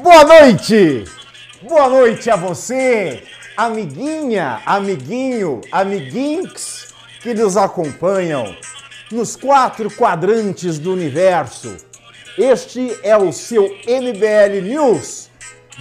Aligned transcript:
Boa 0.00 0.24
noite! 0.24 1.04
Boa 1.68 1.86
noite 1.86 2.30
a 2.30 2.34
você, 2.34 3.22
amiguinha, 3.54 4.62
amiguinho, 4.64 5.60
amiguinks 5.70 6.94
que 7.20 7.34
nos 7.34 7.58
acompanham 7.58 8.56
nos 9.10 9.36
quatro 9.36 9.90
quadrantes 9.90 10.78
do 10.78 10.94
universo. 10.94 11.76
Este 12.38 12.98
é 13.02 13.16
o 13.18 13.30
seu 13.32 13.64
MBL 13.86 14.62
News 14.62 15.30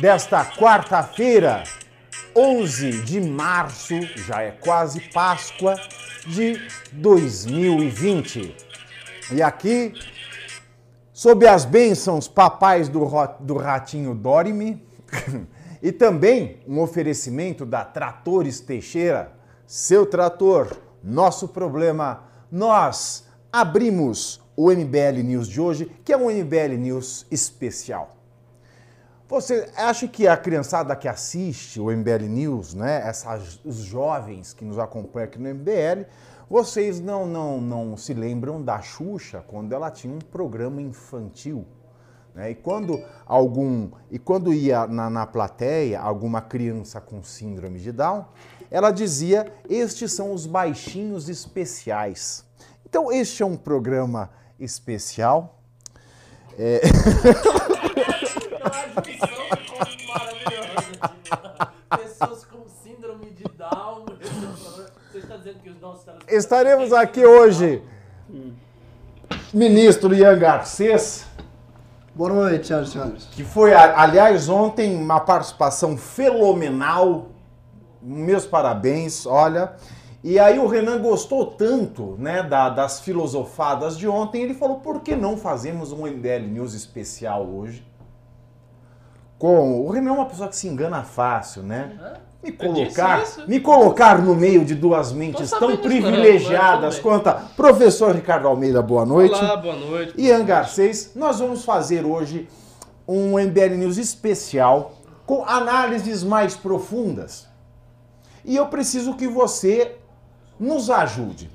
desta 0.02 0.43
quarta-feira, 0.43 1.64
11 2.36 3.04
de 3.04 3.21
março, 3.21 3.98
já 4.28 4.41
é 4.41 4.52
quase 4.52 5.00
Páscoa 5.14 5.80
de 6.28 6.62
2020. 6.91 8.54
E 9.32 9.41
aqui, 9.41 9.93
sob 11.22 11.46
as 11.46 11.66
bênçãos 11.66 12.28
papais 12.28 12.90
do, 12.90 13.08
do 13.42 13.56
ratinho 13.56 14.16
Dorime, 14.16 14.84
e 15.79 15.92
também 15.92 16.57
um 16.68 16.79
oferecimento 16.79 17.64
da 17.64 17.86
Tratores 17.86 18.60
Teixeira, 18.60 19.32
seu 19.68 20.04
trator, 20.04 20.76
nosso 21.04 21.48
problema, 21.48 22.24
nós 22.52 23.28
abrimos 23.54 24.42
o 24.56 24.71
MBL 24.71 25.21
News 25.24 25.48
de 25.48 25.62
hoje, 25.62 25.92
que 26.04 26.12
é 26.12 26.18
um 26.18 26.32
MBL 26.32 26.76
News 26.79 27.28
especial. 27.29 28.18
Você 29.29 29.70
acha 29.78 30.07
que 30.07 30.28
a 30.28 30.36
criançada 30.36 30.96
que 30.96 31.07
assiste 31.07 31.79
o 31.79 31.92
MBL 31.92 32.26
News, 32.30 32.73
né, 32.73 33.08
essas, 33.08 33.62
os 33.64 33.78
jovens 33.78 34.53
que 34.53 34.66
nos 34.66 34.80
acompanham 34.80 35.28
aqui 35.28 35.38
no 35.38 35.53
MBL, 35.53 36.08
vocês 36.52 37.00
não, 37.00 37.25
não, 37.25 37.61
não 37.61 37.95
se 37.95 38.14
lembram 38.14 38.61
da 38.61 38.81
Xuxa 38.81 39.42
quando 39.47 39.72
ela 39.72 39.89
tinha 39.89 40.14
um 40.14 40.19
programa 40.19 40.81
infantil? 40.81 41.66
né? 42.36 42.52
E 42.52 42.55
quando 42.55 43.02
algum 43.25 43.89
e 44.09 44.19
quando 44.19 44.53
ia 44.53 44.86
na, 44.86 45.09
na 45.09 45.25
plateia 45.25 46.02
alguma 46.02 46.42
criança 46.42 47.00
com 47.00 47.23
síndrome 47.23 47.80
de 47.80 47.94
Down, 47.94 48.26
ela 48.70 48.92
dizia: 48.92 49.50
estes 49.70 50.11
são 50.11 50.34
os 50.34 50.45
baixinhos 50.45 51.30
especiais. 51.30 52.44
Então 52.86 53.09
este 53.14 53.44
é 53.44 53.45
um 53.45 53.56
programa 53.56 54.30
especial. 54.59 55.58
Pessoas 59.04 59.61
nossos 65.82 66.04
telespectadores 66.04 66.44
Estaremos 66.44 66.94
aqui 66.94 67.26
hoje, 67.26 67.82
ministro 69.54 70.14
Ian 70.14 70.38
Garcês, 70.38 71.26
Boa 72.14 72.30
noite, 72.32 72.68
senhoras 72.68 72.90
e 72.90 72.92
senhores. 72.92 73.26
que 73.32 73.44
foi, 73.44 73.73
aliás, 73.73 74.48
ontem 74.50 74.96
uma 74.96 75.20
participação 75.20 75.98
fenomenal. 75.98 77.28
Meus 78.02 78.46
parabéns, 78.46 79.26
olha. 79.26 79.73
E 80.23 80.38
aí 80.38 80.60
o 80.60 80.68
Renan 80.68 81.02
gostou 81.02 81.46
tanto 81.48 82.16
né, 82.20 82.44
da- 82.44 82.70
das 82.70 83.00
filosofadas 83.00 83.98
de 83.98 84.08
ontem, 84.08 84.44
ele 84.44 84.54
falou, 84.54 84.80
por 84.82 85.02
que 85.02 85.16
não 85.16 85.36
fazemos 85.38 85.92
um 85.92 86.06
MBL 86.06 86.48
News 86.48 86.73
especial 86.73 87.44
hoje? 87.48 87.84
Com 89.40 89.82
o 89.82 89.90
Renan 89.90 90.12
é 90.12 90.14
uma 90.14 90.26
pessoa 90.28 90.48
que 90.50 90.56
se 90.56 90.68
engana 90.68 91.02
fácil, 91.04 91.64
né? 91.64 91.98
Me 92.44 92.52
colocar, 92.52 93.23
me 93.47 93.59
colocar 93.59 94.22
no 94.22 94.34
meio 94.34 94.66
de 94.66 94.73
duas 94.73 95.11
mentes 95.11 95.52
tão 95.52 95.70
não, 95.70 95.78
privilegiadas 95.78 96.98
quanto 96.98 97.28
a 97.28 97.33
professor 97.33 98.16
Ricardo 98.16 98.48
Almeida, 98.48 98.81
boa 98.81 99.06
noite. 99.06 99.36
Olá, 99.36 99.58
boa 99.58 99.75
noite. 99.75 100.20
Ian 100.20 100.44
Garcês, 100.44 101.11
nós 101.16 101.39
vamos 101.39 101.64
fazer 101.64 102.03
hoje 102.03 102.50
um 103.08 103.38
MBL 103.38 103.75
News 103.78 103.98
especial 103.98 104.94
com 105.23 105.45
análises 105.45 106.23
mais 106.23 106.56
profundas. 106.56 107.48
E 108.44 108.55
eu 108.55 108.66
preciso 108.67 109.14
que 109.14 109.28
você 109.28 109.98
nos 110.60 110.89
ajude. 110.89 111.48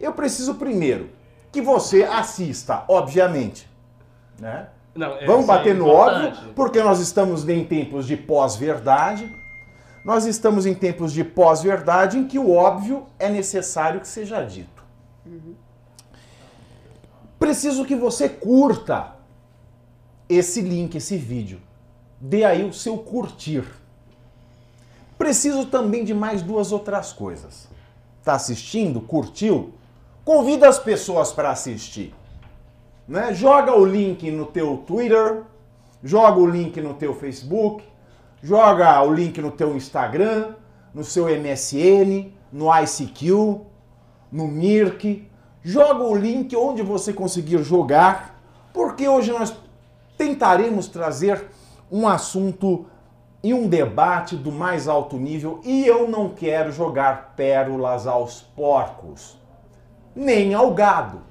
Eu 0.00 0.12
preciso 0.14 0.54
primeiro 0.54 1.10
que 1.52 1.60
você 1.60 2.04
assista, 2.04 2.84
obviamente, 2.88 3.68
né? 4.38 4.68
Não, 4.94 5.16
é, 5.16 5.26
Vamos 5.26 5.44
é 5.44 5.46
bater 5.46 5.74
no 5.74 5.86
importante. 5.86 6.38
óbvio, 6.38 6.52
porque 6.54 6.82
nós 6.82 6.98
estamos 6.98 7.46
em 7.48 7.64
tempos 7.64 8.06
de 8.06 8.16
pós-verdade. 8.16 9.39
Nós 10.04 10.24
estamos 10.24 10.66
em 10.66 10.74
tempos 10.74 11.12
de 11.12 11.22
pós-verdade 11.22 12.18
em 12.18 12.26
que 12.26 12.38
o 12.38 12.50
óbvio 12.50 13.06
é 13.18 13.28
necessário 13.28 14.00
que 14.00 14.08
seja 14.08 14.42
dito. 14.42 14.82
Preciso 17.38 17.84
que 17.84 17.94
você 17.94 18.28
curta 18.28 19.14
esse 20.28 20.60
link, 20.60 20.94
esse 20.94 21.16
vídeo. 21.16 21.60
Dê 22.20 22.44
aí 22.44 22.64
o 22.64 22.72
seu 22.72 22.98
curtir. 22.98 23.64
Preciso 25.18 25.66
também 25.66 26.04
de 26.04 26.14
mais 26.14 26.42
duas 26.42 26.72
outras 26.72 27.12
coisas. 27.12 27.68
Tá 28.22 28.34
assistindo? 28.34 29.00
Curtiu? 29.00 29.74
Convida 30.24 30.68
as 30.68 30.78
pessoas 30.78 31.32
para 31.32 31.50
assistir 31.50 32.14
né? 33.10 33.34
Joga 33.34 33.76
o 33.76 33.84
link 33.84 34.30
no 34.30 34.46
teu 34.46 34.76
Twitter, 34.86 35.42
joga 36.02 36.38
o 36.38 36.46
link 36.46 36.80
no 36.80 36.94
teu 36.94 37.12
Facebook, 37.12 37.82
joga 38.42 39.02
o 39.02 39.12
link 39.12 39.40
no 39.40 39.50
teu 39.50 39.76
Instagram, 39.76 40.54
no 40.94 41.04
seu 41.04 41.26
MSN, 41.26 42.32
no 42.52 42.66
ICQ, 42.74 43.60
no 44.30 44.46
Mirk. 44.46 45.28
Joga 45.62 46.04
o 46.04 46.14
link 46.14 46.56
onde 46.56 46.82
você 46.82 47.12
conseguir 47.12 47.62
jogar, 47.62 48.40
porque 48.72 49.06
hoje 49.08 49.30
nós 49.30 49.54
tentaremos 50.16 50.88
trazer 50.88 51.50
um 51.90 52.06
assunto 52.08 52.86
e 53.42 53.54
um 53.54 53.68
debate 53.68 54.36
do 54.36 54.52
mais 54.52 54.86
alto 54.86 55.16
nível 55.16 55.60
e 55.64 55.86
eu 55.86 56.08
não 56.08 56.28
quero 56.28 56.70
jogar 56.70 57.34
pérolas 57.34 58.06
aos 58.06 58.42
porcos, 58.42 59.38
nem 60.14 60.52
ao 60.54 60.72
gado. 60.72 61.22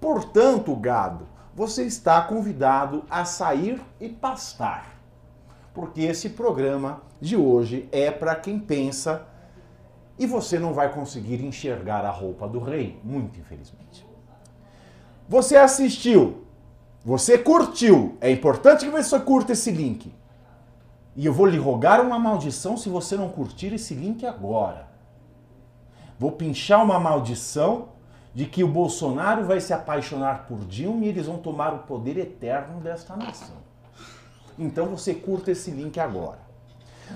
Portanto, 0.00 0.74
gado, 0.76 1.26
você 1.54 1.84
está 1.84 2.20
convidado 2.20 3.04
a 3.10 3.24
sair 3.24 3.80
e 4.00 4.08
pastar. 4.08 4.97
Porque 5.78 6.00
esse 6.00 6.30
programa 6.30 7.02
de 7.20 7.36
hoje 7.36 7.88
é 7.92 8.10
para 8.10 8.34
quem 8.34 8.58
pensa 8.58 9.28
e 10.18 10.26
você 10.26 10.58
não 10.58 10.74
vai 10.74 10.92
conseguir 10.92 11.40
enxergar 11.40 12.04
a 12.04 12.10
roupa 12.10 12.48
do 12.48 12.58
rei, 12.58 12.98
muito 13.04 13.38
infelizmente. 13.38 14.04
Você 15.28 15.54
assistiu, 15.54 16.42
você 17.04 17.38
curtiu, 17.38 18.18
é 18.20 18.28
importante 18.28 18.86
que 18.86 18.90
você 18.90 19.20
curta 19.20 19.52
esse 19.52 19.70
link. 19.70 20.12
E 21.14 21.24
eu 21.24 21.32
vou 21.32 21.46
lhe 21.46 21.58
rogar 21.58 22.00
uma 22.00 22.18
maldição 22.18 22.76
se 22.76 22.88
você 22.88 23.16
não 23.16 23.28
curtir 23.28 23.72
esse 23.72 23.94
link 23.94 24.26
agora. 24.26 24.88
Vou 26.18 26.32
pinchar 26.32 26.82
uma 26.82 26.98
maldição 26.98 27.90
de 28.34 28.46
que 28.46 28.64
o 28.64 28.68
Bolsonaro 28.68 29.44
vai 29.44 29.60
se 29.60 29.72
apaixonar 29.72 30.48
por 30.48 30.58
Dilma 30.64 31.04
e 31.04 31.08
eles 31.08 31.26
vão 31.26 31.38
tomar 31.38 31.72
o 31.72 31.84
poder 31.84 32.18
eterno 32.18 32.80
desta 32.80 33.14
nação. 33.14 33.57
Então 34.58 34.86
você 34.86 35.14
curta 35.14 35.52
esse 35.52 35.70
link 35.70 35.98
agora. 36.00 36.40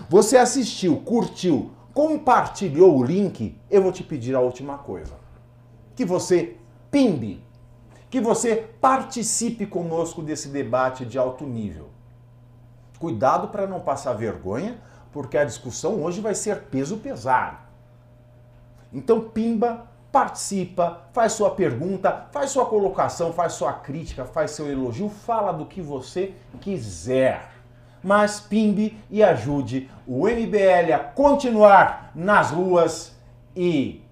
Você 0.08 0.36
assistiu, 0.36 0.98
curtiu, 1.00 1.72
compartilhou 1.92 2.96
o 2.96 3.04
link, 3.04 3.58
eu 3.70 3.82
vou 3.82 3.92
te 3.92 4.02
pedir 4.02 4.34
a 4.34 4.40
última 4.40 4.78
coisa. 4.78 5.14
Que 5.94 6.04
você 6.04 6.56
pimbe, 6.90 7.44
que 8.08 8.20
você 8.20 8.56
participe 8.80 9.66
conosco 9.66 10.22
desse 10.22 10.48
debate 10.48 11.04
de 11.04 11.18
alto 11.18 11.44
nível. 11.44 11.88
Cuidado 12.98 13.48
para 13.48 13.66
não 13.66 13.80
passar 13.80 14.12
vergonha, 14.12 14.80
porque 15.10 15.36
a 15.36 15.44
discussão 15.44 16.02
hoje 16.02 16.20
vai 16.20 16.34
ser 16.34 16.62
peso 16.64 16.98
pesado. 16.98 17.58
Então, 18.92 19.28
pimba, 19.28 19.86
participa, 20.12 21.00
faz 21.14 21.32
sua 21.32 21.50
pergunta, 21.50 22.26
faz 22.30 22.50
sua 22.50 22.66
colocação, 22.66 23.32
faz 23.32 23.54
sua 23.54 23.72
crítica, 23.72 24.26
faz 24.26 24.50
seu 24.50 24.70
elogio, 24.70 25.08
fala 25.08 25.52
do 25.52 25.64
que 25.64 25.80
você 25.80 26.34
quiser. 26.60 27.50
Mas 28.04 28.38
pimbe 28.38 28.98
e 29.10 29.22
ajude 29.22 29.90
o 30.06 30.28
MBL 30.28 30.92
a 30.94 30.98
continuar 30.98 32.12
nas 32.14 32.50
ruas 32.50 33.16
e 33.56 34.04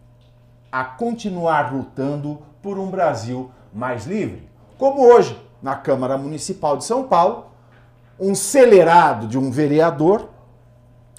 a 0.72 0.84
continuar 0.84 1.74
lutando 1.74 2.40
por 2.62 2.78
um 2.78 2.88
Brasil 2.88 3.50
mais 3.72 4.06
livre. 4.06 4.48
Como 4.78 5.02
hoje, 5.02 5.38
na 5.62 5.76
Câmara 5.76 6.16
Municipal 6.16 6.78
de 6.78 6.84
São 6.84 7.06
Paulo, 7.08 7.46
um 8.18 8.34
celerado 8.34 9.26
de 9.26 9.36
um 9.36 9.50
vereador 9.50 10.28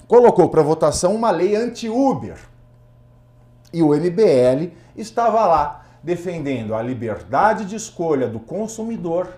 colocou 0.08 0.48
para 0.48 0.62
votação 0.62 1.14
uma 1.14 1.30
lei 1.30 1.54
anti-Uber. 1.54 2.51
E 3.72 3.82
o 3.82 3.88
MBL 3.88 4.72
estava 4.96 5.46
lá 5.46 5.84
defendendo 6.02 6.74
a 6.74 6.82
liberdade 6.82 7.64
de 7.64 7.76
escolha 7.76 8.28
do 8.28 8.40
consumidor, 8.40 9.28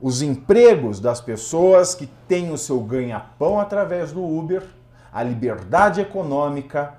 os 0.00 0.22
empregos 0.22 0.98
das 0.98 1.20
pessoas 1.20 1.94
que 1.94 2.06
têm 2.26 2.50
o 2.50 2.58
seu 2.58 2.80
ganha-pão 2.80 3.60
através 3.60 4.12
do 4.12 4.24
Uber, 4.24 4.62
a 5.12 5.22
liberdade 5.22 6.00
econômica 6.00 6.94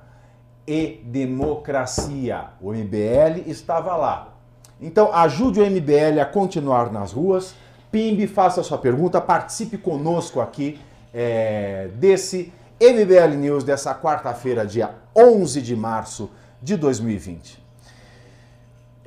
e 0.67 1.01
democracia. 1.05 2.45
O 2.61 2.71
MBL 2.71 3.47
estava 3.47 3.95
lá. 3.95 4.35
Então, 4.79 5.11
ajude 5.13 5.59
o 5.59 5.65
MBL 5.65 6.19
a 6.21 6.25
continuar 6.25 6.91
nas 6.91 7.11
ruas, 7.11 7.55
Pimbe, 7.91 8.25
faça 8.25 8.63
sua 8.63 8.77
pergunta, 8.77 9.19
participe 9.19 9.77
conosco 9.77 10.39
aqui 10.39 10.79
é, 11.13 11.89
desse 11.95 12.53
MBL 12.79 13.35
News 13.35 13.63
dessa 13.65 13.93
quarta-feira, 13.93 14.65
dia 14.65 14.91
11 15.15 15.61
de 15.61 15.75
março 15.75 16.31
de 16.61 16.77
2020. 16.77 17.61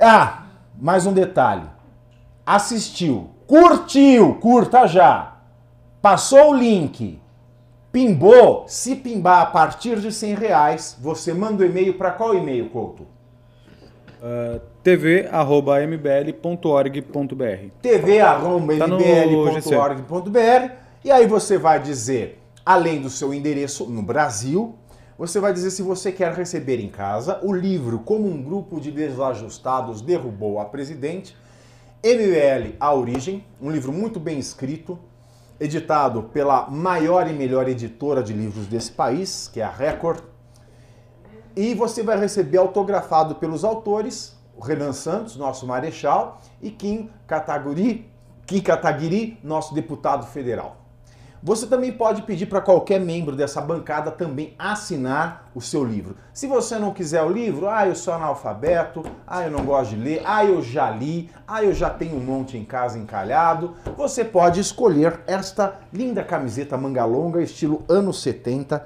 Ah, 0.00 0.46
mais 0.76 1.06
um 1.06 1.12
detalhe. 1.12 1.66
Assistiu, 2.44 3.30
curtiu, 3.46 4.34
curta 4.34 4.86
já. 4.86 5.36
Passou 6.02 6.50
o 6.50 6.54
link, 6.54 7.20
pimbou. 7.90 8.64
Se 8.66 8.96
pimbar 8.96 9.42
a 9.42 9.46
partir 9.46 10.00
de 10.00 10.12
100 10.12 10.34
reais, 10.34 10.96
você 11.00 11.32
manda 11.32 11.62
o 11.62 11.66
e-mail 11.66 11.94
para 11.94 12.10
qual 12.10 12.34
e-mail, 12.34 12.68
Couto? 12.68 13.06
Uh, 14.20 14.60
tv.mbl.org.br 14.82 16.38
tv.mbl.org.br 17.82 18.74
e 21.04 21.10
aí 21.10 21.26
você 21.26 21.58
vai 21.58 21.78
dizer, 21.80 22.40
além 22.64 23.02
do 23.02 23.10
seu 23.10 23.34
endereço 23.34 23.84
no 23.84 24.02
Brasil, 24.02 24.74
você 25.16 25.38
vai 25.38 25.52
dizer 25.52 25.70
se 25.70 25.82
você 25.82 26.10
quer 26.10 26.32
receber 26.32 26.80
em 26.80 26.88
casa 26.88 27.38
o 27.42 27.52
livro 27.52 28.00
Como 28.00 28.26
um 28.26 28.42
grupo 28.42 28.80
de 28.80 28.90
desajustados 28.90 30.00
derrubou 30.00 30.58
a 30.58 30.64
presidente, 30.64 31.36
MBL 32.02 32.76
A 32.80 32.92
Origem, 32.92 33.44
um 33.60 33.70
livro 33.70 33.92
muito 33.92 34.18
bem 34.18 34.38
escrito, 34.38 34.98
editado 35.58 36.24
pela 36.24 36.68
maior 36.68 37.28
e 37.28 37.32
melhor 37.32 37.68
editora 37.68 38.22
de 38.22 38.32
livros 38.32 38.66
desse 38.66 38.90
país, 38.90 39.48
que 39.48 39.60
é 39.60 39.64
a 39.64 39.70
Record. 39.70 40.20
E 41.56 41.74
você 41.74 42.02
vai 42.02 42.18
receber 42.18 42.58
autografado 42.58 43.36
pelos 43.36 43.64
autores, 43.64 44.36
Renan 44.60 44.92
Santos, 44.92 45.36
nosso 45.36 45.66
marechal, 45.66 46.40
e 46.60 46.70
Kim 46.70 47.08
Kataguiri, 47.26 48.10
Kim 48.46 48.60
Kataguiri, 48.60 49.38
nosso 49.42 49.72
deputado 49.74 50.26
federal. 50.26 50.83
Você 51.44 51.66
também 51.66 51.92
pode 51.92 52.22
pedir 52.22 52.46
para 52.46 52.62
qualquer 52.62 52.98
membro 52.98 53.36
dessa 53.36 53.60
bancada 53.60 54.10
também 54.10 54.54
assinar 54.58 55.50
o 55.54 55.60
seu 55.60 55.84
livro. 55.84 56.16
Se 56.32 56.46
você 56.46 56.78
não 56.78 56.94
quiser 56.94 57.22
o 57.22 57.28
livro, 57.28 57.68
ah, 57.68 57.86
eu 57.86 57.94
sou 57.94 58.14
analfabeto, 58.14 59.02
ah, 59.26 59.42
eu 59.42 59.50
não 59.50 59.62
gosto 59.62 59.90
de 59.90 59.96
ler, 59.96 60.22
ah, 60.24 60.42
eu 60.42 60.62
já 60.62 60.88
li, 60.88 61.30
ah, 61.46 61.62
eu 61.62 61.74
já 61.74 61.90
tenho 61.90 62.16
um 62.16 62.24
monte 62.24 62.56
em 62.56 62.64
casa 62.64 62.98
encalhado, 62.98 63.76
você 63.94 64.24
pode 64.24 64.58
escolher 64.58 65.20
esta 65.26 65.80
linda 65.92 66.24
camiseta 66.24 66.78
manga 66.78 67.04
longa, 67.04 67.42
estilo 67.42 67.84
anos 67.90 68.22
70, 68.22 68.82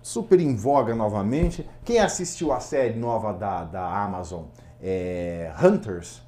super 0.00 0.40
em 0.40 0.56
voga 0.56 0.94
novamente. 0.94 1.68
Quem 1.84 1.98
assistiu 1.98 2.50
a 2.50 2.60
série 2.60 2.98
nova 2.98 3.34
da, 3.34 3.64
da 3.64 4.02
Amazon, 4.02 4.44
é, 4.82 5.52
Hunters, 5.62 6.22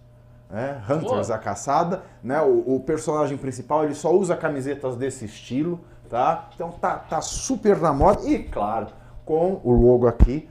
né? 0.52 0.82
Hunters, 0.84 1.28
Boa. 1.28 1.34
a 1.34 1.38
caçada, 1.38 2.02
né? 2.22 2.40
O, 2.42 2.76
o, 2.76 2.80
personagem 2.80 3.38
principal 3.38 3.84
ele 3.84 3.94
só 3.94 4.14
usa 4.14 4.36
camisetas 4.36 4.96
desse 4.96 5.24
estilo, 5.24 5.80
tá? 6.10 6.50
Então 6.54 6.70
tá, 6.70 6.96
tá 6.96 7.22
super 7.22 7.78
na 7.78 7.92
moda 7.92 8.20
e, 8.28 8.38
claro, 8.44 8.88
com 9.24 9.60
o 9.64 9.72
logo 9.72 10.06
aqui 10.06 10.46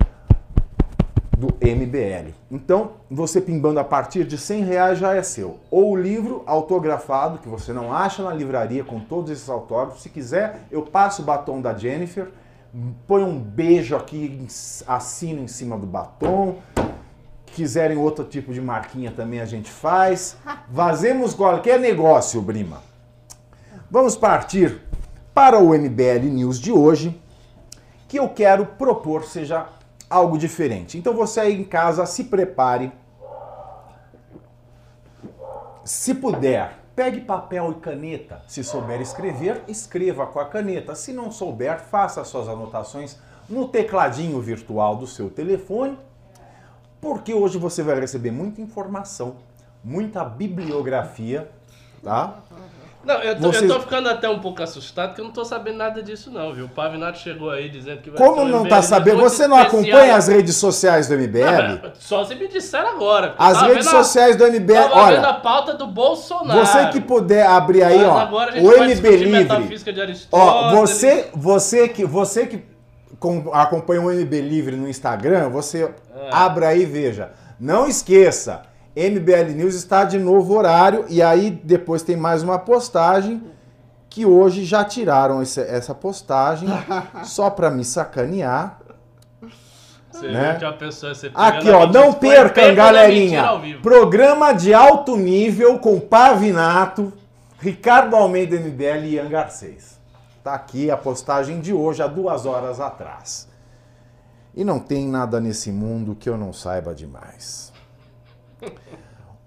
do 1.38 1.48
MBL. 1.60 2.34
Então, 2.52 2.92
você 3.10 3.40
pimbando 3.40 3.80
a 3.80 3.84
partir 3.84 4.26
de 4.26 4.38
100 4.38 4.64
reais 4.64 5.00
já 5.00 5.16
é 5.16 5.24
seu. 5.24 5.60
Ou 5.70 5.92
o 5.92 5.96
livro 5.96 6.44
autografado, 6.46 7.40
que 7.40 7.50
você 7.50 7.72
não 7.72 7.94
acha 7.94 8.24
na 8.24 8.34
livraria 8.34 8.84
com 8.84 9.00
todos 9.00 9.32
esses 9.32 9.50
autógrafos. 9.50 10.04
Se 10.04 10.10
quiser, 10.10 10.62
eu 10.72 10.84
passo 10.84 11.22
o 11.22 11.26
batom 11.26 11.60
da 11.60 11.74
Jennifer, 11.74 12.30
põe 13.08 13.24
um 13.24 13.40
beijo 13.40 13.96
aqui, 13.96 14.46
assino 14.88 15.42
em 15.42 15.48
cima 15.48 15.78
do 15.78 15.88
batom, 15.88 16.58
quiserem 17.52 17.98
outro 17.98 18.26
tipo 18.26 18.54
de 18.54 18.62
marquinha 18.62 19.12
também 19.12 19.40
a 19.40 19.46
gente 19.46 19.70
faz. 19.70 20.38
Vazemos 20.70 21.34
qualquer 21.34 21.80
negócio, 21.80 22.42
Brima. 22.42 22.82
Vamos 23.90 24.16
partir 24.16 24.82
para 25.34 25.60
o 25.60 25.74
MBL 25.78 26.26
News 26.26 26.60
de 26.60 26.72
hoje, 26.72 27.22
que 28.08 28.18
eu 28.18 28.30
quero 28.30 28.66
propor 28.66 29.24
seja 29.24 29.68
algo 30.10 30.38
diferente. 30.38 30.98
Então 30.98 31.14
você 31.14 31.40
aí 31.40 31.60
em 31.60 31.64
casa 31.64 32.06
se 32.06 32.26
prepare. 32.26 32.92
Se 35.84 36.14
puder, 36.14 36.78
pegue 36.96 37.22
papel 37.22 37.72
e 37.72 37.82
caneta. 37.82 38.42
Se 38.48 38.64
souber 38.64 39.02
escrever, 39.02 39.64
escreva 39.68 40.26
com 40.28 40.40
a 40.40 40.46
caneta. 40.46 40.96
Se 40.96 41.12
não 41.12 41.32
souber, 41.32 41.80
faça 41.80 42.24
suas 42.24 42.48
anotações 42.48 43.18
no 43.50 43.68
tecladinho 43.68 44.40
virtual 44.40 44.96
do 44.96 45.08
seu 45.08 45.30
telefone 45.30 45.98
porque 47.02 47.34
hoje 47.34 47.58
você 47.58 47.82
vai 47.82 48.00
receber 48.00 48.32
muita 48.32 48.62
informação, 48.62 49.38
muita 49.84 50.24
bibliografia, 50.24 51.50
tá? 52.04 52.36
Não, 53.04 53.16
eu 53.16 53.36
tô, 53.36 53.52
eu 53.52 53.68
tô, 53.68 53.80
ficando 53.80 54.08
até 54.10 54.30
um 54.30 54.40
pouco 54.40 54.62
assustado 54.62 55.10
porque 55.10 55.22
eu 55.22 55.26
não 55.26 55.32
tô 55.32 55.44
sabendo 55.44 55.78
nada 55.78 56.04
disso 56.04 56.30
não, 56.30 56.54
viu? 56.54 56.66
O 56.66 56.70
Pavinato 56.70 57.18
chegou 57.18 57.50
aí 57.50 57.68
dizendo 57.68 58.00
que 58.00 58.12
vai 58.12 58.20
Como 58.20 58.46
não 58.46 58.68
tá 58.68 58.80
sabendo? 58.84 59.18
Você 59.22 59.48
não 59.48 59.60
especial. 59.60 59.82
acompanha 59.82 60.16
as 60.16 60.28
redes 60.28 60.56
sociais 60.56 61.08
do 61.08 61.18
MBL? 61.18 61.82
Não, 61.82 61.92
só 61.96 62.24
se 62.24 62.36
me 62.36 62.48
disseram 62.48 62.90
agora. 62.90 63.34
As 63.40 63.60
redes 63.64 63.90
sociais 63.90 64.36
a, 64.36 64.38
do 64.38 64.52
MBL, 64.52 64.74
tava 64.74 64.96
olha... 64.96 65.16
vendo 65.16 65.26
a 65.26 65.34
pauta 65.34 65.74
do 65.74 65.88
Bolsonaro. 65.88 66.60
Você 66.60 66.90
que 66.90 67.02
puder 67.02 67.48
abrir 67.48 67.82
aí, 67.82 68.04
ó, 68.06 68.24
o 68.62 68.84
MB 68.84 69.18
Livre. 69.18 70.28
Ó, 70.32 70.76
você, 70.76 71.32
você 71.34 71.90
que, 71.90 72.06
você 72.06 72.46
que 72.46 72.64
acompanha 73.52 74.02
o 74.02 74.12
MB 74.12 74.42
Livre 74.42 74.76
no 74.76 74.88
Instagram, 74.88 75.50
você 75.50 75.92
é. 76.22 76.30
abra 76.32 76.70
aí 76.70 76.84
e 76.84 76.86
veja. 76.86 77.32
Não 77.60 77.88
esqueça, 77.88 78.64
MBL 78.96 79.54
News 79.56 79.76
está 79.76 80.04
de 80.04 80.20
novo 80.20 80.56
horário 80.56 81.06
e 81.10 81.22
aí 81.22 81.50
depois 81.50 82.04
tem 82.04 82.18
mais 82.18 82.44
uma 82.44 82.60
postagem 82.60 83.42
que 84.10 84.26
hoje 84.26 84.66
já 84.66 84.84
tiraram 84.84 85.42
esse, 85.42 85.62
essa 85.62 85.96
postagem 85.96 86.68
só 87.24 87.50
para 87.50 87.72
me 87.72 87.86
sacanear. 87.86 88.80
Você 90.12 90.28
né? 90.28 90.60
a 90.62 90.74
pessoa, 90.74 91.16
você 91.16 91.32
Aqui, 91.34 91.70
ó, 91.70 91.88
não 91.88 92.12
percam, 92.12 92.76
galerinha. 92.76 93.46
Programa 93.82 94.52
de 94.52 94.74
alto 94.74 95.16
nível 95.16 95.80
com 95.80 96.00
Pavinato, 96.00 97.14
Ricardo 97.60 98.16
Almeida 98.18 98.58
MBL 98.58 99.06
e 99.06 99.16
Ian 99.16 99.30
Garcês. 99.30 99.98
Tá 100.44 100.54
aqui 100.54 100.92
a 100.92 100.98
postagem 100.98 101.62
de 101.62 101.72
hoje, 101.72 102.04
há 102.04 102.08
duas 102.08 102.46
horas 102.46 102.82
atrás. 102.82 103.48
E 104.54 104.64
não 104.64 104.80
tem 104.80 105.08
nada 105.08 105.40
nesse 105.40 105.72
mundo 105.72 106.16
que 106.16 106.30
eu 106.30 106.38
não 106.38 106.52
saiba 106.52 106.94
demais. 106.94 107.72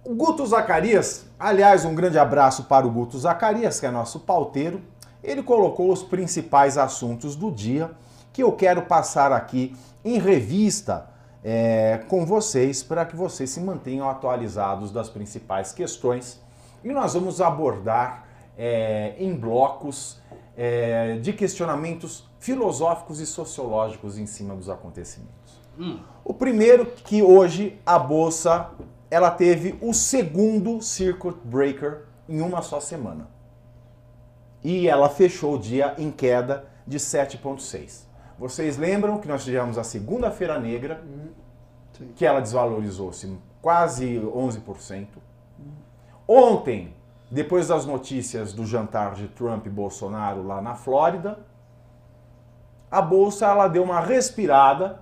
O 0.05 0.15
Guto 0.17 0.47
Zacarias, 0.47 1.27
aliás, 1.39 1.85
um 1.85 1.95
grande 1.95 2.19
abraço 2.19 2.65
para 2.65 2.87
o 2.87 2.91
Guto 2.91 3.19
Zacarias, 3.19 3.79
que 3.79 3.87
é 3.87 3.91
nosso 3.91 4.21
pauteiro. 4.21 4.81
Ele 5.23 5.43
colocou 5.43 5.93
os 5.93 6.03
principais 6.03 6.79
assuntos 6.79 7.37
do 7.37 7.51
dia 7.51 7.91
que 8.33 8.43
eu 8.43 8.53
quero 8.53 8.83
passar 8.83 9.31
aqui 9.31 9.77
em 10.05 10.19
revista 10.19 11.09
é, 11.43 12.01
com 12.09 12.25
vocês 12.25 12.83
para 12.83 13.05
que 13.05 13.15
vocês 13.15 13.51
se 13.51 13.61
mantenham 13.61 14.09
atualizados 14.09 14.91
das 14.91 15.11
principais 15.11 15.73
questões. 15.73 16.41
E 16.83 16.89
nós 16.93 17.13
vamos 17.15 17.41
abordar 17.41 18.27
é, 18.57 19.15
em 19.19 19.35
blocos 19.35 20.19
é, 20.57 21.17
de 21.17 21.33
questionamentos 21.33 22.25
filosóficos 22.45 23.21
e 23.21 23.27
sociológicos 23.27 24.19
em 24.19 24.27
cima 24.27 24.55
dos 24.55 24.69
acontecimentos. 24.69 25.59
Hum. 25.79 25.99
O 26.23 26.35
primeiro 26.35 26.85
que 26.85 27.23
hoje 27.23 27.81
a 27.87 27.99
bolsa 27.99 28.71
ela 29.11 29.31
teve 29.31 29.79
o 29.81 29.95
segundo 29.95 30.83
circuit 30.83 31.39
breaker 31.43 32.03
em 32.29 32.43
uma 32.43 32.61
só 32.61 32.81
semana. 32.81 33.31
E 34.63 34.87
ela 34.87 35.09
fechou 35.09 35.55
o 35.55 35.59
dia 35.59 35.95
em 35.97 36.11
queda 36.11 36.67
de 36.87 36.99
7,6. 36.99 38.03
Vocês 38.39 38.77
lembram 38.77 39.19
que 39.19 39.27
nós 39.27 39.43
tivemos 39.43 39.79
a 39.79 39.85
segunda-feira 39.85 40.59
negra, 40.61 41.03
que 42.15 42.27
ela 42.27 42.41
desvalorizou-se 42.41 43.39
quase 43.63 44.21
11%. 44.21 45.07
Ontem, 46.29 46.95
depois 47.31 47.69
das 47.69 47.87
notícias 47.87 48.53
do 48.53 48.67
jantar 48.67 49.15
de 49.15 49.29
Trump 49.29 49.65
e 49.65 49.71
Bolsonaro 49.71 50.47
lá 50.47 50.61
na 50.61 50.75
Flórida, 50.75 51.39
a 52.95 53.03
bolsa 53.03 53.47
ela 53.47 53.67
deu 53.67 53.83
uma 53.83 53.99
respirada 53.99 55.01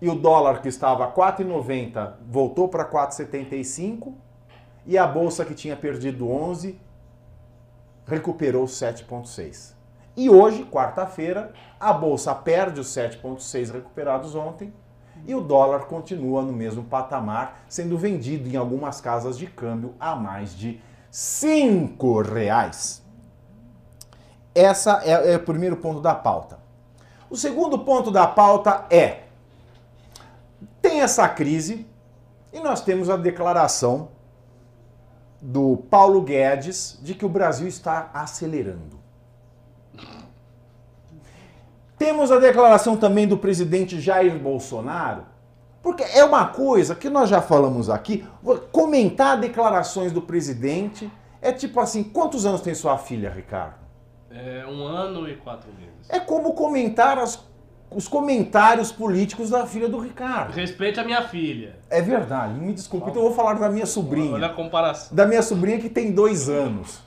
e 0.00 0.08
o 0.08 0.14
dólar 0.14 0.62
que 0.62 0.68
estava 0.68 1.04
a 1.04 1.12
4,90 1.12 2.12
voltou 2.30 2.68
para 2.68 2.88
4,75 2.88 4.14
e 4.86 4.96
a 4.96 5.04
bolsa 5.04 5.44
que 5.44 5.56
tinha 5.56 5.76
perdido 5.76 6.30
11 6.30 6.80
recuperou 8.06 8.66
7,6. 8.66 9.74
E 10.16 10.30
hoje, 10.30 10.64
quarta-feira, 10.64 11.52
a 11.80 11.92
bolsa 11.92 12.32
perde 12.32 12.78
os 12.78 12.86
7,6 12.86 13.72
recuperados 13.72 14.36
ontem 14.36 14.72
e 15.26 15.34
o 15.34 15.40
dólar 15.40 15.86
continua 15.86 16.40
no 16.40 16.52
mesmo 16.52 16.84
patamar, 16.84 17.64
sendo 17.68 17.98
vendido 17.98 18.48
em 18.48 18.54
algumas 18.54 19.00
casas 19.00 19.36
de 19.36 19.48
câmbio 19.48 19.92
a 19.98 20.14
mais 20.14 20.56
de 20.56 20.80
cinco 21.10 22.22
reais. 22.22 23.02
Essa 24.54 25.02
é, 25.04 25.32
é 25.32 25.36
o 25.36 25.40
primeiro 25.40 25.76
ponto 25.76 26.00
da 26.00 26.14
pauta. 26.14 26.58
O 27.30 27.36
segundo 27.36 27.78
ponto 27.80 28.10
da 28.10 28.26
pauta 28.26 28.86
é: 28.90 29.24
tem 30.80 31.00
essa 31.00 31.28
crise 31.28 31.86
e 32.52 32.60
nós 32.60 32.80
temos 32.80 33.10
a 33.10 33.16
declaração 33.16 34.08
do 35.40 35.76
Paulo 35.90 36.22
Guedes 36.22 36.98
de 37.02 37.14
que 37.14 37.24
o 37.24 37.28
Brasil 37.28 37.68
está 37.68 38.10
acelerando. 38.12 38.98
Temos 41.96 42.30
a 42.30 42.38
declaração 42.38 42.96
também 42.96 43.26
do 43.26 43.36
presidente 43.36 44.00
Jair 44.00 44.38
Bolsonaro, 44.38 45.24
porque 45.82 46.02
é 46.02 46.24
uma 46.24 46.46
coisa 46.46 46.94
que 46.94 47.10
nós 47.10 47.28
já 47.28 47.42
falamos 47.42 47.90
aqui, 47.90 48.26
comentar 48.70 49.38
declarações 49.38 50.12
do 50.12 50.22
presidente 50.22 51.10
é 51.40 51.52
tipo 51.52 51.78
assim, 51.80 52.02
quantos 52.02 52.44
anos 52.44 52.60
tem 52.60 52.74
sua 52.74 52.98
filha, 52.98 53.30
Ricardo? 53.30 53.87
É 54.30 54.66
um 54.66 54.84
ano 54.84 55.28
e 55.28 55.36
quatro 55.36 55.70
meses. 55.78 56.08
É 56.08 56.20
como 56.20 56.52
comentar 56.52 57.18
as, 57.18 57.42
os 57.90 58.06
comentários 58.06 58.92
políticos 58.92 59.50
da 59.50 59.66
filha 59.66 59.88
do 59.88 59.98
Ricardo. 59.98 60.52
Respeite 60.52 61.00
a 61.00 61.04
minha 61.04 61.22
filha. 61.22 61.78
É 61.88 62.02
verdade, 62.02 62.54
me 62.54 62.72
desculpe, 62.74 63.10
então 63.10 63.22
eu 63.22 63.28
vou 63.28 63.36
falar 63.36 63.54
da 63.54 63.70
minha 63.70 63.86
sobrinha. 63.86 64.34
Olha 64.34 64.48
a 64.48 64.54
comparação. 64.54 65.16
Da 65.16 65.26
minha 65.26 65.42
sobrinha 65.42 65.78
que 65.78 65.88
tem 65.88 66.12
dois 66.12 66.48
anos. 66.48 67.00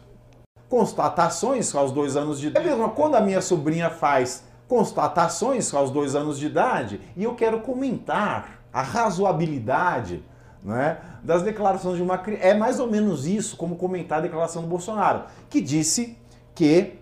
Constatações 0.67 1.75
aos 1.75 1.91
dois 1.91 2.15
anos 2.15 2.39
de 2.39 2.47
idade. 2.47 2.65
É 2.65 2.69
mesmo, 2.69 2.89
quando 2.89 3.15
a 3.15 3.21
minha 3.21 3.41
sobrinha 3.41 3.89
faz 3.89 4.43
constatações 4.67 5.73
aos 5.73 5.91
dois 5.91 6.15
anos 6.15 6.39
de 6.39 6.45
idade 6.45 7.01
e 7.17 7.25
eu 7.25 7.35
quero 7.35 7.59
comentar 7.59 8.61
a 8.71 8.81
razoabilidade 8.81 10.23
né, 10.63 10.97
das 11.21 11.43
declarações 11.43 11.97
de 11.97 12.01
uma 12.01 12.17
criança. 12.17 12.45
É 12.45 12.53
mais 12.53 12.79
ou 12.79 12.89
menos 12.89 13.27
isso 13.27 13.57
como 13.57 13.75
comentar 13.75 14.19
a 14.19 14.21
declaração 14.21 14.61
do 14.61 14.67
Bolsonaro, 14.67 15.23
que 15.49 15.59
disse 15.59 16.17
que 16.55 17.00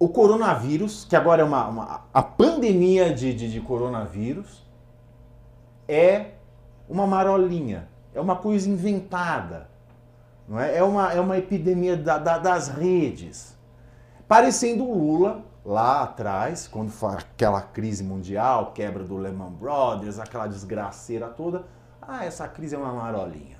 o 0.00 0.08
coronavírus, 0.08 1.04
que 1.04 1.14
agora 1.14 1.42
é 1.42 1.44
uma, 1.44 1.68
uma 1.68 2.04
a 2.12 2.22
pandemia 2.22 3.12
de, 3.12 3.34
de, 3.34 3.52
de, 3.52 3.60
coronavírus, 3.60 4.66
é 5.86 6.30
uma 6.88 7.06
marolinha, 7.06 7.86
é 8.14 8.20
uma 8.20 8.34
coisa 8.34 8.70
inventada, 8.70 9.68
não 10.48 10.58
é? 10.58 10.78
É, 10.78 10.82
uma, 10.82 11.12
é 11.12 11.20
uma 11.20 11.36
epidemia 11.36 11.98
da, 11.98 12.16
da, 12.16 12.38
das 12.38 12.68
redes. 12.68 13.54
Parecendo 14.26 14.84
o 14.84 14.96
Lula 14.96 15.44
lá 15.62 16.02
atrás, 16.02 16.66
quando 16.66 16.90
foi 16.90 17.12
aquela 17.12 17.60
crise 17.60 18.02
mundial, 18.02 18.72
quebra 18.72 19.04
do 19.04 19.18
Lehman 19.18 19.50
Brothers, 19.50 20.18
aquela 20.18 20.46
desgraceira 20.46 21.28
toda. 21.28 21.64
Ah, 22.00 22.24
essa 22.24 22.48
crise 22.48 22.74
é 22.74 22.78
uma 22.78 22.94
marolinha. 22.94 23.58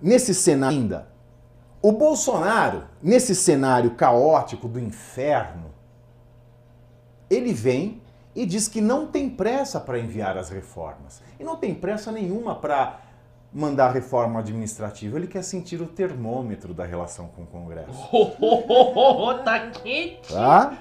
Nesse 0.00 0.34
cenário 0.34 0.78
ainda, 0.78 1.06
o 1.82 1.92
Bolsonaro, 1.92 2.84
nesse 3.02 3.34
cenário 3.34 3.92
caótico 3.92 4.66
do 4.66 4.80
inferno, 4.80 5.70
ele 7.28 7.52
vem 7.52 8.02
e 8.34 8.44
diz 8.44 8.68
que 8.68 8.80
não 8.80 9.06
tem 9.06 9.30
pressa 9.30 9.80
para 9.80 9.98
enviar 9.98 10.36
as 10.36 10.50
reformas. 10.50 11.22
E 11.38 11.44
não 11.44 11.56
tem 11.56 11.74
pressa 11.74 12.12
nenhuma 12.12 12.54
para 12.54 13.00
mandar 13.52 13.90
reforma 13.90 14.40
administrativa, 14.40 15.16
ele 15.16 15.26
quer 15.26 15.42
sentir 15.42 15.80
o 15.80 15.86
termômetro 15.86 16.74
da 16.74 16.84
relação 16.84 17.28
com 17.28 17.42
o 17.42 17.46
Congresso. 17.46 17.90
Oh, 18.12 18.32
oh, 18.38 19.28
oh, 19.28 19.34
tá 19.38 19.70
quente! 19.70 20.28
Tá? 20.30 20.76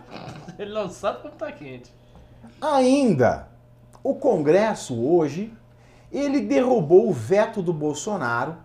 Ele 0.60 0.74
não 0.74 0.90
sabe 0.90 1.22
como 1.22 1.34
tá 1.36 1.52
quente. 1.52 1.94
Ainda, 2.60 3.48
o 4.04 4.16
Congresso 4.16 5.00
hoje, 5.00 5.54
ele 6.12 6.42
derrubou 6.42 7.08
o 7.08 7.14
veto 7.14 7.62
do 7.62 7.72
Bolsonaro 7.72 8.58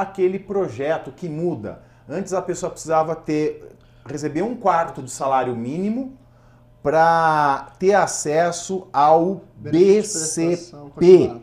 àquele 0.00 0.38
projeto 0.38 1.12
que 1.12 1.28
muda. 1.28 1.82
Antes 2.08 2.32
a 2.32 2.42
pessoa 2.42 2.70
precisava 2.70 3.14
ter 3.14 3.76
receber 4.04 4.42
um 4.42 4.56
quarto 4.56 5.02
de 5.02 5.10
salário 5.10 5.54
mínimo 5.56 6.16
para 6.82 7.72
ter 7.78 7.94
acesso 7.94 8.86
ao 8.92 9.42
BCP 9.56 11.40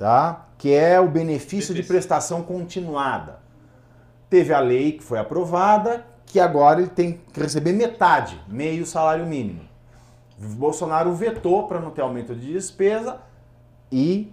tá? 0.00 0.46
que 0.56 0.72
é 0.72 0.98
o 0.98 1.08
benefício 1.08 1.74
de 1.74 1.82
prestação 1.82 2.42
continuada. 2.42 3.38
Teve 4.30 4.54
a 4.54 4.60
lei 4.60 4.92
que 4.92 5.04
foi 5.04 5.18
aprovada, 5.18 6.06
que 6.24 6.40
agora 6.40 6.80
ele 6.80 6.88
tem 6.88 7.20
que 7.32 7.38
receber 7.38 7.72
metade, 7.74 8.40
meio 8.48 8.86
salário 8.86 9.26
mínimo. 9.26 9.60
Bolsonaro 10.38 11.12
vetou 11.12 11.66
para 11.66 11.80
não 11.80 11.90
ter 11.90 12.00
aumento 12.00 12.34
de 12.34 12.50
despesa 12.50 13.18
e 13.92 14.32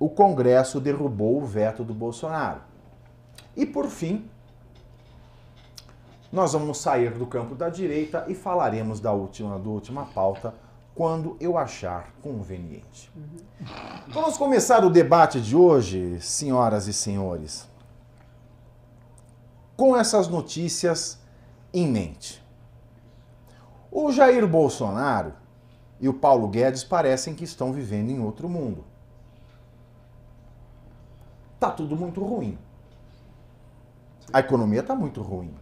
o 0.00 0.08
Congresso 0.08 0.80
derrubou 0.80 1.36
o 1.36 1.44
veto 1.44 1.84
do 1.84 1.92
Bolsonaro. 1.92 2.62
E 3.54 3.66
por 3.66 3.86
fim, 3.88 4.28
nós 6.32 6.54
vamos 6.54 6.78
sair 6.78 7.12
do 7.12 7.26
campo 7.26 7.54
da 7.54 7.68
direita 7.68 8.24
e 8.26 8.34
falaremos 8.34 8.98
da 8.98 9.12
última, 9.12 9.58
da 9.58 9.68
última 9.68 10.06
pauta 10.06 10.54
quando 10.94 11.36
eu 11.38 11.58
achar 11.58 12.14
conveniente. 12.22 13.12
Uhum. 13.14 13.66
Vamos 14.08 14.38
começar 14.38 14.84
o 14.84 14.90
debate 14.90 15.38
de 15.38 15.54
hoje, 15.54 16.18
senhoras 16.20 16.86
e 16.86 16.94
senhores, 16.94 17.68
com 19.76 19.94
essas 19.94 20.28
notícias 20.28 21.20
em 21.74 21.86
mente. 21.86 22.42
O 23.90 24.10
Jair 24.10 24.46
Bolsonaro 24.46 25.34
e 26.00 26.08
o 26.08 26.14
Paulo 26.14 26.48
Guedes 26.48 26.84
parecem 26.84 27.34
que 27.34 27.44
estão 27.44 27.72
vivendo 27.72 28.10
em 28.10 28.20
outro 28.20 28.48
mundo. 28.48 28.89
Tá 31.60 31.70
tudo 31.70 31.94
muito 31.94 32.24
ruim. 32.24 32.58
A 34.32 34.40
economia 34.40 34.80
está 34.80 34.94
muito 34.94 35.20
ruim. 35.20 35.54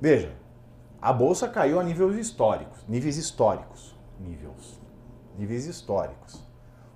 Veja, 0.00 0.32
a 1.02 1.12
bolsa 1.12 1.48
caiu 1.48 1.80
a 1.80 1.82
níveis 1.82 2.16
históricos, 2.16 2.78
níveis 2.88 3.16
históricos, 3.16 3.96
níveis, 4.20 4.80
níveis 5.36 5.66
históricos. 5.66 6.44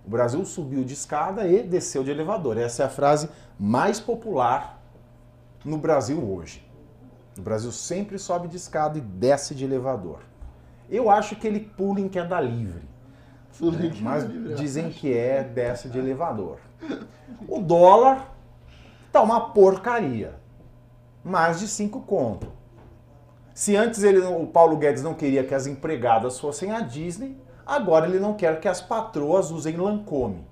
O 0.06 0.10
Brasil 0.10 0.44
subiu 0.44 0.84
de 0.84 0.94
escada 0.94 1.48
e 1.48 1.62
desceu 1.62 2.04
de 2.04 2.12
elevador. 2.12 2.56
Essa 2.56 2.84
é 2.84 2.86
a 2.86 2.90
frase 2.90 3.28
mais 3.58 3.98
popular 3.98 4.80
no 5.64 5.78
Brasil 5.78 6.22
hoje. 6.32 6.64
O 7.36 7.42
Brasil 7.42 7.72
sempre 7.72 8.18
sobe 8.18 8.46
de 8.46 8.56
escada 8.56 8.98
e 8.98 9.00
desce 9.00 9.52
de 9.52 9.64
elevador. 9.64 10.20
Eu 10.88 11.10
acho 11.10 11.34
que 11.34 11.46
ele 11.46 11.60
pula 11.60 12.00
em 12.00 12.08
queda 12.08 12.40
livre. 12.40 12.88
Né? 13.60 13.92
Mas 14.00 14.24
dizem 14.56 14.90
que 14.90 15.12
é 15.12 15.42
desce 15.42 15.88
de 15.88 15.98
elevador. 15.98 16.58
O 17.48 17.60
dólar 17.60 18.34
tá 19.12 19.22
uma 19.22 19.50
porcaria. 19.50 20.38
Mais 21.24 21.58
de 21.58 21.66
5 21.66 22.00
conto. 22.02 22.52
Se 23.52 23.74
antes 23.74 24.04
ele, 24.04 24.20
o 24.20 24.46
Paulo 24.46 24.76
Guedes 24.76 25.02
não 25.02 25.14
queria 25.14 25.44
que 25.44 25.54
as 25.54 25.66
empregadas 25.66 26.38
fossem 26.38 26.70
à 26.70 26.80
Disney, 26.80 27.36
agora 27.66 28.06
ele 28.06 28.20
não 28.20 28.34
quer 28.34 28.60
que 28.60 28.68
as 28.68 28.80
patroas 28.80 29.50
usem 29.50 29.76
Lancôme. 29.76 30.46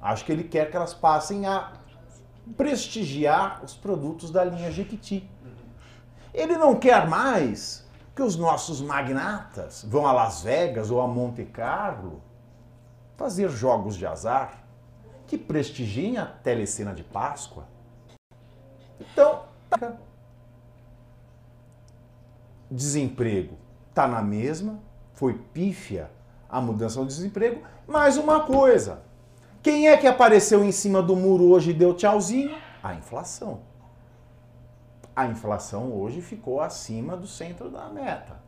Acho 0.00 0.24
que 0.24 0.30
ele 0.30 0.44
quer 0.44 0.70
que 0.70 0.76
elas 0.76 0.94
passem 0.94 1.46
a 1.46 1.72
prestigiar 2.56 3.62
os 3.64 3.74
produtos 3.74 4.30
da 4.30 4.44
linha 4.44 4.70
Jequiti. 4.70 5.28
Ele 6.32 6.56
não 6.56 6.76
quer 6.76 7.08
mais 7.08 7.83
que 8.14 8.22
os 8.22 8.36
nossos 8.36 8.80
magnatas 8.80 9.84
vão 9.88 10.06
a 10.06 10.12
Las 10.12 10.42
Vegas 10.42 10.90
ou 10.90 11.00
a 11.00 11.08
Monte 11.08 11.44
Carlo 11.44 12.22
fazer 13.16 13.48
jogos 13.48 13.96
de 13.96 14.06
azar 14.06 14.64
que 15.26 15.36
prestigiem 15.36 16.18
a 16.18 16.26
telecena 16.26 16.92
de 16.94 17.02
Páscoa. 17.02 17.66
Então, 19.00 19.42
desemprego 22.70 23.56
está 23.88 24.06
na 24.06 24.22
mesma, 24.22 24.78
foi 25.14 25.34
pífia 25.34 26.10
a 26.48 26.60
mudança 26.60 27.00
do 27.00 27.06
desemprego. 27.06 27.62
Mais 27.86 28.16
uma 28.16 28.40
coisa: 28.40 29.02
quem 29.62 29.88
é 29.88 29.96
que 29.96 30.06
apareceu 30.06 30.62
em 30.62 30.70
cima 30.70 31.02
do 31.02 31.16
muro 31.16 31.44
hoje 31.50 31.70
e 31.70 31.74
deu 31.74 31.94
tchauzinho? 31.94 32.56
A 32.82 32.94
inflação. 32.94 33.60
A 35.14 35.26
inflação 35.26 35.92
hoje 35.92 36.20
ficou 36.20 36.60
acima 36.60 37.16
do 37.16 37.26
centro 37.26 37.70
da 37.70 37.88
meta. 37.88 38.42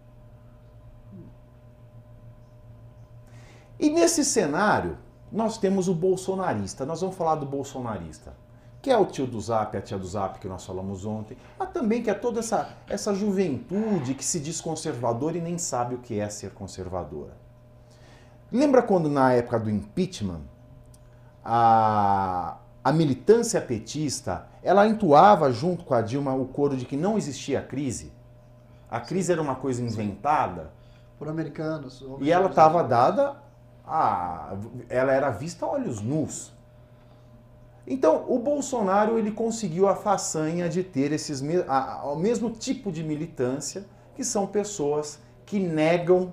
E 3.78 3.90
nesse 3.90 4.24
cenário, 4.24 4.98
nós 5.30 5.58
temos 5.58 5.86
o 5.88 5.94
bolsonarista. 5.94 6.86
Nós 6.86 7.00
vamos 7.00 7.16
falar 7.16 7.36
do 7.36 7.46
bolsonarista 7.46 8.34
que 8.86 8.90
é 8.92 8.96
o 8.96 9.04
tio 9.04 9.26
do 9.26 9.40
Zap, 9.40 9.76
a 9.76 9.82
tia 9.82 9.98
do 9.98 10.06
Zap 10.06 10.38
que 10.38 10.46
nós 10.46 10.64
falamos 10.64 11.04
ontem, 11.04 11.36
mas 11.58 11.70
também 11.70 12.04
que 12.04 12.08
é 12.08 12.14
toda 12.14 12.38
essa, 12.38 12.68
essa 12.88 13.12
juventude 13.12 14.14
que 14.14 14.24
se 14.24 14.38
diz 14.38 14.60
conservadora 14.60 15.36
e 15.36 15.40
nem 15.40 15.58
sabe 15.58 15.96
o 15.96 15.98
que 15.98 16.20
é 16.20 16.28
ser 16.28 16.52
conservadora. 16.52 17.36
Lembra 18.52 18.80
quando 18.84 19.08
na 19.08 19.32
época 19.32 19.58
do 19.58 19.68
impeachment 19.68 20.42
a, 21.44 22.58
a 22.86 22.92
militância 22.92 23.60
petista 23.60 24.46
ela 24.62 24.86
entoava 24.86 25.50
junto 25.50 25.84
com 25.84 25.92
a 25.92 26.00
Dilma 26.00 26.32
o 26.36 26.46
coro 26.46 26.76
de 26.76 26.84
que 26.84 26.96
não 26.96 27.18
existia 27.18 27.60
crise? 27.60 28.12
A 28.88 29.00
crise 29.00 29.32
era 29.32 29.42
uma 29.42 29.56
coisa 29.56 29.82
inventada. 29.82 30.70
Por 31.18 31.28
americanos. 31.28 32.04
E 32.20 32.30
ela 32.30 32.48
estava 32.48 32.84
dada 32.84 33.42
a. 33.84 34.56
Ela 34.88 35.12
era 35.12 35.30
vista 35.30 35.66
a 35.66 35.68
olhos 35.68 36.00
nus. 36.00 36.52
Então, 37.84 38.24
o 38.28 38.38
Bolsonaro 38.38 39.18
ele 39.18 39.32
conseguiu 39.32 39.88
a 39.88 39.96
façanha 39.96 40.68
de 40.68 40.84
ter 40.84 41.10
esses 41.10 41.42
a, 41.66 41.94
a, 41.94 42.12
o 42.12 42.16
mesmo 42.16 42.50
tipo 42.50 42.92
de 42.92 43.02
militância, 43.02 43.84
que 44.14 44.22
são 44.22 44.46
pessoas 44.46 45.18
que 45.44 45.58
negam 45.58 46.32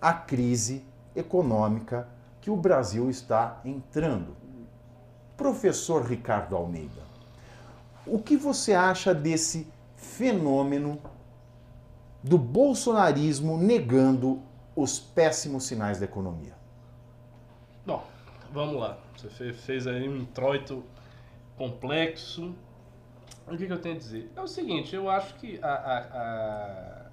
a 0.00 0.12
crise 0.12 0.84
econômica 1.14 2.08
que 2.40 2.50
o 2.50 2.56
Brasil 2.56 3.08
está 3.08 3.60
entrando. 3.64 4.44
Professor 5.36 6.04
Ricardo 6.04 6.56
Almeida, 6.56 7.02
o 8.06 8.18
que 8.18 8.36
você 8.36 8.72
acha 8.72 9.14
desse 9.14 9.66
fenômeno 9.96 11.00
do 12.22 12.38
bolsonarismo 12.38 13.58
negando 13.58 14.40
os 14.74 14.98
péssimos 14.98 15.64
sinais 15.64 15.98
da 15.98 16.04
economia? 16.04 16.54
Bom, 17.84 18.04
vamos 18.52 18.80
lá. 18.80 18.98
Você 19.16 19.52
fez 19.52 19.86
aí 19.86 20.08
um 20.08 20.16
introito 20.16 20.84
complexo. 21.56 22.54
O 23.46 23.56
que, 23.56 23.66
que, 23.66 23.72
eu 23.72 23.80
tenho 23.80 23.94
a 23.94 23.98
dizer? 23.98 24.30
É 24.34 24.40
o 24.40 24.46
seguinte, 24.46 24.94
eu 24.94 25.08
acho 25.08 25.34
que 25.34 25.58
a, 25.62 25.68
a, 25.68 25.98
a... 25.98 27.06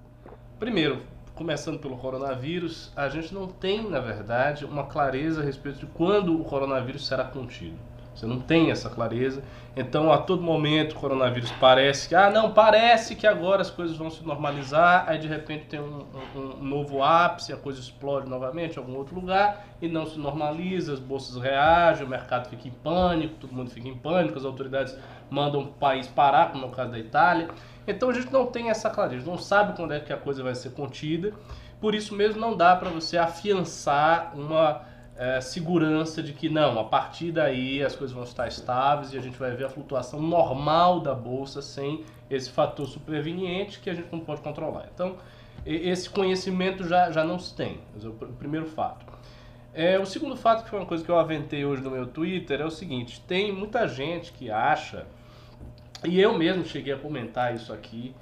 primeiro, 0.58 1.02
começando 1.34 1.78
pelo 1.78 1.96
coronavírus, 1.96 2.92
a 2.96 3.08
gente 3.08 3.32
não 3.32 3.48
tem, 3.48 3.88
na 3.88 4.00
verdade, 4.00 4.64
uma 4.64 4.86
clareza 4.86 5.42
a 5.42 5.44
respeito 5.44 5.80
de 5.80 5.86
quando 5.86 6.40
o 6.40 6.44
coronavírus 6.44 7.06
será 7.06 7.24
contido. 7.24 7.78
Você 8.14 8.26
não 8.26 8.38
tem 8.38 8.70
essa 8.70 8.88
clareza. 8.88 9.42
Então, 9.76 10.12
a 10.12 10.18
todo 10.18 10.40
momento, 10.40 10.92
o 10.92 10.94
coronavírus 10.94 11.50
parece 11.58 12.08
que, 12.08 12.14
ah, 12.14 12.30
não, 12.30 12.52
parece 12.52 13.16
que 13.16 13.26
agora 13.26 13.60
as 13.60 13.70
coisas 13.70 13.96
vão 13.96 14.08
se 14.08 14.24
normalizar, 14.24 15.04
aí 15.08 15.18
de 15.18 15.26
repente 15.26 15.64
tem 15.64 15.80
um, 15.80 16.06
um, 16.34 16.40
um 16.60 16.64
novo 16.64 17.02
ápice, 17.02 17.52
a 17.52 17.56
coisa 17.56 17.80
explode 17.80 18.28
novamente 18.28 18.76
em 18.76 18.78
algum 18.78 18.96
outro 18.96 19.16
lugar 19.16 19.66
e 19.82 19.88
não 19.88 20.06
se 20.06 20.16
normaliza, 20.16 20.92
as 20.92 21.00
bolsas 21.00 21.42
reagem, 21.42 22.06
o 22.06 22.08
mercado 22.08 22.48
fica 22.48 22.68
em 22.68 22.70
pânico, 22.70 23.34
todo 23.40 23.52
mundo 23.52 23.70
fica 23.70 23.88
em 23.88 23.96
pânico, 23.96 24.38
as 24.38 24.44
autoridades 24.44 24.96
mandam 25.28 25.62
o 25.62 25.66
país 25.66 26.06
parar, 26.06 26.52
como 26.52 26.66
no 26.66 26.72
caso 26.72 26.92
da 26.92 26.98
Itália. 26.98 27.48
Então, 27.86 28.10
a 28.10 28.12
gente 28.12 28.32
não 28.32 28.46
tem 28.46 28.70
essa 28.70 28.88
clareza, 28.88 29.28
não 29.28 29.38
sabe 29.38 29.76
quando 29.76 29.92
é 29.92 29.98
que 29.98 30.12
a 30.12 30.16
coisa 30.16 30.40
vai 30.40 30.54
ser 30.54 30.70
contida, 30.70 31.32
por 31.80 31.96
isso 31.96 32.14
mesmo 32.14 32.40
não 32.40 32.56
dá 32.56 32.76
para 32.76 32.90
você 32.90 33.18
afiançar 33.18 34.32
uma 34.36 34.93
é, 35.16 35.40
segurança 35.40 36.22
de 36.22 36.32
que 36.32 36.48
não, 36.48 36.78
a 36.78 36.84
partir 36.84 37.30
daí 37.30 37.82
as 37.82 37.94
coisas 37.94 38.14
vão 38.14 38.24
estar 38.24 38.48
estáveis 38.48 39.12
e 39.12 39.18
a 39.18 39.20
gente 39.20 39.38
vai 39.38 39.52
ver 39.52 39.64
a 39.64 39.68
flutuação 39.68 40.20
normal 40.20 41.00
da 41.00 41.14
bolsa 41.14 41.62
sem 41.62 42.04
esse 42.28 42.50
fator 42.50 42.86
superveniente 42.86 43.78
que 43.80 43.88
a 43.88 43.94
gente 43.94 44.08
não 44.10 44.20
pode 44.20 44.40
controlar. 44.40 44.88
Então, 44.92 45.16
esse 45.64 46.10
conhecimento 46.10 46.86
já, 46.86 47.10
já 47.10 47.24
não 47.24 47.38
se 47.38 47.54
tem. 47.54 47.80
É 48.02 48.06
o 48.06 48.12
primeiro 48.12 48.66
fato. 48.66 49.06
É, 49.72 49.98
o 49.98 50.06
segundo 50.06 50.36
fato, 50.36 50.64
que 50.64 50.70
foi 50.70 50.78
uma 50.78 50.86
coisa 50.86 51.04
que 51.04 51.10
eu 51.10 51.18
aventei 51.18 51.64
hoje 51.64 51.82
no 51.82 51.90
meu 51.90 52.06
Twitter, 52.06 52.60
é 52.60 52.64
o 52.64 52.70
seguinte: 52.70 53.20
tem 53.26 53.52
muita 53.52 53.88
gente 53.88 54.32
que 54.32 54.50
acha, 54.50 55.06
e 56.04 56.20
eu 56.20 56.36
mesmo 56.36 56.64
cheguei 56.64 56.92
a 56.92 56.98
comentar 56.98 57.54
isso 57.54 57.72
aqui, 57.72 58.14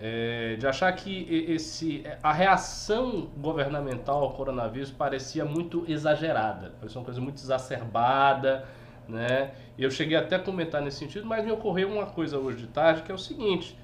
é, 0.00 0.56
de 0.58 0.66
achar 0.66 0.90
que 0.92 1.44
esse, 1.48 2.02
a 2.22 2.32
reação 2.32 3.28
governamental 3.36 4.22
ao 4.22 4.32
coronavírus 4.32 4.90
parecia 4.90 5.44
muito 5.44 5.84
exagerada, 5.86 6.72
parecia 6.80 6.98
uma 6.98 7.04
coisa 7.04 7.20
muito 7.20 7.36
exacerbada, 7.36 8.64
né? 9.06 9.52
Eu 9.78 9.90
cheguei 9.90 10.16
até 10.16 10.36
a 10.36 10.38
comentar 10.38 10.80
nesse 10.80 10.98
sentido, 10.98 11.26
mas 11.26 11.44
me 11.44 11.52
ocorreu 11.52 11.90
uma 11.90 12.06
coisa 12.06 12.38
hoje 12.38 12.58
de 12.58 12.66
tarde 12.68 13.02
que 13.02 13.12
é 13.12 13.14
o 13.14 13.18
seguinte: 13.18 13.78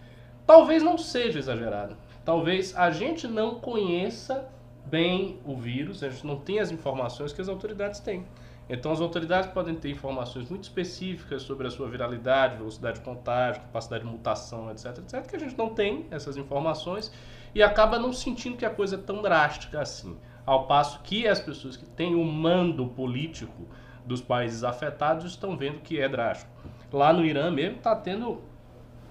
talvez 0.47 0.83
não 0.83 0.97
seja 0.97 1.39
exagerada, 1.39 1.99
talvez 2.25 2.75
a 2.75 2.91
gente 2.91 3.29
não 3.29 3.57
conheça 3.57 4.49
bem 4.87 5.39
o 5.45 5.55
vírus, 5.55 6.03
a 6.03 6.09
gente 6.09 6.27
não 6.27 6.37
tem 6.37 6.61
as 6.61 6.71
informações 6.71 7.33
que 7.33 7.43
as 7.43 7.49
autoridades 7.49 8.01
têm. 8.01 8.25
Então, 8.69 8.91
as 8.91 9.01
autoridades 9.01 9.51
podem 9.51 9.75
ter 9.77 9.91
informações 9.91 10.49
muito 10.51 10.65
específicas 10.65 11.43
sobre 11.43 11.69
a 11.69 11.71
sua 11.71 11.89
viralidade, 11.89 12.57
velocidade 12.57 12.99
de 12.99 13.05
contágio, 13.05 13.63
capacidade 13.63 14.05
de 14.05 14.11
mutação, 14.11 14.71
etc, 14.71 14.99
etc, 14.99 15.27
que 15.27 15.37
a 15.37 15.39
gente 15.39 15.57
não 15.57 15.69
tem 15.69 16.07
essas 16.11 16.37
informações 16.37 17.13
e 17.55 17.63
acaba 17.63 17.99
não 17.99 18.13
sentindo 18.13 18.57
que 18.57 18.65
a 18.65 18.71
coisa 18.71 18.97
é 18.97 18.99
tão 18.99 19.23
drástica 19.23 19.81
assim. 19.81 20.17
Ao 20.45 20.67
passo 20.67 21.01
que 21.03 21.27
as 21.27 21.41
pessoas 21.41 21.77
que 21.77 21.87
têm 21.87 22.15
o 22.15 22.25
mando 22.25 22.87
político 22.89 23.67
dos 24.05 24.21
países 24.21 24.65
afetados 24.65 25.25
estão 25.25 25.57
vendo 25.57 25.81
que 25.81 26.01
é 26.01 26.09
drástico. 26.09 26.51
Lá 26.93 27.13
no 27.13 27.25
Irã 27.25 27.51
mesmo 27.51 27.79
está 27.79 27.95
tendo 27.95 28.41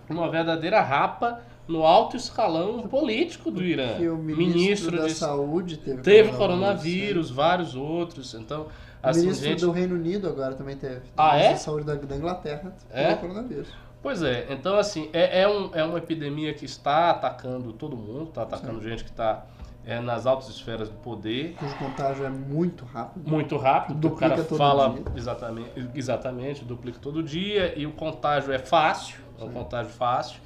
uma 0.10 0.30
verdadeira 0.30 0.82
rapa 0.82 1.42
no 1.68 1.84
alto 1.84 2.16
escalão 2.16 2.84
político 2.88 3.50
do 3.50 3.64
Irã. 3.64 3.96
o 4.10 4.18
ministro, 4.18 4.36
ministro 4.36 4.98
da 4.98 5.08
de 5.08 5.14
saúde 5.14 5.78
teve, 5.78 6.02
teve 6.02 6.32
coronavírus, 6.34 7.32
vários 7.32 7.76
outros. 7.76 8.34
Então, 8.36 8.68
assim, 9.10 9.20
o 9.20 9.24
ministro 9.24 9.50
gente... 9.50 9.62
do 9.62 9.72
Reino 9.72 9.96
Unido 9.96 10.28
agora 10.28 10.54
também 10.56 10.76
teve. 10.76 11.02
Ah, 11.18 11.38
é? 11.38 11.56
saúde 11.56 11.86
da, 11.86 11.96
da 11.96 12.16
Inglaterra 12.16 12.76
é? 12.92 13.16
coronavírus. 13.16 13.68
Pois 14.02 14.22
é, 14.22 14.46
então 14.52 14.78
assim, 14.78 15.10
é, 15.14 15.42
é, 15.42 15.48
um, 15.48 15.72
é 15.74 15.84
uma 15.84 15.98
epidemia 15.98 16.54
que 16.54 16.66
está 16.66 17.10
atacando 17.10 17.74
todo 17.74 17.98
mundo, 17.98 18.30
está 18.30 18.44
atacando 18.44 18.80
Sim. 18.80 18.90
gente 18.90 19.04
que 19.04 19.10
está 19.10 19.46
é, 19.84 20.00
nas 20.00 20.26
altas 20.28 20.48
esferas 20.50 20.90
do 20.90 20.96
poder. 20.98 21.56
Cujo 21.56 21.76
contágio 21.78 22.26
é 22.26 22.30
muito 22.30 22.86
rápido. 22.86 23.28
Muito 23.28 23.58
rápido, 23.58 23.96
duplica 23.98 24.26
o 24.26 24.30
cara 24.30 24.44
todo 24.44 24.58
fala 24.58 24.90
dia. 24.90 25.04
exatamente, 25.16 25.72
exatamente, 25.96 26.66
duplica 26.66 27.00
todo 27.02 27.24
dia 27.24 27.78
e 27.78 27.88
o 27.88 27.94
contágio 27.94 28.54
é 28.54 28.60
fácil, 28.60 29.20
é 29.40 29.44
um 29.44 29.52
contágio 29.52 29.92
fácil. 29.92 30.40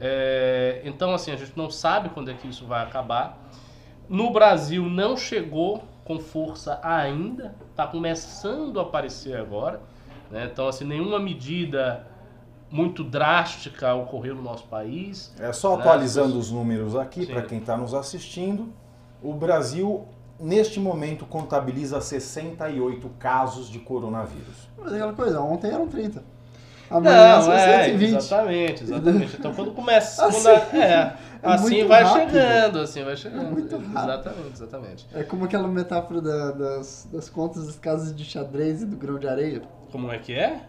É, 0.00 0.80
então, 0.84 1.12
assim, 1.12 1.32
a 1.32 1.36
gente 1.36 1.52
não 1.56 1.70
sabe 1.70 2.08
quando 2.10 2.30
é 2.30 2.34
que 2.34 2.48
isso 2.48 2.66
vai 2.66 2.82
acabar. 2.82 3.38
No 4.08 4.32
Brasil 4.32 4.84
não 4.84 5.16
chegou 5.16 5.84
com 6.08 6.18
força 6.18 6.80
ainda, 6.82 7.54
está 7.70 7.86
começando 7.86 8.80
a 8.80 8.82
aparecer 8.82 9.36
agora. 9.36 9.78
Né? 10.30 10.48
Então, 10.50 10.66
assim, 10.66 10.86
nenhuma 10.86 11.20
medida 11.20 12.06
muito 12.70 13.04
drástica 13.04 13.94
ocorreu 13.94 14.34
no 14.34 14.42
nosso 14.42 14.66
país. 14.68 15.34
É 15.38 15.52
só 15.52 15.76
né? 15.76 15.82
atualizando 15.82 16.38
os 16.38 16.50
números 16.50 16.96
aqui 16.96 17.26
para 17.26 17.42
quem 17.42 17.58
está 17.58 17.76
nos 17.76 17.92
assistindo. 17.92 18.72
O 19.22 19.34
Brasil, 19.34 20.06
neste 20.40 20.80
momento, 20.80 21.26
contabiliza 21.26 22.00
68 22.00 23.06
casos 23.18 23.68
de 23.68 23.78
coronavírus. 23.78 24.68
Mas 24.78 24.92
é 24.92 24.96
aquela 24.96 25.12
coisa, 25.12 25.42
ontem 25.42 25.70
eram 25.70 25.88
30. 25.88 26.24
Amanhã 26.90 27.40
não, 27.40 27.52
é, 27.52 27.90
exatamente, 27.90 28.84
exatamente. 28.84 29.36
Então 29.38 29.52
quando 29.54 29.72
começa, 29.72 30.26
assim, 30.26 30.42
quando 30.42 30.74
é, 30.74 30.78
é, 30.78 31.16
assim 31.42 31.84
vai 31.86 32.02
rápido. 32.02 32.30
chegando, 32.30 32.80
assim 32.80 33.04
vai 33.04 33.16
chegando. 33.16 33.46
É 33.46 33.50
muito 33.50 33.76
rápido. 33.76 33.98
Exatamente, 33.98 34.52
exatamente. 34.54 35.06
É 35.14 35.22
como 35.22 35.44
aquela 35.44 35.68
metáfora 35.68 36.20
da, 36.20 36.50
das, 36.52 37.08
das 37.12 37.28
contas 37.28 37.66
das 37.66 37.76
casas 37.76 38.14
de 38.14 38.24
xadrez 38.24 38.82
e 38.82 38.86
do 38.86 38.96
grão 38.96 39.18
de 39.18 39.28
areia. 39.28 39.62
Como 39.92 40.10
é 40.10 40.18
que 40.18 40.32
é? 40.34 40.60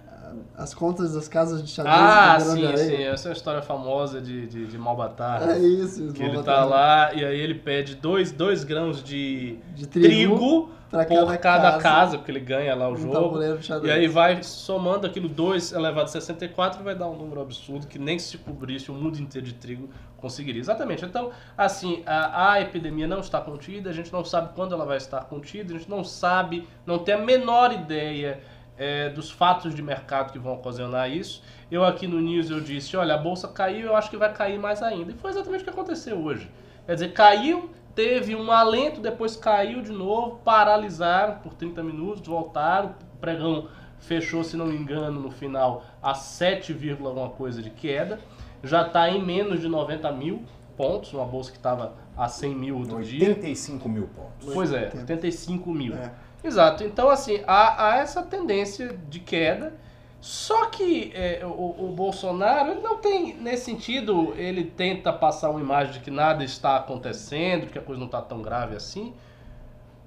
As 0.58 0.74
contas 0.74 1.14
das 1.14 1.28
casas 1.28 1.64
de 1.64 1.70
xadrez 1.70 1.96
ah, 1.98 2.40
sim, 2.40 2.66
areia. 2.66 2.78
Sim, 2.78 3.04
essa 3.04 3.30
é 3.30 3.32
a 3.32 3.34
história 3.34 3.62
famosa 3.62 4.22
de, 4.22 4.48
de, 4.48 4.66
de 4.68 4.78
Malbatar. 4.78 5.50
É 5.50 5.60
isso, 5.60 6.12
Que 6.14 6.24
ele 6.24 6.44
tá 6.44 6.64
lá 6.66 7.14
e 7.14 7.24
aí 7.24 7.40
ele 7.40 7.56
pede 7.56 7.96
dois, 7.96 8.32
dois 8.32 8.64
grãos 8.64 9.04
de, 9.04 9.58
de 9.76 9.88
trigo, 9.88 10.36
trigo 10.38 10.80
Pra 10.90 11.06
por 11.06 11.18
cada, 11.18 11.38
cada 11.38 11.72
casa, 11.72 11.82
casa, 11.84 12.18
porque 12.18 12.32
ele 12.32 12.40
ganha 12.40 12.74
lá 12.74 12.90
o 12.90 12.94
um 12.94 12.98
jogo. 12.98 13.40
E 13.84 13.92
aí 13.92 14.08
vai 14.08 14.42
somando 14.42 15.06
aquilo 15.06 15.30
2 15.30 15.74
elevado 15.74 16.06
a 16.06 16.08
64 16.08 16.84
vai 16.84 16.96
dar 16.96 17.08
um 17.08 17.16
número 17.16 17.42
absurdo 17.42 17.86
que 17.86 18.00
nem 18.00 18.18
se 18.18 18.40
cobrisse 18.40 18.90
o 18.90 18.94
mundo 18.96 19.20
inteiro 19.20 19.46
de 19.46 19.54
trigo 19.54 19.88
conseguiria. 20.18 20.60
Exatamente. 20.60 21.06
Então, 21.06 21.30
assim, 21.56 22.02
a, 22.08 22.54
a, 22.54 22.62
epidemia 22.62 23.08
não 23.08 23.20
está 23.20 23.40
contida, 23.40 23.92
a 23.92 23.94
gente 23.94 24.12
não 24.12 24.26
sabe 24.26 24.50
quando 24.56 24.74
ela 24.74 24.84
vai 24.84 24.98
estar 24.98 25.24
contida, 25.26 25.76
a 25.76 25.78
gente 25.78 25.90
não 25.90 26.04
sabe, 26.04 26.68
não 26.88 26.98
tem 26.98 27.14
a 27.14 27.20
menor 27.20 27.72
ideia 27.72 28.42
é, 28.80 29.10
dos 29.10 29.30
fatos 29.30 29.76
de 29.76 29.82
mercado 29.84 30.32
que 30.32 30.40
vão 30.40 30.54
ocasionar 30.54 31.12
isso. 31.12 31.44
Eu 31.70 31.84
aqui 31.84 32.08
no 32.08 32.20
News 32.22 32.50
eu 32.50 32.62
disse, 32.62 32.96
olha, 32.96 33.16
a 33.16 33.18
bolsa 33.18 33.48
caiu, 33.50 33.88
eu 33.88 33.96
acho 33.96 34.10
que 34.10 34.18
vai 34.18 34.34
cair 34.34 34.58
mais 34.58 34.82
ainda. 34.82 35.12
E 35.12 35.16
foi 35.16 35.30
exatamente 35.32 35.62
o 35.62 35.64
que 35.66 35.70
aconteceu 35.70 36.18
hoje. 36.18 36.50
Quer 36.86 36.94
dizer, 36.94 37.14
caiu, 37.14 37.70
teve 37.94 38.34
um 38.36 38.50
alento, 38.52 39.02
depois 39.02 39.36
caiu 39.36 39.82
de 39.82 39.92
novo, 39.92 40.38
paralisaram 40.44 41.36
por 41.40 41.54
30 41.54 41.84
minutos, 41.84 42.26
voltaram, 42.26 42.96
o 43.14 43.18
pregão 43.18 43.68
fechou, 44.00 44.44
se 44.44 44.56
não 44.56 44.66
me 44.66 44.76
engano, 44.78 45.20
no 45.20 45.30
final 45.30 45.84
a 46.02 46.14
7, 46.14 46.98
alguma 47.04 47.30
coisa 47.30 47.62
de 47.62 47.70
queda, 47.70 48.18
já 48.64 48.88
está 48.88 49.10
em 49.10 49.24
menos 49.24 49.60
de 49.60 49.68
90 49.68 50.12
mil 50.14 50.44
pontos, 50.78 51.12
uma 51.14 51.26
bolsa 51.26 51.52
que 51.52 51.58
estava 51.58 51.94
a 52.16 52.30
100 52.30 52.56
mil 52.56 52.78
outro 52.78 52.96
85 52.96 53.18
dia. 53.18 53.30
85 53.36 53.90
mil 53.90 54.08
pontos. 54.08 54.54
Pois 54.54 54.72
é, 54.72 54.90
85 54.96 55.74
mil. 55.74 55.94
É. 55.94 56.12
Exato, 56.44 56.84
então 56.84 57.10
assim, 57.10 57.44
há, 57.46 57.88
há 57.88 57.98
essa 57.98 58.24
tendência 58.24 58.98
de 59.10 59.20
queda, 59.20 59.74
só 60.22 60.66
que 60.66 61.12
é, 61.14 61.46
o, 61.46 61.86
o, 61.86 61.94
Bolsonaro 61.96 62.72
ele 62.72 62.82
não 62.82 62.98
tem, 62.98 63.36
nesse 63.36 63.66
sentido, 63.66 64.34
ele 64.38 64.66
tenta 64.66 65.14
passar 65.14 65.50
uma 65.50 65.60
imagem 65.60 65.94
de 65.94 66.00
que 66.00 66.12
nada 66.12 66.44
está 66.44 66.78
acontecendo, 66.78 67.68
que 67.68 67.78
a 67.78 67.82
coisa 67.82 68.00
não 68.00 68.06
está 68.06 68.22
tão 68.22 68.42
grave 68.42 68.76
assim, 68.76 69.14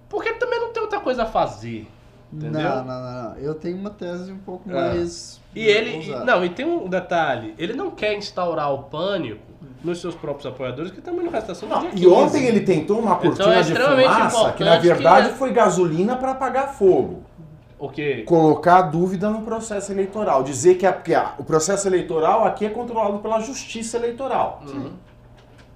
porque 0.09 0.29
ele 0.29 0.39
também 0.39 0.61
não 0.61 0.73
tem 0.73 0.83
outra 0.83 1.01
coisa 1.01 1.23
a 1.23 1.27
fazer. 1.27 1.89
Entendeu? 2.33 2.63
Não, 2.63 2.85
não, 2.85 3.03
não, 3.03 3.37
Eu 3.37 3.55
tenho 3.55 3.77
uma 3.77 3.91
tese 3.91 4.33
um 4.33 4.39
pouco 4.39 4.71
é. 4.71 4.73
mais. 4.73 5.39
E 5.55 5.61
ele. 5.61 6.15
Não, 6.25 6.43
e 6.43 6.49
tem 6.49 6.65
um 6.65 6.89
detalhe: 6.89 7.55
ele 7.59 7.75
não 7.75 7.91
quer 7.91 8.15
instaurar 8.15 8.73
o 8.73 8.85
pânico 8.85 9.52
nos 9.85 10.01
seus 10.01 10.15
próprios 10.15 10.47
apoiadores, 10.47 10.91
que 10.91 11.01
também 11.01 11.25
não 11.25 11.33
resta 11.33 11.55
não, 11.67 11.89
E 11.95 12.07
ontem 12.07 12.47
ele 12.47 12.61
tentou 12.61 13.01
uma 13.01 13.13
então, 13.13 13.23
cortina 13.23 13.61
então, 13.61 13.99
é 13.99 13.99
de 13.99 14.05
fumaça, 14.05 14.53
que 14.53 14.65
na 14.65 14.79
verdade 14.79 15.31
que... 15.31 15.35
foi 15.37 15.53
gasolina 15.53 16.17
para 16.17 16.33
apagar 16.33 16.75
fogo. 16.75 17.23
O 17.79 17.89
quê? 17.89 18.23
Colocar 18.25 18.83
dúvida 18.83 19.29
no 19.29 19.43
processo 19.43 19.91
eleitoral. 19.91 20.45
Dizer 20.45 20.77
que, 20.77 20.87
a, 20.87 20.93
que 20.93 21.13
a, 21.13 21.35
o 21.37 21.43
processo 21.43 21.89
eleitoral 21.89 22.45
aqui 22.45 22.65
é 22.65 22.71
controlado 22.71 23.19
pela 23.19 23.41
justiça 23.41 23.97
eleitoral. 23.97 24.63
Uhum. 24.65 24.93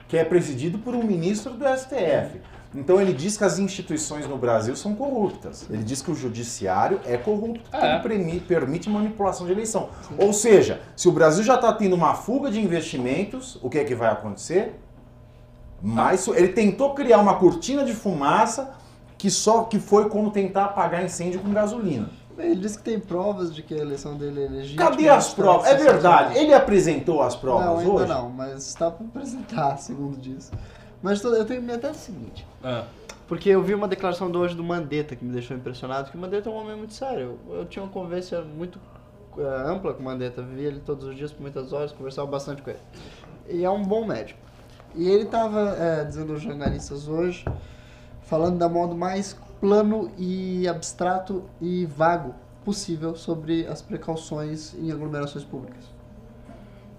Que 0.06 0.16
é 0.16 0.24
presidido 0.24 0.78
por 0.78 0.94
um 0.94 1.02
ministro 1.02 1.54
do 1.54 1.64
STF. 1.66 2.40
Então 2.76 3.00
ele 3.00 3.12
diz 3.12 3.36
que 3.38 3.44
as 3.44 3.58
instituições 3.58 4.28
no 4.28 4.36
Brasil 4.36 4.76
são 4.76 4.94
corruptas. 4.94 5.66
Ele 5.70 5.82
diz 5.82 6.02
que 6.02 6.10
o 6.10 6.14
judiciário 6.14 7.00
é 7.06 7.16
corrupto, 7.16 7.70
porque 7.70 7.84
é? 7.86 7.92
ele 7.94 8.02
premi- 8.02 8.40
permite 8.40 8.90
manipulação 8.90 9.46
de 9.46 9.52
eleição. 9.52 9.88
Ou 10.18 10.32
seja, 10.32 10.80
se 10.94 11.08
o 11.08 11.12
Brasil 11.12 11.42
já 11.42 11.54
está 11.54 11.72
tendo 11.72 11.94
uma 11.96 12.14
fuga 12.14 12.50
de 12.50 12.60
investimentos, 12.60 13.58
o 13.62 13.70
que 13.70 13.78
é 13.78 13.84
que 13.84 13.94
vai 13.94 14.10
acontecer? 14.10 14.78
Mas 15.82 16.20
su- 16.20 16.34
ele 16.34 16.48
tentou 16.48 16.94
criar 16.94 17.18
uma 17.18 17.34
cortina 17.36 17.84
de 17.84 17.94
fumaça 17.94 18.74
que 19.18 19.30
só 19.30 19.62
que 19.64 19.78
foi 19.78 20.08
como 20.10 20.30
tentar 20.30 20.66
apagar 20.66 21.04
incêndio 21.04 21.40
com 21.40 21.50
gasolina. 21.52 22.10
Ele 22.38 22.56
disse 22.56 22.76
que 22.76 22.84
tem 22.84 23.00
provas 23.00 23.54
de 23.54 23.62
que 23.62 23.72
a 23.72 23.78
eleição 23.78 24.14
dele 24.14 24.44
é 24.44 24.48
legítima. 24.48 24.90
Cadê 24.90 25.08
as 25.08 25.32
provas? 25.32 25.66
É 25.68 25.74
verdade. 25.74 26.36
Ele 26.36 26.52
apresentou 26.52 27.22
as 27.22 27.32
Não, 27.32 27.40
provas 27.40 27.78
ainda 27.78 27.90
hoje? 27.90 28.08
não, 28.08 28.28
mas 28.28 28.66
está 28.66 28.90
para 28.90 29.06
apresentar, 29.06 29.76
segundo 29.80 30.18
diz. 30.18 30.52
Mas 31.02 31.22
eu 31.22 31.44
tenho 31.44 31.74
até 31.74 31.90
o 31.90 31.94
seguinte. 31.94 32.46
Ah, 32.62 32.84
Porque 33.28 33.48
eu 33.48 33.62
vi 33.62 33.74
uma 33.74 33.88
declaração 33.88 34.30
de 34.30 34.36
hoje 34.36 34.54
do 34.54 34.62
Mandetta 34.64 35.14
que 35.16 35.24
me 35.24 35.32
deixou 35.32 35.56
impressionado, 35.56 36.10
que 36.10 36.16
o 36.16 36.20
Mandetta 36.20 36.48
é 36.48 36.52
um 36.52 36.56
homem 36.56 36.76
muito 36.76 36.94
sério. 36.94 37.38
Eu, 37.48 37.56
eu 37.56 37.64
tinha 37.66 37.82
uma 37.82 37.92
conversa 37.92 38.42
muito 38.42 38.80
eh, 39.38 39.64
ampla 39.66 39.92
com 39.92 40.00
o 40.00 40.04
Mandetta, 40.04 40.42
vi 40.42 40.64
ele 40.64 40.80
todos 40.80 41.04
os 41.04 41.16
dias 41.16 41.32
por 41.32 41.42
muitas 41.42 41.72
horas, 41.72 41.92
conversava 41.92 42.26
bastante 42.30 42.62
com 42.62 42.70
ele. 42.70 42.78
E 43.48 43.64
é 43.64 43.70
um 43.70 43.82
bom 43.82 44.06
médico. 44.06 44.38
E 44.94 45.08
ele 45.08 45.24
estava 45.24 45.76
dizendo 46.06 46.32
aos 46.32 46.42
jornalistas 46.42 47.06
hoje, 47.06 47.44
falando 48.22 48.58
da 48.58 48.68
modo 48.68 48.94
mais 48.96 49.36
plano 49.60 50.10
e 50.16 50.66
abstrato 50.66 51.44
e 51.60 51.84
vago 51.86 52.34
possível 52.64 53.14
sobre 53.14 53.66
as 53.66 53.82
precauções 53.82 54.74
em 54.74 54.90
aglomerações 54.90 55.44
públicas. 55.44 55.84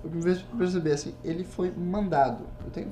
Eu 0.03 0.11
me 0.11 0.21
fez 0.21 0.41
perceber 0.41 0.91
assim, 0.93 1.13
ele 1.23 1.43
foi 1.43 1.71
mandado, 1.71 2.43
eu 2.63 2.71
tenho 2.71 2.91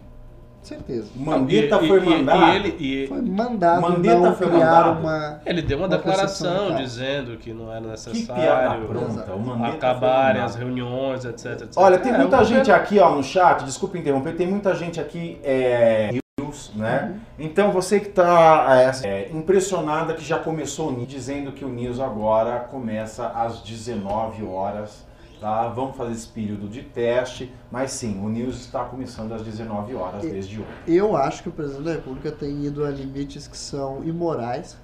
certeza. 0.68 1.08
Mandetta 1.16 1.82
e- 1.84 1.88
foi 1.88 2.00
mandado. 2.00 2.52
E 2.52 2.56
ele, 2.56 2.76
e 2.80 3.08
Foi 3.08 3.22
mandado 3.22 3.82
Mandetta 3.82 4.20
não 4.20 4.36
foi 4.36 4.48
criar 4.48 4.66
mandado. 4.66 5.00
uma... 5.00 5.42
ele 5.46 5.62
deu 5.62 5.78
uma, 5.78 5.88
Uma 5.88 5.98
declaração 5.98 6.76
dizendo 6.76 7.38
que 7.38 7.54
não 7.54 7.72
era 7.72 7.82
necessário 7.82 8.88
pronta. 8.88 9.26
Acabarem 9.68 10.42
as 10.42 10.56
reuniões, 10.56 11.26
etc, 11.26 11.52
etc. 11.62 11.70
Olha, 11.78 11.98
tem 11.98 12.14
É, 12.14 12.18
muita 12.18 12.44
gente 12.44 12.72
aqui 12.72 13.00
ó, 13.00 13.16
no 13.16 13.24
chat, 13.24 13.64
desculpa 13.64 13.98
interromper, 13.98 14.36
tem 14.36 14.48
muita 14.48 14.74
gente 14.76 15.00
aqui 15.00 15.40
é, 15.44 16.12
news, 16.40 16.72
né? 16.76 17.16
Então 17.40 17.72
você 17.72 18.00
que 18.00 18.08
está 18.10 18.68
é, 19.04 19.30
impressionada 19.32 20.14
que 20.14 20.24
já 20.24 20.38
começou 20.38 20.90
o 20.90 20.92
News, 20.92 21.08
dizendo 21.08 21.52
que 21.52 21.64
o 21.64 21.70
News 21.70 22.00
agora 22.00 22.60
começa 22.60 23.28
às 23.28 23.60
19 23.62 24.44
horas, 24.46 25.06
tá? 25.40 25.68
Vamos 25.70 25.96
fazer 25.96 26.14
esse 26.14 26.28
período 26.28 26.68
de 26.68 26.82
teste, 26.82 27.54
mas 27.72 27.92
sim, 27.92 28.24
o 28.24 28.30
News 28.30 28.56
está 28.62 28.84
começando 28.86 29.32
às 29.34 29.42
19 29.44 29.96
horas 29.96 30.22
desde 30.22 30.60
hoje. 30.60 30.68
Eu 30.88 31.16
acho 31.16 31.44
que 31.44 31.50
o 31.50 31.52
presidente 31.52 31.84
da 31.86 31.92
República 31.94 32.32
tem 32.32 32.66
ido 32.66 32.86
a 32.86 32.90
limites 32.90 33.48
que 33.48 33.58
são 33.58 34.04
imorais 34.04 34.78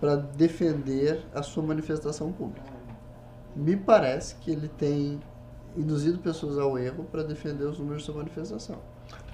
para 0.00 0.16
defender 0.16 1.20
a 1.34 1.42
sua 1.42 1.62
manifestação 1.62 2.30
pública. 2.32 2.66
Me 3.56 3.76
parece 3.76 4.36
que 4.36 4.50
ele 4.50 4.68
tem 4.68 5.18
induzido 5.76 6.18
pessoas 6.18 6.58
ao 6.58 6.78
erro 6.78 7.04
para 7.10 7.22
defender 7.22 7.64
os 7.64 7.78
números 7.78 8.02
da 8.02 8.06
sua 8.06 8.14
manifestação. 8.16 8.76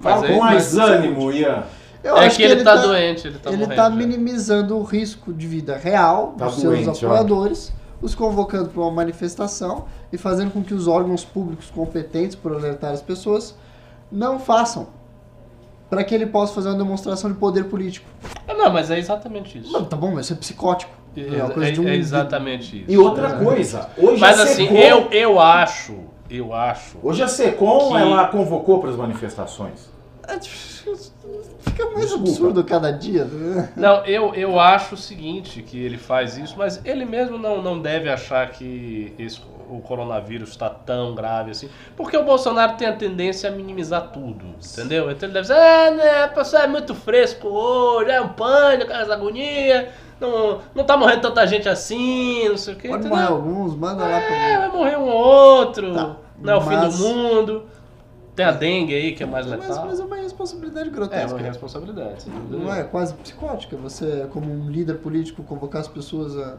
Mas 0.00 0.14
Fala 0.14 0.26
é- 0.26 0.32
com 0.32 0.40
mais 0.40 0.78
ânimo, 0.78 1.32
Ian. 1.32 1.64
Eu 2.02 2.18
É 2.18 2.26
acho 2.26 2.36
que 2.36 2.42
ele, 2.42 2.62
tá, 2.62 2.76
tá- 2.76 2.82
doente, 2.82 3.26
ele 3.26 3.38
tá 3.38 3.50
ele 3.50 3.64
está 3.64 3.88
minimizando 3.88 4.76
o 4.76 4.82
risco 4.82 5.32
de 5.32 5.46
vida 5.46 5.74
real 5.74 6.34
Tá 6.36 6.46
dos 6.46 6.56
seus 6.56 6.84
doente, 6.84 7.06
ó. 7.06 7.08
Os 8.04 8.14
convocando 8.14 8.68
para 8.68 8.82
uma 8.82 8.90
manifestação 8.90 9.86
e 10.12 10.18
fazendo 10.18 10.50
com 10.52 10.62
que 10.62 10.74
os 10.74 10.86
órgãos 10.86 11.24
públicos 11.24 11.70
competentes 11.70 12.36
por 12.36 12.52
alertar 12.52 12.92
as 12.92 13.00
pessoas 13.00 13.56
não 14.12 14.38
façam. 14.38 14.88
Para 15.88 16.04
que 16.04 16.14
ele 16.14 16.26
possa 16.26 16.52
fazer 16.52 16.68
uma 16.68 16.76
demonstração 16.78 17.32
de 17.32 17.38
poder 17.38 17.64
político. 17.64 18.06
Ah, 18.46 18.52
Não, 18.52 18.70
mas 18.70 18.90
é 18.90 18.98
exatamente 18.98 19.58
isso. 19.58 19.72
Não, 19.72 19.84
tá 19.86 19.96
bom, 19.96 20.12
mas 20.12 20.26
isso 20.26 20.34
é 20.34 20.36
psicótico. 20.36 20.92
É, 21.16 21.42
uma 21.42 21.50
coisa 21.50 21.72
de 21.72 21.80
um 21.80 21.88
é 21.88 21.96
exatamente 21.96 22.82
isso. 22.82 22.90
E 22.90 22.98
outra 22.98 23.34
coisa, 23.38 23.88
hoje 23.96 24.20
Mas 24.20 24.38
a 24.38 24.42
assim, 24.42 24.66
Secom, 24.66 24.76
eu, 24.76 25.08
eu 25.10 25.40
acho, 25.40 25.94
eu 26.28 26.52
acho. 26.52 26.98
hoje 27.02 27.22
a 27.22 27.28
Secom 27.28 27.88
que- 27.92 27.96
ela 27.96 28.26
convocou 28.28 28.80
para 28.80 28.90
as 28.90 28.96
manifestações. 28.96 29.88
É, 30.28 30.38
Fica 31.60 31.84
mais 31.90 32.00
Desculpa. 32.06 32.28
absurdo 32.28 32.64
cada 32.64 32.90
dia. 32.92 33.24
né? 33.24 33.72
Não, 33.76 34.04
eu, 34.04 34.34
eu 34.34 34.60
acho 34.60 34.94
o 34.94 34.98
seguinte, 34.98 35.62
que 35.62 35.78
ele 35.82 35.98
faz 35.98 36.36
isso, 36.36 36.54
mas 36.56 36.80
ele 36.84 37.04
mesmo 37.04 37.38
não, 37.38 37.60
não 37.62 37.80
deve 37.80 38.08
achar 38.08 38.48
que 38.50 39.12
esse, 39.18 39.40
o 39.68 39.80
coronavírus 39.80 40.50
está 40.50 40.68
tão 40.68 41.14
grave 41.14 41.50
assim. 41.50 41.68
Porque 41.96 42.16
o 42.16 42.24
Bolsonaro 42.24 42.76
tem 42.76 42.86
a 42.86 42.92
tendência 42.94 43.48
a 43.48 43.52
minimizar 43.52 44.10
tudo, 44.12 44.44
entendeu? 44.62 45.10
Então 45.10 45.26
ele 45.26 45.32
deve 45.34 45.42
dizer, 45.42 45.54
ah, 45.58 45.90
né, 45.90 46.26
o 46.26 46.34
pessoal 46.34 46.62
é 46.64 46.66
muito 46.66 46.94
fresco 46.94 47.48
hoje, 47.48 48.10
é 48.10 48.20
um 48.20 48.28
pânico, 48.28 48.92
é 48.92 49.12
agonia, 49.12 49.90
não, 50.20 50.60
não 50.74 50.84
tá 50.84 50.96
morrendo 50.96 51.22
tanta 51.22 51.46
gente 51.46 51.68
assim, 51.68 52.48
não 52.48 52.56
sei 52.56 52.74
o 52.74 52.76
quê, 52.76 52.88
Pode 52.88 53.06
entendeu? 53.06 53.16
morrer 53.18 53.32
alguns, 53.32 53.74
manda 53.74 54.02
lá 54.04 54.20
pra 54.20 54.36
É, 54.36 54.52
mim. 54.52 54.58
vai 54.58 54.68
morrer 54.76 54.96
um 54.98 55.08
ou 55.08 55.16
outro, 55.16 55.92
Tá, 55.94 56.16
não 56.38 56.52
é 56.52 56.56
o 56.56 56.60
fim 56.60 56.78
do 56.78 56.92
mundo. 56.98 57.64
Tem 58.34 58.44
a 58.44 58.50
dengue 58.50 58.94
aí, 58.94 59.14
que 59.14 59.22
é 59.22 59.26
mais 59.26 59.46
Mas, 59.46 59.60
letal. 59.60 59.86
mas 59.86 60.00
é 60.00 60.04
uma 60.04 60.16
responsabilidade 60.16 60.88
É, 60.88 60.92
grotesca. 60.92 61.36
uma 61.36 61.46
responsabilidade. 61.46 62.22
sem 62.24 62.32
dúvida 62.32 62.56
Não 62.64 62.74
é 62.74 62.82
quase 62.82 63.14
psicótica 63.14 63.76
você, 63.76 64.26
como 64.32 64.50
um 64.52 64.68
líder 64.70 64.94
político, 64.98 65.42
convocar 65.44 65.80
as 65.82 65.88
pessoas 65.88 66.36
a, 66.36 66.56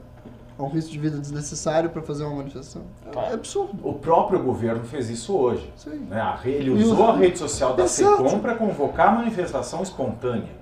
a 0.58 0.64
um 0.64 0.70
risco 0.70 0.92
de 0.92 1.00
vida 1.00 1.18
desnecessário 1.18 1.90
para 1.90 2.02
fazer 2.02 2.24
uma 2.24 2.36
manifestação? 2.38 2.84
É, 3.14 3.32
é 3.32 3.34
absurdo. 3.34 3.74
O 3.84 3.94
próprio 3.94 4.42
governo 4.42 4.86
fez 4.86 5.10
isso 5.10 5.34
hoje. 5.36 5.70
Sim. 5.76 6.08
né? 6.10 6.40
Ele 6.46 6.70
E 6.70 6.84
o- 6.84 6.92
usou 6.92 7.08
a 7.10 7.16
rede 7.18 7.38
social 7.38 7.74
da 7.76 7.84
Exato. 7.84 8.24
Secom 8.24 8.40
para 8.40 8.56
convocar 8.56 9.10
a 9.10 9.12
manifestação 9.12 9.84
espontânea. 9.84 10.54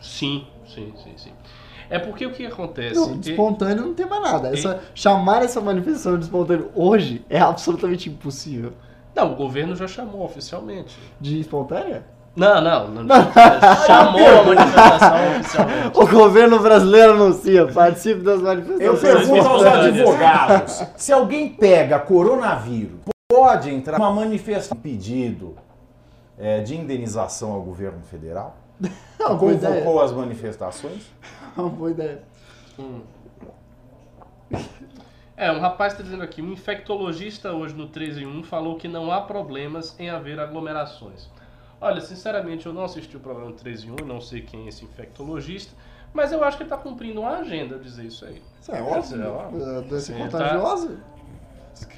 Sim, 0.00 0.46
sim, 0.72 0.92
sim, 1.02 1.12
sim. 1.16 1.32
É 1.90 1.98
porque 1.98 2.24
o 2.26 2.30
que 2.32 2.44
acontece? 2.46 2.94
Não, 2.94 3.18
de 3.18 3.30
espontâneo 3.30 3.86
não 3.86 3.94
tem 3.94 4.06
mais 4.06 4.22
nada. 4.22 4.52
Essa, 4.52 4.80
chamar 4.94 5.42
essa 5.42 5.60
manifestação 5.60 6.18
de 6.18 6.26
espontâneo 6.26 6.70
hoje 6.74 7.24
é 7.30 7.40
absolutamente 7.40 8.08
impossível. 8.08 8.72
Não, 9.18 9.32
o 9.32 9.34
governo 9.34 9.74
já 9.74 9.88
chamou 9.88 10.24
oficialmente. 10.24 10.96
De 11.20 11.40
espontânea? 11.40 12.04
Não, 12.36 12.60
não, 12.60 12.88
não. 12.88 13.16
chamou 13.84 14.28
a 14.28 14.44
manifestação 14.44 15.40
oficialmente. 15.40 15.98
O 15.98 16.06
governo 16.06 16.60
brasileiro 16.60 17.12
anuncia, 17.14 17.66
participe 17.66 18.20
das 18.20 18.40
manifestações. 18.40 18.80
Eu 18.80 18.96
pergunto 18.96 19.48
aos 19.48 19.64
advogados: 19.64 20.84
se 20.96 21.12
alguém 21.12 21.48
pega 21.48 21.98
coronavírus, 21.98 23.00
pode 23.28 23.70
entrar 23.74 23.98
numa 23.98 24.12
manifestação 24.12 24.78
um 24.78 24.80
pedido 24.80 25.56
é, 26.38 26.60
de 26.60 26.76
indenização 26.76 27.50
ao 27.50 27.60
governo 27.60 28.02
federal? 28.08 28.56
Não, 29.18 29.36
boa 29.36 29.52
ideia. 29.52 29.82
Convocou 29.82 30.00
as 30.00 30.12
manifestações? 30.12 31.02
Uma 31.58 31.68
boa 31.68 31.90
ideia. 31.90 32.22
É, 35.38 35.52
um 35.52 35.60
rapaz 35.60 35.92
está 35.92 36.02
dizendo 36.02 36.24
aqui, 36.24 36.42
um 36.42 36.52
infectologista 36.52 37.52
hoje 37.52 37.72
no 37.72 37.86
3 37.86 38.18
em 38.18 38.26
1 38.26 38.42
falou 38.42 38.76
que 38.76 38.88
não 38.88 39.12
há 39.12 39.20
problemas 39.20 39.94
em 39.96 40.10
haver 40.10 40.40
aglomerações. 40.40 41.30
Olha, 41.80 42.00
sinceramente, 42.00 42.66
eu 42.66 42.72
não 42.72 42.82
assisti 42.82 43.16
o 43.16 43.20
programa 43.20 43.52
3 43.52 43.84
em 43.84 43.90
1, 43.92 43.94
não 44.04 44.20
sei 44.20 44.40
quem 44.40 44.66
é 44.66 44.68
esse 44.68 44.84
infectologista, 44.84 45.72
mas 46.12 46.32
eu 46.32 46.42
acho 46.42 46.56
que 46.56 46.64
ele 46.64 46.72
está 46.72 46.76
cumprindo 46.76 47.20
uma 47.20 47.38
agenda 47.38 47.78
dizer 47.78 48.06
isso 48.06 48.24
aí. 48.24 48.42
Isso 48.60 48.72
é 48.72 48.80
Isso 48.98 49.14
é 49.14 49.28
óbvio. 49.28 49.32
óbvio. 49.32 49.78
A 49.78 49.80
doença 49.80 50.12
Sim, 50.12 50.18
contagiosa. 50.18 51.00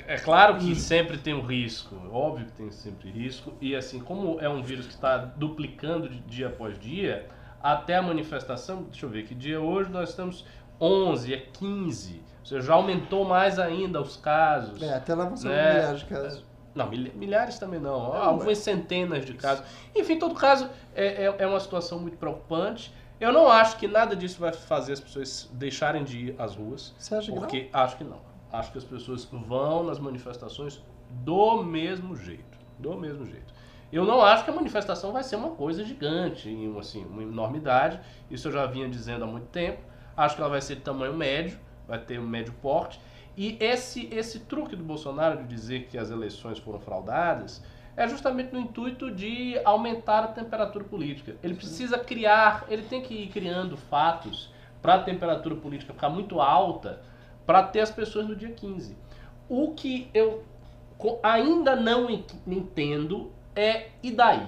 É 0.06 0.18
claro 0.18 0.58
que 0.58 0.74
sempre 0.74 1.16
tem 1.16 1.32
um 1.32 1.40
risco, 1.40 1.96
óbvio 2.12 2.44
que 2.44 2.52
tem 2.52 2.70
sempre 2.70 3.10
risco, 3.10 3.54
e 3.58 3.74
assim, 3.74 4.00
como 4.00 4.38
é 4.38 4.50
um 4.50 4.62
vírus 4.62 4.86
que 4.86 4.92
está 4.92 5.16
duplicando 5.16 6.10
de 6.10 6.20
dia 6.20 6.48
após 6.48 6.78
dia, 6.78 7.26
até 7.62 7.96
a 7.96 8.02
manifestação, 8.02 8.82
deixa 8.82 9.06
eu 9.06 9.10
ver, 9.10 9.24
que 9.24 9.34
dia 9.34 9.56
é 9.56 9.58
hoje 9.58 9.90
nós 9.90 10.10
estamos 10.10 10.44
11, 10.80 11.34
é 11.34 11.38
15, 11.38 12.22
ou 12.40 12.46
seja, 12.46 12.62
já 12.66 12.74
aumentou 12.74 13.24
mais 13.24 13.58
ainda 13.58 14.00
os 14.00 14.16
casos. 14.16 14.80
É, 14.82 14.94
até 14.94 15.14
lá 15.14 15.26
vão 15.26 15.36
ser 15.36 15.48
Né? 15.48 15.74
milhares 15.74 16.00
de 16.00 16.06
casos. 16.06 16.44
Não, 16.74 16.88
milha- 16.88 17.12
milhares 17.14 17.58
também 17.58 17.80
não, 17.80 17.98
Não, 18.12 18.14
algumas 18.22 18.58
centenas 18.58 19.24
de 19.26 19.34
casos. 19.34 19.64
Enfim, 19.94 20.14
em 20.14 20.18
todo 20.18 20.34
caso, 20.34 20.70
é, 20.94 21.24
é, 21.26 21.34
é 21.38 21.46
uma 21.46 21.58
situação 21.60 21.98
muito 21.98 22.16
preocupante. 22.16 22.92
Eu 23.20 23.32
não 23.32 23.50
acho 23.50 23.76
que 23.76 23.86
nada 23.86 24.14
disso 24.16 24.40
vai 24.40 24.52
fazer 24.52 24.92
as 24.94 25.00
pessoas 25.00 25.50
deixarem 25.52 26.04
de 26.04 26.28
ir 26.28 26.34
às 26.38 26.54
ruas. 26.54 26.94
Você 26.96 27.14
acha 27.14 27.26
que 27.26 27.32
não? 27.34 27.40
Porque 27.40 27.68
acho 27.72 27.96
que 27.96 28.04
não. 28.04 28.18
Acho 28.52 28.72
que 28.72 28.78
as 28.78 28.84
pessoas 28.84 29.24
vão 29.30 29.82
nas 29.84 29.98
manifestações 29.98 30.80
do 31.10 31.62
mesmo 31.62 32.16
jeito. 32.16 32.58
Do 32.78 32.96
mesmo 32.96 33.26
jeito. 33.26 33.52
Eu 33.92 34.04
não 34.04 34.22
acho 34.22 34.44
que 34.44 34.50
a 34.50 34.54
manifestação 34.54 35.12
vai 35.12 35.22
ser 35.24 35.36
uma 35.36 35.50
coisa 35.50 35.84
gigante, 35.84 36.48
assim, 36.78 37.04
uma 37.04 37.22
enormidade. 37.22 38.00
Isso 38.30 38.46
eu 38.48 38.52
já 38.52 38.64
vinha 38.64 38.88
dizendo 38.88 39.24
há 39.24 39.26
muito 39.26 39.48
tempo. 39.48 39.80
Acho 40.16 40.34
que 40.36 40.40
ela 40.40 40.50
vai 40.50 40.60
ser 40.60 40.76
de 40.76 40.82
tamanho 40.82 41.14
médio, 41.14 41.58
vai 41.86 41.98
ter 41.98 42.18
um 42.20 42.26
médio 42.26 42.52
porte. 42.62 43.00
E 43.36 43.56
esse, 43.60 44.08
esse 44.12 44.40
truque 44.40 44.76
do 44.76 44.82
Bolsonaro 44.82 45.38
de 45.42 45.48
dizer 45.48 45.86
que 45.86 45.96
as 45.96 46.10
eleições 46.10 46.58
foram 46.58 46.78
fraudadas 46.80 47.62
é 47.96 48.06
justamente 48.08 48.52
no 48.52 48.60
intuito 48.60 49.10
de 49.10 49.58
aumentar 49.64 50.24
a 50.24 50.28
temperatura 50.28 50.84
política. 50.84 51.36
Ele 51.42 51.54
precisa 51.54 51.98
criar, 51.98 52.64
ele 52.68 52.82
tem 52.82 53.00
que 53.02 53.14
ir 53.14 53.28
criando 53.28 53.76
fatos 53.76 54.52
para 54.80 54.94
a 54.94 54.98
temperatura 55.02 55.54
política 55.56 55.92
ficar 55.92 56.08
muito 56.08 56.40
alta 56.40 57.00
para 57.46 57.62
ter 57.62 57.80
as 57.80 57.90
pessoas 57.90 58.26
no 58.28 58.34
dia 58.36 58.50
15. 58.50 58.96
O 59.48 59.72
que 59.74 60.08
eu 60.14 60.44
ainda 61.22 61.74
não 61.76 62.08
en- 62.10 62.24
entendo 62.46 63.32
é 63.56 63.88
e 64.02 64.10
daí? 64.10 64.46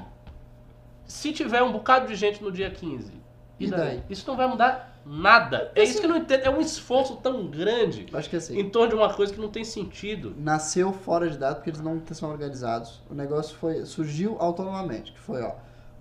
Se 1.04 1.32
tiver 1.32 1.62
um 1.62 1.72
bocado 1.72 2.06
de 2.06 2.14
gente 2.14 2.42
no 2.42 2.50
dia 2.52 2.70
15 2.70 3.12
E 3.58 3.64
E 3.66 3.70
daí? 3.70 3.80
daí? 3.80 4.02
Isso 4.08 4.26
não 4.28 4.36
vai 4.36 4.46
mudar 4.46 4.91
nada. 5.04 5.70
É 5.74 5.82
isso 5.82 5.98
que 6.00 6.06
eu 6.06 6.10
não 6.10 6.16
entendo. 6.18 6.42
É 6.42 6.50
um 6.50 6.60
esforço 6.60 7.16
tão 7.16 7.46
grande 7.46 8.06
acho 8.12 8.30
que 8.30 8.36
assim, 8.36 8.58
em 8.58 8.70
torno 8.70 8.88
de 8.90 8.94
uma 8.94 9.12
coisa 9.12 9.32
que 9.32 9.40
não 9.40 9.48
tem 9.48 9.64
sentido. 9.64 10.34
nasceu 10.38 10.92
fora 10.92 11.28
de 11.28 11.36
data 11.38 11.56
porque 11.56 11.70
eles 11.70 11.80
não 11.80 12.00
são 12.12 12.30
organizados. 12.30 13.00
O 13.10 13.14
negócio 13.14 13.56
foi 13.56 13.84
surgiu 13.84 14.36
autonomamente, 14.38 15.12
que 15.12 15.20
foi, 15.20 15.42
ó, 15.42 15.52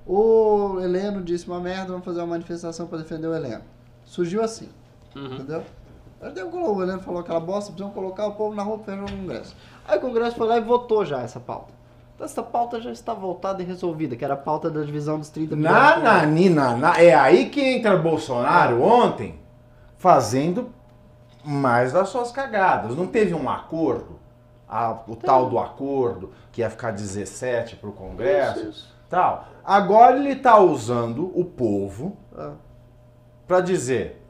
o 0.05 0.79
Heleno 0.79 1.21
disse 1.23 1.47
uma 1.47 1.59
merda, 1.59 1.87
vamos 1.91 2.05
fazer 2.05 2.19
uma 2.19 2.27
manifestação 2.27 2.87
pra 2.87 2.97
defender 2.97 3.27
o 3.27 3.33
Heleno. 3.35 3.63
Surgiu 4.03 4.43
assim, 4.43 4.69
Uhum. 5.15 5.35
entendeu? 5.35 5.63
Aí 6.21 6.31
deu 6.33 6.47
o 6.49 6.81
Heleno 6.83 6.99
falou 7.01 7.21
aquela 7.21 7.39
bosta, 7.39 7.71
precisam 7.71 7.91
colocar 7.91 8.27
o 8.27 8.33
povo 8.33 8.55
na 8.55 8.61
rua 8.63 8.79
fechar 8.79 9.03
o 9.03 9.09
Congresso. 9.11 9.55
Aí 9.87 9.97
o 9.97 10.01
Congresso 10.01 10.35
foi 10.35 10.47
lá 10.47 10.57
e 10.57 10.61
votou 10.61 11.03
já 11.05 11.21
essa 11.21 11.39
pauta. 11.39 11.73
Então 12.21 12.25
essa 12.27 12.43
pauta 12.43 12.79
já 12.79 12.91
está 12.91 13.15
voltada 13.15 13.63
e 13.63 13.65
resolvida, 13.65 14.15
que 14.15 14.23
era 14.23 14.35
a 14.35 14.37
pauta 14.37 14.69
da 14.69 14.83
divisão 14.83 15.17
dos 15.17 15.29
30 15.29 15.55
Na, 15.55 15.97
na, 15.97 16.25
na, 16.27 16.77
na- 16.77 17.01
é 17.01 17.15
aí 17.15 17.49
que 17.49 17.59
entra 17.59 17.97
Bolsonaro 17.97 18.79
ontem 18.83 19.39
fazendo 19.97 20.69
mais 21.43 21.91
das 21.91 22.09
suas 22.09 22.31
cagadas. 22.31 22.95
Não 22.95 23.07
teve 23.07 23.33
um 23.33 23.49
acordo, 23.49 24.19
a- 24.69 24.99
o 25.07 25.15
tal 25.15 25.49
do 25.49 25.57
acordo, 25.57 26.31
que 26.51 26.61
ia 26.61 26.69
ficar 26.69 26.91
17 26.91 27.75
pro 27.77 27.91
Congresso, 27.91 28.69
Isso, 28.69 28.95
tal. 29.09 29.45
Agora 29.65 30.15
ele 30.17 30.35
tá 30.35 30.59
usando 30.59 31.31
o 31.35 31.43
povo 31.43 32.17
Ah, 32.37 32.51
para 33.47 33.61
dizer, 33.61 34.23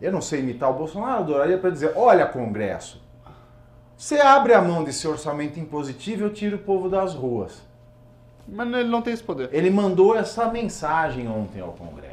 eu 0.00 0.12
não 0.12 0.20
sei 0.22 0.38
imitar 0.38 0.70
o 0.70 0.74
Bolsonaro, 0.74 1.14
eu 1.14 1.18
adoraria 1.24 1.58
para 1.58 1.70
dizer, 1.70 1.92
olha 1.96 2.26
Congresso, 2.26 3.03
você 3.96 4.20
abre 4.20 4.52
a 4.54 4.60
mão 4.60 4.84
desse 4.84 5.06
orçamento 5.06 5.58
impositivo, 5.58 6.24
eu 6.24 6.32
tiro 6.32 6.56
o 6.56 6.60
povo 6.60 6.88
das 6.88 7.14
ruas. 7.14 7.62
Mas 8.46 8.72
ele 8.74 8.88
não 8.88 9.00
tem 9.00 9.14
esse 9.14 9.22
poder. 9.22 9.48
Ele 9.52 9.70
mandou 9.70 10.14
essa 10.14 10.50
mensagem 10.50 11.26
ontem 11.28 11.60
ao 11.60 11.72
Congresso. 11.72 12.03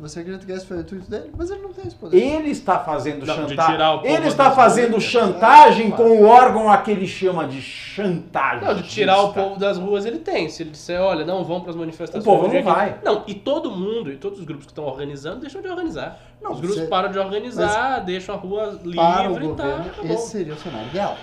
Você 0.00 0.20
acredita 0.20 0.46
que 0.46 0.52
esse 0.52 0.64
foi 0.64 0.76
o 0.76 0.80
intuito 0.80 1.10
dele? 1.10 1.30
Mas 1.36 1.50
ele 1.50 1.60
não 1.60 1.72
tem 1.72 1.84
esse 1.86 1.96
poder. 1.96 2.16
Ele 2.16 2.50
está 2.50 2.78
fazendo 2.78 3.26
Não, 3.26 3.34
chantagem. 3.34 3.56
tirar 3.72 3.92
o 3.94 3.98
povo 3.98 4.14
Ele 4.14 4.26
está 4.28 4.50
fazendo 4.52 4.90
ruas. 4.92 5.02
chantagem 5.02 5.88
É, 5.88 5.90
com 5.90 6.02
o 6.04 6.24
órgão 6.26 6.70
a 6.70 6.78
que 6.78 6.90
ele 6.92 7.06
chama 7.06 7.48
de 7.48 7.60
chantagem. 7.60 8.64
Não, 8.66 8.74
de 8.74 8.82
tirar 8.84 9.20
o 9.22 9.32
povo 9.32 9.58
das 9.58 9.76
ruas 9.76 10.06
ele 10.06 10.18
tem. 10.20 10.48
Se 10.48 10.62
ele 10.62 10.70
disser, 10.70 11.00
olha, 11.00 11.24
não 11.24 11.42
vão 11.44 11.60
para 11.60 11.70
as 11.70 11.76
manifestações. 11.76 12.22
O 12.22 12.24
povo 12.24 12.44
não 12.44 12.50
que- 12.50 12.62
vai. 12.62 12.98
Não, 13.02 13.24
e 13.26 13.34
todo 13.34 13.70
mundo, 13.72 14.12
e 14.12 14.16
todos 14.16 14.38
os 14.38 14.44
grupos 14.44 14.66
que 14.66 14.72
estão 14.72 14.84
organizando, 14.84 15.40
deixam 15.40 15.60
de 15.60 15.68
organizar. 15.68 16.18
Não, 16.40 16.52
os 16.52 16.60
grupos 16.60 16.78
você- 16.78 16.86
param 16.86 17.10
de 17.10 17.18
organizar, 17.18 17.98
deixam 18.04 18.34
a 18.36 18.38
rua 18.38 18.78
livre 18.82 18.94
Para 18.96 19.30
o 19.30 19.36
e 19.36 19.38
tá. 19.38 19.64
governo, 19.64 19.86
acabou. 19.90 20.12
esse 20.14 20.30
seria 20.30 20.54
o 20.54 20.56
cenário 20.58 20.86
ideal. 20.88 21.16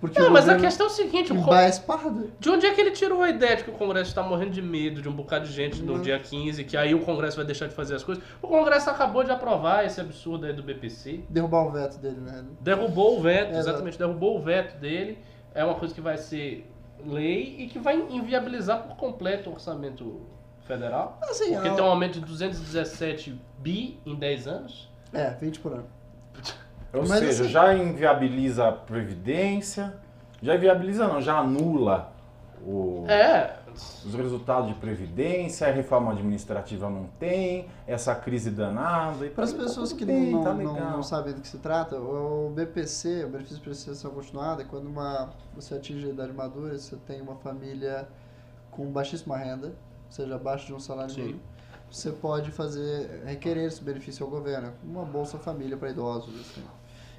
Porque 0.00 0.20
Não, 0.20 0.30
mas 0.30 0.48
a 0.48 0.56
questão 0.56 0.86
é 0.86 0.90
o 0.90 0.92
seguinte, 0.92 1.32
o 1.32 1.36
Con- 1.36 1.42
embaia 1.42 1.66
a 1.66 1.70
espada. 1.70 2.26
de 2.38 2.50
onde 2.50 2.66
é 2.66 2.72
que 2.74 2.80
ele 2.80 2.90
tirou 2.90 3.22
a 3.22 3.30
ideia 3.30 3.56
de 3.56 3.64
que 3.64 3.70
o 3.70 3.72
Congresso 3.72 4.10
está 4.10 4.22
morrendo 4.22 4.50
de 4.50 4.60
medo 4.60 5.00
de 5.00 5.08
um 5.08 5.12
bocado 5.12 5.46
de 5.46 5.52
gente 5.52 5.80
no 5.82 5.94
Não. 5.94 6.02
dia 6.02 6.18
15, 6.18 6.64
que 6.64 6.76
aí 6.76 6.94
o 6.94 7.00
Congresso 7.04 7.36
vai 7.36 7.46
deixar 7.46 7.66
de 7.66 7.74
fazer 7.74 7.94
as 7.94 8.04
coisas? 8.04 8.22
O 8.42 8.46
Congresso 8.46 8.90
acabou 8.90 9.24
de 9.24 9.30
aprovar 9.30 9.84
esse 9.86 10.00
absurdo 10.00 10.44
aí 10.46 10.52
do 10.52 10.62
BPC. 10.62 11.22
Derrubar 11.30 11.66
o 11.66 11.70
veto 11.72 11.98
dele, 11.98 12.20
né? 12.20 12.44
Derrubou 12.60 13.18
o 13.18 13.22
veto, 13.22 13.50
Exato. 13.50 13.58
exatamente, 13.70 13.98
derrubou 13.98 14.36
o 14.38 14.42
veto 14.42 14.78
dele. 14.78 15.18
É 15.54 15.64
uma 15.64 15.74
coisa 15.74 15.94
que 15.94 16.00
vai 16.00 16.18
ser 16.18 16.70
lei 17.04 17.56
e 17.58 17.66
que 17.68 17.78
vai 17.78 17.96
inviabilizar 18.10 18.82
por 18.82 18.96
completo 18.96 19.48
o 19.50 19.54
orçamento 19.54 20.20
federal. 20.66 21.18
Assim, 21.22 21.52
Porque 21.54 21.68
a- 21.68 21.74
tem 21.74 21.84
um 21.84 21.88
aumento 21.88 22.20
de 22.20 22.26
217 22.26 23.40
bi 23.58 23.98
em 24.04 24.14
10 24.14 24.46
anos. 24.46 24.90
É, 25.12 25.30
20 25.40 25.60
por 25.60 25.72
ano. 25.72 25.86
Ou 26.92 27.00
Mas 27.06 27.18
seja, 27.18 27.42
assim- 27.44 27.52
já 27.52 27.74
inviabiliza 27.74 28.68
a 28.68 28.72
Previdência, 28.72 29.94
já 30.42 30.54
inviabiliza 30.54 31.06
não, 31.08 31.20
já 31.20 31.38
anula 31.38 32.12
o- 32.66 33.04
É, 33.08 33.56
os 34.04 34.14
resultados 34.14 34.68
de 34.68 34.74
Previdência, 34.76 35.66
a 35.68 35.70
reforma 35.70 36.12
administrativa 36.12 36.88
não 36.88 37.06
tem, 37.18 37.68
essa 37.86 38.14
crise 38.14 38.50
danada. 38.50 39.26
e 39.26 39.30
Para 39.30 39.44
as 39.44 39.52
pessoas 39.52 39.92
que 39.92 40.04
bem, 40.04 40.32
não, 40.32 40.42
tá 40.42 40.54
não, 40.54 40.90
não 40.92 41.02
sabem 41.02 41.34
do 41.34 41.40
que 41.42 41.48
se 41.48 41.58
trata, 41.58 41.96
o 41.96 42.50
BPC, 42.54 43.24
o 43.24 43.28
benefício 43.28 43.56
de 43.56 43.62
prestação 43.62 44.10
continuada, 44.12 44.62
é 44.62 44.64
quando 44.64 44.86
uma, 44.86 45.30
você 45.54 45.74
atinge 45.74 46.06
a 46.06 46.10
idade 46.10 46.32
madura, 46.32 46.78
você 46.78 46.96
tem 47.06 47.20
uma 47.20 47.36
família 47.36 48.08
com 48.70 48.86
baixíssima 48.90 49.36
renda, 49.36 49.68
ou 49.68 49.74
seja, 50.10 50.34
abaixo 50.34 50.66
de 50.66 50.74
um 50.74 50.80
salário 50.80 51.10
Sim. 51.12 51.20
mínimo, 51.22 51.40
você 51.90 52.10
pode 52.12 52.50
fazer, 52.50 53.22
requerer 53.24 53.64
esse 53.66 53.82
benefício 53.82 54.24
ao 54.24 54.30
governo, 54.30 54.72
uma 54.84 55.04
Bolsa 55.04 55.38
Família 55.38 55.76
para 55.76 55.90
idosos. 55.90 56.34
Assim. 56.40 56.62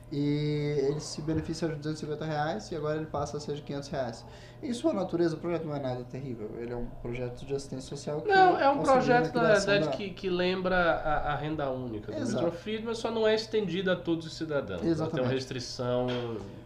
E 0.09 0.77
ele 0.87 1.01
se 1.01 1.21
beneficia 1.21 1.67
de 1.67 1.75
250 1.75 2.23
reais 2.23 2.71
e 2.71 2.75
agora 2.77 2.95
ele 2.95 3.07
passa 3.07 3.35
a 3.35 3.39
ser 3.41 3.55
de 3.55 3.61
500 3.61 3.89
reais. 3.89 4.25
Em 4.63 4.71
sua 4.73 4.93
natureza, 4.93 5.35
o 5.35 5.37
projeto 5.37 5.65
não 5.65 5.75
é 5.75 5.79
nada 5.79 6.01
terrível. 6.05 6.49
Ele 6.57 6.71
é 6.71 6.75
um 6.77 6.85
projeto 7.01 7.45
de 7.45 7.53
assistência 7.53 7.89
social 7.89 8.21
que 8.21 8.29
não, 8.29 8.57
é 8.57 8.69
um 8.69 8.81
projeto, 8.81 9.35
na 9.35 9.43
verdade, 9.53 9.85
da- 9.85 9.91
que, 9.91 10.09
que 10.11 10.29
lembra 10.29 10.77
a, 10.93 11.33
a 11.33 11.35
renda 11.35 11.69
única 11.69 12.09
do 12.13 12.17
Exato. 12.17 12.51
Friedman, 12.53 12.95
só 12.95 13.11
não 13.11 13.27
é 13.27 13.35
estendida 13.35 13.93
a 13.93 13.95
todos 13.97 14.25
os 14.25 14.37
cidadãos. 14.37 14.75
Ela 14.77 14.81
tem 14.81 14.89
Exatamente. 14.91 15.25
uma 15.25 15.33
restrição 15.33 16.07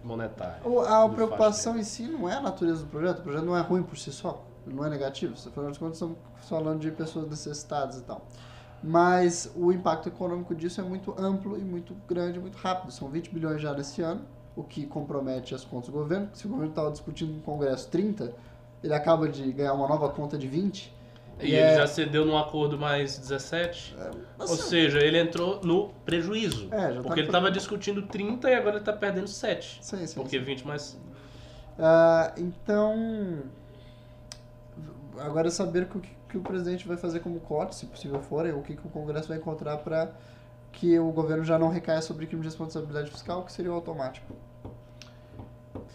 monetária. 0.04 0.62
O- 0.64 0.80
A 0.80 1.10
preocupação 1.10 1.78
em 1.80 1.84
si 1.84 2.04
não 2.04 2.30
é 2.30 2.36
a 2.36 2.42
natureza 2.42 2.82
do 2.84 2.90
projeto. 2.92 3.20
O 3.20 3.24
projeto 3.24 3.44
não 3.46 3.58
é 3.58 3.62
ruim 3.62 3.82
por 3.82 3.98
si 3.98 4.12
só. 4.12 4.46
Ele 4.66 4.76
não 4.76 4.86
é 4.86 4.90
negativo. 4.90 5.34
Afinal 5.34 5.72
de 5.72 5.80
contas, 5.80 5.96
estamos 5.98 6.18
falando 6.48 6.80
de 6.80 6.92
pessoas 6.92 7.28
necessitadas 7.30 7.98
e 7.98 8.04
tal. 8.04 8.26
Mas 8.84 9.52
o 9.56 9.72
impacto 9.72 10.10
econômico 10.10 10.56
disso 10.56 10.82
é 10.82 10.84
muito 10.84 11.14
amplo 11.18 11.58
e 11.58 11.62
muito 11.62 11.96
grande, 12.08 12.40
muito 12.40 12.58
rápido. 12.58 12.92
São 12.92 13.10
20 13.10 13.30
bilhões 13.32 13.62
já 13.62 13.74
nesse 13.74 14.02
ano, 14.02 14.22
o 14.56 14.64
que 14.64 14.86
compromete 14.88 15.54
as 15.54 15.64
contas 15.64 15.88
do 15.90 15.94
governo. 15.94 16.30
Se 16.34 16.46
o 16.48 16.50
governo 16.50 16.72
estava 16.72 16.92
discutindo 16.92 17.32
no 17.34 17.42
Congresso 17.42 17.88
30, 17.90 18.34
ele 18.84 18.94
acaba 18.94 19.28
de 19.30 19.52
ganhar 19.52 19.74
uma 19.74 19.88
nova 19.88 20.10
conta 20.10 20.38
de 20.38 20.48
20. 20.48 20.94
E 21.40 21.46
E 21.48 21.56
ele 21.56 21.58
é- 21.58 21.76
já 21.78 21.88
cedeu 21.88 22.26
num 22.26 22.38
acordo 22.38 22.78
mais 22.78 23.18
17. 23.18 23.96
Ou 24.38 24.46
Assim, 24.46 24.58
seja, 24.58 25.00
ele 25.00 25.18
entrou 25.20 25.60
no 25.64 25.90
prejuízo. 26.06 26.68
É, 26.72 26.94
tá 26.94 27.02
porque 27.02 27.20
ele 27.20 27.28
pro- 27.28 27.38
estava 27.38 27.50
discutindo 27.52 28.02
30 28.04 28.50
e 28.50 28.54
agora 28.56 28.72
ele 28.72 28.80
está 28.80 28.94
perdendo 28.94 29.28
7. 29.28 29.80
sim, 29.82 30.06
sim, 30.08 30.16
Porque 30.16 30.38
sim. 30.40 30.44
20 30.46 30.66
mais. 30.68 31.00
Ah, 31.80 32.34
então, 32.38 33.44
agora 35.26 35.48
é 35.48 35.52
saber 35.52 35.84
o 35.84 35.86
que, 35.88 36.10
que 36.30 36.38
o 36.38 36.42
presidente 36.42 36.88
vai 36.88 36.98
fazer 36.98 37.20
como 37.20 37.40
corte, 37.40 37.76
se 37.76 37.86
possível 37.86 38.22
for, 38.22 38.46
e 38.46 38.52
o 38.52 38.62
que, 38.62 38.76
que 38.76 38.86
o 38.88 38.90
Congresso 38.90 39.28
vai 39.28 39.38
encontrar 39.38 39.78
para 39.78 40.10
que 40.72 40.98
o 41.00 41.12
governo 41.12 41.44
já 41.44 41.60
não 41.60 41.70
recaia 41.70 42.02
sobre 42.02 42.26
crime 42.26 42.42
de 42.42 42.48
responsabilidade 42.48 43.10
fiscal, 43.12 43.44
que 43.44 43.52
seria 43.52 43.72
o 43.72 43.76
automático. 43.76 44.34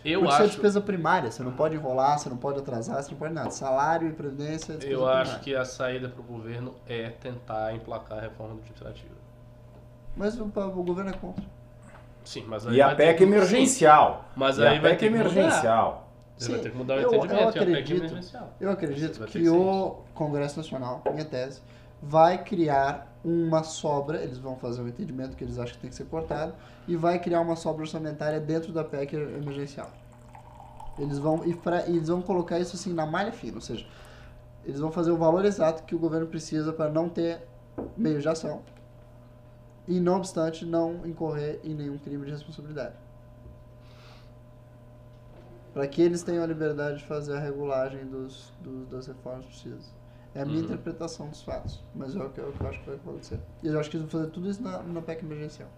Eu 0.05 0.21
Porque 0.21 0.33
isso 0.33 0.43
é 0.43 0.45
acho, 0.45 0.53
despesa 0.55 0.81
primária, 0.81 1.31
você 1.31 1.43
não 1.43 1.53
pode 1.53 1.75
enrolar, 1.75 2.19
você 2.19 2.29
não 2.29 2.37
pode 2.37 2.59
atrasar, 2.61 3.03
você 3.03 3.11
não 3.11 3.19
pode 3.19 3.35
nada. 3.35 3.51
Salário 3.51 4.09
e 4.09 4.13
previdência 4.13 4.73
é 4.73 4.77
eu 4.77 4.81
primária. 4.81 5.21
acho 5.23 5.41
que 5.41 5.55
a 5.55 5.65
saída 5.65 6.09
para 6.09 6.21
o 6.21 6.25
governo 6.25 6.75
é 6.89 7.11
tentar 7.11 7.75
emplacar 7.75 8.19
a 8.19 8.21
reforma 8.21 8.55
administrativa. 8.55 9.15
Mas 10.17 10.39
o, 10.39 10.45
o 10.45 10.83
governo 10.83 11.11
é 11.11 11.15
contra. 11.15 11.45
Sim, 12.25 12.45
mas 12.49 12.67
aí 12.67 12.77
E 12.77 12.83
a 12.83 12.87
vai 12.89 12.97
ter 12.97 13.05
PEC 13.07 13.17
que- 13.19 13.25
emergencial. 13.25 14.25
Sim, 14.29 14.33
mas 14.37 14.59
E 14.59 14.63
aí 14.67 14.79
a 14.79 14.81
vai 14.81 14.91
PEC 14.93 14.99
ter 15.01 15.07
que 15.07 15.11
mudar. 15.19 15.31
emergencial. 15.31 16.06
Ele 16.39 16.49
vai 16.49 16.57
Sim, 16.59 16.63
ter 16.63 16.71
que 16.71 16.77
mudar 16.77 16.95
o 16.95 16.97
eu- 16.99 17.03
eu 17.03 17.15
entendimento 17.17 17.43
e 17.43 17.49
a 17.49 17.53
PEC 17.53 17.59
acredito- 17.61 17.97
emergencial. 18.05 18.53
Eu 18.61 18.71
acredito 18.71 19.25
que 19.27 19.49
o 19.49 19.97
Congresso 20.15 20.57
Nacional, 20.59 21.03
minha 21.11 21.25
tese, 21.25 21.61
vai 22.03 22.43
criar 22.45 23.17
uma 23.25 23.63
sobra, 23.63 24.23
eles 24.23 24.39
vão 24.39 24.55
fazer 24.57 24.83
um 24.83 24.89
entendimento 24.89 25.35
que 25.37 25.43
eles 25.43 25.59
acham 25.59 25.75
que 25.75 25.81
tem 25.81 25.91
que 25.91 25.97
ser 25.97 26.05
cortado, 26.05 26.53
e 26.87 26.95
vai 26.95 27.19
criar 27.19 27.41
uma 27.41 27.57
sobra 27.57 27.83
orçamentária 27.83 28.39
dentro 28.39 28.71
da 28.73 28.85
PEC 28.85 29.15
emergencial. 29.17 29.91
Eles 30.99 31.19
vão, 31.19 31.43
e 31.45 31.55
pra, 31.55 31.87
eles 31.89 32.09
vão 32.09 32.21
colocar 32.23 32.59
isso 32.59 32.77
assim 32.77 32.93
na 32.93 33.07
malha 33.07 33.33
fina, 33.33 33.57
ou 33.57 33.61
seja, 33.63 33.87
eles 34.65 34.79
vão 34.79 34.93
fazer 34.93 35.11
o 35.11 35.17
valor 35.17 35.45
exato 35.45 35.83
que 35.85 35.95
o 35.95 35.99
governo 35.99 36.27
precisa 36.27 36.73
para 36.73 36.91
não 36.91 37.09
ter 37.09 37.41
meio 37.97 38.21
de 38.21 38.29
ação, 38.29 38.61
e 39.89 39.99
não 40.01 40.17
obstante 40.17 40.65
não 40.67 41.07
incorrer 41.07 41.61
em 41.65 41.75
nenhum 41.75 41.97
crime 41.99 42.25
de 42.27 42.33
responsabilidade. 42.33 42.95
Para 45.77 45.87
que 45.87 46.01
eles 46.01 46.23
tenham 46.23 46.43
a 46.43 46.47
liberdade 46.47 47.01
de 47.01 47.05
fazer 47.05 47.37
a 47.37 47.39
regulagem 47.39 48.07
dos, 48.07 48.51
dos- 48.63 48.89
das 48.89 49.07
reformas 49.09 49.45
precisas. 49.45 49.95
É 50.35 50.41
a 50.41 50.47
minha 50.47 50.61
Uhum. 50.61 50.65
interpretação 50.65 51.29
dos 51.29 51.43
fatos, 51.43 51.85
mas 51.95 52.17
é 52.17 52.19
o 52.19 52.31
que, 52.31 52.41
é 52.41 52.45
o 52.45 52.51
que 52.51 52.63
eu 52.63 52.67
acho 52.71 52.81
que 52.81 52.87
vai 52.87 52.95
acontecer. 52.95 53.39
E 53.63 53.67
eu 53.67 53.79
acho 53.79 53.91
que 53.91 53.99
eles 53.99 54.11
vão 54.11 54.21
fazer 54.23 54.33
tudo 54.33 54.49
isso 54.49 54.63
na, 54.63 54.83
na 54.83 55.03
PEC 55.03 55.23
emergencial. 55.23 55.69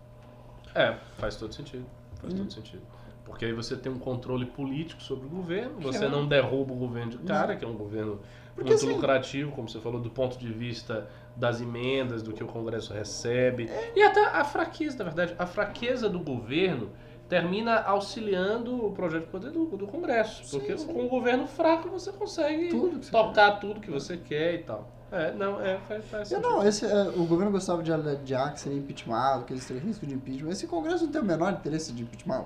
É, 0.72 0.96
faz 1.16 1.34
todo 1.34 1.52
sentido. 1.52 1.84
Faz 2.20 2.32
todo 2.32 2.52
sentido. 2.52 2.82
Porque 3.24 3.44
aí 3.44 3.52
você 3.52 3.76
tem 3.76 3.90
um 3.90 3.98
controle 3.98 4.46
político 4.46 5.02
sobre 5.02 5.26
o 5.26 5.28
governo, 5.28 5.80
você 5.80 6.04
é. 6.04 6.08
não 6.08 6.28
derruba 6.28 6.72
o 6.72 6.76
governo 6.76 7.10
de 7.10 7.18
cara, 7.18 7.56
que 7.56 7.64
é 7.64 7.68
um 7.68 7.76
governo 7.76 8.20
Porque, 8.54 8.70
muito 8.70 8.84
assim- 8.84 8.92
lucrativo, 8.94 9.50
como 9.50 9.68
você 9.68 9.80
falou, 9.80 10.00
do 10.00 10.10
ponto 10.10 10.38
de 10.38 10.52
vista 10.52 11.08
das 11.34 11.60
emendas, 11.60 12.22
do 12.22 12.32
que 12.32 12.44
o 12.44 12.46
Congresso 12.46 12.92
recebe. 12.94 13.68
É. 13.68 13.92
E 13.96 14.02
até 14.04 14.24
a 14.26 14.44
fraqueza, 14.44 14.98
na 14.98 15.04
verdade, 15.10 15.34
a 15.36 15.44
fraqueza 15.46 16.08
do 16.08 16.20
governo 16.20 16.90
termina 17.28 17.80
auxiliando 17.82 18.86
o 18.86 18.92
projeto 18.92 19.24
de 19.24 19.30
poder 19.30 19.50
do, 19.50 19.66
do 19.66 19.86
Congresso. 19.86 20.44
Sim, 20.44 20.58
Porque 20.58 20.78
sim. 20.78 20.86
com 20.86 21.04
o 21.04 21.08
governo 21.08 21.46
fraco 21.46 21.88
você 21.88 22.10
consegue 22.10 22.68
Tudo 22.68 23.02
você 23.02 23.10
tocar 23.10 23.52
tudo 23.60 23.80
que 23.80 23.90
você 23.90 24.16
quer 24.16 24.54
e 24.54 24.58
tal. 24.58 24.88
É, 25.10 25.32
não, 25.32 25.60
é, 25.60 25.78
faz, 25.78 26.04
faz 26.06 26.30
Eu 26.30 26.40
não, 26.40 26.62
esse, 26.66 26.84
é, 26.84 27.02
o 27.16 27.24
governo 27.24 27.50
gostava 27.50 27.82
de 27.82 27.92
adiar 27.92 28.52
que 28.52 28.60
seria 28.60 28.78
impeachment, 28.78 29.42
que 29.46 29.52
eles 29.52 29.66
teriam 29.66 29.84
risco 29.84 30.06
de 30.06 30.14
impeachment. 30.14 30.50
Esse 30.50 30.66
Congresso 30.66 31.04
não 31.04 31.12
tem 31.12 31.20
o 31.20 31.24
menor 31.24 31.52
interesse 31.52 31.92
de 31.92 32.02
impeachment. 32.02 32.44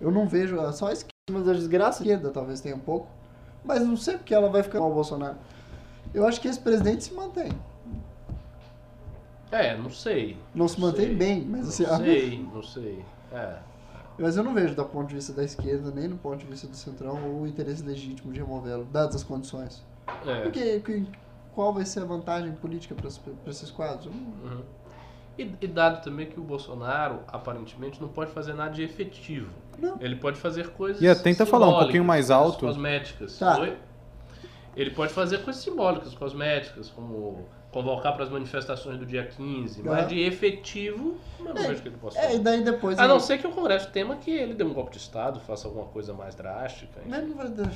Eu 0.00 0.10
não 0.10 0.26
vejo, 0.26 0.58
é 0.60 0.72
só 0.72 0.88
a 0.88 0.92
esquerda, 0.92 1.12
mas 1.30 1.48
a 1.48 1.52
desgraça 1.52 2.02
a 2.02 2.06
esquerda 2.06 2.30
talvez 2.30 2.60
tenha 2.60 2.74
um 2.76 2.80
pouco. 2.80 3.08
Mas 3.64 3.82
não 3.86 3.96
sei 3.96 4.16
porque 4.16 4.34
ela 4.34 4.48
vai 4.48 4.62
ficar 4.62 4.78
com 4.78 4.90
o 4.90 4.94
Bolsonaro. 4.94 5.36
Eu 6.14 6.26
acho 6.26 6.40
que 6.40 6.48
esse 6.48 6.60
presidente 6.60 7.04
se 7.04 7.12
mantém. 7.12 7.50
É, 9.50 9.76
não 9.76 9.90
sei. 9.90 10.36
Não 10.54 10.68
se 10.68 10.80
mantém 10.80 11.06
sei. 11.06 11.14
bem, 11.14 11.40
mas 11.42 11.62
Não 11.62 11.68
assim, 11.68 11.84
a- 11.84 11.96
sei, 12.04 12.48
não 12.52 12.62
sei. 12.62 13.04
É. 13.32 13.56
Mas 14.18 14.36
eu 14.36 14.42
não 14.42 14.52
vejo, 14.52 14.74
do 14.74 14.84
ponto 14.84 15.08
de 15.08 15.14
vista 15.14 15.32
da 15.32 15.44
esquerda, 15.44 15.90
nem 15.90 16.08
do 16.08 16.16
ponto 16.16 16.38
de 16.38 16.46
vista 16.46 16.66
do 16.66 16.76
centrão, 16.76 17.40
o 17.40 17.46
interesse 17.46 17.82
legítimo 17.84 18.32
de 18.32 18.40
removê-lo, 18.40 18.84
dadas 18.86 19.16
as 19.16 19.22
condições. 19.24 19.84
é. 20.26 20.40
Porque 20.42 20.80
que- 20.80 21.06
qual 21.54 21.72
vai 21.72 21.84
ser 21.84 22.00
a 22.00 22.04
vantagem 22.04 22.52
política 22.52 22.94
para 22.94 23.08
esses 23.50 23.70
quadros? 23.70 24.06
Uhum. 24.06 24.62
E, 25.36 25.54
e 25.60 25.66
dado 25.68 26.02
também 26.02 26.26
que 26.26 26.38
o 26.38 26.42
Bolsonaro, 26.42 27.20
aparentemente, 27.28 28.00
não 28.00 28.08
pode 28.08 28.32
fazer 28.32 28.54
nada 28.54 28.70
de 28.72 28.82
efetivo. 28.82 29.50
Não. 29.78 29.96
Ele 30.00 30.16
pode 30.16 30.38
fazer 30.40 30.70
coisas. 30.70 31.00
Ian, 31.00 31.14
tenta 31.14 31.46
falar 31.46 31.68
um 31.68 31.78
pouquinho 31.78 32.04
mais 32.04 32.30
alto. 32.30 32.66
Cosméticas. 32.66 33.38
Tá. 33.38 33.68
Ele 34.76 34.90
pode 34.90 35.12
fazer 35.12 35.42
coisas 35.44 35.62
simbólicas, 35.62 36.14
cosméticas, 36.14 36.90
como 36.90 37.44
convocar 37.82 38.14
para 38.14 38.24
as 38.24 38.30
manifestações 38.30 38.98
do 38.98 39.06
dia 39.06 39.24
15. 39.26 39.80
Aham. 39.82 39.90
Mas 39.90 40.08
de 40.08 40.20
efetivo, 40.20 41.16
eu 41.38 41.44
não 41.54 41.62
É, 41.62 41.68
vejo 41.68 41.82
que 41.82 41.88
ele 41.88 41.96
possa 41.96 42.18
É, 42.18 42.34
e 42.34 42.38
daí 42.38 42.62
depois. 42.62 42.98
A 42.98 43.04
ele- 43.04 43.12
não 43.12 43.20
ser 43.20 43.38
que 43.38 43.46
o 43.46 43.50
Congresso 43.50 43.90
tema 43.90 44.16
que 44.16 44.30
ele 44.30 44.54
dê 44.54 44.64
um 44.64 44.72
golpe 44.72 44.90
de 44.92 44.98
Estado, 44.98 45.38
faça 45.40 45.68
alguma 45.68 45.86
coisa 45.86 46.12
mais 46.12 46.34
drástica. 46.34 46.98
enfim. 47.00 47.10
Mas 47.10 47.28
não 47.28 47.36
vai 47.36 47.48
dar. 47.48 47.70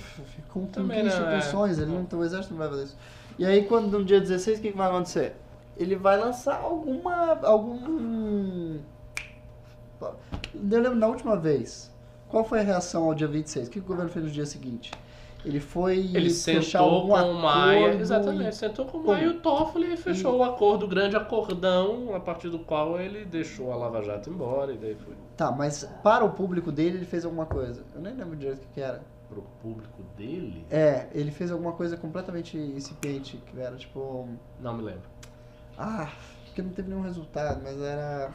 Com, 0.53 0.67
com 0.67 0.89
que 0.89 1.01
instituições? 1.01 1.79
é. 1.79 1.83
Ele 1.83 1.93
não, 1.93 2.19
o 2.19 2.25
exército 2.25 2.55
não 2.55 2.59
vai 2.59 2.69
fazer 2.69 2.85
isso. 2.85 2.97
E 3.39 3.45
aí, 3.47 3.65
quando 3.65 3.99
no 3.99 4.05
dia 4.05 4.21
16, 4.21 4.59
o 4.59 4.63
que, 4.63 4.73
que 4.73 4.77
vai 4.77 4.89
acontecer? 4.89 5.37
Ele 5.77 5.97
vai 5.97 6.19
lançar 6.19 6.61
alguma. 6.61 7.39
algum. 7.43 8.79
Eu 10.01 10.81
lembro 10.81 10.97
na 10.97 11.07
última 11.07 11.37
vez. 11.37 11.91
Qual 12.29 12.45
foi 12.45 12.61
a 12.61 12.63
reação 12.63 13.05
ao 13.05 13.15
dia 13.15 13.29
26? 13.29 13.69
O 13.69 13.71
que 13.71 13.79
o 13.79 13.83
governo 13.83 14.11
fez 14.11 14.25
no 14.25 14.31
dia 14.31 14.47
seguinte? 14.47 14.91
Ele 15.45 15.59
foi 15.59 16.11
Ele 16.15 16.31
sentou 16.31 17.09
com 17.09 17.15
o 17.15 17.35
Maia, 17.35 17.95
exatamente, 17.95 18.55
sentou 18.55 18.85
com 18.87 18.99
o. 18.99 19.07
Maia 19.07 19.25
e 19.25 19.29
o 19.29 19.41
Toffoli 19.41 19.93
e 19.93 19.97
fechou 19.97 20.37
o 20.39 20.45
acordo, 20.45 20.87
o 20.87 20.89
grande 20.89 21.17
acordão, 21.17 22.15
a 22.15 22.21
partir 22.21 22.49
do 22.49 22.61
qual 22.61 23.01
ele 23.01 23.25
deixou 23.25 23.73
a 23.73 23.77
Lava 23.77 24.03
Jato 24.03 24.31
embora 24.31 24.73
e 24.73 24.77
daí 24.77 24.95
foi 24.95 25.15
Tá, 25.37 25.51
mas 25.51 25.85
para 26.03 26.25
o 26.25 26.31
público 26.31 26.71
dele 26.71 26.99
ele 26.99 27.07
fez 27.07 27.25
alguma 27.25 27.47
coisa. 27.47 27.83
Eu 27.95 28.01
nem 28.01 28.15
lembro 28.15 28.37
direito 28.37 28.59
o 28.59 28.61
que, 28.61 28.75
que 28.75 28.81
era. 28.81 29.03
pro 29.29 29.43
público 29.61 30.03
dele. 30.17 30.65
É, 30.71 31.09
ele 31.13 31.33
fez 31.33 31.51
alguma 31.51 31.73
coisa 31.73 31.97
completamente 31.97 32.57
incipiente, 32.57 33.37
que 33.39 33.61
era 33.61 33.77
tipo. 33.77 34.29
Não 34.61 34.75
me 34.75 34.83
lembro. 34.83 35.11
Ah, 35.77 36.13
que 36.55 36.63
não 36.63 36.71
teve 36.71 36.89
nenhum 36.89 37.03
resultado, 37.03 37.61
mas 37.65 37.81
era. 37.81 38.31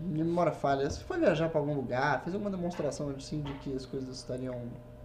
Memória 0.00 0.52
falha. 0.52 0.88
Você 0.88 1.04
foi 1.04 1.18
viajar 1.18 1.48
pra 1.48 1.60
algum 1.60 1.74
lugar, 1.74 2.22
fez 2.22 2.34
alguma 2.34 2.50
demonstração 2.50 3.10
assim 3.10 3.42
de 3.42 3.52
que 3.54 3.74
as 3.74 3.84
coisas 3.84 4.16
estariam 4.16 4.56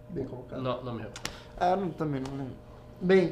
bem 0.09 0.25
colocadas? 0.25 0.63
Não, 0.63 0.83
não 0.83 0.93
me 0.93 0.99
recordo. 0.99 1.31
Ah, 1.57 1.71
eu 1.71 1.77
não, 1.77 1.89
também 1.91 2.21
não 2.21 2.37
lembro. 2.37 2.55
Bem, 3.01 3.27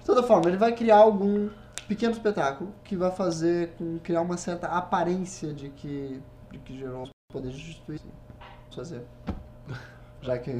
de 0.00 0.04
toda 0.06 0.22
forma, 0.22 0.48
ele 0.48 0.56
vai 0.56 0.74
criar 0.74 0.98
algum 0.98 1.48
pequeno 1.88 2.12
espetáculo 2.12 2.72
que 2.84 2.96
vai 2.96 3.10
fazer 3.10 3.72
com 3.78 3.98
criar 3.98 4.20
uma 4.22 4.36
certa 4.36 4.68
aparência 4.68 5.52
de 5.52 5.68
que 5.70 6.20
de 6.50 6.58
que 6.58 6.76
gerou 6.78 7.02
os 7.04 7.10
poderes 7.32 7.56
de 7.56 7.64
justiça. 7.64 8.04
Fazer. 8.74 9.02
Já 10.22 10.36
que 10.38 10.52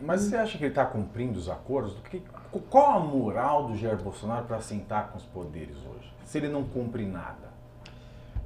Mas 0.00 0.22
você 0.22 0.36
acha 0.36 0.56
que 0.56 0.64
ele 0.64 0.70
está 0.72 0.84
cumprindo 0.86 1.38
os 1.38 1.48
acordos? 1.48 1.94
Do 1.94 2.02
que- 2.02 2.22
qual 2.70 2.96
a 2.96 3.00
moral 3.00 3.68
do 3.68 3.76
Jair 3.76 3.96
Bolsonaro 4.00 4.46
para 4.46 4.60
sentar 4.60 5.10
com 5.10 5.18
os 5.18 5.24
poderes 5.24 5.76
hoje? 5.78 6.12
Se 6.24 6.38
ele 6.38 6.48
não 6.48 6.64
cumpre 6.64 7.04
nada. 7.06 7.50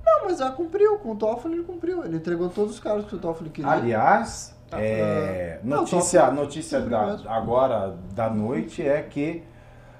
Não, 0.04 0.24
mas 0.24 0.38
já 0.38 0.50
cumpriu, 0.50 0.98
com 0.98 1.12
o 1.12 1.16
Toffoli 1.16 1.54
ele 1.54 1.64
cumpriu. 1.64 2.04
Ele 2.04 2.16
entregou 2.16 2.48
todos 2.50 2.74
os 2.74 2.80
cargos 2.80 3.06
que 3.06 3.14
o 3.14 3.18
Toffoli 3.18 3.50
queria. 3.50 3.70
Aliás. 3.70 4.53
É, 4.72 5.60
Não, 5.62 5.78
notícia, 5.78 6.30
notícia 6.30 6.80
da- 6.80 7.18
agora 7.28 7.96
da 8.14 8.28
noite 8.30 8.86
é 8.86 9.02
que 9.02 9.42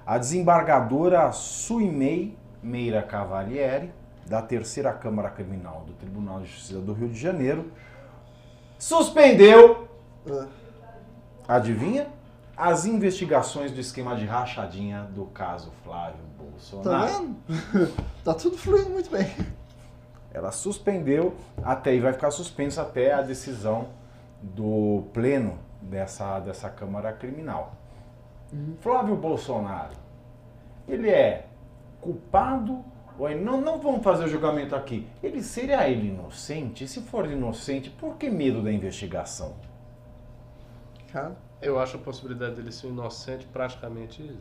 a 0.07 0.19
desembargadora 0.19 1.31
Suimei 1.33 2.37
Meira 2.63 3.03
Cavalieri, 3.03 3.93
da 4.27 4.41
terceira 4.43 4.93
Câmara 4.93 5.31
Criminal 5.31 5.85
do 5.87 5.93
Tribunal 5.95 6.41
de 6.41 6.47
Justiça 6.47 6.81
do 6.81 6.93
Rio 6.93 7.09
de 7.09 7.19
Janeiro, 7.19 7.71
suspendeu, 8.79 9.89
Ah, 10.31 10.47
adivinha? 11.47 12.07
As 12.57 12.87
investigações 12.87 13.73
do 13.73 13.81
esquema 13.81 14.15
de 14.17 14.25
rachadinha 14.25 15.03
do 15.15 15.25
caso 15.27 15.73
Flávio 15.83 16.17
tá 16.17 16.45
Bolsonaro. 16.45 17.13
vendo? 17.13 17.93
tá 18.25 18.33
tudo 18.33 18.57
fluindo 18.57 18.91
muito 18.91 19.11
bem. 19.11 19.29
Ela 20.33 20.51
suspendeu 20.53 21.35
até 21.63 21.95
e 21.95 22.01
vai 22.01 22.13
ficar 22.13 22.31
suspenso 22.31 22.81
até 22.81 23.13
a 23.13 23.21
decisão 23.23 23.89
do 24.55 25.05
pleno 25.13 25.59
dessa, 25.81 26.39
dessa 26.41 26.69
Câmara 26.69 27.13
Criminal. 27.13 27.75
Flávio 28.81 29.17
Bolsonaro, 29.17 29.95
ele 30.87 31.09
é 31.09 31.47
culpado 32.01 32.85
ou 33.19 33.29
ele, 33.29 33.41
não, 33.41 33.61
não 33.61 33.81
vamos 33.81 34.03
fazer 34.03 34.25
o 34.25 34.29
julgamento 34.29 34.75
aqui. 34.75 35.07
Ele 35.23 35.43
seria 35.43 35.89
ele 35.89 36.09
inocente? 36.09 36.87
Se 36.87 37.01
for 37.01 37.31
inocente, 37.31 37.89
por 37.91 38.17
que 38.17 38.29
medo 38.29 38.63
da 38.63 38.73
investigação? 38.73 39.55
Cara, 41.13 41.37
Eu 41.63 41.79
acho 41.79 41.97
a 41.97 42.01
possibilidade 42.01 42.57
dele 42.57 42.73
ser 42.73 42.89
inocente 42.89 43.47
praticamente 43.47 44.37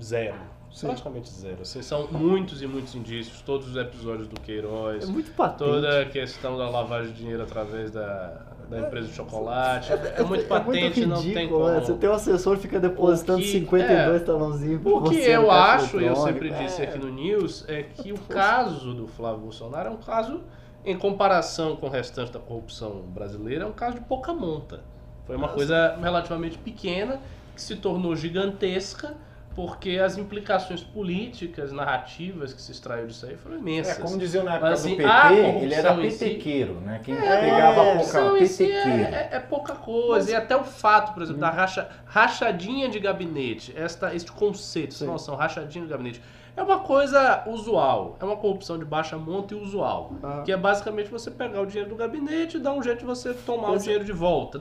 zero. 0.00 0.36
Sim. 0.70 0.88
Praticamente 0.88 1.30
zero. 1.30 1.62
Assim, 1.62 1.80
são 1.80 2.06
muitos 2.12 2.60
e 2.60 2.66
muitos 2.66 2.94
indícios, 2.94 3.40
todos 3.40 3.70
os 3.70 3.76
episódios 3.76 4.28
do 4.28 4.38
é 4.38 4.44
Queiroz, 4.44 5.08
muito 5.08 5.30
patente. 5.32 5.70
toda 5.70 6.02
a 6.02 6.06
questão 6.06 6.58
da 6.58 6.68
lavagem 6.68 7.12
de 7.12 7.18
dinheiro 7.20 7.42
através 7.42 7.90
da, 7.90 8.45
da 8.68 8.80
empresa 8.80 9.08
de 9.08 9.14
chocolate. 9.14 9.92
É, 9.92 10.22
muito 10.24 10.46
patente, 10.46 11.02
é 11.02 11.06
muito 11.06 11.06
não 11.08 11.22
tem 11.22 11.32
ridículo, 11.32 11.60
como. 11.60 11.72
né? 11.72 11.80
Você 11.80 11.94
tem 11.94 12.08
um 12.10 12.12
assessor 12.12 12.56
fica 12.58 12.80
depositando 12.80 13.38
que- 13.40 13.48
52 13.52 14.22
é, 14.22 14.24
talãozinhos 14.24 14.80
O 14.84 15.02
que 15.02 15.14
você 15.14 15.36
eu 15.36 15.50
acho, 15.50 16.00
e 16.00 16.06
eu 16.06 16.16
sempre 16.16 16.50
disse 16.50 16.82
É. 16.82 16.84
aqui 16.84 16.98
no 16.98 17.08
News, 17.08 17.64
é 17.68 17.82
que 17.84 18.12
o 18.12 18.18
caso 18.18 18.92
do 18.94 19.06
Flávio 19.06 19.40
Bolsonaro 19.40 19.88
é 19.88 19.92
um 19.92 19.96
caso, 19.98 20.40
em 20.84 20.96
comparação 20.96 21.76
com 21.76 21.86
o 21.86 21.90
restante 21.90 22.32
da 22.32 22.38
corrupção 22.40 23.02
brasileira, 23.08 23.64
é 23.64 23.66
um 23.66 23.72
caso 23.72 23.94
de 23.94 24.00
pouca 24.00 24.32
monta. 24.32 24.80
Foi 25.26 25.34
uma 25.36 25.48
coisa 25.48 25.96
relativamente 26.00 26.58
pequena, 26.58 27.20
que 27.54 27.60
se 27.62 27.76
tornou 27.76 28.14
gigantesca, 28.14 29.14
porque 29.56 29.92
as 29.98 30.18
implicações 30.18 30.84
políticas, 30.84 31.72
narrativas 31.72 32.52
que 32.52 32.60
se 32.60 32.70
extraiu 32.70 33.06
disso 33.06 33.24
aí 33.24 33.36
foram 33.38 33.56
É, 33.56 33.58
imensas. 33.58 33.96
como 33.98 34.18
diziam 34.18 34.44
na 34.44 34.52
época 34.56 34.70
Mas, 34.70 34.80
assim, 34.80 34.90
do 34.90 34.96
PT, 34.98 35.08
a 35.10 35.32
ele 35.32 35.74
era 35.74 35.94
em 35.94 36.10
si- 36.10 36.18
petequeiro, 36.24 36.74
né? 36.82 37.00
Quem 37.02 37.14
É, 37.16 37.40
pegava 37.40 37.80
é, 37.82 37.96
em 38.42 38.46
si 38.46 38.66
petequeiro. 38.66 38.88
é, 39.00 39.28
é- 39.32 39.36
é 39.36 39.40
pouca 39.40 39.74
coisa. 39.74 40.30
E 40.30 40.34
até 40.34 40.54
o 40.54 40.62
fato, 40.62 41.14
por 41.14 41.22
exemplo, 41.22 41.40
da 41.40 41.48
racha, 41.50 41.88
rachadinha 42.04 42.86
de 42.88 43.00
gabinete, 43.00 43.72
esta, 43.74 44.14
este 44.14 44.30
conceito, 44.30 44.90
essa 44.90 45.04
Sim. 45.06 45.10
noção, 45.10 45.34
rachadinha 45.34 45.84
de 45.84 45.90
gabinete, 45.90 46.20
é 46.54 46.62
uma 46.62 46.80
coisa 46.80 47.42
usual. 47.46 48.16
É 48.20 48.24
uma 48.26 48.36
corrupção 48.36 48.78
de 48.78 48.84
baixa 48.84 49.16
monta 49.16 49.54
e 49.54 49.56
usual. 49.56 50.12
Ah. 50.22 50.42
Que 50.44 50.52
é 50.52 50.56
basicamente 50.56 51.10
você 51.10 51.30
pegar 51.30 51.62
o 51.62 51.66
dinheiro 51.66 51.88
do 51.88 51.96
gabinete 51.96 52.58
e 52.58 52.60
dar 52.60 52.72
um 52.74 52.82
jeito 52.82 52.98
de 53.00 53.04
você 53.06 53.32
tomar 53.32 53.68
o 53.68 53.72
Mas- 53.72 53.84
dinheiro 53.84 54.04
de 54.04 54.12
volta. 54.12 54.60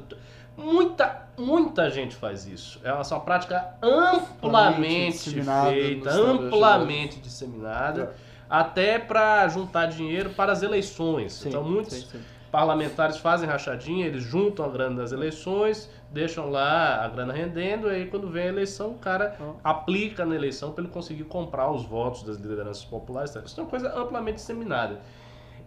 Muita, 0.58 1.28
muita 1.38 1.90
gente 1.90 2.16
faz 2.16 2.46
isso. 2.48 2.80
É 2.84 2.92
uma, 2.94 3.02
uma 3.04 3.20
prática 3.20 3.76
amplamente 3.82 5.18
disseminada 5.18 5.70
feita, 5.72 6.10
amplamente 6.12 7.20
disseminada, 7.20 8.16
até 8.50 9.00
para 9.00 9.48
juntar 9.48 9.88
dinheiro 9.88 10.30
para 10.32 10.52
as 10.52 10.64
eleições. 10.64 11.34
Sim, 11.34 11.50
então, 11.50 11.64
muitos 11.64 11.94
sim, 11.94 12.08
sim. 12.08 12.22
parlamentares 12.52 13.18
fazem 13.18 13.50
rachadinha, 13.50 14.06
eles 14.06 14.24
juntam 14.24 14.66
a 14.66 14.70
grana 14.70 14.96
das 15.02 15.12
eleições, 15.12 15.90
deixam 16.12 16.50
lá 16.50 17.04
a 17.04 17.08
grana 17.10 17.34
rendendo, 17.34 17.88
e 17.88 17.96
aí 17.96 18.06
quando 18.08 18.30
vem 18.30 18.44
a 18.44 18.48
eleição, 18.48 18.92
o 18.92 18.98
cara 18.98 19.36
Ah. 19.40 19.72
aplica 19.72 20.26
na 20.26 20.36
eleição 20.36 20.72
para 20.72 20.84
ele 20.84 20.94
conseguir 20.94 21.26
comprar 21.26 21.70
os 21.70 21.84
votos 21.86 22.24
das 22.24 22.38
lideranças 22.38 22.86
populares. 22.86 23.32
tá? 23.32 23.42
Isso 23.46 23.60
é 23.60 23.64
uma 23.64 23.70
coisa 23.70 23.94
amplamente 24.00 24.36
disseminada. 24.38 25.02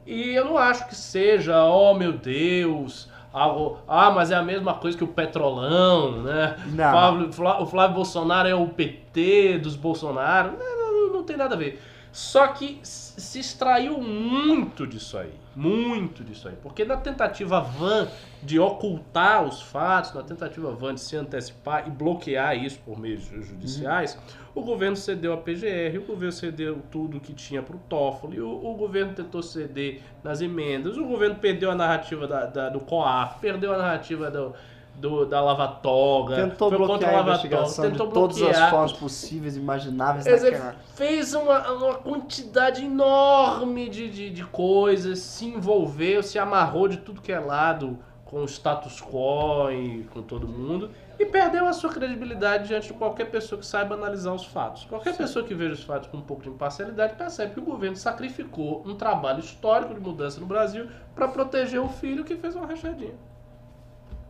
E 0.06 0.30
eu 0.34 0.46
não 0.46 0.56
acho 0.56 0.88
que 0.88 0.94
seja, 0.94 1.62
oh 1.66 1.92
meu 1.92 2.12
Deus, 2.14 3.10
algo, 3.38 3.78
ah, 3.86 4.10
mas 4.10 4.30
é 4.30 4.34
a 4.34 4.42
mesma 4.42 4.74
coisa 4.74 4.96
que 4.96 5.04
o 5.04 5.08
Petrolão, 5.08 6.22
né? 6.22 6.56
Não. 6.66 6.90
Flávio- 7.32 7.62
o 7.62 7.66
Flávio 7.66 7.94
Bolsonaro 7.96 8.48
é 8.48 8.54
o 8.54 8.66
PT 8.68 9.58
dos 9.58 9.76
Bolsonaro. 9.76 10.52
Não, 10.58 10.76
não, 11.08 11.12
não 11.14 11.22
tem 11.22 11.36
nada 11.36 11.54
a 11.54 11.58
ver. 11.58 11.80
Só 12.20 12.48
que 12.48 12.80
se 12.82 13.38
extraiu 13.38 13.96
muito 14.02 14.88
disso 14.88 15.16
aí. 15.16 15.32
Muito 15.54 16.24
disso 16.24 16.48
aí. 16.48 16.54
Porque 16.60 16.84
na 16.84 16.96
tentativa 16.96 17.60
van 17.60 18.08
de 18.42 18.58
ocultar 18.58 19.44
os 19.44 19.62
fatos, 19.62 20.12
na 20.12 20.24
tentativa 20.24 20.72
van 20.72 20.94
de 20.94 21.00
se 21.00 21.14
antecipar 21.16 21.86
e 21.86 21.90
bloquear 21.92 22.56
isso 22.56 22.80
por 22.84 22.98
meios 22.98 23.22
ju- 23.22 23.40
judiciais, 23.40 24.18
o 24.52 24.62
governo 24.62 24.96
cedeu 24.96 25.32
a 25.32 25.36
PGR, 25.36 25.96
o 25.98 26.02
governo 26.06 26.32
cedeu 26.32 26.82
tudo 26.90 27.20
que 27.20 27.32
tinha 27.32 27.62
para 27.62 27.76
o 27.76 27.80
Toffoli, 27.88 28.40
o, 28.40 28.48
o 28.50 28.74
governo 28.74 29.12
tentou 29.14 29.40
ceder 29.40 30.00
nas 30.24 30.40
emendas, 30.40 30.96
o 30.96 31.04
governo 31.04 31.36
perdeu 31.36 31.70
a 31.70 31.74
narrativa 31.76 32.26
da, 32.26 32.46
da- 32.46 32.68
do 32.68 32.80
COAF, 32.80 33.38
perdeu 33.40 33.72
a 33.72 33.78
narrativa 33.78 34.28
do, 34.28 34.52
do- 34.98 35.24
da 35.26 35.40
Lava 35.40 35.68
Toga, 35.68 36.34
Tentou 36.48 36.70
bloquear 36.70 37.14
a 37.18 37.22
investigação 37.22 37.90
tentou 37.90 38.06
de 38.08 38.12
todas 38.14 38.36
as 38.36 38.42
bloquear. 38.42 38.70
formas 38.70 38.92
possíveis 38.92 39.56
imagináveis 39.56 40.26
naquela... 40.26 40.74
fez 40.94 41.34
uma, 41.34 41.70
uma 41.72 41.94
quantidade 41.94 42.84
enorme 42.84 43.88
de, 43.88 44.10
de, 44.10 44.30
de 44.30 44.44
coisas, 44.44 45.18
se 45.20 45.46
envolveu, 45.46 46.22
se 46.22 46.38
amarrou 46.38 46.88
de 46.88 46.96
tudo 46.98 47.20
que 47.20 47.32
é 47.32 47.38
lado 47.38 47.98
com 48.24 48.42
o 48.42 48.44
status 48.44 49.00
quo 49.00 49.70
e 49.70 50.04
com 50.12 50.20
todo 50.20 50.46
mundo 50.46 50.90
E 51.18 51.24
perdeu 51.24 51.66
a 51.66 51.72
sua 51.72 51.88
credibilidade 51.90 52.68
diante 52.68 52.88
de 52.88 52.92
qualquer 52.92 53.30
pessoa 53.30 53.58
que 53.58 53.64
saiba 53.64 53.94
analisar 53.94 54.32
os 54.34 54.44
fatos. 54.44 54.84
Qualquer 54.84 55.16
pessoa 55.16 55.44
que 55.46 55.54
veja 55.54 55.72
os 55.72 55.82
fatos 55.82 56.08
com 56.10 56.18
um 56.18 56.20
pouco 56.20 56.42
de 56.42 56.50
imparcialidade 56.50 57.14
percebe 57.14 57.54
que 57.54 57.60
o 57.60 57.62
governo 57.64 57.96
sacrificou 57.96 58.82
um 58.86 58.94
trabalho 58.94 59.40
histórico 59.40 59.94
de 59.94 60.00
mudança 60.00 60.38
no 60.40 60.46
Brasil 60.46 60.88
para 61.14 61.26
proteger 61.28 61.80
o 61.80 61.88
filho 61.88 62.22
que 62.22 62.36
fez 62.36 62.54
uma 62.54 62.66
rachadinha. 62.66 63.14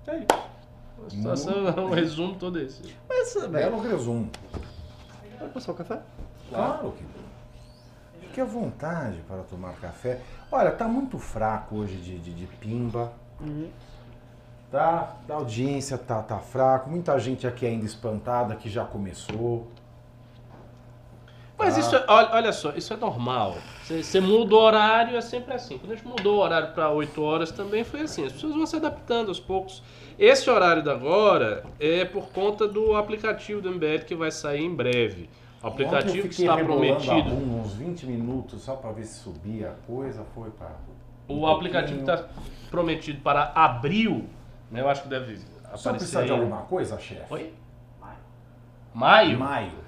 É 0.06 0.16
isso. 0.18 0.26
A 1.06 1.10
situação 1.10 1.68
é 1.68 1.80
um 1.80 1.90
resumo 1.90 2.34
todo 2.36 2.58
esse. 2.58 2.82
Mas, 3.08 3.34
velho, 3.34 3.48
Belo 3.50 3.80
resumo. 3.80 4.30
pode 5.38 5.52
passar 5.52 5.72
o 5.72 5.74
café? 5.74 6.00
Claro 6.50 6.92
que 6.92 7.04
Fique 8.20 8.40
à 8.40 8.44
vontade 8.44 9.18
para 9.26 9.42
tomar 9.42 9.72
café. 9.76 10.20
Olha, 10.52 10.70
tá 10.70 10.86
muito 10.86 11.18
fraco 11.18 11.76
hoje 11.76 11.96
de, 11.96 12.18
de, 12.18 12.34
de 12.34 12.46
pimba. 12.46 13.12
Tá? 14.70 15.16
A 15.28 15.32
audiência 15.32 15.96
tá, 15.96 16.22
tá 16.22 16.38
fraco. 16.38 16.90
Muita 16.90 17.18
gente 17.18 17.46
aqui 17.46 17.64
ainda 17.64 17.86
espantada 17.86 18.54
que 18.54 18.68
já 18.68 18.84
começou. 18.84 19.66
Mas 21.56 21.76
Ah. 21.76 21.80
isso 21.80 21.96
é, 21.96 22.04
olha, 22.06 22.28
olha 22.32 22.52
só, 22.52 22.70
isso 22.72 22.92
é 22.92 22.96
normal. 22.96 23.56
Você, 23.82 24.02
você 24.02 24.20
muda 24.20 24.54
o 24.54 24.58
horário, 24.58 25.16
é 25.16 25.20
sempre 25.20 25.54
assim. 25.54 25.78
Quando 25.78 25.92
a 25.92 25.94
gente 25.96 26.06
mudou 26.06 26.36
o 26.36 26.40
horário 26.40 26.72
para 26.74 26.90
8 26.90 27.20
horas 27.22 27.50
também 27.50 27.82
foi 27.82 28.02
assim. 28.02 28.26
As 28.26 28.32
pessoas 28.32 28.54
vão 28.54 28.66
se 28.66 28.76
adaptando 28.76 29.28
aos 29.28 29.40
poucos. 29.40 29.82
Esse 30.18 30.50
horário 30.50 30.82
da 30.82 30.92
agora 30.92 31.64
é 31.78 32.04
por 32.04 32.30
conta 32.30 32.66
do 32.66 32.96
aplicativo 32.96 33.60
do 33.60 33.70
MBL 33.70 34.04
que 34.04 34.16
vai 34.16 34.32
sair 34.32 34.64
em 34.64 34.74
breve. 34.74 35.30
O 35.62 35.68
aplicativo 35.68 36.28
que 36.28 36.42
está 36.42 36.56
prometido. 36.56 37.30
bunda 37.30 37.62
uns 37.62 37.74
20 37.74 38.06
minutos 38.06 38.62
só 38.62 38.74
para 38.74 38.90
ver 38.92 39.04
se 39.04 39.20
subia 39.20 39.70
a 39.70 39.86
coisa. 39.86 40.24
Foi 40.34 40.50
para. 40.50 40.76
O 41.28 41.46
aplicativo 41.46 42.00
está 42.00 42.26
prometido 42.68 43.20
para 43.20 43.52
abril. 43.54 44.28
Né? 44.70 44.80
Eu 44.80 44.88
acho 44.88 45.02
que 45.02 45.08
deve 45.08 45.36
Só 45.36 45.90
aparecer 45.90 45.92
precisa 45.92 46.24
de 46.24 46.32
aí. 46.32 46.38
alguma 46.38 46.62
coisa, 46.62 46.98
chefe? 46.98 47.32
Oi? 47.32 47.52
Maio? 48.94 49.38
Maio. 49.38 49.87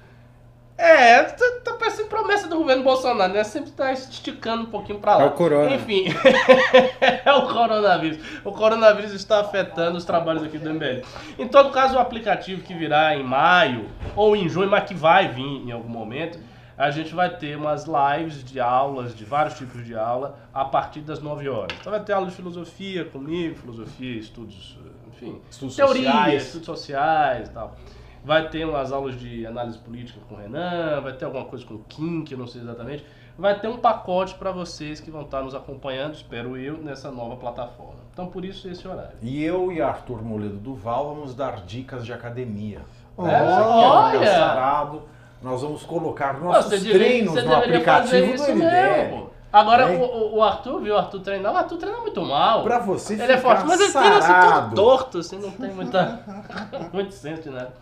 É, 0.83 1.23
tá, 1.23 1.45
tá 1.63 1.73
parecendo 1.73 2.07
promessa 2.09 2.47
do 2.47 2.57
governo 2.57 2.81
Bolsonaro, 2.83 3.31
né? 3.31 3.43
Sempre 3.43 3.69
tá 3.71 3.91
esticando 3.93 4.63
um 4.63 4.65
pouquinho 4.65 4.99
pra 4.99 5.15
lá. 5.17 5.23
É 5.23 5.27
o 5.27 5.31
corona. 5.31 5.75
Enfim, 5.75 6.05
é 7.23 7.31
o 7.33 7.47
coronavírus. 7.47 8.17
O 8.43 8.51
coronavírus 8.51 9.11
está 9.13 9.41
afetando 9.41 9.97
os 9.97 10.05
trabalhos 10.05 10.41
aqui 10.43 10.57
do 10.57 10.73
MBL. 10.73 11.05
Em 11.37 11.47
todo 11.47 11.69
caso, 11.71 11.95
o 11.95 11.99
aplicativo 11.99 12.63
que 12.63 12.73
virá 12.73 13.15
em 13.15 13.23
maio 13.23 13.89
ou 14.15 14.35
em 14.35 14.49
junho, 14.49 14.69
mas 14.71 14.85
que 14.85 14.95
vai 14.95 15.27
vir 15.27 15.43
em 15.67 15.71
algum 15.71 15.87
momento, 15.89 16.39
a 16.75 16.89
gente 16.89 17.13
vai 17.13 17.29
ter 17.29 17.55
umas 17.55 17.85
lives 17.85 18.43
de 18.43 18.59
aulas, 18.59 19.15
de 19.15 19.23
vários 19.23 19.53
tipos 19.55 19.85
de 19.85 19.95
aula, 19.95 20.39
a 20.51 20.65
partir 20.65 21.01
das 21.01 21.19
9 21.21 21.47
horas. 21.47 21.77
Então 21.79 21.91
vai 21.91 21.99
ter 22.03 22.13
aula 22.13 22.25
de 22.25 22.33
filosofia 22.33 23.05
comigo, 23.05 23.55
filosofia, 23.55 24.19
estudos, 24.19 24.79
enfim, 25.13 25.39
Estudos 25.47 25.75
teoria, 25.75 26.11
sociais. 26.11 26.43
estudos 26.43 26.65
sociais 26.65 27.47
e 27.49 27.51
tal. 27.51 27.75
Vai 28.23 28.49
ter 28.49 28.65
umas 28.67 28.91
aulas 28.91 29.19
de 29.19 29.45
análise 29.47 29.77
política 29.79 30.19
com 30.29 30.35
o 30.35 30.37
Renan, 30.37 31.01
vai 31.01 31.13
ter 31.13 31.25
alguma 31.25 31.45
coisa 31.45 31.65
com 31.65 31.73
o 31.75 31.79
Kim, 31.89 32.23
que 32.23 32.33
eu 32.35 32.37
não 32.37 32.45
sei 32.47 32.61
exatamente. 32.61 33.03
Vai 33.37 33.59
ter 33.59 33.67
um 33.67 33.77
pacote 33.77 34.35
para 34.35 34.51
vocês 34.51 34.99
que 34.99 35.09
vão 35.09 35.21
estar 35.23 35.41
nos 35.41 35.55
acompanhando, 35.55 36.13
espero 36.13 36.55
eu, 36.55 36.77
nessa 36.77 37.09
nova 37.09 37.35
plataforma. 37.37 37.95
Então 38.13 38.27
por 38.27 38.45
isso 38.45 38.67
esse 38.69 38.87
horário. 38.87 39.17
E 39.21 39.43
eu 39.43 39.71
e 39.71 39.81
Arthur 39.81 40.21
Moledo 40.23 40.57
Duval 40.57 41.15
vamos 41.15 41.33
dar 41.33 41.61
dicas 41.65 42.05
de 42.05 42.13
academia. 42.13 42.81
Oh, 43.17 43.23
Né? 43.23 43.31
Quer 43.39 44.17
olha! 44.19 44.25
sarado, 44.33 45.01
nós 45.41 45.61
vamos 45.63 45.81
colocar 45.83 46.39
nossos 46.39 46.65
Você 46.65 46.77
deveria- 46.77 46.99
treinos 47.07 47.33
você 47.33 47.41
no 47.41 47.55
aplicativo 47.55 48.45
do 48.45 48.55
mesmo. 48.55 49.31
Agora, 49.51 49.87
Né? 49.87 49.97
o, 49.97 50.35
o- 50.37 50.43
Arthur 50.43 50.79
viu 50.79 50.93
o 50.93 50.97
Arthur 50.97 51.19
treinar. 51.21 51.53
O 51.53 51.57
Arthur 51.57 51.77
treina 51.77 51.97
muito 51.99 52.21
mal. 52.21 52.63
Pra 52.63 52.79
você 52.79 53.13
ele 53.13 53.21
ficar 53.23 53.33
é 53.33 53.37
forte, 53.37 53.65
mas 53.65 53.81
ele 53.81 53.91
treina 53.91 54.17
assim 54.17 54.27
sarado. 54.27 54.75
todo 54.75 54.85
torto, 54.85 55.17
assim, 55.17 55.39
não 55.39 55.51
tem 55.51 55.71
muita, 55.73 56.19
muito 56.93 57.13
senso 57.13 57.41
de 57.43 57.49
nada. 57.49 57.73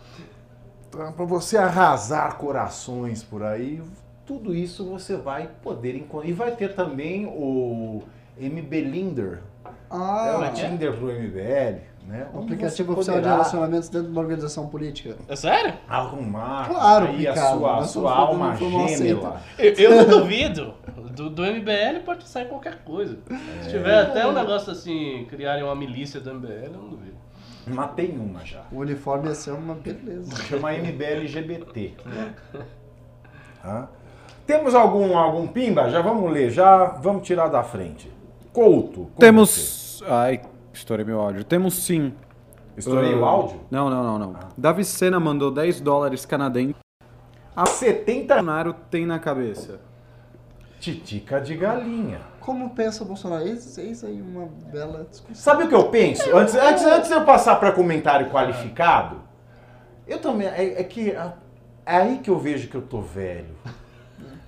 Pra 0.90 1.12
pra 1.12 1.24
você 1.24 1.56
arrasar 1.56 2.36
corações 2.36 3.22
por 3.22 3.42
aí, 3.42 3.80
tudo 4.26 4.54
isso 4.54 4.84
você 4.84 5.16
vai 5.16 5.48
poder 5.62 5.94
encontrar. 5.94 6.28
E 6.28 6.32
vai 6.32 6.50
ter 6.52 6.74
também 6.74 7.26
o 7.26 8.02
MB 8.38 8.80
Linder, 8.82 9.40
é 9.64 9.70
Ah, 9.90 10.38
o 10.40 10.44
é 10.44 10.48
é? 10.48 10.50
Tinder 10.52 10.92
do 10.92 11.06
MBL, 11.06 11.80
né? 12.06 12.26
um 12.34 12.40
aplicativo 12.40 12.92
oficial 12.92 13.20
de 13.20 13.28
relacionamentos 13.28 13.88
dentro 13.88 14.08
de 14.08 14.12
uma 14.12 14.20
organização 14.20 14.66
política. 14.68 15.16
É 15.28 15.36
sério? 15.36 15.74
Arrumar 15.88 16.68
Claro, 16.68 17.06
aí 17.08 17.26
a 17.26 17.36
sua, 17.36 17.78
a 17.78 17.84
sua 17.84 18.12
alma 18.12 18.56
gêmea. 18.56 19.40
Eu, 19.58 19.72
eu 19.74 19.96
não 19.96 20.18
duvido. 20.20 20.74
Do, 21.14 21.28
do 21.28 21.42
MBL 21.42 22.04
pode 22.04 22.26
sair 22.28 22.46
qualquer 22.48 22.82
coisa. 22.84 23.18
Se 23.62 23.70
tiver 23.70 23.98
até 23.98 24.26
um 24.26 24.32
negócio 24.32 24.72
assim, 24.72 25.26
criarem 25.28 25.62
uma 25.64 25.74
milícia 25.74 26.20
do 26.20 26.34
MBL, 26.34 26.64
eu 26.66 26.72
não 26.72 26.88
duvido. 26.88 27.16
Matei 27.66 28.10
uma 28.18 28.44
já. 28.44 28.62
O 28.72 28.78
uniforme 28.78 29.28
ia 29.28 29.34
ser 29.34 29.52
uma 29.52 29.74
beleza. 29.74 30.34
Chama 30.44 30.72
MBL 30.72 31.02
LGBT. 31.22 31.94
Hã? 33.64 33.88
Temos 34.46 34.74
algum, 34.74 35.16
algum 35.16 35.46
pimba? 35.46 35.88
Já 35.90 36.00
vamos 36.02 36.30
ler, 36.32 36.50
já 36.50 36.84
vamos 36.86 37.26
tirar 37.26 37.48
da 37.48 37.62
frente. 37.62 38.10
Couto. 38.52 39.02
com 39.02 39.04
você. 39.14 39.20
Temos. 39.20 40.02
Ai, 40.08 40.40
estourei 40.72 41.04
meu 41.04 41.20
áudio. 41.20 41.44
Temos 41.44 41.74
sim. 41.74 42.12
Estourei 42.76 43.14
o 43.14 43.24
Ah, 43.24 43.28
áudio? 43.28 43.60
Não, 43.70 43.90
não, 43.90 44.02
não, 44.02 44.18
não. 44.18 44.36
Davi 44.56 44.84
Sena 44.84 45.20
mandou 45.20 45.50
10 45.50 45.80
dólares 45.80 46.24
canadenses. 46.24 46.76
A 47.54 47.66
70 47.66 48.34
Bolsonaro 48.34 48.72
tem 48.90 49.04
na 49.04 49.18
cabeça. 49.18 49.80
titica 50.80 51.40
de 51.40 51.54
galinha. 51.56 52.20
Como 52.40 52.70
pensa 52.70 53.04
o 53.04 53.06
Bolsonaro? 53.06 53.46
Eis, 53.46 53.76
eis 53.78 54.02
aí 54.02 54.20
uma 54.20 54.48
bela 54.72 55.06
discussão. 55.08 55.34
Sabe 55.34 55.64
o 55.64 55.68
que 55.68 55.74
eu 55.74 55.88
penso? 55.88 56.34
Antes, 56.34 56.54
antes, 56.54 56.84
antes 56.84 57.08
de 57.08 57.14
eu 57.14 57.24
passar 57.24 57.56
para 57.56 57.72
comentário 57.72 58.30
qualificado, 58.30 59.16
eu 60.06 60.18
também. 60.18 60.48
É, 60.48 60.80
é 60.80 60.84
que. 60.84 61.10
É 61.10 61.96
aí 61.96 62.18
que 62.18 62.30
eu 62.30 62.38
vejo 62.38 62.68
que 62.68 62.74
eu 62.76 62.82
tô 62.82 63.00
velho. 63.00 63.54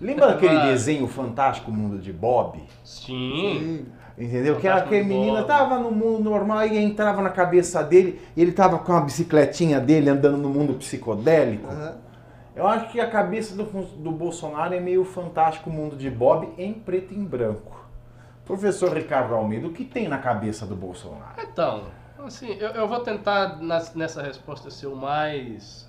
Lembra 0.01 0.29
daquele 0.29 0.55
Vai. 0.55 0.73
desenho 0.73 1.07
Fantástico 1.07 1.71
Mundo 1.71 1.99
de 1.99 2.13
Bob? 2.13 2.61
Sim. 2.85 3.87
Entendeu? 4.19 4.57
Que 4.57 4.63
Fantástico 4.63 4.89
aquele 4.89 5.05
menino 5.05 5.37
Bob. 5.37 5.47
tava 5.47 5.79
no 5.79 5.91
mundo 5.91 6.25
normal 6.25 6.67
e 6.67 6.77
entrava 6.77 7.23
na 7.23 7.31
cabeça 7.31 7.83
dele, 7.83 8.21
e 8.37 8.43
ele 8.43 8.53
tava 8.53 8.79
com 8.79 8.93
a 8.93 9.01
bicicletinha 9.01 9.81
dele 9.81 10.11
andando 10.11 10.37
no 10.37 10.49
mundo 10.49 10.75
psicodélico. 10.75 11.67
Aham. 11.71 11.97
Eu 12.55 12.67
acho 12.67 12.91
que 12.91 13.01
a 13.01 13.09
cabeça 13.09 13.55
do, 13.57 13.65
do 13.65 14.11
Bolsonaro 14.11 14.75
é 14.75 14.81
meio 14.81 15.05
fantástico 15.05 15.71
mundo 15.71 15.97
de 15.97 16.11
Bob 16.11 16.49
em 16.59 16.75
preto 16.75 17.15
e 17.15 17.17
em 17.17 17.25
branco. 17.25 17.82
Professor 18.45 18.95
Ricardo 18.97 19.35
Almeida, 19.35 19.67
o 19.67 19.73
que 19.73 19.85
tem 19.85 20.09
na 20.09 20.19
cabeça 20.19 20.67
do 20.67 20.75
Bolsonaro? 20.75 21.35
Então, 21.39 21.85
assim, 22.25 22.49
eu, 22.55 22.71
eu 22.71 22.89
vou 22.89 23.01
tentar 23.01 23.59
nas- 23.63 23.95
nessa 23.95 24.23
resposta 24.23 24.71
ser 24.71 24.89
o 24.89 24.97
mais 24.97 25.89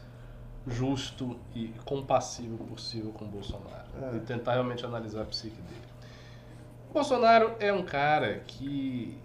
justo 0.68 1.38
e 1.54 1.74
compassivo 1.84 2.58
possível 2.66 3.12
com 3.12 3.26
o 3.26 3.28
Bolsonaro. 3.28 3.84
É. 4.02 4.18
E 4.18 4.20
tentar 4.22 4.54
realmente 4.54 4.86
analisar 4.86 5.24
a 5.24 5.26
psique 5.26 5.62
dele. 5.62 5.82
O 6.90 6.94
Bolsonaro 6.94 7.56
é 7.60 7.74
um 7.74 7.84
cara 7.84 8.44
que 8.48 9.18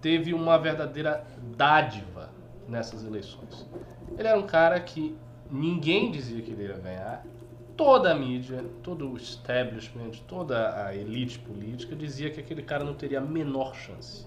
teve 0.00 0.34
uma 0.34 0.58
verdadeira 0.58 1.24
dádiva 1.56 2.28
nessas 2.68 3.02
eleições. 3.04 3.66
Ele 4.16 4.28
era 4.28 4.38
um 4.38 4.46
cara 4.46 4.78
que 4.78 5.16
ninguém 5.50 6.10
dizia 6.10 6.42
que 6.42 6.50
ele 6.52 6.64
ia 6.64 6.76
ganhar. 6.78 7.24
Toda 7.76 8.12
a 8.12 8.14
mídia, 8.14 8.64
todo 8.82 9.10
o 9.10 9.16
establishment, 9.16 10.12
toda 10.28 10.86
a 10.86 10.94
elite 10.94 11.38
política 11.40 11.96
dizia 11.96 12.30
que 12.30 12.38
aquele 12.38 12.62
cara 12.62 12.84
não 12.84 12.94
teria 12.94 13.18
a 13.18 13.20
menor 13.20 13.74
chance. 13.74 14.26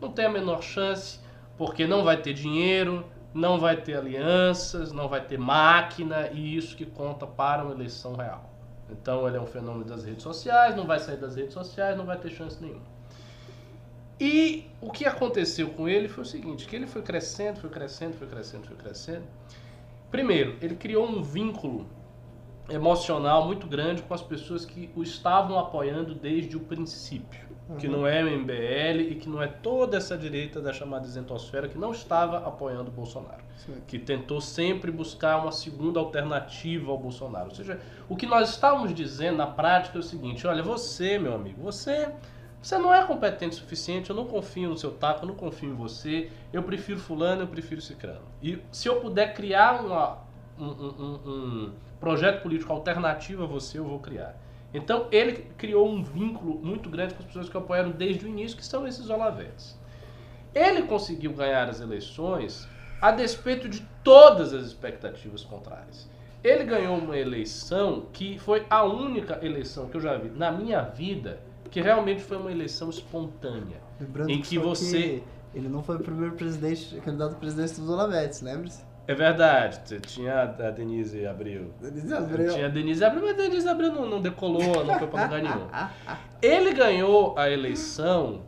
Não 0.00 0.10
tem 0.10 0.24
a 0.24 0.30
menor 0.30 0.62
chance 0.62 1.20
porque 1.58 1.86
não 1.86 2.02
vai 2.02 2.16
ter 2.16 2.32
dinheiro, 2.32 3.04
não 3.34 3.58
vai 3.58 3.76
ter 3.76 3.96
alianças, 3.96 4.92
não 4.92 5.08
vai 5.08 5.20
ter 5.20 5.38
máquina 5.38 6.30
e 6.32 6.56
isso 6.56 6.74
que 6.74 6.86
conta 6.86 7.26
para 7.26 7.62
uma 7.62 7.72
eleição 7.72 8.14
real. 8.14 8.50
Então 8.90 9.26
ele 9.28 9.36
é 9.36 9.40
um 9.40 9.46
fenômeno 9.46 9.84
das 9.84 10.04
redes 10.04 10.22
sociais, 10.22 10.74
não 10.74 10.86
vai 10.86 10.98
sair 10.98 11.18
das 11.18 11.36
redes 11.36 11.52
sociais, 11.52 11.96
não 11.96 12.06
vai 12.06 12.16
ter 12.16 12.30
chance 12.30 12.62
nenhuma. 12.62 12.96
E 14.18 14.70
o 14.80 14.90
que 14.90 15.04
aconteceu 15.04 15.68
com 15.70 15.86
ele 15.86 16.08
foi 16.08 16.24
o 16.24 16.26
seguinte, 16.26 16.66
que 16.66 16.74
ele 16.74 16.86
foi 16.86 17.02
crescendo, 17.02 17.60
foi 17.60 17.68
crescendo, 17.68 18.16
foi 18.16 18.26
crescendo, 18.26 18.66
foi 18.66 18.76
crescendo. 18.76 19.24
Primeiro, 20.10 20.56
ele 20.62 20.76
criou 20.76 21.06
um 21.06 21.22
vínculo 21.22 21.86
emocional 22.68 23.46
muito 23.46 23.66
grande 23.66 24.02
com 24.02 24.14
as 24.14 24.22
pessoas 24.22 24.64
que 24.64 24.90
o 24.96 25.02
estavam 25.02 25.58
apoiando 25.58 26.14
desde 26.14 26.56
o 26.56 26.60
princípio. 26.60 27.46
Que 27.80 27.88
não 27.88 28.06
é 28.06 28.22
o 28.22 28.30
MBL 28.30 29.00
e 29.10 29.14
que 29.16 29.28
não 29.28 29.42
é 29.42 29.48
toda 29.48 29.96
essa 29.96 30.16
direita 30.16 30.60
da 30.60 30.72
chamada 30.72 31.04
isentosfera 31.04 31.66
que 31.66 31.76
não 31.76 31.90
estava 31.90 32.38
apoiando 32.38 32.90
o 32.90 32.94
Bolsonaro. 32.94 33.42
Sim. 33.56 33.74
Que 33.88 33.98
tentou 33.98 34.40
sempre 34.40 34.92
buscar 34.92 35.38
uma 35.38 35.50
segunda 35.50 35.98
alternativa 35.98 36.92
ao 36.92 36.96
Bolsonaro. 36.98 37.48
Ou 37.48 37.54
seja, 37.56 37.80
o 38.08 38.14
que 38.14 38.24
nós 38.24 38.50
estávamos 38.50 38.94
dizendo 38.94 39.38
na 39.38 39.48
prática 39.48 39.98
é 39.98 40.00
o 40.00 40.02
seguinte: 40.02 40.46
olha, 40.46 40.62
você, 40.62 41.18
meu 41.18 41.34
amigo, 41.34 41.60
você 41.60 42.08
você 42.62 42.78
não 42.78 42.92
é 42.94 43.04
competente 43.04 43.56
o 43.56 43.58
suficiente, 43.58 44.10
eu 44.10 44.16
não 44.16 44.26
confio 44.26 44.68
no 44.68 44.76
seu 44.76 44.92
taco, 44.92 45.24
eu 45.24 45.28
não 45.28 45.34
confio 45.36 45.70
em 45.70 45.74
você, 45.74 46.30
eu 46.52 46.62
prefiro 46.62 46.98
fulano, 47.00 47.42
eu 47.42 47.46
prefiro 47.48 47.80
cicrano. 47.80 48.22
E 48.42 48.58
se 48.72 48.88
eu 48.88 49.00
puder 49.00 49.34
criar 49.34 49.84
uma, 49.84 50.18
um, 50.58 50.64
um- 50.64 50.94
um- 50.98 51.30
um 51.30 51.72
projeto 52.00 52.42
político 52.42 52.72
alternativo 52.72 53.44
a 53.44 53.46
você, 53.46 53.78
eu 53.78 53.84
vou 53.84 53.98
criar. 53.98 54.36
Então 54.74 55.06
ele 55.10 55.46
criou 55.56 55.88
um 55.88 56.02
vínculo 56.02 56.58
muito 56.62 56.90
grande 56.90 57.14
com 57.14 57.20
as 57.20 57.26
pessoas 57.26 57.48
que 57.48 57.56
apoiaram 57.56 57.90
desde 57.90 58.24
o 58.24 58.28
início, 58.28 58.56
que 58.56 58.64
são 58.66 58.86
esses 58.86 59.08
olavetes. 59.08 59.78
Ele 60.54 60.82
conseguiu 60.82 61.32
ganhar 61.32 61.68
as 61.68 61.80
eleições 61.80 62.68
a 63.00 63.10
despeito 63.10 63.68
de 63.68 63.80
todas 64.02 64.52
as 64.54 64.66
expectativas 64.66 65.42
contrárias. 65.44 66.08
Ele 66.42 66.64
ganhou 66.64 66.96
uma 66.96 67.16
eleição 67.18 68.06
que 68.12 68.38
foi 68.38 68.64
a 68.70 68.84
única 68.84 69.38
eleição 69.44 69.88
que 69.88 69.96
eu 69.96 70.00
já 70.00 70.16
vi 70.16 70.30
na 70.30 70.50
minha 70.50 70.80
vida 70.82 71.40
que 71.70 71.80
realmente 71.80 72.22
foi 72.22 72.36
uma 72.36 72.50
eleição 72.52 72.88
espontânea. 72.88 73.78
Lembrando 74.00 74.30
Em 74.30 74.40
que 74.40 74.54
só 74.56 74.62
você- 74.62 75.22
ele 75.54 75.68
não 75.68 75.82
foi 75.82 75.96
o 75.96 76.00
primeiro 76.00 76.34
presidente, 76.34 76.96
candidato 77.04 77.32
a 77.32 77.38
presidente 77.38 77.80
dos 77.80 77.88
Olavetes, 77.90 78.40
lembre-se? 78.40 78.82
É 79.08 79.14
verdade, 79.14 80.00
tinha 80.00 80.42
a 80.42 80.70
Denise 80.70 81.24
Abreu. 81.26 81.72
Denise 81.80 82.12
Abreu. 82.12 82.52
Tinha 82.54 82.66
a 82.66 82.68
Denise 82.68 83.04
Abreu, 83.04 83.22
mas 83.22 83.34
a 83.34 83.36
Denise 83.36 83.68
Abreu 83.68 83.92
não, 83.92 84.04
não 84.06 84.20
decolou, 84.20 84.84
não 84.84 84.98
foi 84.98 85.06
pra 85.06 85.22
lugar 85.24 85.42
nenhum. 85.42 85.66
Ele 86.42 86.72
ganhou 86.72 87.38
a 87.38 87.48
eleição, 87.48 88.42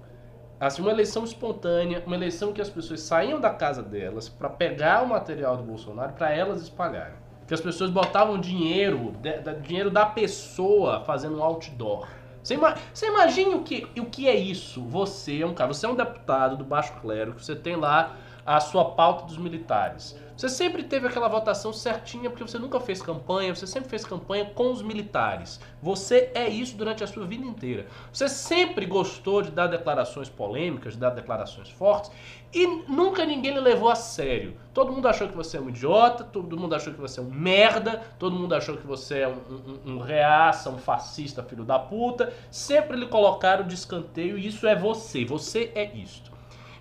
assim, 0.58 0.82
uma 0.82 0.90
eleição 0.90 1.22
espontânea, 1.22 2.02
uma 2.06 2.16
eleição 2.16 2.52
que 2.52 2.60
as 2.60 2.68
pessoas 2.68 3.00
saíam 3.00 3.40
da 3.40 3.50
casa 3.50 3.82
delas 3.84 4.28
pra 4.28 4.48
pegar 4.50 5.02
o 5.04 5.08
material 5.08 5.56
do 5.56 5.62
Bolsonaro 5.62 6.12
pra 6.14 6.32
elas 6.34 6.60
espalharem. 6.62 7.14
Que 7.46 7.54
as 7.54 7.60
pessoas 7.60 7.88
botavam 7.90 8.38
dinheiro, 8.38 9.14
dinheiro 9.62 9.90
da 9.90 10.04
pessoa 10.04 11.00
fazendo 11.04 11.38
um 11.38 11.42
outdoor. 11.42 12.06
Você, 12.42 12.54
ima- 12.54 12.74
você 12.92 13.06
imagine 13.06 13.54
o 13.54 13.62
que, 13.62 13.86
o 13.98 14.06
que 14.06 14.28
é 14.28 14.34
isso? 14.34 14.82
Você 14.86 15.40
é 15.42 15.46
um 15.46 15.54
cara, 15.54 15.72
você 15.72 15.86
é 15.86 15.88
um 15.88 15.94
deputado 15.94 16.56
do 16.56 16.64
baixo 16.64 16.92
clero, 17.00 17.32
que 17.34 17.44
você 17.44 17.54
tem 17.54 17.76
lá 17.76 18.16
a 18.44 18.60
sua 18.60 18.84
pauta 18.92 19.24
dos 19.24 19.38
militares. 19.38 20.16
Você 20.38 20.48
sempre 20.48 20.84
teve 20.84 21.08
aquela 21.08 21.26
votação 21.26 21.72
certinha 21.72 22.30
porque 22.30 22.44
você 22.44 22.60
nunca 22.60 22.78
fez 22.78 23.02
campanha, 23.02 23.52
você 23.52 23.66
sempre 23.66 23.88
fez 23.88 24.04
campanha 24.04 24.44
com 24.44 24.70
os 24.70 24.80
militares. 24.80 25.58
Você 25.82 26.30
é 26.32 26.48
isso 26.48 26.76
durante 26.76 27.02
a 27.02 27.08
sua 27.08 27.26
vida 27.26 27.44
inteira. 27.44 27.88
Você 28.12 28.28
sempre 28.28 28.86
gostou 28.86 29.42
de 29.42 29.50
dar 29.50 29.66
declarações 29.66 30.28
polêmicas, 30.28 30.92
de 30.92 31.00
dar 31.00 31.10
declarações 31.10 31.68
fortes 31.70 32.12
e 32.54 32.68
nunca 32.86 33.26
ninguém 33.26 33.52
lhe 33.52 33.58
levou 33.58 33.88
a 33.88 33.96
sério. 33.96 34.56
Todo 34.72 34.92
mundo 34.92 35.08
achou 35.08 35.26
que 35.26 35.34
você 35.34 35.56
é 35.56 35.60
um 35.60 35.70
idiota, 35.70 36.22
todo 36.22 36.56
mundo 36.56 36.72
achou 36.72 36.94
que 36.94 37.00
você 37.00 37.18
é 37.18 37.22
um 37.24 37.30
merda, 37.30 38.00
todo 38.16 38.36
mundo 38.36 38.54
achou 38.54 38.76
que 38.76 38.86
você 38.86 39.22
é 39.22 39.28
um, 39.28 39.40
um, 39.86 39.94
um 39.94 39.98
reaça, 39.98 40.70
um 40.70 40.78
fascista, 40.78 41.42
filho 41.42 41.64
da 41.64 41.80
puta. 41.80 42.32
Sempre 42.48 42.96
lhe 42.96 43.06
colocaram 43.06 43.66
de 43.66 43.74
escanteio 43.74 44.38
e 44.38 44.46
isso 44.46 44.68
é 44.68 44.76
você. 44.76 45.24
Você 45.24 45.72
é 45.74 45.92
isto. 45.96 46.37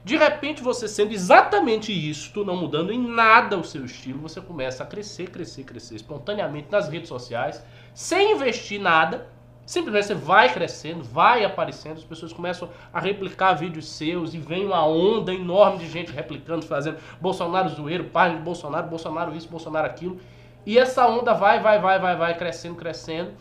De 0.07 0.15
repente, 0.15 0.63
você 0.63 0.87
sendo 0.87 1.11
exatamente 1.11 1.91
isto, 1.91 2.45
não 2.45 2.55
mudando 2.55 2.93
em 2.93 2.97
nada 2.97 3.57
o 3.57 3.63
seu 3.65 3.83
estilo, 3.83 4.21
você 4.21 4.39
começa 4.39 4.81
a 4.81 4.85
crescer, 4.85 5.29
crescer, 5.29 5.65
crescer 5.65 5.95
espontaneamente 5.95 6.69
nas 6.71 6.87
redes 6.87 7.09
sociais, 7.09 7.61
sem 7.93 8.31
investir 8.31 8.79
nada. 8.79 9.27
Simplesmente 9.65 10.05
você 10.05 10.15
vai 10.15 10.53
crescendo, 10.53 11.03
vai 11.03 11.43
aparecendo, 11.43 11.97
as 11.97 12.05
pessoas 12.05 12.31
começam 12.31 12.69
a 12.93 13.01
replicar 13.01 13.55
vídeos 13.55 13.89
seus 13.89 14.33
e 14.33 14.37
vem 14.37 14.65
uma 14.65 14.87
onda 14.87 15.33
enorme 15.33 15.79
de 15.79 15.89
gente 15.89 16.09
replicando, 16.09 16.65
fazendo 16.65 16.99
Bolsonaro 17.19 17.67
zoeiro, 17.67 18.05
página 18.05 18.39
de 18.39 18.45
Bolsonaro, 18.45 18.87
Bolsonaro 18.87 19.35
isso, 19.35 19.49
Bolsonaro 19.49 19.87
aquilo. 19.87 20.21
E 20.65 20.77
essa 20.77 21.05
onda 21.05 21.33
vai, 21.33 21.59
vai, 21.59 21.81
vai, 21.81 21.99
vai, 21.99 22.15
vai, 22.15 22.37
crescendo, 22.37 22.75
crescendo. 22.75 23.33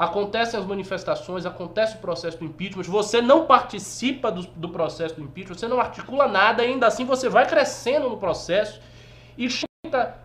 Acontecem 0.00 0.58
as 0.58 0.64
manifestações, 0.64 1.44
acontece 1.44 1.96
o 1.96 1.98
processo 1.98 2.38
do 2.38 2.46
impeachment, 2.46 2.84
você 2.84 3.20
não 3.20 3.44
participa 3.44 4.32
do, 4.32 4.44
do 4.44 4.70
processo 4.70 5.16
do 5.16 5.20
impeachment, 5.20 5.58
você 5.58 5.68
não 5.68 5.78
articula 5.78 6.26
nada, 6.26 6.62
ainda 6.62 6.86
assim 6.86 7.04
você 7.04 7.28
vai 7.28 7.46
crescendo 7.46 8.08
no 8.08 8.16
processo 8.16 8.80
e 9.36 9.46
50 9.50 10.18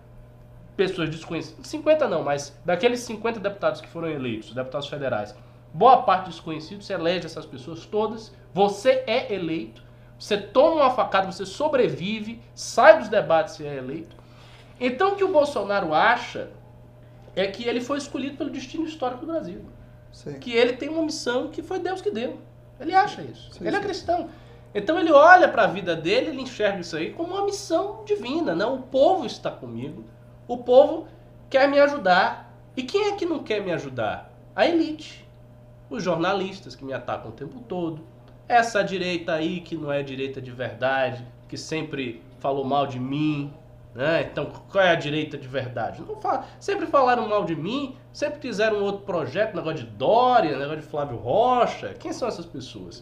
pessoas 0.77 1.09
desconhecidas, 1.09 1.67
50 1.67 2.07
não, 2.07 2.23
mas 2.23 2.57
daqueles 2.63 3.01
50 3.01 3.37
deputados 3.41 3.81
que 3.81 3.89
foram 3.89 4.07
eleitos, 4.07 4.53
deputados 4.53 4.87
federais, 4.87 5.35
boa 5.73 6.03
parte 6.03 6.29
desconhecidos, 6.29 6.85
você 6.85 6.93
elege 6.93 7.25
essas 7.25 7.45
pessoas 7.45 7.85
todas, 7.85 8.33
você 8.53 9.03
é 9.05 9.33
eleito, 9.33 9.83
você 10.17 10.37
toma 10.37 10.83
uma 10.83 10.91
facada, 10.91 11.29
você 11.29 11.45
sobrevive, 11.45 12.41
sai 12.53 12.99
dos 12.99 13.09
debates 13.09 13.59
e 13.59 13.67
é 13.67 13.75
eleito. 13.75 14.15
Então 14.79 15.11
o 15.11 15.15
que 15.17 15.23
o 15.25 15.33
Bolsonaro 15.33 15.93
acha 15.93 16.49
é 17.35 17.47
que 17.47 17.67
ele 17.67 17.81
foi 17.81 17.97
escolhido 17.97 18.37
pelo 18.37 18.49
destino 18.49 18.85
histórico 18.85 19.25
do 19.25 19.31
Brasil. 19.31 19.61
Sim. 20.11 20.39
Que 20.39 20.53
ele 20.53 20.73
tem 20.73 20.89
uma 20.89 21.03
missão 21.03 21.49
que 21.49 21.61
foi 21.61 21.79
Deus 21.79 22.01
que 22.01 22.09
deu. 22.09 22.39
Ele 22.79 22.93
acha 22.93 23.21
isso. 23.21 23.51
Sim, 23.53 23.67
ele 23.67 23.75
é 23.75 23.79
cristão. 23.79 24.29
Então 24.73 24.99
ele 24.99 25.11
olha 25.11 25.47
para 25.47 25.63
a 25.63 25.67
vida 25.67 25.95
dele, 25.95 26.27
ele 26.27 26.41
enxerga 26.41 26.79
isso 26.79 26.95
aí 26.95 27.11
como 27.11 27.33
uma 27.33 27.45
missão 27.45 28.03
divina. 28.05 28.55
Não, 28.55 28.75
o 28.75 28.81
povo 28.83 29.25
está 29.25 29.51
comigo. 29.51 30.03
O 30.47 30.57
povo 30.57 31.07
quer 31.49 31.67
me 31.69 31.79
ajudar. 31.79 32.53
E 32.75 32.83
quem 32.83 33.09
é 33.09 33.15
que 33.15 33.25
não 33.25 33.43
quer 33.43 33.61
me 33.61 33.71
ajudar? 33.71 34.31
A 34.55 34.65
elite. 34.65 35.25
Os 35.89 36.03
jornalistas 36.03 36.75
que 36.75 36.83
me 36.83 36.93
atacam 36.93 37.31
o 37.31 37.33
tempo 37.33 37.59
todo. 37.61 38.01
Essa 38.47 38.83
direita 38.83 39.33
aí 39.33 39.61
que 39.61 39.75
não 39.75 39.91
é 39.91 40.03
direita 40.03 40.41
de 40.41 40.51
verdade, 40.51 41.25
que 41.47 41.57
sempre 41.57 42.21
falou 42.39 42.65
mal 42.65 42.85
de 42.85 42.99
mim, 42.99 43.53
né? 43.95 44.27
Então, 44.29 44.51
qual 44.69 44.83
é 44.83 44.91
a 44.91 44.95
direita 44.95 45.37
de 45.37 45.47
verdade? 45.47 46.03
Não 46.05 46.19
fala, 46.19 46.45
sempre 46.59 46.85
falaram 46.85 47.29
mal 47.29 47.45
de 47.45 47.55
mim, 47.55 47.95
sempre 48.11 48.39
quiseram 48.39 48.83
outro 48.83 49.05
projeto, 49.05 49.55
negócio 49.55 49.85
de 49.85 49.85
Dória, 49.85 50.57
negócio 50.57 50.81
de 50.81 50.85
Flávio 50.85 51.15
Rocha. 51.15 51.95
Quem 51.97 52.11
são 52.11 52.27
essas 52.27 52.45
pessoas? 52.45 53.01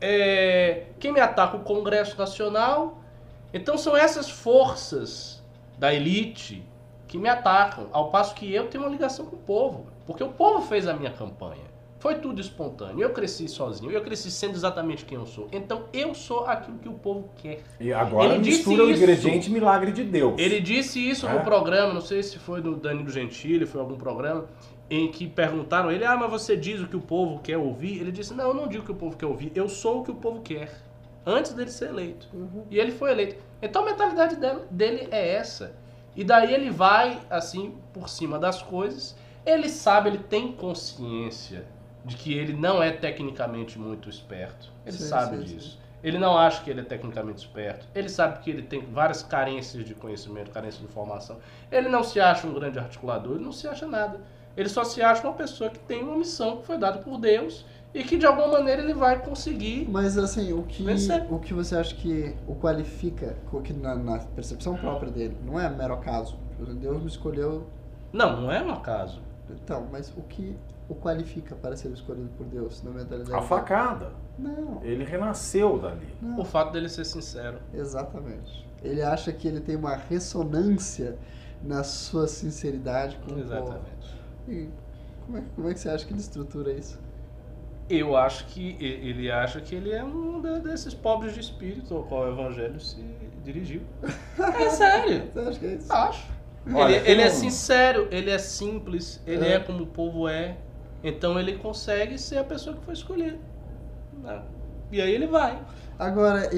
É, 0.00 0.86
quem 0.98 1.12
me 1.12 1.20
ataca 1.20 1.56
o 1.56 1.60
Congresso 1.60 2.18
Nacional. 2.18 2.98
Então 3.54 3.78
são 3.78 3.96
essas 3.96 4.28
forças 4.28 5.42
da 5.78 5.94
elite 5.94 6.66
que 7.06 7.16
me 7.16 7.28
atacam, 7.28 7.88
ao 7.92 8.10
passo 8.10 8.34
que 8.34 8.52
eu 8.52 8.68
tenho 8.68 8.84
uma 8.84 8.90
ligação 8.90 9.24
com 9.24 9.36
o 9.36 9.38
povo, 9.38 9.86
porque 10.04 10.22
o 10.22 10.28
povo 10.28 10.66
fez 10.66 10.86
a 10.86 10.92
minha 10.92 11.10
campanha. 11.10 11.64
Foi 11.98 12.14
tudo 12.16 12.40
espontâneo. 12.40 13.00
Eu 13.02 13.10
cresci 13.10 13.48
sozinho, 13.48 13.90
eu 13.90 14.00
cresci 14.02 14.30
sendo 14.30 14.54
exatamente 14.54 15.04
quem 15.04 15.18
eu 15.18 15.26
sou. 15.26 15.48
Então 15.50 15.86
eu 15.92 16.14
sou 16.14 16.44
aquilo 16.46 16.78
que 16.78 16.88
o 16.88 16.92
povo 16.94 17.28
quer. 17.36 17.60
E 17.80 17.92
agora 17.92 18.34
Ele 18.34 18.38
mistura 18.44 18.84
o 18.84 18.90
isso. 18.90 19.02
ingrediente 19.02 19.50
milagre 19.50 19.90
de 19.90 20.04
Deus. 20.04 20.34
Ele 20.38 20.60
disse 20.60 21.00
isso 21.00 21.26
É? 21.26 21.32
no 21.32 21.40
programa, 21.40 21.92
não 21.92 22.00
sei 22.00 22.22
se 22.22 22.38
foi 22.38 22.62
do 22.62 22.76
Danilo 22.76 23.10
Gentili, 23.10 23.66
foi 23.66 23.80
algum 23.80 23.96
programa, 23.96 24.46
em 24.88 25.10
que 25.10 25.26
perguntaram 25.26 25.90
ele, 25.90 26.04
ah, 26.04 26.16
mas 26.16 26.30
você 26.30 26.56
diz 26.56 26.80
o 26.80 26.86
que 26.86 26.96
o 26.96 27.00
povo 27.00 27.40
quer 27.40 27.58
ouvir? 27.58 28.00
Ele 28.00 28.12
disse, 28.12 28.32
não, 28.32 28.46
eu 28.48 28.54
não 28.54 28.68
digo 28.68 28.84
o 28.84 28.86
que 28.86 28.92
o 28.92 28.96
povo 28.96 29.16
quer 29.16 29.26
ouvir, 29.26 29.50
eu 29.54 29.68
sou 29.68 30.00
o 30.00 30.04
que 30.04 30.10
o 30.12 30.14
povo 30.14 30.40
quer. 30.40 30.72
Antes 31.26 31.52
dele 31.52 31.70
ser 31.70 31.88
eleito. 31.88 32.28
E 32.70 32.78
ele 32.78 32.92
foi 32.92 33.10
eleito. 33.10 33.36
Então 33.60 33.82
a 33.82 33.86
mentalidade 33.86 34.36
dele, 34.36 34.60
dele 34.70 35.08
é 35.10 35.34
essa. 35.34 35.74
E 36.16 36.22
daí 36.24 36.54
ele 36.54 36.70
vai, 36.70 37.20
assim, 37.28 37.74
por 37.92 38.08
cima 38.08 38.38
das 38.38 38.62
coisas. 38.62 39.16
Ele 39.44 39.68
sabe, 39.68 40.10
ele 40.10 40.18
tem 40.18 40.52
consciência 40.52 41.66
de 42.08 42.16
que 42.16 42.32
ele 42.32 42.54
não 42.54 42.82
é 42.82 42.90
tecnicamente 42.90 43.78
muito 43.78 44.08
esperto. 44.08 44.72
Ele 44.84 44.96
Sim, 44.96 45.08
sabe 45.08 45.36
sim, 45.36 45.44
disso. 45.44 45.78
Ele 46.02 46.16
não 46.16 46.36
acha 46.38 46.62
que 46.62 46.70
ele 46.70 46.80
é 46.80 46.84
tecnicamente 46.84 47.40
esperto. 47.40 47.86
Ele 47.94 48.08
sabe 48.08 48.38
que 48.40 48.50
ele 48.50 48.62
tem 48.62 48.80
várias 48.86 49.22
carências 49.22 49.84
de 49.84 49.94
conhecimento, 49.94 50.50
carências 50.50 50.80
de 50.80 50.86
informação. 50.88 51.36
Ele 51.70 51.88
não 51.88 52.02
se 52.02 52.18
acha 52.18 52.46
um 52.46 52.54
grande 52.54 52.78
articulador, 52.78 53.34
ele 53.34 53.44
não 53.44 53.52
se 53.52 53.68
acha 53.68 53.86
nada. 53.86 54.20
Ele 54.56 54.68
só 54.68 54.84
se 54.84 55.02
acha 55.02 55.22
uma 55.22 55.34
pessoa 55.34 55.70
que 55.70 55.78
tem 55.80 56.02
uma 56.02 56.16
missão 56.16 56.56
que 56.56 56.66
foi 56.66 56.78
dada 56.78 56.98
por 56.98 57.18
Deus 57.18 57.64
e 57.92 58.02
que 58.02 58.16
de 58.16 58.26
alguma 58.26 58.48
maneira 58.48 58.82
ele 58.82 58.94
vai 58.94 59.20
conseguir. 59.20 59.86
Mas 59.90 60.16
assim, 60.16 60.52
o 60.52 60.62
que, 60.62 60.82
Vencer. 60.82 61.26
o 61.32 61.38
que 61.38 61.52
você 61.52 61.76
acha 61.76 61.94
que 61.94 62.34
o 62.46 62.54
qualifica, 62.54 63.36
o 63.52 63.60
que 63.60 63.72
na, 63.72 63.94
na 63.94 64.18
percepção 64.18 64.76
própria 64.76 65.10
dele, 65.10 65.36
não 65.44 65.60
é 65.60 65.68
mero 65.68 65.94
acaso. 65.94 66.38
Deus 66.58 67.02
me 67.02 67.08
escolheu. 67.08 67.66
Não, 68.12 68.40
não 68.40 68.52
é 68.52 68.62
um 68.62 68.70
acaso. 68.70 69.20
Então, 69.50 69.86
mas 69.90 70.12
o 70.16 70.22
que 70.22 70.56
o 70.88 70.94
qualifica 70.94 71.54
para 71.54 71.76
ser 71.76 71.88
escolhido 71.92 72.30
por 72.36 72.46
Deus 72.46 72.82
na 72.82 72.90
mentalidade? 72.90 73.34
A 73.34 73.42
facada. 73.42 74.12
Não, 74.38 74.80
Ele 74.82 75.04
renasceu 75.04 75.78
dali. 75.78 76.06
não. 76.22 76.40
O 76.40 76.44
fato 76.44 76.72
dele 76.72 76.88
ser 76.88 77.04
sincero. 77.04 77.58
Exatamente. 77.74 78.66
Ele 78.82 79.02
acha 79.02 79.32
que 79.32 79.46
ele 79.48 79.60
tem 79.60 79.76
uma 79.76 79.96
ressonância 79.96 81.18
na 81.62 81.82
sua 81.82 82.26
sinceridade 82.28 83.16
com 83.16 83.32
o 83.32 83.34
povo. 83.34 83.40
Exatamente. 83.40 84.16
E 84.48 84.68
como 85.26 85.38
é, 85.38 85.42
como 85.54 85.68
é 85.68 85.74
que 85.74 85.80
você 85.80 85.88
acha 85.90 86.06
que 86.06 86.12
ele 86.12 86.20
estrutura 86.20 86.72
isso? 86.72 86.98
Eu 87.90 88.16
acho 88.16 88.46
que 88.46 88.76
ele 88.80 89.30
acha 89.30 89.60
que 89.60 89.74
ele 89.74 89.90
é 89.90 90.04
um 90.04 90.40
desses 90.40 90.92
pobres 90.94 91.34
de 91.34 91.40
espírito 91.40 91.94
ao 91.94 92.04
qual 92.04 92.22
o 92.24 92.32
evangelho 92.32 92.78
se 92.80 93.02
dirigiu. 93.44 93.82
É 94.38 94.70
sério. 94.70 95.24
Você 95.32 95.40
acha 95.40 95.58
que 95.58 95.66
é 95.66 95.74
isso? 95.74 95.92
Acho. 95.92 96.26
Olha, 96.72 96.96
ele 96.96 97.10
ele 97.12 97.22
é 97.22 97.30
sincero, 97.30 98.06
ele 98.10 98.30
é 98.30 98.38
simples, 98.38 99.20
ele 99.26 99.44
é. 99.44 99.54
É. 99.54 99.58
como 99.60 99.82
o 99.82 99.86
povo 99.86 100.28
é. 100.28 100.56
Então 101.02 101.38
ele 101.38 101.56
consegue 101.58 102.18
ser 102.18 102.38
a 102.38 102.44
pessoa 102.44 102.76
que 102.76 102.84
foi 102.84 102.94
escolhida. 102.94 103.38
Né? 104.22 104.42
E 104.90 105.00
aí 105.00 105.14
ele 105.14 105.26
vai. 105.26 105.62
Agora, 105.98 106.48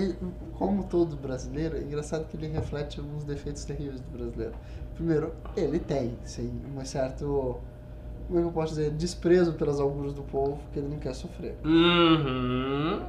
como 0.55 0.84
todo 0.84 1.16
brasileiro, 1.16 1.76
é 1.76 1.80
engraçado 1.80 2.26
que 2.26 2.36
ele 2.36 2.47
reflete 2.49 3.01
alguns 3.01 3.24
defeitos 3.24 3.64
terríveis 3.64 4.01
do 4.01 4.18
brasileiro. 4.18 4.55
Primeiro, 4.95 5.32
ele 5.57 5.78
tem, 5.78 6.18
sim, 6.24 6.61
um 6.76 6.84
certo, 6.84 7.59
como 8.26 8.38
é 8.38 8.43
que 8.43 8.49
eu 8.49 8.53
posso 8.53 8.74
dizer, 8.74 8.91
desprezo 8.91 9.55
pelas 9.55 9.80
auguras 9.80 10.12
do 10.12 10.22
povo, 10.22 10.61
que 10.72 10.78
ele 10.78 10.88
não 10.88 10.99
quer 10.99 11.14
sofrer. 11.14 11.57
Uhum. 11.64 13.03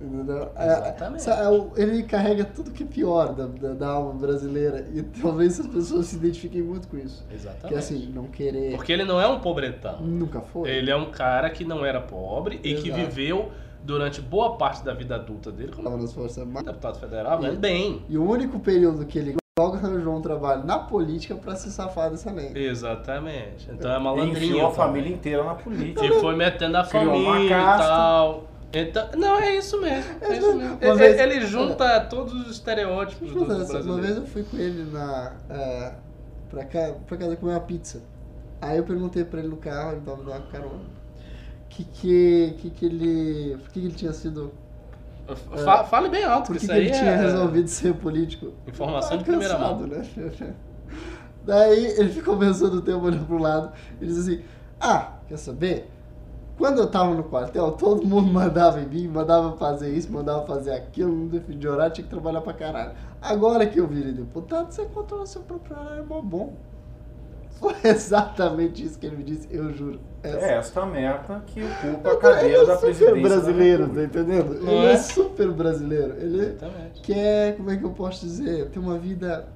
Entendeu? 0.00 0.50
É, 0.56 0.66
Exatamente. 0.66 1.30
é 1.30 1.82
ele 1.82 2.02
carrega 2.02 2.44
tudo 2.44 2.70
que 2.70 2.82
é 2.82 2.86
pior 2.86 3.34
da, 3.34 3.46
da, 3.46 3.72
da 3.72 3.88
alma 3.88 4.12
brasileira 4.12 4.86
e 4.94 5.02
talvez 5.02 5.58
as 5.58 5.66
pessoas 5.66 6.06
se 6.06 6.16
identifiquem 6.16 6.62
muito 6.62 6.86
com 6.88 6.98
isso. 6.98 7.24
Exatamente. 7.32 7.68
Que 7.68 7.74
é 7.74 7.78
assim, 7.78 8.12
não 8.14 8.24
querer. 8.24 8.74
Porque 8.76 8.92
ele 8.92 9.04
não 9.04 9.18
é 9.20 9.26
um 9.26 9.40
pobretão. 9.40 10.00
Nunca 10.02 10.40
foi. 10.42 10.68
Ele 10.68 10.90
é 10.90 10.96
um 10.96 11.10
cara 11.10 11.48
que 11.48 11.64
não 11.64 11.84
era 11.84 12.00
pobre 12.00 12.56
e 12.62 12.74
que 12.74 12.88
Exato. 12.88 13.04
viveu 13.06 13.50
durante 13.82 14.20
boa 14.20 14.56
parte 14.56 14.84
da 14.84 14.92
vida 14.92 15.14
adulta 15.14 15.50
dele 15.50 15.72
como 15.72 15.88
Tava 15.88 16.02
nas 16.02 16.12
forças 16.12 16.38
armadas. 16.38 16.66
deputado 16.66 16.98
federal, 16.98 17.38
ganhando 17.38 17.58
bem. 17.60 18.02
E 18.08 18.18
o 18.18 18.28
único 18.28 18.58
período 18.58 19.06
que 19.06 19.18
ele 19.18 19.36
logo 19.58 19.76
arranjou 19.76 20.14
um 20.14 20.20
trabalho 20.20 20.62
na 20.66 20.78
política 20.78 21.34
pra 21.36 21.54
se 21.56 21.70
safar 21.70 22.10
dessa 22.10 22.30
lei. 22.30 22.52
Exatamente. 22.54 23.68
Então 23.72 23.90
é 23.90 23.96
E 23.98 24.02
malandrinho. 24.02 24.36
enfiou 24.36 24.66
a 24.66 24.70
família 24.72 25.10
inteira 25.10 25.42
na 25.42 25.54
política. 25.54 26.04
E 26.04 26.20
foi 26.20 26.36
metendo 26.36 26.76
a 26.76 26.84
Criou 26.84 27.14
uma 27.14 27.32
família 27.34 27.46
e 27.46 27.78
tal. 27.78 28.44
Então, 28.72 29.08
não, 29.16 29.38
é 29.38 29.56
isso 29.56 29.80
mesmo. 29.80 30.12
É 30.20 30.36
isso 30.36 30.54
mesmo. 30.54 30.78
Ele, 30.80 30.94
vez- 30.94 31.18
ele 31.20 31.40
junta 31.46 32.00
todos 32.00 32.32
os 32.34 32.50
estereótipos 32.50 33.30
do 33.32 33.44
essa. 33.44 33.54
Uma 33.54 33.64
brasileiro. 33.64 34.02
vez 34.02 34.16
eu 34.16 34.26
fui 34.26 34.42
com 34.42 34.56
ele 34.58 34.90
na, 34.92 35.32
é, 35.48 35.92
pra, 36.50 36.64
cá, 36.64 36.92
pra 37.06 37.16
casa 37.16 37.36
comer 37.36 37.52
uma 37.52 37.60
pizza. 37.60 38.02
Aí 38.60 38.76
eu 38.78 38.84
perguntei 38.84 39.24
pra 39.24 39.38
ele 39.38 39.48
no 39.48 39.56
carro, 39.56 39.92
ele 39.92 40.00
tava 40.00 40.16
me 40.18 40.24
dando 40.24 40.30
uma 40.30 40.40
carona. 40.42 40.96
Que 41.68 41.84
que, 41.84 42.54
que 42.58 42.70
que 42.70 42.86
ele. 42.86 43.56
Por 43.58 43.70
que, 43.70 43.80
que 43.80 43.86
ele 43.86 43.94
tinha 43.94 44.12
sido. 44.12 44.52
Fa- 45.64 45.84
Fale 45.84 46.08
bem 46.08 46.24
alto, 46.24 46.46
Por 46.52 46.58
que 46.58 46.66
que, 46.66 46.72
ele 46.72 46.86
aí 46.86 46.92
tinha 46.92 47.10
é 47.10 47.16
resolvido 47.16 47.68
ser 47.68 47.94
político? 47.94 48.52
informação 48.66 49.18
de 49.18 49.24
primeira 49.24 49.58
mão. 49.58 49.80
né? 49.86 50.02
Daí 51.44 51.84
ele 51.98 52.10
ficou 52.10 52.36
pensando 52.36 52.78
o 52.78 52.82
tempo 52.82 53.04
olhando 53.06 53.26
pro 53.26 53.38
lado 53.38 53.72
e 54.00 54.06
disse 54.06 54.20
assim: 54.20 54.44
Ah, 54.80 55.12
quer 55.28 55.36
saber? 55.36 55.90
Quando 56.56 56.78
eu 56.78 56.86
tava 56.90 57.14
no 57.14 57.22
quartel, 57.24 57.72
todo 57.72 58.06
mundo 58.06 58.32
mandava 58.32 58.80
em 58.80 58.86
mim, 58.86 59.08
mandava 59.08 59.56
fazer 59.56 59.90
isso, 59.90 60.10
mandava 60.10 60.46
fazer 60.46 60.72
aquilo, 60.72 61.12
não 61.14 61.26
defendia 61.26 61.70
horário, 61.70 61.92
tinha 61.94 62.04
que 62.04 62.10
trabalhar 62.10 62.40
pra 62.40 62.54
caralho. 62.54 62.92
Agora 63.20 63.66
que 63.66 63.78
eu 63.78 63.86
virei 63.86 64.12
deputado, 64.12 64.72
você 64.72 64.84
controla 64.86 65.26
seu 65.26 65.42
próprio 65.42 65.76
horário, 65.78 66.00
é 66.02 66.22
bom. 66.22 66.54
Foi 67.58 67.74
exatamente 67.84 68.84
isso 68.84 68.98
que 68.98 69.06
ele 69.06 69.16
me 69.16 69.22
disse, 69.24 69.48
eu 69.50 69.72
juro. 69.72 70.00
É 70.22 70.54
esta 70.54 70.84
merda 70.86 71.42
que 71.46 71.62
ocupa 71.62 72.08
a 72.08 72.12
Ele 72.12 72.20
cadeira 72.20 72.62
é 72.62 72.66
da 72.66 72.74
super 72.74 72.86
presidência. 72.86 73.22
brasileiro, 73.22 73.86
da 73.86 73.94
tá 73.94 74.00
República. 74.00 74.20
entendendo? 74.20 74.62
Não 74.64 74.72
Ele 74.72 74.86
é? 74.86 74.92
é 74.92 74.96
super 74.96 75.50
brasileiro. 75.52 76.14
Ele 76.18 76.40
Exatamente. 76.46 77.00
quer, 77.02 77.56
como 77.56 77.70
é 77.70 77.76
que 77.76 77.84
eu 77.84 77.90
posso 77.90 78.24
dizer, 78.26 78.70
ter 78.70 78.78
uma 78.78 78.98
vida 78.98 79.46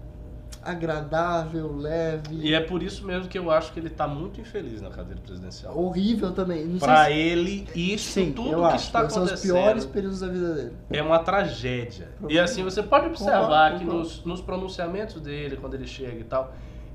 agradável, 0.63 1.75
leve. 1.77 2.37
E 2.37 2.55
é 2.55 2.61
por 2.61 2.83
isso 2.83 3.05
mesmo 3.07 3.29
que 3.29 3.39
eu 3.39 3.51
acho 3.51 3.73
que 3.73 3.81
ele 3.81 3.91
tá 3.91 4.07
muito 4.07 4.41
infeliz 4.41 4.81
na 4.81 4.91
cadeira 4.91 5.21
presidencial. 5.21 5.77
horrível 5.79 6.33
também. 6.33 6.79
Pra 6.79 7.07
se- 7.07 7.13
ele, 7.13 7.69
isso 7.75 8.13
Sim, 8.13 8.33
tudo 8.33 8.49
que 8.57 8.65
acho. 8.65 8.77
está 8.87 9.09
São 9.09 9.23
os 9.23 9.29
acontecendo 9.31 9.53
piores 9.55 9.87
períodos 9.87 10.21
da 10.21 10.29
vida 10.29 10.55
dele. 10.55 10.73
é 10.91 11.03
uma 11.03 11.19
tragédia. 11.19 12.09
E 12.29 12.39
assim, 12.39 12.63
você 12.63 12.83
pode 12.83 13.07
observar 13.07 13.79
que 13.79 13.85
nos, 13.85 14.25
nos 14.25 14.41
pronunciamentos 14.41 15.21
dele, 15.21 15.57
quando 15.57 15.75
ele 15.75 15.87
chega 15.87 16.19
e 16.21 16.25
tal, 16.25 16.53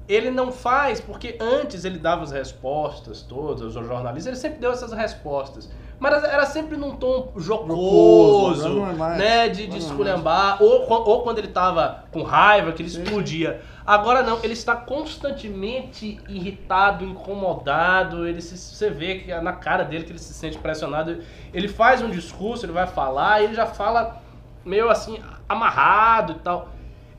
ele 0.08 0.30
não 0.30 0.52
faz, 0.52 1.00
porque 1.02 1.38
antes 1.42 1.84
ele 1.84 1.98
dava 1.98 2.24
as 2.24 2.32
respostas 2.32 3.22
todas, 3.24 3.76
aos 3.76 3.88
jornalistas, 3.88 4.28
ele 4.28 4.36
sempre 4.36 4.60
deu 4.60 4.72
essas 4.72 4.92
respostas. 4.94 5.70
Mas 5.98 6.24
era 6.24 6.46
sempre 6.46 6.76
num 6.76 6.96
tom 6.96 7.32
Jocoso, 7.38 8.70
não 8.70 8.90
é 8.90 8.94
mais. 8.94 9.18
né? 9.18 9.50
De, 9.50 9.68
de 9.68 9.76
é 9.76 9.80
esculhambar, 9.80 10.62
ou, 10.62 10.90
ou 10.90 11.22
quando 11.24 11.40
ele 11.40 11.48
tava 11.48 12.04
com 12.12 12.22
raiva, 12.22 12.74
que 12.74 12.82
ele 12.82 12.90
Sim. 12.90 13.04
explodia. 13.04 13.62
Agora 13.86 14.22
não, 14.22 14.40
ele 14.44 14.54
está 14.54 14.76
constantemente 14.76 16.20
irritado, 16.28 17.06
incomodado, 17.06 18.28
ele 18.28 18.42
se, 18.42 18.58
você 18.58 18.90
vê 18.90 19.20
que 19.20 19.34
na 19.42 19.54
cara 19.54 19.84
dele 19.84 20.04
que 20.04 20.12
ele 20.12 20.20
se 20.20 20.34
sente 20.34 20.58
pressionado. 20.58 21.20
Ele 21.54 21.68
faz 21.68 22.02
um 22.02 22.10
discurso, 22.10 22.66
ele 22.66 22.74
vai 22.74 22.88
falar, 22.88 23.42
e 23.42 23.46
ele 23.46 23.54
já 23.54 23.66
fala 23.66 24.22
meio 24.66 24.90
assim, 24.90 25.20
amarrado 25.48 26.34
e 26.34 26.40
tal. 26.40 26.70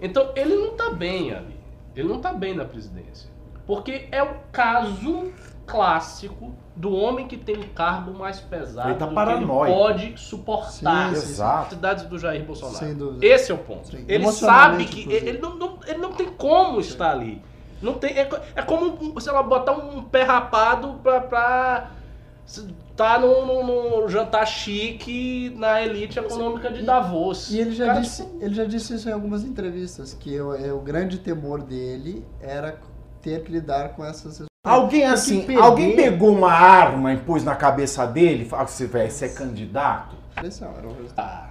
Então 0.00 0.32
ele 0.36 0.54
não 0.54 0.72
tá 0.72 0.90
bem 0.90 1.32
ali. 1.32 1.56
Ele 1.94 2.08
não 2.08 2.20
tá 2.20 2.32
bem 2.32 2.54
na 2.54 2.64
presidência. 2.64 3.30
Porque 3.66 4.06
é 4.12 4.22
o 4.22 4.36
caso 4.52 5.32
clássico 5.66 6.52
do 6.74 6.92
homem 6.94 7.26
que 7.26 7.36
tem 7.36 7.56
um 7.56 7.68
cargo 7.68 8.12
mais 8.12 8.38
pesado 8.40 8.90
Ele 8.90 8.98
tá 8.98 9.06
paranoico. 9.06 9.64
ele 9.66 9.74
pode 9.74 10.20
suportar. 10.20 11.14
Sim, 11.14 11.20
sim, 11.20 11.34
sim. 11.34 11.42
As 11.42 11.68
cidades 11.68 12.04
do 12.04 12.18
Jair 12.18 12.44
Bolsonaro. 12.44 12.76
Sem 12.78 12.94
dúvida. 12.94 13.26
Esse 13.26 13.50
é 13.50 13.54
o 13.54 13.58
ponto. 13.58 13.88
Sim. 13.90 14.04
Ele 14.06 14.30
sabe 14.32 14.84
que 14.84 15.00
inclusive. 15.00 15.26
ele 15.28 15.38
não, 15.38 15.56
não- 15.56 15.78
ele 15.86 15.98
não 15.98 16.12
tem 16.12 16.26
como 16.28 16.80
estar 16.80 17.10
ali. 17.10 17.42
Não 17.82 17.94
tem, 17.94 18.12
é, 18.18 18.28
é 18.54 18.62
como, 18.62 19.20
sei 19.20 19.32
lá, 19.32 19.42
botar 19.42 19.72
um 19.72 20.02
pé 20.02 20.22
rapado 20.22 20.98
pra, 21.02 21.20
pra 21.20 21.90
estar 22.46 23.20
num, 23.20 24.08
jantar 24.08 24.46
chique 24.46 25.52
na 25.56 25.82
elite 25.82 26.18
econômica 26.18 26.70
de 26.70 26.82
Davos. 26.82 27.50
E 27.50 27.58
ele 27.60 27.72
já, 27.72 27.86
Cara, 27.86 28.00
disse, 28.00 28.24
tipo, 28.24 28.42
ele 28.44 28.54
já 28.54 28.64
disse 28.64 28.94
isso 28.94 29.08
em 29.08 29.12
algumas 29.12 29.44
entrevistas, 29.44 30.14
que 30.14 30.40
o, 30.40 30.54
é, 30.54 30.72
o 30.72 30.78
grande 30.80 31.18
temor 31.18 31.62
dele 31.62 32.24
era 32.40 32.78
ter 33.20 33.42
que 33.42 33.50
lidar 33.52 33.90
com 33.90 34.04
essas 34.04 34.40
Alguém 34.66 35.00
Porque 35.02 35.12
assim, 35.14 35.42
perder- 35.42 35.62
alguém 35.62 35.96
pegou 35.96 36.30
uma 36.32 36.50
arma 36.52 37.12
e 37.12 37.16
pôs 37.18 37.44
na 37.44 37.54
cabeça 37.54 38.06
dele 38.06 38.42
e 38.42 38.48
falou 38.48 38.66
que 38.66 38.72
você 38.72 38.86
vai 38.86 39.08
ser 39.10 39.34
candidato? 39.34 40.16
pressão. 40.34 40.74
Era 40.76 40.86
um 40.86 40.94
resultado. 40.94 41.28
ah, 41.28 41.48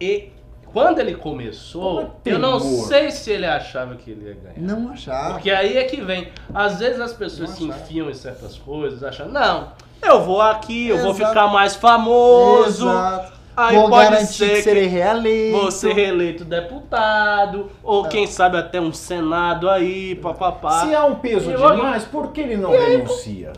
E 0.00 0.30
quando 0.72 0.98
ele 0.98 1.14
começou, 1.14 2.16
é 2.24 2.32
eu 2.32 2.38
não 2.38 2.58
sei 2.58 3.10
se 3.12 3.30
ele 3.30 3.46
achava 3.46 3.94
que 3.94 4.10
ele 4.10 4.26
ia 4.28 4.34
ganhar. 4.34 4.58
Não 4.76 4.90
achar. 4.90 5.32
Porque 5.34 5.50
aí 5.50 5.76
é 5.76 5.84
que 5.84 6.00
vem. 6.00 6.28
Às 6.52 6.78
vezes 6.80 7.00
as 7.00 7.12
pessoas 7.12 7.50
Não 7.50 7.56
se 7.56 7.64
achava. 7.66 7.80
enfiam 7.84 8.10
em 8.10 8.14
certas 8.14 8.56
coisas, 8.58 9.04
achando, 9.04 9.32
não, 9.32 9.68
eu 10.02 10.22
vou 10.24 10.40
aqui, 10.40 10.88
eu 10.88 10.98
vou 10.98 11.12
Exato. 11.12 11.28
ficar 11.28 11.46
mais 11.48 11.76
famoso. 11.76 12.88
Exato. 12.88 13.32
Aí 13.56 13.76
Vou 13.76 13.88
pode 13.88 14.10
garantir 14.10 14.32
ser 14.32 14.48
que 14.48 14.54
que 14.56 14.62
serei 14.62 14.86
reeleito. 14.86 15.58
vou 15.60 15.70
ser 15.70 15.92
reeleito 15.94 16.44
deputado, 16.44 17.70
ou 17.82 18.04
É. 18.06 18.08
quem 18.08 18.26
sabe 18.26 18.56
até 18.56 18.80
um 18.80 18.92
senado 18.92 19.70
aí, 19.70 20.16
papapá. 20.16 20.80
Se 20.86 20.94
há 20.94 21.04
um 21.04 21.16
peso 21.16 21.50
E 21.50 21.56
demais, 21.56 22.04
por 22.04 22.32
que 22.32 22.40
ele 22.40 22.56
não 22.56 22.70
renuncia? 22.72 23.52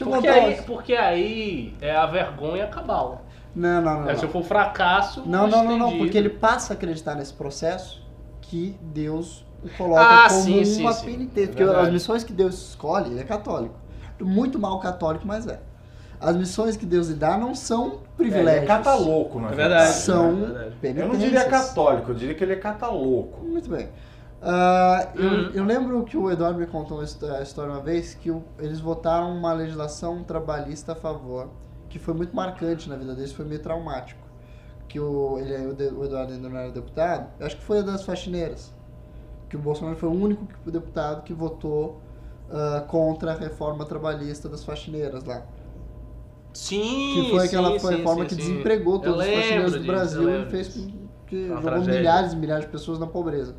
Eu 0.00 0.06
Porque 0.06 0.26
aí, 0.28 0.62
porque 0.62 0.94
aí 0.94 1.74
é 1.80 1.94
a 1.94 2.06
vergonha 2.06 2.66
cabal. 2.66 3.22
Não, 3.54 3.80
não, 3.80 4.00
não. 4.02 4.10
É, 4.10 4.16
se 4.16 4.24
não. 4.24 4.30
for 4.30 4.42
fracasso. 4.42 5.22
Não, 5.26 5.46
não, 5.46 5.62
não, 5.64 5.78
não, 5.78 5.98
porque 5.98 6.18
ele 6.18 6.30
passa 6.30 6.72
a 6.72 6.76
acreditar 6.76 7.14
nesse 7.14 7.32
processo 7.34 8.02
que 8.40 8.76
Deus 8.80 9.44
o 9.62 9.68
coloca 9.76 10.00
Ah, 10.02 10.26
como 10.28 10.42
sim, 10.42 10.80
uma 10.80 10.92
sim. 10.92 11.06
penitência. 11.06 11.44
É 11.44 11.46
porque 11.48 11.64
verdade. 11.64 11.86
as 11.86 11.92
missões 11.92 12.24
que 12.24 12.32
Deus 12.32 12.70
escolhe, 12.70 13.10
ele 13.12 13.20
é 13.20 13.24
católico. 13.24 13.74
Muito 14.20 14.58
mal 14.58 14.80
católico, 14.80 15.24
mas 15.26 15.46
é. 15.46 15.60
As 16.24 16.36
missões 16.36 16.76
que 16.76 16.86
Deus 16.86 17.08
lhe 17.08 17.14
dá 17.14 17.36
não 17.36 17.54
são 17.54 17.84
É, 17.84 17.90
ele 17.92 17.98
privilégios. 18.16 18.62
é 18.64 18.66
catalouco, 18.66 19.38
na 19.40 19.50
É 19.50 19.54
verdade. 19.54 19.92
São 19.92 20.30
é 20.30 20.34
verdade. 20.70 21.00
Eu 21.00 21.08
não 21.08 21.16
diria 21.16 21.44
católico, 21.44 22.10
eu 22.12 22.14
diria 22.14 22.34
que 22.34 22.42
ele 22.42 22.52
é 22.54 22.56
catalouco. 22.56 23.44
Muito 23.44 23.68
bem. 23.68 23.88
Ah, 24.42 25.08
eu, 25.14 25.24
Uhum. 25.24 25.50
eu 25.54 25.64
lembro 25.64 26.04
que 26.04 26.16
o 26.16 26.30
Eduardo 26.30 26.58
me 26.58 26.66
contou 26.66 27.00
a 27.00 27.04
história 27.42 27.70
uma 27.72 27.80
vez 27.80 28.14
que 28.14 28.30
o- 28.30 28.42
eles 28.58 28.78
votaram 28.80 29.34
uma 29.36 29.52
legislação 29.52 30.22
trabalhista 30.22 30.92
a 30.92 30.94
favor, 30.94 31.48
que 31.88 31.98
foi 31.98 32.12
muito 32.14 32.34
marcante 32.36 32.88
na 32.88 32.96
vida 32.96 33.14
deles, 33.14 33.32
foi 33.32 33.44
meio 33.44 33.60
traumático. 33.60 34.20
Que 34.88 35.00
o, 35.00 35.38
ele, 35.38 35.66
o 35.68 35.74
de- 35.74 35.88
o 35.88 36.04
Eduardo 36.04 36.32
ainda 36.32 36.48
não 36.48 36.56
era 36.58 36.70
deputado, 36.70 37.26
eu 37.40 37.46
acho 37.46 37.56
que 37.56 37.62
foi 37.62 37.78
a 37.78 37.82
das 37.82 38.02
faxineiras. 38.04 38.70
Que 39.48 39.56
o 39.56 39.58
Bolsonaro 39.58 39.96
foi 39.96 40.08
o 40.08 40.12
único 40.12 40.46
que- 40.46 40.70
deputado 40.70 41.22
que 41.22 41.32
votou 41.32 42.00
ah, 42.50 42.84
contra 42.86 43.32
a 43.32 43.34
reforma 43.34 43.86
trabalhista 43.86 44.48
das 44.50 44.62
faxineiras 44.62 45.24
lá. 45.24 45.42
Sim, 46.54 47.12
Que 47.14 47.30
foi 47.30 47.44
aquela 47.46 47.78
sim, 47.78 47.88
reforma 47.96 48.22
sim, 48.22 48.28
que 48.36 48.42
sim. 48.42 48.50
desempregou 48.52 48.98
todos 49.00 49.20
os 49.20 49.26
faxineiros 49.26 49.72
do 49.72 49.78
disso, 49.78 49.86
Brasil 49.90 50.30
e 50.42 50.46
fez 50.50 50.68
que 51.26 51.36
Uma 51.46 51.56
jogou 51.56 51.62
tragédia. 51.62 51.98
milhares 52.00 52.32
e 52.32 52.36
milhares 52.36 52.64
de 52.64 52.70
pessoas 52.70 52.98
na 52.98 53.06
pobreza. 53.06 53.54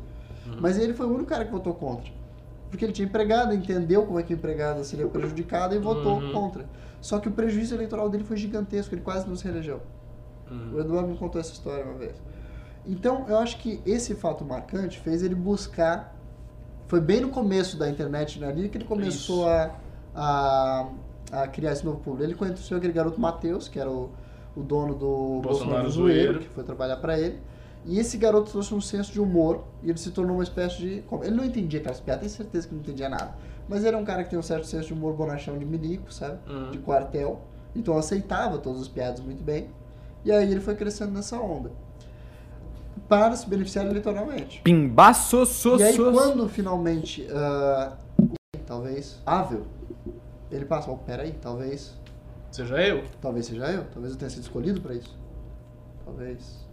Uhum. 0.46 0.56
Mas 0.60 0.78
ele 0.78 0.94
foi 0.94 1.06
o 1.06 1.10
único 1.10 1.26
cara 1.28 1.44
que 1.44 1.52
votou 1.52 1.74
contra. 1.74 2.10
Porque 2.70 2.84
ele 2.84 2.92
tinha 2.92 3.06
empregado, 3.06 3.54
entendeu 3.54 4.04
como 4.06 4.18
é 4.18 4.22
que 4.22 4.32
a 4.32 4.36
empregada 4.36 4.82
seria 4.82 5.06
prejudicada 5.06 5.74
e 5.74 5.78
votou 5.78 6.18
Uhum. 6.20 6.32
contra. 6.32 6.64
Só 7.00 7.18
que 7.18 7.28
o 7.28 7.32
prejuízo 7.32 7.74
eleitoral 7.74 8.08
dele 8.08 8.24
foi 8.24 8.36
gigantesco, 8.36 8.94
ele 8.94 9.02
quase 9.02 9.28
não 9.28 9.36
se 9.36 9.44
reelegeu. 9.44 9.80
Uhum. 10.50 10.72
O 10.74 10.80
Eduardo 10.80 11.08
me 11.08 11.16
contou 11.18 11.40
essa 11.40 11.52
história 11.52 11.84
uma 11.84 11.94
vez. 11.94 12.14
Então, 12.86 13.26
eu 13.28 13.36
acho 13.38 13.58
que 13.58 13.80
esse 13.84 14.14
fato 14.14 14.44
marcante 14.44 14.98
fez 15.00 15.22
ele 15.22 15.34
buscar. 15.34 16.16
Foi 16.88 17.00
bem 17.00 17.20
no 17.20 17.28
começo 17.28 17.76
da 17.76 17.90
internet 17.90 18.38
né, 18.38 18.48
ali 18.48 18.68
que 18.68 18.78
ele 18.78 18.84
começou 18.84 19.40
Isso. 19.40 19.48
a, 19.48 19.70
a, 20.14 20.86
a 21.30 21.46
criar 21.46 21.72
esse 21.72 21.84
novo 21.84 21.98
público. 21.98 22.24
Ele 22.24 22.34
conheceu 22.34 22.76
aquele 22.76 22.92
garoto 22.92 23.20
Matheus, 23.20 23.68
que 23.68 23.78
era 23.78 23.90
o, 23.90 24.10
o 24.56 24.62
dono 24.62 24.94
do 24.94 25.40
Bolsonaro 25.40 25.42
Bolsonaro 25.42 25.90
Zoeiro, 25.90 26.38
que 26.40 26.48
foi 26.48 26.64
trabalhar 26.64 26.96
para 26.96 27.18
ele. 27.18 27.38
E 27.84 28.00
esse 28.00 28.16
garoto 28.16 28.50
trouxe 28.50 28.74
um 28.74 28.80
senso 28.80 29.12
de 29.12 29.20
humor 29.20 29.62
e 29.82 29.90
ele 29.90 29.98
se 29.98 30.10
tornou 30.10 30.36
uma 30.36 30.42
espécie 30.42 30.78
de. 30.78 31.04
Ele 31.22 31.36
não 31.36 31.44
entendia 31.44 31.78
aquelas 31.78 32.00
piadas, 32.00 32.22
tenho 32.22 32.32
certeza 32.32 32.66
que 32.66 32.74
não 32.74 32.80
entendia 32.80 33.08
nada. 33.08 33.34
Mas 33.68 33.84
ele 33.84 33.96
é 33.96 33.98
um 33.98 34.04
cara 34.04 34.24
que 34.24 34.30
tem 34.30 34.38
um 34.38 34.42
certo 34.42 34.66
senso 34.66 34.88
de 34.88 34.92
humor 34.92 35.14
bonachão 35.14 35.56
de 35.56 35.64
milico, 35.64 36.12
sabe? 36.12 36.38
Uhum. 36.48 36.70
De 36.72 36.78
quartel. 36.78 37.40
Então 37.74 37.96
aceitava 37.96 38.58
todas 38.58 38.82
as 38.82 38.88
piadas 38.88 39.20
muito 39.20 39.42
bem. 39.42 39.68
E 40.24 40.32
aí 40.32 40.50
ele 40.50 40.60
foi 40.60 40.74
crescendo 40.74 41.12
nessa 41.12 41.38
onda. 41.38 41.70
Para 43.08 43.36
se 43.36 43.48
beneficiar 43.48 43.86
eleitoralmente. 43.86 44.60
Pimbaço, 44.62 45.46
so, 45.46 45.76
E 45.76 45.82
aí 45.84 45.96
quando 45.96 46.48
finalmente. 46.48 47.26
ah, 47.30 47.96
talvez. 48.66 49.20
Ável. 49.24 49.62
Ele 50.50 50.64
passa, 50.64 50.90
oh, 50.90 50.96
peraí, 50.96 51.32
talvez. 51.32 51.98
Seja 52.50 52.80
eu. 52.80 53.04
Talvez 53.20 53.46
seja 53.46 53.70
eu. 53.70 53.84
Talvez 53.90 54.12
eu 54.12 54.18
tenha 54.18 54.30
sido 54.30 54.42
escolhido 54.42 54.80
para 54.80 54.94
isso. 54.94 55.18
Talvez. 56.04 56.66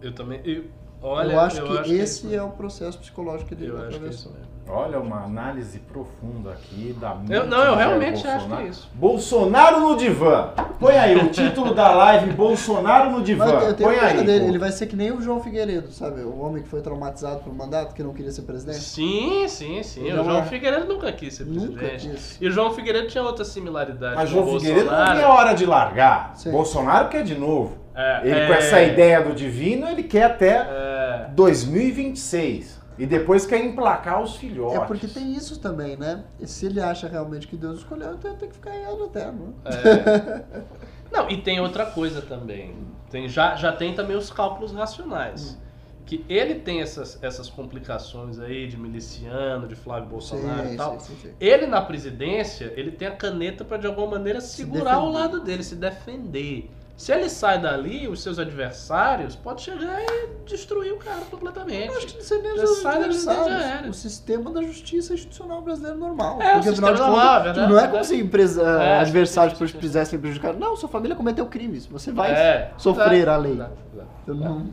Eu 0.00 0.14
também. 0.14 0.40
Eu, 0.44 0.70
Olha, 1.02 1.32
eu 1.32 1.40
acho 1.40 1.60
eu 1.60 1.66
que 1.66 1.72
acho 1.72 1.82
que 1.84 1.98
é 1.98 2.02
esse 2.02 2.34
é 2.34 2.42
o 2.42 2.50
processo 2.50 2.98
psicológico 2.98 3.48
que 3.48 3.54
ele 3.54 3.70
Eu 3.70 3.78
acho 3.82 3.98
que 3.98 4.04
é 4.04 4.08
isso 4.08 4.30
mesmo. 4.30 4.49
Olha, 4.68 5.00
uma 5.00 5.24
análise 5.24 5.80
profunda 5.80 6.50
aqui 6.52 6.96
da 7.00 7.12
mente 7.16 7.32
Eu- 7.32 7.44
não, 7.46 7.58
eu 7.64 7.74
realmente 7.74 8.24
acho 8.24 8.46
Bolsonaro. 8.46 8.56
que 8.62 8.66
é 8.68 8.70
isso. 8.70 8.90
Bolsonaro 8.94 9.80
no 9.80 9.96
divã. 9.96 10.50
Põe 10.78 10.96
aí 10.96 11.16
o 11.16 11.28
título 11.28 11.74
da 11.74 11.92
live, 11.92 12.30
Bolsonaro 12.34 13.10
no 13.10 13.20
divã. 13.20 13.46
Mas 13.52 13.66
eu 13.66 13.74
tenho 13.74 13.90
Põe 13.90 13.98
aí. 13.98 14.22
dele, 14.24 14.44
ele 14.46 14.58
vai 14.58 14.70
ser 14.70 14.86
que 14.86 14.94
nem 14.94 15.10
o 15.10 15.20
João 15.20 15.42
Figueiredo, 15.42 15.90
sabe? 15.90 16.20
O 16.20 16.38
homem 16.40 16.62
que 16.62 16.68
foi 16.68 16.80
traumatizado 16.82 17.40
pelo 17.40 17.54
mandato, 17.56 17.94
que 17.94 18.02
não 18.02 18.12
queria 18.12 18.30
ser 18.30 18.42
presidente. 18.42 18.78
Sim, 18.78 19.46
sim, 19.48 19.82
sim. 19.82 20.02
Ele 20.04 20.12
o 20.12 20.16
não 20.18 20.24
João 20.24 20.38
é. 20.38 20.42
Figueiredo 20.44 20.86
nunca 20.86 21.10
quis 21.10 21.34
ser 21.34 21.46
Nunca 21.46 21.78
presidente. 21.78 22.08
quis. 22.10 22.38
E 22.40 22.46
o 22.46 22.50
João 22.52 22.70
Figueiredo 22.72 23.08
tinha 23.08 23.24
outra 23.24 23.44
similaridade 23.44 24.14
Mas 24.14 24.30
o 24.30 24.34
João 24.34 24.58
Figueiredo 24.60 24.88
não 24.90 25.12
é 25.12 25.26
hora 25.26 25.52
de 25.52 25.66
largar. 25.66 26.32
Sim. 26.36 26.52
Bolsonaro 26.52 27.08
quer 27.08 27.24
de 27.24 27.34
novo. 27.34 27.76
É, 27.92 28.20
ele 28.22 28.38
é. 28.40 28.46
com 28.46 28.52
essa 28.54 28.80
ideia 28.80 29.20
do 29.20 29.34
divino, 29.34 29.88
ele 29.88 30.04
quer 30.04 30.22
até 30.24 30.48
É, 30.70 31.26
2026. 31.34 32.79
E 33.00 33.06
depois 33.06 33.46
quer 33.46 33.64
emplacar 33.64 34.22
os 34.22 34.36
filhotes. 34.36 34.76
É 34.78 34.84
porque 34.84 35.08
tem 35.08 35.32
isso 35.32 35.58
também, 35.58 35.96
né? 35.96 36.22
E 36.38 36.46
se 36.46 36.66
ele 36.66 36.80
acha 36.80 37.08
realmente 37.08 37.48
que 37.48 37.56
Deus 37.56 37.78
escolheu, 37.78 38.12
então 38.12 38.36
tem 38.36 38.46
que 38.46 38.54
ficar 38.54 38.76
em 38.76 38.84
ano 38.84 39.06
eterno. 39.06 39.46
né? 39.46 39.54
é. 39.64 40.62
Não, 41.10 41.28
e 41.30 41.38
tem 41.40 41.58
outra 41.60 41.86
coisa 41.86 42.20
também. 42.20 42.74
Tem, 43.10 43.26
já, 43.26 43.56
já 43.56 43.72
tem 43.72 43.94
também 43.94 44.16
os 44.16 44.30
cálculos 44.30 44.72
racionais. 44.72 45.58
Que 46.04 46.24
ele 46.28 46.56
tem 46.56 46.82
essas, 46.82 47.18
essas 47.22 47.48
complicações 47.48 48.38
aí 48.38 48.66
de 48.66 48.76
miliciano, 48.76 49.66
de 49.66 49.74
Flávio 49.74 50.08
Bolsonaro 50.10 50.68
Sim, 50.68 50.74
e 50.74 50.76
tal. 50.76 51.00
sim, 51.00 51.14
sim, 51.14 51.28
sim. 51.28 51.34
Ele 51.40 51.66
na 51.66 51.80
presidência, 51.80 52.72
ele 52.76 52.90
tem 52.90 53.08
a 53.08 53.12
caneta 53.16 53.64
para 53.64 53.78
de 53.78 53.86
alguma 53.86 54.08
maneira 54.08 54.40
segurar 54.40 54.98
o 54.98 55.06
defender. 55.06 55.18
lado 55.18 55.40
dele, 55.40 55.62
se 55.62 55.74
defender. 55.74 56.70
Se 57.00 57.12
ele 57.12 57.30
sai 57.30 57.58
dali, 57.58 58.06
os 58.06 58.22
seus 58.22 58.38
adversários 58.38 59.34
pode 59.34 59.62
chegar 59.62 60.02
e 60.02 60.28
destruir 60.44 60.92
o 60.92 60.98
cara 60.98 61.22
completamente. 61.30 61.88
Eu 61.88 61.96
acho 61.96 62.06
que 62.08 62.34
não 62.34 62.56
Já 62.58 62.66
sai 62.66 62.98
da 62.98 63.04
adversários. 63.06 63.62
já. 63.62 63.88
O 63.88 63.94
sistema 63.94 64.50
da 64.50 64.60
justiça 64.62 65.14
institucional 65.14 65.62
brasileiro 65.62 65.96
normal. 65.96 66.42
É, 66.42 66.50
o 66.50 66.52
Porque 66.56 66.68
afinal 66.68 66.92
de 66.92 67.00
contas, 67.00 67.24
é 67.24 67.42
verdade, 67.42 67.72
não 67.72 67.78
é 67.80 67.84
é 67.84 67.88
como 67.88 68.04
se 68.04 68.16
empresa, 68.16 68.62
É, 68.82 68.98
adversários 68.98 69.56
sim, 69.56 69.66
sim, 69.66 69.72
sim. 69.72 69.78
quisessem 69.78 70.18
prejudicar. 70.18 70.52
Não, 70.52 70.76
sua 70.76 70.90
família 70.90 71.16
cometeu 71.16 71.46
crimes. 71.46 71.86
Você 71.86 72.12
vai 72.12 72.32
É, 72.32 72.70
sofrer 72.76 73.26
é, 73.26 73.30
a 73.30 73.36
lei. 73.38 73.52
exato, 73.52 73.72
exato. 73.94 74.08
Eu 74.26 74.34
não- 74.34 74.66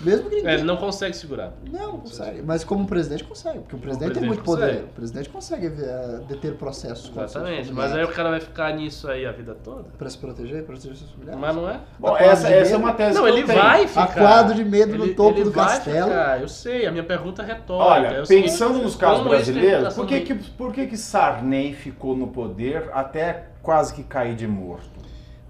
Mesmo 0.00 0.28
que 0.30 0.36
É, 0.36 0.38
ninguém. 0.38 0.54
ele 0.54 0.62
não 0.62 0.76
consegue 0.76 1.16
segurar. 1.16 1.52
Não, 1.72 1.98
consegue. 1.98 2.40
Mas 2.42 2.62
como 2.62 2.86
presidente 2.86 3.24
consegue, 3.24 3.58
porque 3.60 3.74
o 3.74 3.78
presidente 3.78 4.12
tem 4.14 4.22
presidente 4.22 4.26
muito 4.28 4.44
poder. 4.44 4.66
consegue. 4.66 4.84
O 4.84 4.94
presidente 4.94 5.28
consegue 5.28 5.66
eh, 5.66 6.20
deter 6.28 6.54
processos. 6.54 7.10
Exatamente. 7.10 7.72
Mas 7.72 7.92
aí 7.92 8.04
o 8.04 8.08
cara 8.08 8.30
vai 8.30 8.40
ficar 8.40 8.72
nisso 8.74 9.08
aí 9.08 9.26
a 9.26 9.32
vida 9.32 9.54
toda? 9.56 9.84
Pra 9.98 10.08
se 10.08 10.16
proteger, 10.18 10.62
proteger 10.64 10.96
seus 10.96 11.10
familiares. 11.10 11.40
Mas 11.40 11.56
não 11.56 11.68
é? 11.68 11.80
Bom, 11.98 12.16
essa, 12.16 12.48
essa 12.48 12.74
é 12.74 12.76
uma 12.76 12.92
tese 12.92 13.14
Não, 13.16 13.24
que 13.24 13.30
eu 13.30 13.34
ele 13.38 13.46
tenho. 13.46 13.58
vai 13.60 13.86
ficar. 13.88 14.02
Aquado 14.04 14.54
de 14.54 14.64
medo 14.64 14.96
no 14.96 15.04
Ele- 15.04 15.14
topo 15.14 15.36
ele 15.38 15.44
do 15.44 15.50
vai 15.50 15.66
castelo. 15.66 16.08
ficar, 16.08 16.40
Eu 16.40 16.48
sei, 16.48 16.86
a 16.86 16.92
minha 16.92 17.04
pergunta 17.04 17.42
é 17.42 17.46
retórica. 17.46 17.84
Olha, 17.92 18.06
é 18.18 18.22
o 18.22 18.26
pensando 18.26 18.78
nos 18.78 18.94
casos 18.94 19.24
brasileiros, 19.24 19.88
tem 19.88 19.96
por 19.96 20.06
que, 20.06 20.20
que, 20.20 20.34
por 20.52 20.72
que 20.72 20.86
que 20.86 20.96
Sarney 20.96 21.74
ficou 21.74 22.16
no 22.16 22.28
poder 22.28 22.88
até 22.92 23.46
quase 23.62 23.92
que 23.94 24.02
cair 24.04 24.36
de 24.36 24.46
morto? 24.46 24.98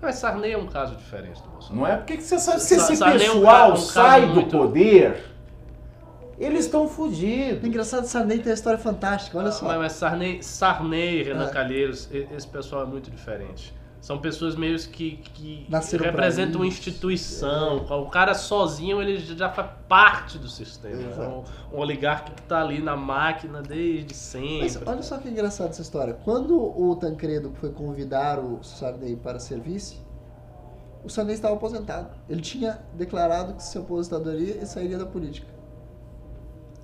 Mas 0.01 0.15
Sarney 0.17 0.53
é 0.53 0.59
um 0.59 0.67
caso 0.67 0.95
diferente 0.97 1.43
do 1.43 1.49
Bolsonaro. 1.49 1.77
Não 1.81 1.87
é? 1.87 1.97
Por 1.97 2.07
que, 2.07 2.21
você 2.21 2.39
sabe 2.39 2.61
se 2.61 2.75
esse 2.77 2.97
Sarney 2.97 3.27
é 3.27 3.31
um 3.31 3.35
pessoal 3.41 3.69
ca- 3.69 3.75
um 3.75 3.77
sai 3.77 4.21
do 4.27 4.35
muito- 4.35 4.57
poder, 4.57 5.25
eles 6.39 6.67
estão 6.67 6.85
É 6.85 6.89
fugidos. 6.89 7.65
engraçado, 7.65 8.05
Sarney 8.05 8.39
tem 8.39 8.47
uma 8.49 8.55
história 8.55 8.79
fantástica, 8.79 9.37
olha 9.39 9.51
só. 9.51 9.67
Mas, 9.67 9.79
mas 9.79 9.93
Sarney, 9.93 10.41
Sarney, 10.43 11.23
Renan 11.25 11.47
É. 11.47 11.51
Calheiros, 11.51 12.09
esse 12.13 12.47
pessoal 12.47 12.83
é 12.83 12.87
muito 12.87 13.11
diferente. 13.11 13.75
São 14.01 14.19
pessoas 14.19 14.55
meio 14.55 14.79
que, 14.79 15.17
que 15.35 15.67
Nasceram 15.69 16.05
representam 16.05 16.61
uma 16.61 16.67
instituição. 16.67 17.79
O 17.79 18.09
cara 18.09 18.33
sozinho, 18.33 19.03
ele 19.03 19.19
já 19.19 19.51
faz 19.51 19.71
parte 19.89 20.39
do 20.39 20.49
sistema. 20.49 21.03
É 21.03 21.29
um, 21.29 21.45
um 21.77 21.81
oligarca 21.81 22.33
que 22.33 22.43
tá 22.43 22.61
ali 22.61 22.81
na 22.81 22.97
máquina 22.97 23.61
desde 23.61 24.15
sempre. 24.15 24.61
Mas 24.61 24.87
olha 24.87 25.03
só 25.03 25.19
que 25.19 25.29
engraçado 25.29 25.71
essa 25.71 25.83
história. 25.83 26.15
Quando 26.25 26.57
o 26.57 26.95
Tancredo 26.97 27.53
foi 27.61 27.71
convidar 27.71 28.39
o 28.39 28.63
Sarney 28.63 29.17
para 29.17 29.41
ser 29.41 29.61
vice, 29.61 29.99
o 31.05 31.09
Sarney 31.09 31.35
estava 31.35 31.55
aposentado. 31.55 32.11
Ele 32.29 32.41
tinha 32.41 32.79
declarado 32.95 33.55
que 33.55 33.63
se 33.63 33.79
aposentadoria 33.79 34.59
e 34.63 34.67
sairia 34.67 34.99
da 34.99 35.07
política. 35.07 35.49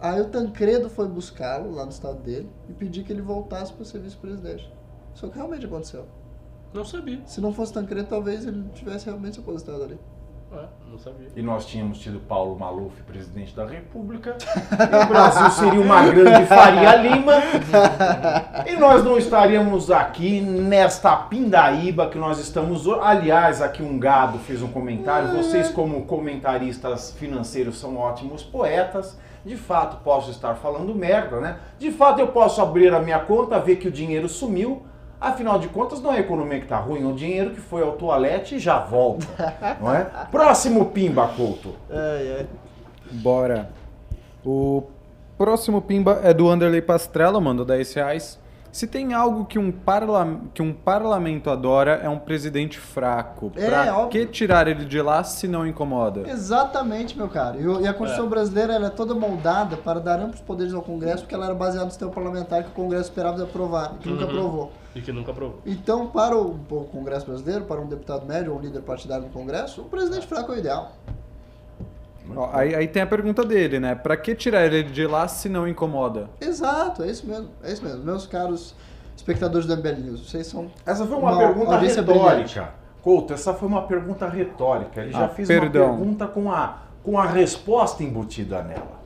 Aí 0.01 0.21
o 0.21 0.29
Tancredo 0.29 0.91
foi 0.91 1.09
buscá-lo 1.09 1.73
lá 1.73 1.85
no 1.85 1.91
estado 1.91 2.21
dele 2.21 2.51
e 2.69 2.73
pedir 2.73 3.05
que 3.05 3.13
ele 3.13 3.23
voltasse 3.23 3.73
para 3.73 3.85
ser 3.85 4.01
vice-presidente. 4.01 4.71
Isso 5.15 5.29
que 5.29 5.37
realmente 5.37 5.65
aconteceu. 5.65 6.07
Não 6.75 6.85
sabia. 6.85 7.21
Se 7.25 7.41
não 7.41 7.53
fosse 7.53 7.73
Tancredo, 7.73 8.09
talvez 8.09 8.45
ele 8.45 8.65
tivesse 8.75 9.07
realmente 9.07 9.35
se 9.37 9.41
aposentado 9.41 9.83
ali. 9.85 9.99
É, 10.53 10.67
não 10.91 10.99
sabia. 10.99 11.29
E 11.35 11.43
nós 11.43 11.67
tínhamos 11.67 11.99
tido 11.99 12.21
Paulo 12.21 12.57
Maluf, 12.59 13.03
presidente 13.03 13.55
da 13.57 13.65
República. 13.67 14.37
E 14.73 15.05
o 15.05 15.09
Brasil 15.09 15.51
seria 15.51 15.81
uma 15.81 16.03
grande 16.07 16.47
Faria 16.47 16.95
Lima. 16.97 17.33
E 18.67 18.77
nós 18.77 19.03
não 19.05 19.19
estaríamos 19.19 19.91
aqui 19.91 20.41
nesta 20.41 21.17
pindaíba 21.17 22.09
que 22.09 22.19
nós 22.19 22.39
estamos. 22.39 22.87
ho- 22.87 23.01
Aliás, 23.01 23.61
aqui 23.63 23.83
um 23.83 23.99
gado 23.99 24.39
fez 24.39 24.63
um 24.63 24.69
comentário. 24.69 25.37
Vocês, 25.37 25.71
como 25.71 26.05
comentaristas 26.07 27.13
financeiros, 27.13 27.79
são 27.79 27.97
ótimos 27.97 28.43
poetas. 28.43 29.19
De 29.45 29.57
fato, 29.57 30.03
posso 30.05 30.31
estar 30.31 30.55
falando 30.55 30.95
merda, 30.95 31.39
né? 31.41 31.59
De 31.79 31.91
fato, 31.91 32.21
eu 32.21 32.29
posso 32.29 32.63
abrir 32.63 32.95
a 32.95 33.01
minha 33.01 33.19
conta, 33.19 33.59
ver 33.59 33.77
que 33.77 33.89
o 33.89 33.93
dinheiro 33.93 34.29
sumiu. 34.29 34.87
Afinal 35.29 35.59
de 35.59 35.69
contas, 35.69 36.01
não 36.01 36.13
é 36.13 36.17
a 36.17 36.21
economia 36.21 36.61
que 36.61 36.67
tá 36.67 36.77
ruim, 36.79 37.03
é 37.03 37.07
o 37.07 37.15
dinheiro 37.15 37.51
que 37.51 37.61
foi 37.61 37.83
ao 37.83 37.93
toalete 37.93 38.57
e 38.57 38.59
já 38.59 38.79
volta. 38.79 39.27
Não 39.81 39.95
é? 39.95 40.05
Próximo 40.31 40.87
Pimba, 40.87 41.29
Couto. 41.29 41.75
Ai, 41.91 42.37
ai. 42.41 42.47
Bora. 43.11 43.71
O 44.45 44.83
próximo 45.39 45.81
pimba 45.81 46.21
é 46.23 46.33
do 46.35 46.49
Anderley 46.49 46.83
Pastrella, 46.83 47.41
mandou 47.41 47.65
10 47.65 47.95
reais. 47.95 48.39
Se 48.71 48.87
tem 48.89 49.15
algo 49.15 49.45
que 49.45 49.57
um, 49.59 49.71
parla... 49.71 50.41
que 50.53 50.61
um 50.61 50.73
parlamento 50.73 51.49
adora, 51.49 52.01
é 52.03 52.09
um 52.09 52.19
presidente 52.19 52.77
fraco. 52.79 53.53
É, 53.57 53.67
pra 53.67 53.97
óbvio. 53.99 54.09
que 54.09 54.27
tirar 54.27 54.67
ele 54.67 54.85
de 54.85 55.01
lá 55.01 55.23
se 55.23 55.47
não 55.47 55.65
incomoda? 55.65 56.29
Exatamente, 56.29 57.17
meu 57.17 57.29
caro. 57.29 57.81
E, 57.81 57.85
e 57.85 57.87
a 57.89 57.95
Constituição 57.95 58.27
É. 58.27 58.29
brasileira 58.29 58.73
ela 58.75 58.89
é 58.89 58.91
toda 58.91 59.15
moldada 59.15 59.77
para 59.77 60.01
dar 60.01 60.19
amplos 60.19 60.41
poderes 60.41 60.75
ao 60.75 60.83
Congresso, 60.83 61.23
porque 61.23 61.35
ela 61.37 61.47
era 61.47 61.55
baseada 61.55 61.85
no 61.85 61.91
sistema 61.93 62.11
parlamentar 62.11 62.65
que 62.65 62.71
o 62.71 62.73
Congresso 62.73 63.05
esperava 63.11 63.41
aprovar, 63.45 63.93
e 63.95 63.99
que 64.03 64.09
nunca 64.09 64.25
Uhum. 64.25 64.31
aprovou. 64.31 64.73
E 64.95 65.01
que 65.01 65.13
nunca 65.13 65.33
provou. 65.33 65.59
Então, 65.67 66.07
para 66.09 66.37
o, 66.37 66.53
o 66.71 66.85
Congresso 66.85 67.27
brasileiro, 67.27 67.65
para 67.65 67.81
um 67.81 67.87
deputado 67.87 68.25
médio 68.27 68.53
ou 68.53 68.59
um 68.59 68.63
líder 68.63 68.83
partidário 68.83 69.25
no 69.25 69.31
Congresso, 69.31 69.83
um 69.83 69.89
presidente 69.89 70.27
fraco 70.27 70.53
é 70.53 70.55
o 70.55 70.59
ideal. 70.59 70.93
Ó, 72.37 72.49
aí, 72.53 72.75
aí 72.75 72.89
tem 72.89 73.03
a 73.03 73.07
pergunta 73.07 73.45
dele, 73.45 73.79
né? 73.79 73.95
Pra 73.95 74.17
que 74.17 74.35
tirar 74.35 74.65
ele 74.65 74.85
de 74.85 75.07
lá 75.07 75.29
se 75.29 75.49
não 75.49 75.69
incomoda? 75.69 76.31
Exato, 76.41 77.03
é 77.03 77.09
isso 77.11 77.27
mesmo. 77.27 77.49
É 77.63 77.73
isso 77.73 77.83
mesmo. 77.85 78.03
Meus 78.03 78.27
caros 78.27 78.75
espectadores 79.17 79.67
do 79.67 79.77
MBL 79.77 80.01
News, 80.01 80.31
vocês 80.31 80.47
são. 80.47 80.71
Essa 80.87 81.07
foi 81.07 81.17
uma, 81.19 81.33
Uma 81.33 81.39
pergunta 81.39 81.77
retórica. 81.77 82.69
Couto, 83.03 83.35
essa 83.35 83.53
foi 83.53 83.69
uma 83.69 83.83
pergunta 83.83 84.27
retórica. 84.29 85.03
Ele 85.03 85.13
já 85.13 85.27
Ah, 85.27 85.29
fez 85.29 85.47
perdão. 85.47 85.87
uma 85.89 85.97
pergunta 85.97 86.27
com 86.27 86.51
a, 86.51 86.79
com 87.03 87.19
a 87.19 87.27
resposta 87.27 88.03
embutida 88.03 88.63
nela. 88.63 89.03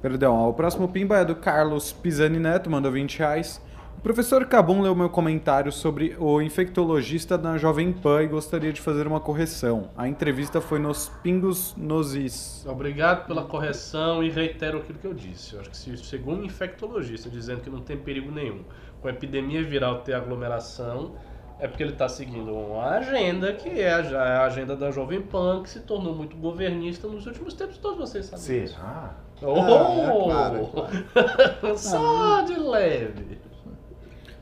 Perdão, 0.00 0.34
ó, 0.34 0.48
o 0.48 0.54
próximo 0.54 0.88
pimba 0.88 1.18
é 1.18 1.24
do 1.24 1.34
Carlos 1.36 1.92
Pisani 1.92 2.38
Neto, 2.38 2.70
mandou 2.70 2.90
20 2.90 3.18
reais. 3.18 3.60
O 4.06 4.14
professor 4.14 4.46
Cabum 4.46 4.82
leu 4.82 4.94
meu 4.94 5.10
comentário 5.10 5.72
sobre 5.72 6.14
o 6.20 6.40
infectologista 6.40 7.36
na 7.36 7.58
Jovem 7.58 7.92
Pan 7.92 8.22
e 8.22 8.28
gostaria 8.28 8.72
de 8.72 8.80
fazer 8.80 9.04
uma 9.04 9.18
correção. 9.18 9.90
A 9.96 10.06
entrevista 10.06 10.60
foi 10.60 10.78
nos 10.78 11.08
Pingos 11.24 11.74
nos 11.76 12.14
Is. 12.14 12.64
Obrigado 12.68 13.26
pela 13.26 13.42
correção 13.42 14.22
e 14.22 14.30
reitero 14.30 14.78
aquilo 14.78 15.00
que 15.00 15.06
eu 15.08 15.12
disse. 15.12 15.54
Eu 15.54 15.60
acho 15.60 15.70
que 15.70 15.76
se 15.76 15.96
segundo 15.96 16.42
um 16.42 16.44
infectologista 16.44 17.28
dizendo 17.28 17.62
que 17.62 17.68
não 17.68 17.80
tem 17.80 17.96
perigo 17.96 18.30
nenhum 18.30 18.62
com 19.02 19.08
a 19.08 19.10
epidemia 19.10 19.64
viral 19.64 20.02
ter 20.02 20.14
aglomeração, 20.14 21.16
é 21.58 21.66
porque 21.66 21.82
ele 21.82 21.90
está 21.90 22.08
seguindo 22.08 22.54
uma 22.54 22.84
agenda 22.84 23.54
que 23.54 23.68
é 23.68 23.92
a, 23.92 24.44
agenda 24.44 24.76
da 24.76 24.92
Jovem 24.92 25.20
Pan, 25.20 25.64
que 25.64 25.68
se 25.68 25.80
tornou 25.80 26.14
muito 26.14 26.36
governista 26.36 27.08
nos 27.08 27.26
últimos 27.26 27.54
tempos, 27.54 27.76
todos 27.78 27.98
vocês 27.98 28.26
sabem. 28.26 28.68
Será? 28.68 29.16
Oh! 29.42 29.56
é 29.58 30.24
claro, 30.24 30.70
é 31.64 31.74
Só 31.76 32.42
de 32.42 32.54
leve. 32.54 33.45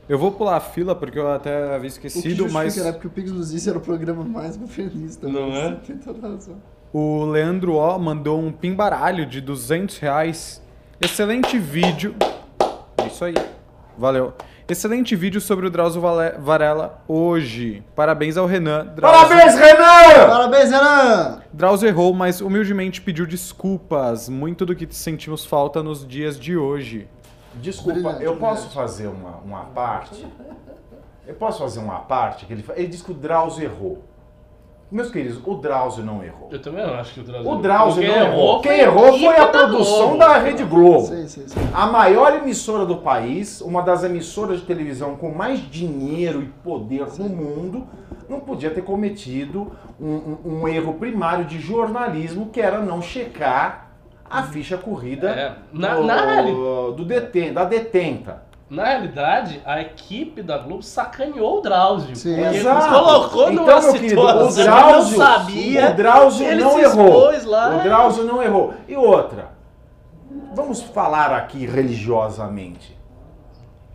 Eu 0.07 0.19
vou 0.19 0.31
pular 0.31 0.57
a 0.57 0.59
fila 0.59 0.93
porque 0.95 1.17
eu 1.17 1.31
até 1.31 1.63
havia 1.63 1.77
O 1.77 1.81
que 1.81 1.87
esquecido, 1.87 2.23
justifica, 2.47 2.53
mas 2.53 2.75
né? 2.77 2.91
Porque 2.91 3.07
o 3.07 3.09
nos 3.33 3.49
disse 3.51 3.69
era 3.69 3.77
o 3.77 3.81
programa 3.81 4.23
mais 4.23 4.55
governista. 4.55 5.27
Não 5.27 5.51
é? 5.55 5.69
Você 5.71 5.93
tem 5.93 5.97
toda 5.97 6.27
razão. 6.27 6.55
o 6.93 7.25
Leandro 7.25 7.73
O 7.73 7.97
mandou 7.97 8.39
um 8.39 8.51
pimbaralho 8.51 9.25
de 9.25 9.41
200 9.41 9.97
reais. 9.97 10.61
Excelente 11.01 11.57
vídeo. 11.57 12.15
É 13.01 13.07
isso 13.07 13.25
aí. 13.25 13.33
Valeu. 13.97 14.33
Excelente 14.67 15.15
vídeo 15.15 15.39
sobre 15.39 15.67
o 15.67 15.69
Drauzio 15.69 16.01
Varela 16.01 17.03
hoje. 17.07 17.83
Parabéns 17.95 18.35
ao 18.35 18.45
Renan. 18.47 18.85
Drauzio- 18.95 19.27
Parabéns, 19.27 19.55
Renan! 19.59 20.27
Parabéns, 20.27 20.71
Renan! 20.71 21.41
Drauzio 21.53 21.87
errou, 21.87 22.13
mas 22.15 22.41
humildemente 22.41 22.99
pediu 22.99 23.27
desculpas. 23.27 24.27
Muito 24.27 24.65
do 24.65 24.75
que 24.75 24.87
sentimos 24.89 25.45
falta 25.45 25.83
nos 25.83 26.05
dias 26.07 26.39
de 26.39 26.57
hoje. 26.57 27.07
Desculpa, 27.61 27.99
Brilhante, 27.99 28.23
eu 28.23 28.35
posso 28.37 28.67
brilhante. 28.67 28.73
fazer 28.75 29.07
uma, 29.07 29.37
uma 29.43 29.65
parte? 29.65 30.25
Eu 31.27 31.33
posso 31.35 31.59
fazer 31.59 31.79
uma 31.79 31.99
parte? 31.99 32.45
Que 32.45 32.53
ele, 32.53 32.65
ele 32.75 32.87
diz 32.87 33.01
que 33.01 33.11
o 33.11 33.15
Drauzio 33.15 33.63
errou. 33.63 34.03
Meus 34.91 35.09
queridos, 35.09 35.41
o 35.43 35.55
Drauzio 35.55 36.05
não 36.05 36.23
errou. 36.23 36.47
Eu 36.51 36.61
também 36.61 36.85
não 36.85 36.93
acho 36.93 37.13
que 37.15 37.19
o 37.19 37.23
Drauzio 37.23 37.51
O 37.51 37.55
Drauzio 37.57 38.03
Quem 38.03 38.11
não 38.11 38.25
errou. 38.27 38.61
Quem 38.61 38.71
foi 38.71 38.81
errou 38.81 39.17
foi 39.19 39.35
a 39.37 39.47
produção 39.47 40.17
da 40.17 40.37
Rede 40.37 40.63
Globo. 40.63 41.07
Sim, 41.07 41.27
sim, 41.27 41.47
sim. 41.47 41.59
A 41.73 41.87
maior 41.87 42.35
emissora 42.35 42.85
do 42.85 42.97
país, 42.97 43.61
uma 43.61 43.81
das 43.81 44.03
emissoras 44.03 44.59
de 44.59 44.65
televisão 44.67 45.15
com 45.15 45.31
mais 45.31 45.59
dinheiro 45.59 46.41
e 46.43 46.45
poder 46.45 47.07
no 47.17 47.27
mundo, 47.27 47.87
não 48.29 48.39
podia 48.39 48.69
ter 48.69 48.83
cometido 48.83 49.71
um, 49.99 50.07
um- 50.13 50.37
um 50.61 50.67
erro 50.67 50.93
primário 50.93 51.45
de 51.45 51.59
jornalismo, 51.59 52.49
que 52.49 52.61
era 52.61 52.79
não 52.79 53.01
checar 53.01 53.84
a 54.29 54.43
ficha 54.43 54.77
corrida 54.77 55.29
É, 55.29 55.55
na- 55.71 55.95
do, 55.95 56.03
na 56.03 56.25
reali- 56.25 56.51
do 56.51 57.05
deten- 57.05 57.53
da 57.53 57.63
detenta. 57.63 58.43
Na 58.67 58.83
realidade, 58.85 59.61
a 59.63 59.79
equipe 59.79 60.41
da 60.41 60.57
Globo 60.57 60.81
sacaneou 60.81 61.59
o 61.59 61.61
Drauzio. 61.61 62.15
Sim. 62.15 62.39
Exato. 62.41 62.89
colocou 62.93 63.51
então, 63.51 63.65
numa 63.65 63.79
meu 63.79 63.91
querido, 63.93 64.09
situação 64.09 64.47
o 64.47 64.55
que 64.55 64.63
Drauzio, 64.63 65.17
não 65.19 65.25
sabia. 65.25 65.89
o 65.89 65.93
Drauzio 65.93 66.47
ele 66.47 66.63
não 66.63 66.71
se 66.73 66.81
errou. 66.81 67.31
lá. 67.45 67.77
O 67.77 67.83
Drauzio 67.83 68.23
não 68.23 68.41
errou. 68.41 68.73
E 68.87 68.95
outra, 68.97 69.49
vamos 70.55 70.81
falar 70.81 71.31
aqui 71.31 71.67
religiosamente. 71.67 72.97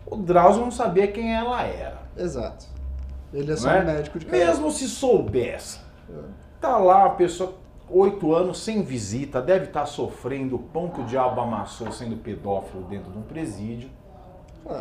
O 0.07 0.17
Drauzio 0.17 0.63
não 0.63 0.71
sabia 0.71 1.09
quem 1.09 1.35
ela 1.35 1.63
era. 1.63 1.99
Exato. 2.17 2.67
Ele 3.35 3.53
é 3.53 3.57
só 3.57 3.71
é? 3.73 3.81
um 3.81 3.85
médico 3.85 4.19
de 4.21 4.27
cabeça. 4.27 4.47
Mesmo 4.47 4.71
se 4.71 4.89
soubesse. 4.89 5.81
Tá 6.61 6.77
lá 6.77 7.07
a 7.07 7.11
pessoa, 7.11 7.55
oito 7.93 8.35
anos 8.35 8.63
sem 8.63 8.83
visita, 8.83 9.43
deve 9.43 9.67
estar 9.67 9.87
sofrendo 9.87 10.57
o 10.57 10.59
pão 10.59 10.89
que 10.89 11.01
o 11.01 11.05
diabo 11.05 11.41
amassou 11.41 11.91
sendo 11.91 12.17
pedófilo 12.17 12.85
dentro 12.85 13.11
de 13.11 13.19
um 13.19 13.23
presídio. 13.23 13.91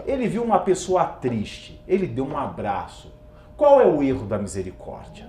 Ele 0.05 0.27
viu 0.27 0.43
uma 0.43 0.59
pessoa 0.59 1.05
triste, 1.05 1.81
ele 1.87 2.05
deu 2.05 2.25
um 2.25 2.37
abraço. 2.37 3.11
Qual 3.57 3.81
é 3.81 3.85
o 3.85 4.03
erro 4.03 4.25
da 4.25 4.37
misericórdia? 4.37 5.27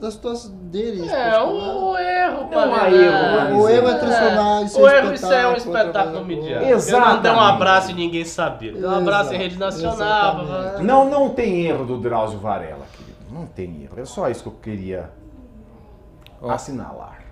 Da 0.00 0.10
situação 0.10 0.52
dele. 0.52 1.08
É, 1.08 1.40
o, 1.40 1.90
o 1.90 1.98
erro, 1.98 2.48
Não 2.50 2.74
há 2.74 2.90
erro, 2.90 3.60
O 3.60 3.68
erro 3.68 3.88
é 3.88 3.90
é. 3.90 3.98
transformar 3.98 4.62
isso 4.62 4.78
em 4.78 4.82
O 4.82 4.88
erro, 4.88 5.12
isso 5.12 5.32
é 5.32 5.48
um 5.48 5.54
espetáculo 5.54 6.24
midiático. 6.24 6.88
Ele 6.88 7.00
não 7.00 7.20
deu 7.20 7.32
um 7.32 7.40
abraço 7.40 7.90
e 7.90 7.94
ninguém 7.94 8.24
sabia. 8.24 8.70
Ele 8.70 8.80
deu 8.80 8.90
um 8.90 8.94
abraço 8.94 9.32
em 9.32 9.36
Exato, 9.36 9.42
rede 9.42 9.58
nacional. 9.58 10.46
Não, 10.82 11.10
não 11.10 11.30
tem 11.30 11.66
erro 11.66 11.84
do 11.84 11.98
Drauzio 11.98 12.38
Varela, 12.38 12.86
querido. 12.92 13.16
Não 13.32 13.46
tem 13.46 13.82
erro. 13.82 13.98
É 13.98 14.04
só 14.04 14.28
isso 14.28 14.42
que 14.42 14.48
eu 14.48 14.56
queria 14.62 15.10
Ó. 16.40 16.50
assinalar. 16.50 17.24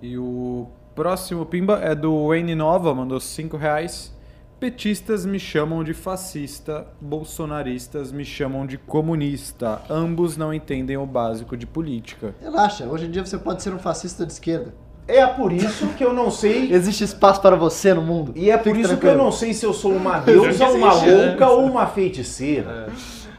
E 0.00 0.16
o 0.16 0.68
próximo 0.94 1.44
pimba 1.46 1.80
é 1.82 1.94
do 1.94 2.28
Wayne 2.28 2.54
Nova, 2.54 2.94
mandou 2.94 3.18
5 3.20 3.56
reais. 3.56 4.16
Petistas 4.60 5.24
me 5.24 5.38
chamam 5.38 5.84
de 5.84 5.94
fascista, 5.94 6.86
bolsonaristas 7.00 8.10
me 8.10 8.24
chamam 8.24 8.66
de 8.66 8.76
comunista. 8.76 9.80
Ambos 9.88 10.36
não 10.36 10.52
entendem 10.52 10.96
o 10.96 11.06
básico 11.06 11.56
de 11.56 11.64
política. 11.66 12.34
Relaxa, 12.40 12.84
hoje 12.86 13.06
em 13.06 13.10
dia 13.10 13.24
você 13.24 13.38
pode 13.38 13.62
ser 13.62 13.72
um 13.72 13.78
fascista 13.78 14.26
de 14.26 14.32
esquerda. 14.32 14.74
É 15.06 15.24
por 15.26 15.52
isso 15.52 15.86
que 15.96 16.04
eu 16.04 16.12
não 16.12 16.30
sei. 16.30 16.70
Existe 16.74 17.04
espaço 17.04 17.40
para 17.40 17.54
você 17.56 17.94
no 17.94 18.02
mundo. 18.02 18.32
E 18.34 18.50
é 18.50 18.56
por 18.56 18.64
Fique 18.64 18.80
isso 18.80 18.88
que 18.88 18.94
eu 18.94 18.98
tranquilo. 19.00 19.24
não 19.24 19.32
sei 19.32 19.54
se 19.54 19.64
eu 19.64 19.72
sou 19.72 19.92
uma 19.92 20.18
deusa, 20.18 20.68
uma 20.70 21.00
né? 21.02 21.26
louca 21.28 21.48
ou 21.50 21.64
uma 21.64 21.86
feiticeira. 21.86 22.88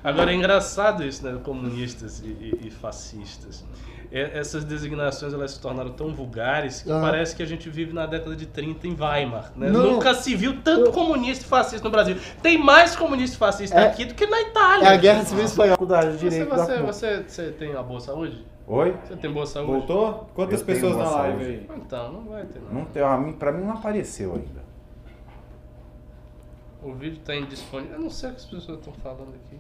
Agora 0.02 0.32
é 0.32 0.36
engraçado 0.36 1.04
isso, 1.04 1.24
né? 1.26 1.38
Comunistas 1.44 2.22
e, 2.22 2.28
e- 2.28 2.68
e 2.68 2.72
fascistas. 2.72 3.66
Essas 4.12 4.64
designações 4.66 5.34
elas 5.36 5.52
se 5.52 5.60
tornaram 5.62 5.92
tão 5.92 6.14
vulgares 6.16 6.82
que 6.82 6.92
Ah. 6.92 7.00
parece 7.00 7.36
que 7.36 7.44
a 7.44 7.46
gente 7.46 7.70
vive 7.70 7.94
na 7.94 8.08
década 8.08 8.36
de 8.36 8.48
30 8.48 8.88
em 8.88 8.96
Weimar. 9.00 9.52
Né? 9.56 9.70
Nunca 9.70 10.16
se 10.16 10.36
viu 10.36 10.62
tanto 10.64 10.92
comunista 10.92 11.44
e 11.46 11.48
fascista 11.48 11.84
no 11.88 11.92
Brasil. 11.92 12.18
Tem 12.42 12.58
mais 12.58 12.96
comunista 12.96 13.36
e 13.36 13.40
fascista 13.40 13.80
É- 13.80 13.86
aqui 13.88 14.06
do 14.06 14.16
que 14.16 14.26
na 14.26 14.42
Itália. 14.42 14.86
É 14.88 14.94
a 14.94 14.98
Guerra 14.98 15.24
Civil 15.24 15.46
Espanhola. 15.46 15.74
Faculdade 15.76 16.12
de 16.14 16.18
Você, 16.18 16.30
Direito 16.30 16.50
você, 16.56 16.78
você, 16.82 17.24
você 17.28 17.52
tem 17.52 17.70
uma 17.70 17.84
boa 17.84 18.00
saúde? 18.00 18.44
Oi? 18.68 18.96
Você 19.08 19.16
tem 19.16 19.32
boa 19.32 19.46
saúde? 19.46 19.72
Voltou? 19.72 20.30
Quantas 20.34 20.60
Eu 20.62 20.66
pessoas 20.66 20.96
na 20.98 21.10
live 21.12 21.44
aí? 21.44 21.70
Então, 21.78 22.12
não 22.12 22.24
vai 22.24 22.44
ter 22.46 22.60
não. 22.62 22.80
Não 22.80 22.86
tem, 22.86 23.04
a 23.04 23.16
mim, 23.18 23.34
pra 23.34 23.52
mim 23.52 23.64
não 23.64 23.74
apareceu 23.74 24.34
ainda. 24.34 24.60
O 26.82 26.94
vídeo 26.94 27.20
tá 27.24 27.36
indisponível. 27.36 27.96
Eu 27.98 28.02
não 28.02 28.10
sei 28.10 28.30
o 28.30 28.34
que 28.34 28.40
as 28.40 28.46
pessoas 28.46 28.80
estão 28.80 28.94
falando 29.04 29.36
aqui. 29.36 29.58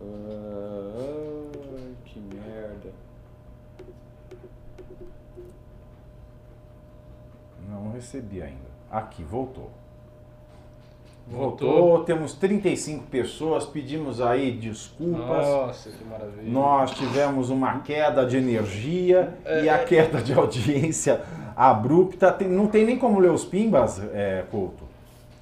Ah, 0.00 1.45
Não 7.84 7.92
recebi 7.92 8.42
ainda. 8.42 8.66
Aqui, 8.90 9.22
voltou. 9.22 9.70
Voltou? 11.28 11.68
Voltou, 11.72 12.04
temos 12.04 12.34
35 12.34 13.04
pessoas, 13.06 13.64
pedimos 13.66 14.20
aí 14.20 14.52
desculpas. 14.52 15.26
Nossa, 15.48 15.90
que 15.90 16.04
maravilha. 16.04 16.48
Nós 16.52 16.92
tivemos 16.92 17.50
uma 17.50 17.80
queda 17.80 18.24
de 18.24 18.36
energia 18.36 19.34
É, 19.44 19.64
e 19.64 19.68
a 19.68 19.78
queda 19.84 20.22
de 20.22 20.32
audiência 20.32 21.20
abrupta. 21.56 22.30
Tem- 22.30 22.46
não 22.48 22.68
tem 22.68 22.86
nem 22.86 22.96
como 22.96 23.18
ler 23.18 23.32
os 23.32 23.44
pimbas, 23.44 24.00
é, 24.14 24.44
Couto. 24.52 24.84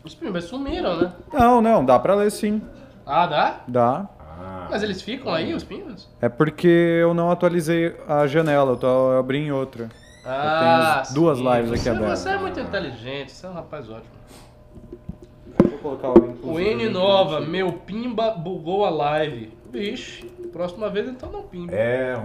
Os 0.03 0.15
pimbas 0.15 0.45
sumiram, 0.45 1.01
né? 1.01 1.13
Não, 1.33 1.61
não, 1.61 1.85
dá 1.85 1.99
pra 1.99 2.15
ler 2.15 2.31
sim. 2.31 2.63
Ah, 3.07 3.27
dá? 3.27 3.61
Dá. 3.69 4.09
Ah, 4.21 4.69
Mas 4.71 4.83
eles 4.83 5.03
ficam 5.03 5.33
aí, 5.33 5.53
os 5.53 5.65
pimbas? 5.65 6.09
É 6.21 6.29
porque 6.31 6.67
eu 7.03 7.13
não 7.13 7.31
atualizei 7.31 7.95
a 8.09 8.27
janela, 8.27 8.73
eu, 8.73 8.77
tô, 8.79 8.87
eu 9.13 9.19
abri 9.19 9.39
em 9.39 9.53
outra. 9.53 9.89
Ah, 10.27 11.03
tenho 11.05 11.15
duas 11.15 11.39
sim. 11.39 11.45
lives 11.45 11.71
aqui 11.73 11.81
você, 11.83 11.91
abertas. 11.91 12.19
Você 12.21 12.29
é 12.31 12.39
muito 12.39 12.61
inteligente, 12.61 13.33
você 13.33 13.47
é 13.47 13.49
um 13.49 13.53
rapaz 13.53 13.89
ótimo. 13.91 14.15
Vou 15.63 15.79
colocar 15.79 16.09
o 16.11 16.53
O 16.55 16.61
N 16.61 16.89
Nova, 16.89 17.41
meu 17.41 17.73
pimba 17.73 18.31
bugou 18.31 18.85
a 18.85 18.91
live. 18.91 19.53
Vixe, 19.71 20.25
próxima 20.53 20.89
vez 20.89 21.09
então 21.09 21.31
não 21.31 21.43
pimba. 21.43 21.73
É, 21.75 22.23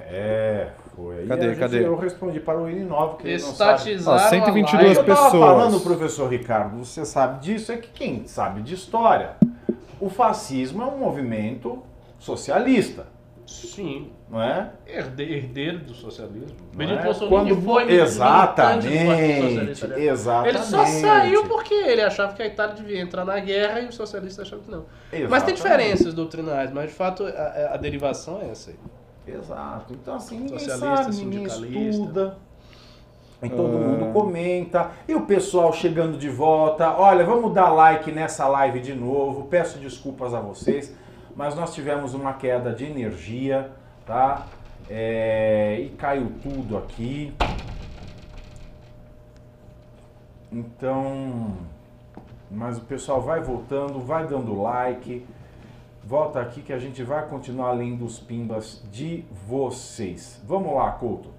é, 0.00 0.68
foi. 0.94 1.20
aí. 1.20 1.26
Cadê, 1.26 1.48
gente- 1.48 1.58
cadê? 1.58 1.86
Eu 1.86 1.96
respondi 1.96 2.40
para 2.40 2.58
o 2.58 2.66
N9, 2.66 3.16
que 3.18 3.28
ele 3.28 3.42
não 3.42 3.52
sabe. 3.52 3.72
Estatizaram 3.78 4.24
Ó, 4.26 4.28
122 4.28 4.74
a 4.74 4.76
live. 4.84 4.98
Eu 4.98 5.04
tava 5.16 5.24
pessoas. 5.30 5.44
falando, 5.50 5.80
professor 5.80 6.28
Ricardo, 6.30 6.76
você 6.84 7.04
sabe 7.04 7.40
disso, 7.40 7.72
é 7.72 7.76
que 7.76 7.88
quem 7.90 8.26
sabe 8.26 8.62
de 8.62 8.74
história, 8.74 9.36
o 10.00 10.08
fascismo 10.10 10.82
é 10.82 10.86
um 10.86 10.98
movimento 10.98 11.82
socialista, 12.18 13.06
Sim, 13.46 14.10
não 14.28 14.42
é? 14.42 14.70
herde- 14.86 15.22
herdeiro 15.22 15.78
do 15.78 15.94
socialismo. 15.94 16.56
Não 16.72 16.78
Benito 16.78 16.98
é? 17.00 17.04
Mussolini 17.04 17.30
Quando- 17.54 17.62
foi 17.64 17.84
militante 17.84 18.12
do 18.14 18.18
Partido 18.18 18.92
Exatamente, 18.92 19.42
Socialista 19.76 19.98
exatamente. 20.00 20.56
Ele 20.56 20.64
só 20.64 20.84
saiu 20.86 21.44
porque 21.44 21.74
ele 21.74 22.02
achava 22.02 22.32
que 22.34 22.42
a 22.42 22.46
Itália 22.46 22.74
devia 22.74 23.00
entrar 23.00 23.24
na 23.24 23.38
guerra 23.38 23.80
e 23.80 23.86
os 23.88 23.94
socialistas 23.94 24.46
achavam 24.46 24.64
que 24.64 24.70
não. 24.70 24.80
Mas 24.80 25.12
tem 25.12 25.20
Exatamente. 25.22 25.54
diferenças 25.56 26.14
doutrinárias, 26.14 26.72
mas 26.72 26.88
de 26.90 26.94
fato 26.94 27.24
a, 27.24 27.74
a 27.74 27.76
derivação 27.76 28.40
é 28.42 28.50
essa 28.50 28.70
aí. 28.70 28.76
Exato. 29.34 29.92
Então 29.94 30.14
assim, 30.16 30.38
ninguém 30.40 30.58
Socialista, 30.58 31.02
sabe, 31.04 31.16
ninguém 31.16 31.48
sindicalista. 31.48 31.90
estuda. 32.02 32.36
E 33.42 33.50
todo 33.50 33.68
mundo 33.78 34.12
comenta. 34.14 34.90
E 35.06 35.14
o 35.14 35.20
pessoal 35.26 35.72
chegando 35.72 36.16
de 36.16 36.28
volta. 36.28 36.96
Olha, 36.96 37.24
vamos 37.24 37.52
dar 37.52 37.68
like 37.70 38.10
nessa 38.10 38.48
live 38.48 38.80
de 38.80 38.94
novo. 38.94 39.44
Peço 39.44 39.78
desculpas 39.78 40.32
a 40.32 40.40
vocês, 40.40 40.94
mas 41.36 41.54
nós 41.54 41.74
tivemos 41.74 42.14
uma 42.14 42.32
queda 42.32 42.72
de 42.72 42.86
energia, 42.86 43.70
tá? 44.06 44.46
É, 44.88 45.80
e 45.80 45.88
caiu 45.90 46.32
tudo 46.42 46.78
aqui. 46.78 47.34
Então, 50.50 51.56
mas 52.50 52.78
o 52.78 52.82
pessoal 52.82 53.20
vai 53.20 53.40
voltando, 53.40 54.00
vai 54.00 54.26
dando 54.26 54.62
like. 54.62 55.26
Volta 56.04 56.40
aqui 56.40 56.62
que 56.62 56.72
a 56.72 56.78
gente 56.78 57.02
vai 57.02 57.28
continuar 57.28 57.72
lendo 57.72 58.04
os 58.04 58.20
pimbas 58.20 58.80
de 58.92 59.24
vocês. 59.48 60.40
Vamos 60.46 60.72
lá, 60.72 60.92
Couto. 60.92 61.30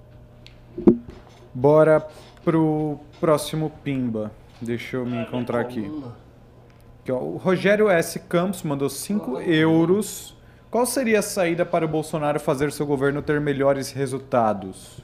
Bora 1.54 2.06
pro 2.44 3.00
próximo 3.20 3.72
pimba. 3.84 4.30
Deixa 4.62 4.98
eu 4.98 5.06
me 5.06 5.22
encontrar 5.22 5.62
aqui. 5.62 5.86
Aqui, 7.02 7.12
ó, 7.12 7.18
o 7.18 7.38
Rogério 7.38 7.90
S. 7.90 8.20
Campos 8.20 8.62
mandou 8.62 8.90
5 8.90 9.40
euros. 9.40 10.37
Qual 10.70 10.86
seria 10.86 11.20
a 11.20 11.22
saída 11.22 11.66
para 11.66 11.86
o 11.86 11.88
Bolsonaro 11.88 12.40
fazer 12.40 12.72
seu 12.72 12.86
governo 12.86 13.22
ter 13.22 13.40
melhores 13.40 13.92
resultados? 13.92 14.98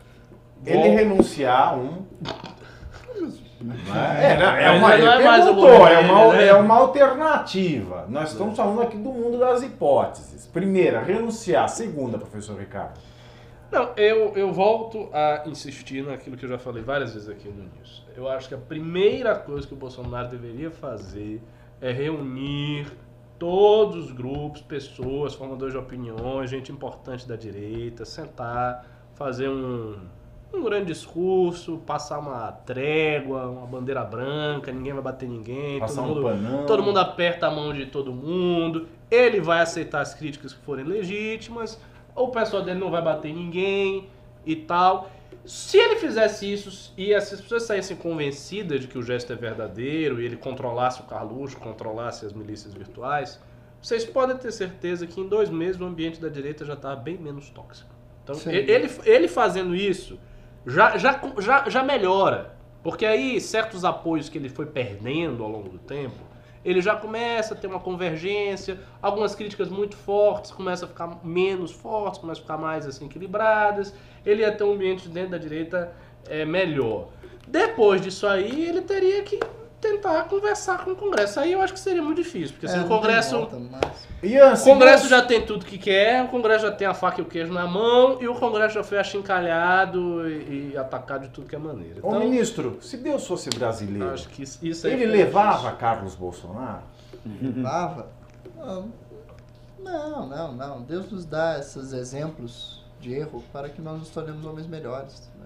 Ele 0.65 0.89
renunciar 0.89 1.77
um. 1.77 2.05
É, 4.19 4.33
é, 4.33 4.37
não, 4.37 4.45
é 4.45 4.71
uma, 4.71 4.97
não 4.97 5.09
é 5.09 5.41
perguntou, 5.41 5.87
é 5.87 5.99
uma, 5.99 6.33
né? 6.33 6.47
é 6.47 6.53
uma 6.53 6.75
alternativa. 6.75 8.05
Nós 8.09 8.31
estamos 8.31 8.57
falando 8.57 8.81
aqui 8.81 8.97
do 8.97 9.09
mundo 9.09 9.39
das 9.39 9.63
hipóteses. 9.63 10.45
Primeira, 10.47 11.01
renunciar. 11.01 11.69
Segunda, 11.69 12.17
professor 12.17 12.59
Ricardo. 12.59 12.99
Não, 13.71 13.89
eu, 13.95 14.33
eu 14.35 14.51
volto 14.51 15.09
a 15.13 15.43
insistir 15.47 16.03
naquilo 16.03 16.35
que 16.35 16.43
eu 16.45 16.49
já 16.49 16.59
falei 16.59 16.83
várias 16.83 17.13
vezes 17.13 17.29
aqui 17.29 17.47
no 17.47 17.63
News. 17.63 18.05
Eu 18.15 18.29
acho 18.29 18.49
que 18.49 18.53
a 18.53 18.57
primeira 18.57 19.33
coisa 19.33 19.65
que 19.65 19.73
o 19.73 19.77
Bolsonaro 19.77 20.27
deveria 20.27 20.69
fazer 20.69 21.41
é 21.81 21.91
reunir 21.91 22.85
todos 23.37 24.05
os 24.05 24.11
grupos, 24.11 24.61
pessoas, 24.61 25.33
formadores 25.33 25.73
de 25.73 25.79
opiniões, 25.79 26.49
gente 26.49 26.71
importante 26.71 27.27
da 27.27 27.35
direita, 27.35 28.05
sentar, 28.05 28.85
fazer 29.15 29.49
um, 29.49 29.97
um 30.53 30.63
grande 30.63 30.85
discurso, 30.85 31.77
passar 31.85 32.19
uma 32.19 32.51
trégua, 32.51 33.47
uma 33.47 33.65
bandeira 33.65 34.03
branca, 34.03 34.71
ninguém 34.71 34.93
vai 34.93 35.01
bater 35.01 35.27
ninguém, 35.27 35.79
Passar 35.79 36.03
todo 36.03 36.11
um 36.11 36.15
mundo 36.15 36.23
panão. 36.23 36.65
Todo 36.65 36.83
mundo 36.83 36.99
aperta 36.99 37.47
a 37.47 37.51
mão 37.51 37.73
de 37.73 37.87
todo 37.87 38.13
mundo. 38.13 38.87
Ele 39.09 39.41
vai 39.41 39.61
aceitar 39.61 40.01
as 40.01 40.13
críticas 40.13 40.53
que 40.53 40.59
forem 40.63 40.85
legítimas. 40.85 41.79
o 42.15 42.27
pessoal 42.27 42.63
dele 42.63 42.79
não 42.79 42.91
vai 42.91 43.01
bater 43.01 43.33
ninguém 43.33 44.07
e 44.45 44.55
tal. 44.55 45.09
Se 45.45 45.77
ele 45.77 45.97
fizesse 45.97 46.51
isso 46.51 46.93
e 46.97 47.13
as 47.13 47.29
pessoas 47.29 47.63
saíssem 47.63 47.97
convencidas 47.97 48.79
de 48.79 48.87
que 48.87 48.97
o 48.97 49.03
gesto 49.03 49.33
é 49.33 49.35
verdadeiro 49.35 50.21
e 50.21 50.25
ele 50.25 50.37
controlasse 50.37 51.01
o 51.01 51.03
Carluxo, 51.03 51.57
controlasse 51.57 52.25
as 52.25 52.31
milícias 52.31 52.73
virtuais, 52.73 53.39
vocês 53.81 54.05
podem 54.05 54.37
ter 54.37 54.51
certeza 54.51 55.05
que 55.05 55.19
em 55.19 55.27
dois 55.27 55.49
meses 55.49 55.79
o 55.81 55.83
ambiente 55.83 56.21
da 56.21 56.29
direita 56.29 56.63
já 56.63 56.73
estava 56.73 56.95
bem 56.95 57.17
menos 57.17 57.49
tóxico. 57.49 57.89
Então, 58.23 58.35
Sim. 58.35 58.51
ele, 58.51 58.89
ele 59.03 59.27
fazendo 59.27 59.75
isso 59.75 60.17
já, 60.65 60.97
já, 60.97 61.19
já, 61.39 61.69
já 61.69 61.83
melhora. 61.83 62.55
Porque 62.81 63.05
aí 63.05 63.39
certos 63.39 63.83
apoios 63.83 64.29
que 64.29 64.37
ele 64.37 64.49
foi 64.49 64.65
perdendo 64.65 65.43
ao 65.43 65.49
longo 65.49 65.69
do 65.69 65.79
tempo, 65.79 66.15
ele 66.63 66.81
já 66.81 66.95
começa 66.95 67.53
a 67.53 67.57
ter 67.57 67.67
uma 67.67 67.79
convergência, 67.79 68.79
algumas 69.01 69.35
críticas 69.35 69.69
muito 69.69 69.95
fortes 69.95 70.51
começam 70.51 70.87
a 70.87 70.89
ficar 70.89 71.19
menos 71.23 71.71
fortes, 71.71 72.19
começam 72.19 72.41
a 72.41 72.45
ficar 72.45 72.57
mais 72.57 72.87
assim 72.87 73.05
equilibradas. 73.05 73.93
Ele 74.25 74.41
ia 74.41 74.51
ter 74.51 74.63
um 74.63 74.73
ambiente 74.73 75.09
dentro 75.09 75.31
da 75.31 75.37
direita 75.37 75.93
é, 76.27 76.45
melhor. 76.45 77.09
Depois 77.47 78.01
disso 78.01 78.25
aí, 78.25 78.65
ele 78.69 78.81
teria 78.81 79.21
que 79.23 79.39
tentar 79.83 80.23
conversar 80.23 80.83
com 80.83 80.91
o 80.91 80.95
Congresso. 80.95 81.39
Aí 81.39 81.51
eu 81.51 81.61
acho 81.61 81.73
que 81.73 81.79
seria 81.79 82.01
muito 82.01 82.23
difícil, 82.23 82.53
porque 82.53 82.65
É, 82.65 82.69
assim, 82.69 82.79
o 82.83 82.87
Congresso 82.87 83.37
volta, 83.37 83.59
mas- 83.59 84.07
Ian, 84.23 84.53
o 84.53 84.63
Congresso 84.63 85.09
já 85.09 85.21
tem 85.21 85.45
tudo 85.45 85.65
que 85.65 85.77
quer, 85.77 86.23
o 86.23 86.29
Congresso 86.29 86.65
já 86.65 86.71
tem 86.71 86.87
a 86.87 86.93
faca 86.93 87.19
e 87.19 87.23
o 87.23 87.27
queijo 87.27 87.51
na 87.51 87.67
mão, 87.67 88.17
e 88.21 88.27
o 88.27 88.33
Congresso 88.35 88.75
já 88.75 88.83
foi 88.83 88.97
achincalhado 88.97 90.27
e, 90.29 90.71
e 90.71 90.77
atacado 90.77 91.23
de 91.23 91.29
tudo 91.29 91.47
que 91.47 91.55
é 91.55 91.59
maneira. 91.59 91.95
Ô, 92.01 92.07
Então, 92.07 92.19
ministro, 92.19 92.77
se 92.81 92.95
Deus 92.97 93.27
fosse 93.27 93.49
brasileiro, 93.49 94.11
acho 94.13 94.29
que 94.29 94.43
isso 94.43 94.65
isso 94.65 94.87
aí 94.87 94.93
ele 94.93 95.05
levava 95.07 95.57
difícil. 95.57 95.77
Carlos 95.77 96.15
Bolsonaro? 96.15 96.83
Levava? 97.41 98.07
Não, 99.79 100.27
não, 100.27 100.51
não. 100.53 100.81
Deus 100.81 101.11
nos 101.11 101.25
dá 101.25 101.59
esses 101.59 101.91
exemplos 101.93 102.81
de 103.01 103.13
erro 103.13 103.43
para 103.51 103.67
que 103.69 103.81
nós 103.81 103.99
nos 103.99 104.09
tornemos 104.09 104.45
homens 104.45 104.67
melhores. 104.67 105.29
né? 105.39 105.45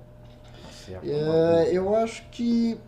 Certo, 0.72 1.06
É, 1.10 1.70
eu 1.72 1.96
acho 1.96 2.24
que 2.32 2.80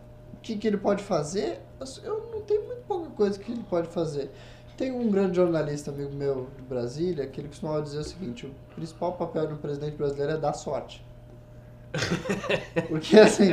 que, 0.41 0.57
que 0.57 0.67
ele 0.67 0.77
pode 0.77 1.03
fazer, 1.03 1.59
eu 2.03 2.29
não 2.31 2.41
tenho 2.41 2.65
muito 2.65 2.81
pouca 2.87 3.09
coisa 3.11 3.37
que 3.37 3.51
ele 3.51 3.63
pode 3.69 3.87
fazer. 3.89 4.31
Tem 4.77 4.91
um 4.91 5.11
grande 5.11 5.35
jornalista 5.35 5.91
amigo 5.91 6.13
meu 6.13 6.47
de 6.55 6.63
Brasília 6.63 7.27
que 7.27 7.41
ele 7.41 7.49
costumava 7.49 7.81
dizer 7.81 7.99
o 7.99 8.03
seguinte: 8.03 8.45
o 8.45 8.51
principal 8.73 9.13
papel 9.13 9.47
de 9.47 9.53
um 9.53 9.57
presidente 9.57 9.95
brasileiro 9.95 10.33
é 10.33 10.37
dar 10.37 10.53
sorte. 10.53 11.05
Porque 12.87 13.17
assim, 13.19 13.49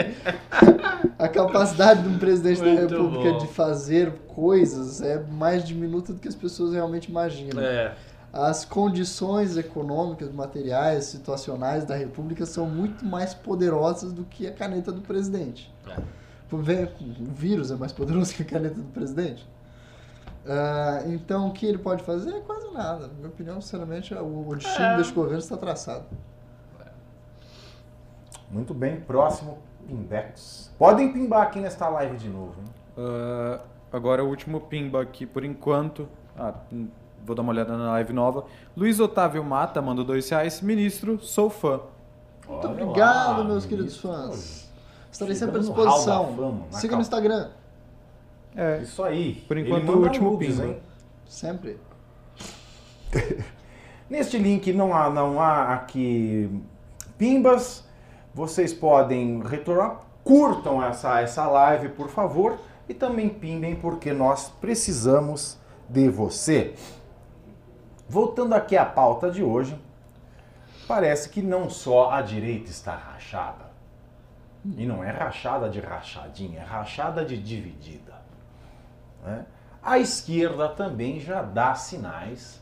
a 1.18 1.28
capacidade 1.28 2.02
de 2.02 2.08
um 2.08 2.18
presidente 2.18 2.60
da 2.60 2.66
Muito 2.66 2.80
República 2.94 3.32
bom. 3.32 3.38
de 3.38 3.46
fazer 3.48 4.12
coisas 4.28 5.00
é 5.00 5.18
mais 5.22 5.64
diminuta 5.64 6.12
do 6.12 6.20
que 6.20 6.28
as 6.28 6.34
pessoas 6.34 6.74
realmente 6.74 7.10
imaginam. 7.10 7.62
É, 7.62 7.94
As 8.32 8.64
condições 8.64 9.56
econômicas, 9.56 10.30
materiais, 10.30 11.04
situacionais 11.06 11.84
da 11.84 11.96
República 11.96 12.44
são 12.44 12.66
muito 12.66 13.04
mais 13.04 13.32
poderosas 13.32 14.12
do 14.12 14.24
que 14.24 14.46
a 14.46 14.52
caneta 14.52 14.92
do 14.92 15.00
presidente. 15.00 15.72
É. 15.88 15.96
Por 16.48 16.62
ver, 16.62 16.92
O 17.00 17.32
vírus 17.32 17.70
é 17.70 17.76
mais 17.76 17.92
poderoso 17.92 18.32
que 18.36 18.42
a 18.42 18.44
caneta 18.44 18.76
do 18.76 18.84
presidente. 18.92 19.46
Ah, 20.48 21.02
então, 21.06 21.48
o 21.48 21.52
que 21.52 21.66
ele 21.66 21.78
pode 21.78 22.02
fazer 22.04 22.30
é 22.34 22.40
quase 22.40 22.70
nada. 22.72 23.08
Na 23.08 23.14
minha 23.14 23.28
opinião, 23.28 23.60
sinceramente, 23.60 24.14
o, 24.14 24.54
destino 24.54 24.84
É. 24.86 24.96
deste 24.96 25.12
governo 25.12 25.38
está 25.38 25.56
traçado. 25.56 26.04
Muito 28.50 28.72
bem, 28.72 29.00
próximo, 29.00 29.58
Pimbex. 29.88 30.72
Podem 30.78 31.12
pimbar 31.12 31.42
aqui 31.42 31.58
nesta 31.58 31.88
live 31.88 32.16
de 32.16 32.28
novo. 32.28 32.54
Hein? 32.60 32.72
Ah, 32.96 33.60
agora 33.92 34.24
o 34.24 34.28
último 34.28 34.60
pimba 34.60 35.02
aqui 35.02 35.26
por 35.26 35.44
enquanto. 35.44 36.08
Ah, 36.38 36.54
hum, 36.72 36.88
vou 37.24 37.34
dar 37.34 37.42
uma 37.42 37.52
olhada 37.52 37.76
na 37.76 37.90
live 37.92 38.12
nova. 38.12 38.44
Luiz 38.76 39.00
Otávio 39.00 39.42
Mata 39.42 39.82
mandou 39.82 40.04
dois 40.04 40.28
reais. 40.30 40.60
Ministro, 40.60 41.18
sou 41.20 41.50
fã. 41.50 41.80
Muito 42.48 42.68
Olha 42.68 42.84
obrigado, 42.84 43.38
lá, 43.38 43.44
meus 43.44 43.66
queridos 43.66 44.00
ministro. 44.02 44.12
fãs. 44.30 44.65
Estarei 45.16 45.34
sempre 45.34 45.56
à 45.56 45.60
disposição. 45.60 46.36
fama, 46.36 46.60
Siga 46.72 46.88
cal- 46.90 46.96
no 46.98 47.02
Instagram. 47.02 47.48
É, 48.54 48.78
Isso 48.82 49.02
aí. 49.02 49.44
Por 49.48 49.56
enquanto, 49.56 49.88
o 49.88 50.02
último 50.02 50.32
nudes, 50.32 50.56
pimba. 50.56 50.66
hein? 50.68 50.78
Sempre. 51.24 51.78
Neste 54.10 54.36
link 54.38 54.72
não 54.74 54.94
há, 54.94 55.08
não 55.10 55.40
há 55.40 55.72
aqui 55.74 56.50
pimbas. 57.16 57.84
Vocês 58.34 58.74
podem 58.74 59.40
retornar. 59.40 60.02
Curtam 60.22 60.82
essa, 60.84 61.20
essa 61.20 61.46
live, 61.46 61.88
por 61.90 62.08
favor. 62.10 62.58
E 62.88 62.92
também 62.94 63.28
pimbem, 63.28 63.74
porque 63.74 64.12
nós 64.12 64.48
precisamos 64.60 65.56
de 65.88 66.08
você. 66.10 66.74
Voltando 68.08 68.52
aqui 68.54 68.76
à 68.76 68.84
pauta 68.84 69.30
de 69.30 69.42
hoje, 69.42 69.76
parece 70.86 71.28
que 71.30 71.40
não 71.42 71.68
só 71.70 72.10
a 72.12 72.20
direita 72.22 72.70
está 72.70 72.94
rachada. 72.94 73.65
E 74.76 74.86
não 74.86 75.04
é 75.04 75.10
rachada 75.10 75.68
de 75.68 75.80
rachadinha, 75.80 76.60
é 76.60 76.64
rachada 76.64 77.24
de 77.24 77.36
dividida. 77.36 78.14
né? 79.22 79.46
A 79.82 79.98
esquerda 79.98 80.68
também 80.68 81.20
já 81.20 81.42
dá 81.42 81.74
sinais 81.74 82.60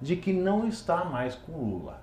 de 0.00 0.16
que 0.16 0.32
não 0.32 0.66
está 0.66 1.04
mais 1.04 1.34
com 1.34 1.52
Lula. 1.52 2.00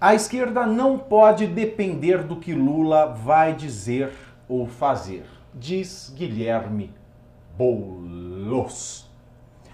A 0.00 0.14
esquerda 0.14 0.66
não 0.66 0.98
pode 0.98 1.46
depender 1.46 2.22
do 2.22 2.36
que 2.36 2.54
Lula 2.54 3.06
vai 3.06 3.52
dizer 3.52 4.12
ou 4.48 4.66
fazer, 4.66 5.26
diz 5.54 6.12
Guilherme 6.16 6.94
Boulos. 7.56 9.08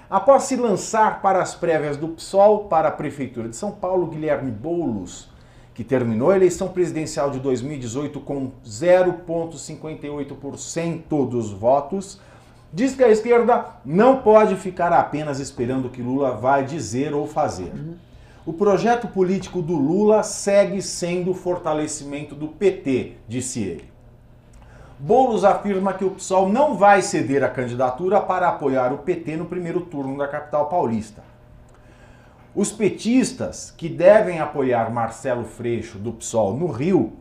Após 0.09 0.45
se 0.45 0.57
lançar 0.57 1.21
para 1.21 1.43
as 1.43 1.55
prévias 1.55 1.97
do 1.97 2.09
PSOL 2.09 2.69
para 2.69 2.89
a 2.89 2.93
Prefeitura 2.93 3.49
de 3.49 3.57
São 3.57 3.73
Paulo, 3.73 4.07
Guilherme 4.07 4.51
Boulos, 4.51 5.31
que 5.75 5.85
terminou 5.85 6.31
a 6.31 6.37
eleição 6.37 6.69
presidencial 6.69 7.31
de 7.31 7.41
2018 7.41 8.21
com 8.21 8.53
0,58% 8.65 11.29
dos 11.29 11.51
votos, 11.51 12.21
diz 12.73 12.95
que 12.95 13.03
a 13.03 13.11
esquerda 13.11 13.67
não 13.85 14.23
pode 14.23 14.55
ficar 14.57 14.93
apenas 14.93 15.41
esperando 15.41 15.87
o 15.87 15.91
que 15.91 16.01
Lula 16.01 16.31
vai 16.31 16.65
dizer 16.65 17.13
ou 17.13 17.27
fazer. 17.27 17.73
O 18.47 18.53
projeto 18.53 19.09
político 19.09 19.61
do 19.61 19.75
Lula 19.75 20.23
segue 20.23 20.81
sendo 20.81 21.33
o 21.33 21.35
fortalecimento 21.35 22.37
do 22.37 22.47
PT, 22.49 23.15
disse 23.27 23.61
ele. 23.61 23.93
Boulos 24.99 25.45
afirma 25.45 25.93
que 25.93 26.05
o 26.05 26.11
PSOL 26.13 26.49
não 26.49 26.77
vai 26.77 27.03
ceder 27.03 27.43
a 27.43 27.49
candidatura 27.49 28.21
para 28.21 28.49
apoiar 28.49 28.93
o 28.93 28.99
PT 28.99 29.37
no 29.37 29.47
primeiro 29.47 29.81
turno 29.81 30.17
da 30.17 30.29
capital 30.29 30.69
paulista. 30.69 31.34
Os 32.55 32.71
petistas, 32.71 33.75
que 33.77 33.89
devem 33.89 34.39
apoiar 34.39 34.89
Marcelo 34.89 35.45
Freixo 35.45 35.99
do 35.99 36.13
PSOL 36.13 36.57
no 36.57 36.69
Rio, 36.69 37.15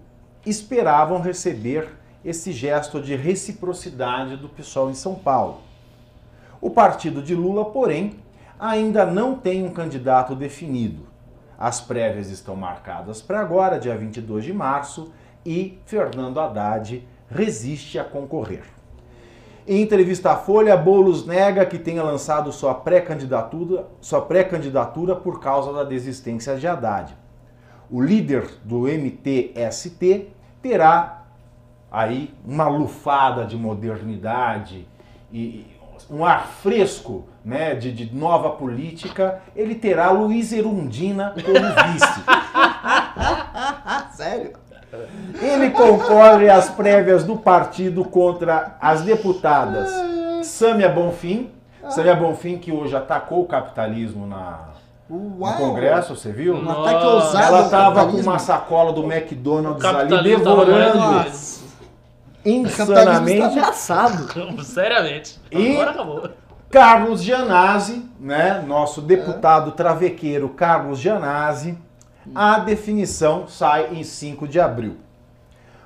esperavam 0.46 1.20
receber 1.20 1.90
esse 2.24 2.52
gesto 2.52 3.02
de 3.02 3.16
reciprocidade 3.16 4.38
do 4.38 4.48
PSOL 4.48 4.92
em 4.92 4.94
São 4.94 5.16
Paulo. 5.16 5.62
O 6.62 6.70
partido 6.70 7.20
de 7.20 7.34
Lula, 7.34 7.66
porém, 7.66 8.14
ainda 8.60 9.08
não 9.08 9.36
tem 9.36 9.66
um 9.66 9.72
candidato 9.72 10.36
definido. 10.36 11.08
As 11.58 11.82
prévias 11.82 12.30
estão 12.30 12.56
marcadas 12.56 13.20
para 13.20 13.40
agora, 13.40 13.80
dia 13.80 13.98
22 13.98 14.44
de 14.44 14.54
março, 14.54 15.12
e 15.44 15.80
Fernando 15.88 16.40
Haddad 16.40 17.08
resiste 17.28 17.98
a 17.98 18.04
concorrer. 18.04 18.66
Em 19.66 19.82
entrevista 19.82 20.32
à 20.32 20.36
Folha, 20.36 20.76
Boulos 20.76 21.26
nega 21.26 21.66
que 21.66 21.80
tenha 21.80 22.04
lançado 22.04 22.52
sua 22.52 22.76
pré-candidatura, 22.76 23.88
sua 24.02 24.22
pré-candidatura 24.22 25.16
por 25.16 25.40
causa 25.40 25.72
da 25.72 25.86
desistência 25.86 26.58
de 26.58 26.68
Haddad. 26.68 27.16
O 27.90 28.02
líder 28.02 28.46
do 28.66 28.88
MTST 28.88 30.28
terá 30.62 31.24
aí 31.90 32.34
uma 32.46 32.68
lufada 32.68 33.46
de 33.46 33.56
modernidade 33.56 34.86
e 35.32 35.66
um 36.10 36.26
ar 36.26 36.46
fresco 36.46 37.26
né, 37.46 37.74
de, 37.74 37.94
de 37.94 38.14
nova 38.14 38.50
política. 38.50 39.42
Ele 39.56 39.76
terá 39.76 40.12
Luiz 40.12 40.52
Erundina 40.52 41.34
como 41.36 41.94
vice. 41.94 42.24
Sério? 44.12 44.63
Ele 45.42 45.70
concorre 45.72 46.50
às 46.50 46.70
prévias 46.70 47.24
do 47.24 47.36
partido 47.38 48.04
contra 48.06 48.76
as 48.80 49.02
deputadas 49.02 49.90
Sâmia 50.46 50.90
Bonfim. 50.90 51.50
Sâmia 51.90 52.16
Bonfim, 52.16 52.58
que 52.58 52.72
hoje 52.72 52.96
atacou 52.96 53.42
o 53.42 53.46
capitalismo 53.46 54.26
na, 54.26 54.60
no! 55.10 55.54
Congresso, 55.58 56.16
você 56.16 56.32
viu? 56.32 56.56
Um 56.56 56.70
ataque 56.70 57.06
ousado 57.06 57.44
Ela 57.46 57.62
estava 57.66 58.06
com 58.08 58.18
uma 58.18 58.40
sacola 58.40 58.94
do 58.94 59.04
McDonald's 59.12 59.84
ali, 59.84 60.36
devorando 60.38 61.00
insanamente. 62.46 63.42
ameaçado. 63.42 64.64
Seriamente. 64.64 65.40
E- 65.52 65.74
Agora 65.74 65.92
acabou. 65.92 66.30
Carlos 66.70 67.22
Gianazzi, 67.22 68.04
né, 68.20 68.64
nosso 68.66 69.00
deputado 69.02 69.74
travequeiro 69.74 70.50
Carlos 70.50 71.00
Gianazzi, 71.00 71.78
a 72.34 72.60
definição 72.60 73.48
sai 73.48 73.94
em 73.96 74.04
5 74.04 74.48
de 74.48 74.60
abril. 74.60 74.98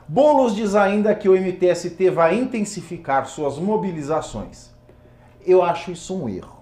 Bolos 0.08 0.56
diz 0.56 0.76
ainda 0.76 1.14
que 1.14 1.28
o 1.28 1.34
MTST 1.34 2.10
vai 2.10 2.38
intensificar 2.38 3.26
suas 3.26 3.58
mobilizações. 3.58 4.70
Eu 5.46 5.64
acho 5.64 5.92
isso 5.92 6.16
um 6.16 6.30
erro. 6.30 6.58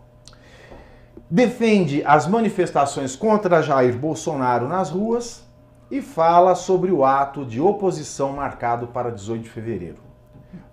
defende 1.29 2.03
as 2.05 2.27
manifestações 2.27 3.15
contra 3.15 3.61
Jair 3.61 3.97
Bolsonaro 3.97 4.67
nas 4.67 4.89
ruas 4.91 5.43
e 5.89 6.01
fala 6.01 6.55
sobre 6.55 6.91
o 6.91 7.03
ato 7.03 7.43
de 7.43 7.59
oposição 7.59 8.31
marcado 8.33 8.87
para 8.87 9.11
18 9.11 9.43
de 9.43 9.49
fevereiro. 9.49 9.97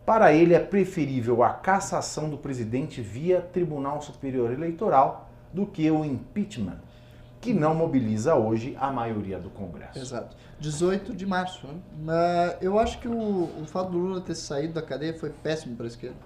Para 0.05 0.32
ele 0.32 0.55
é 0.55 0.59
preferível 0.59 1.42
a 1.42 1.50
cassação 1.50 2.28
do 2.28 2.36
presidente 2.36 3.00
via 3.00 3.40
Tribunal 3.40 4.00
Superior 4.03 4.50
Eleitoral 4.50 5.30
do 5.53 5.66
que 5.66 5.90
o 5.90 6.05
impeachment, 6.05 6.80
que 7.43 7.53
não 7.53 7.74
mobiliza 7.74 8.34
hoje 8.36 8.76
a 8.80 8.90
maioria 8.93 9.36
do 9.38 9.51
Congresso. 9.51 9.99
Exato. 9.99 10.36
18 10.61 11.12
de 11.12 11.26
março, 11.26 11.66
né? 11.99 12.57
Eu 12.62 12.78
acho 12.78 12.99
que 13.01 13.09
o, 13.09 13.51
o 13.61 13.64
fato 13.66 13.90
do 13.90 13.99
Lula 13.99 14.20
ter 14.20 14.36
saído 14.36 14.74
da 14.74 14.80
cadeia 14.80 15.12
foi 15.12 15.30
péssimo 15.30 15.74
para 15.76 15.86
a 15.86 15.88
esquerda. 15.88 16.16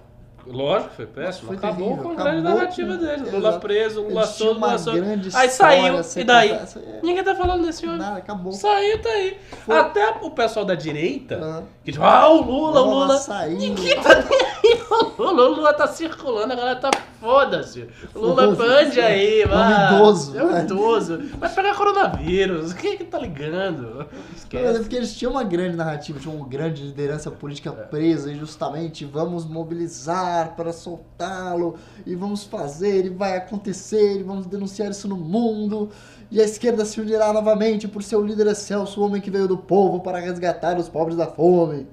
Lógico, 0.45 0.93
foi 0.93 1.05
péssimo. 1.07 1.47
Foi 1.47 1.57
acabou 1.57 1.87
terrível, 1.89 2.03
com 2.03 2.11
a 2.11 2.15
grande 2.23 2.41
narrativa 2.41 2.93
com- 2.95 3.03
dele. 3.03 3.23
Lula 3.31 3.49
Exato. 3.49 3.59
preso, 3.59 4.01
Lula 4.03 4.21
Eles 4.21 4.35
tinham 4.37 4.53
solto, 4.53 4.59
Lula 4.65 4.77
solto. 4.77 5.37
Aí 5.37 5.49
saiu, 5.49 6.01
e 6.15 6.23
daí? 6.23 6.49
contada. 6.49 6.79
É, 6.85 6.99
Ninguém 7.03 7.23
tá 7.23 7.35
falando 7.35 7.65
desse 7.65 7.85
homem. 7.85 7.97
Nada, 7.97 8.17
acabou. 8.19 8.51
Saiu, 8.53 9.01
tá 9.01 9.09
aí. 9.09 9.37
Foi. 9.65 9.77
Até 9.77 10.07
o 10.21 10.31
pessoal 10.31 10.63
da 10.65 10.73
direita, 10.75 11.39
Ah. 11.43 11.63
que 11.83 11.91
tipo, 11.91 12.05
ah, 12.05 12.29
o 12.29 12.41
Lula, 12.43 12.81
o 12.81 12.85
Lula 12.91 13.05
Lula. 13.07 13.47
Ninguém 13.47 14.01
tá 14.01 14.09
nem 14.15 14.41
aí. 14.41 14.77
O 15.17 15.21
Lula, 15.23 15.49
o 15.49 15.53
Lula 15.55 15.73
tá 15.73 15.87
circulando, 15.87 16.53
a 16.53 16.55
galera 16.55 16.79
tá 16.79 16.91
foda-se. 17.19 17.87
Lula 18.15 18.55
pande 18.55 18.99
aí, 18.99 19.41
É 19.41 19.47
um 19.47 19.97
idoso, 19.97 20.37
É 20.37 20.43
um 20.43 20.59
idoso. 20.59 21.19
Vai 21.37 21.53
pegar 21.53 21.75
coronavírus. 21.75 22.73
Quem 22.73 22.93
é 22.93 22.97
que 22.97 23.03
tá 23.03 23.19
ligando? 23.19 23.97
Mas 23.97 24.07
é 24.07 24.35
Esquece. 24.35 24.79
porque 24.79 24.95
eles 24.95 25.15
tinham 25.15 25.31
uma 25.31 25.43
grande 25.43 25.75
narrativa, 25.75 26.19
tinham 26.19 26.35
uma 26.35 26.47
grande 26.47 26.83
liderança 26.83 27.29
política 27.31 27.71
presa 27.71 28.31
e 28.31 28.35
justamente 28.35 29.05
vamos 29.05 29.45
mobilizar 29.45 30.55
para 30.55 30.71
soltá-lo 30.71 31.75
e 32.05 32.15
vamos 32.15 32.43
fazer 32.43 33.05
e 33.05 33.09
vai 33.09 33.37
acontecer 33.37 34.19
e 34.19 34.23
vamos 34.23 34.45
denunciar 34.45 34.91
isso 34.91 35.07
no 35.07 35.17
mundo 35.17 35.89
e 36.29 36.41
a 36.41 36.43
esquerda 36.43 36.83
se 36.83 36.99
unirá 36.99 37.31
novamente 37.31 37.87
por 37.87 38.03
seu 38.03 38.21
líder 38.23 38.47
excelso, 38.47 38.99
o 38.99 39.05
homem 39.05 39.21
que 39.21 39.31
veio 39.31 39.47
do 39.47 39.57
povo 39.57 40.01
para 40.01 40.19
resgatar 40.19 40.77
os 40.77 40.89
pobres 40.89 41.15
da 41.15 41.25
fome. 41.27 41.87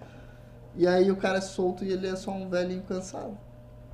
E 0.76 0.88
aí 0.88 1.08
o 1.10 1.16
cara 1.16 1.38
é 1.38 1.40
solto 1.40 1.84
e 1.84 1.92
ele 1.92 2.08
é 2.08 2.16
só 2.16 2.32
um 2.32 2.48
velhinho 2.48 2.82
cansado. 2.82 3.38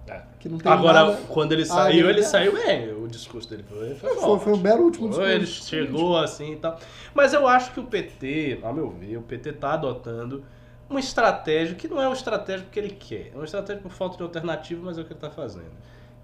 É. 0.09 0.23
Que 0.41 0.49
não 0.49 0.59
tem 0.59 0.71
Agora, 0.73 1.05
nada. 1.05 1.19
quando 1.29 1.53
ele 1.53 1.63
Ah, 1.63 1.67
saiu, 1.67 2.09
ele- 2.09 2.19
ele 2.19 2.23
saiu 2.25 2.53
bem. 2.53 2.93
O 2.95 3.07
discurso 3.07 3.49
dele 3.49 3.63
foi, 3.63 3.95
foi, 3.95 4.17
Foi, 4.17 4.39
foi 4.41 4.53
um 4.53 4.59
belo 4.59 4.85
último 4.85 5.09
discurso. 5.09 5.31
Ele 5.31 5.47
chegou 5.47 6.17
assim 6.17 6.55
e 6.55 6.57
tal. 6.57 6.79
Mas 7.15 7.33
eu 7.33 7.47
acho 7.47 7.73
que 7.73 7.81
o 7.81 7.85
PT, 7.85 8.59
ao 8.63 8.73
meu 8.73 8.91
ver, 8.91 9.17
o 9.19 9.23
PT 9.23 9.53
tá 9.53 9.75
adotando 9.75 10.43
uma 10.89 10.99
estratégia 10.99 11.77
que 11.77 11.87
não 11.87 12.01
é 12.03 12.09
uma 12.09 12.15
estratégia 12.17 12.65
porque 12.65 12.81
ele 12.81 12.91
quer. 12.91 13.31
É 13.33 13.37
uma 13.37 13.45
estratégia 13.45 13.81
por 13.83 13.93
falta 13.93 14.17
de 14.17 14.23
alternativa, 14.23 14.81
mas 14.85 14.99
é 14.99 15.03
o 15.03 15.05
que 15.05 15.13
ele 15.13 15.21
tá 15.21 15.31
fazendo. 15.31 15.71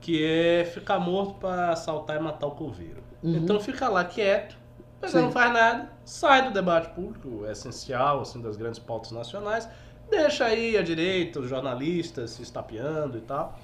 Que 0.00 0.24
é 0.24 0.64
ficar 0.64 0.98
morto 0.98 1.34
pra 1.34 1.70
assaltar 1.70 2.16
e 2.16 2.20
matar 2.20 2.46
o 2.48 2.52
coveiro. 2.52 3.02
Uhum. 3.22 3.36
Então 3.36 3.60
fica 3.60 3.88
lá 3.88 4.04
quieto, 4.04 4.56
mas 5.00 5.14
não 5.14 5.30
faz 5.30 5.52
nada, 5.52 5.90
sai 6.04 6.42
do 6.42 6.50
debate 6.52 6.88
público, 6.94 7.44
é 7.46 7.52
essencial, 7.52 8.20
assim, 8.20 8.40
das 8.42 8.56
grandes 8.56 8.78
pautas 8.80 9.10
nacionais, 9.12 9.68
deixa 10.10 10.44
aí 10.44 10.76
a 10.76 10.82
direita, 10.82 11.40
os 11.40 11.48
jornalistas 11.48 12.30
se 12.30 12.42
estapeando 12.42 13.18
e 13.18 13.20
tal. 13.20 13.58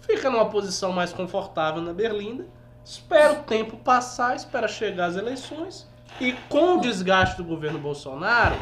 Fica 0.00 0.30
numa 0.30 0.48
posição 0.48 0.92
mais 0.92 1.12
confortável 1.12 1.82
na 1.82 1.92
Berlinda, 1.92 2.46
espera 2.84 3.32
o 3.32 3.42
tempo 3.42 3.76
passar, 3.76 4.36
espera 4.36 4.68
chegar 4.68 5.06
as 5.06 5.16
eleições, 5.16 5.88
e 6.20 6.32
com 6.48 6.76
o 6.76 6.80
desgaste 6.80 7.36
do 7.36 7.44
governo 7.44 7.78
Bolsonaro, 7.78 8.56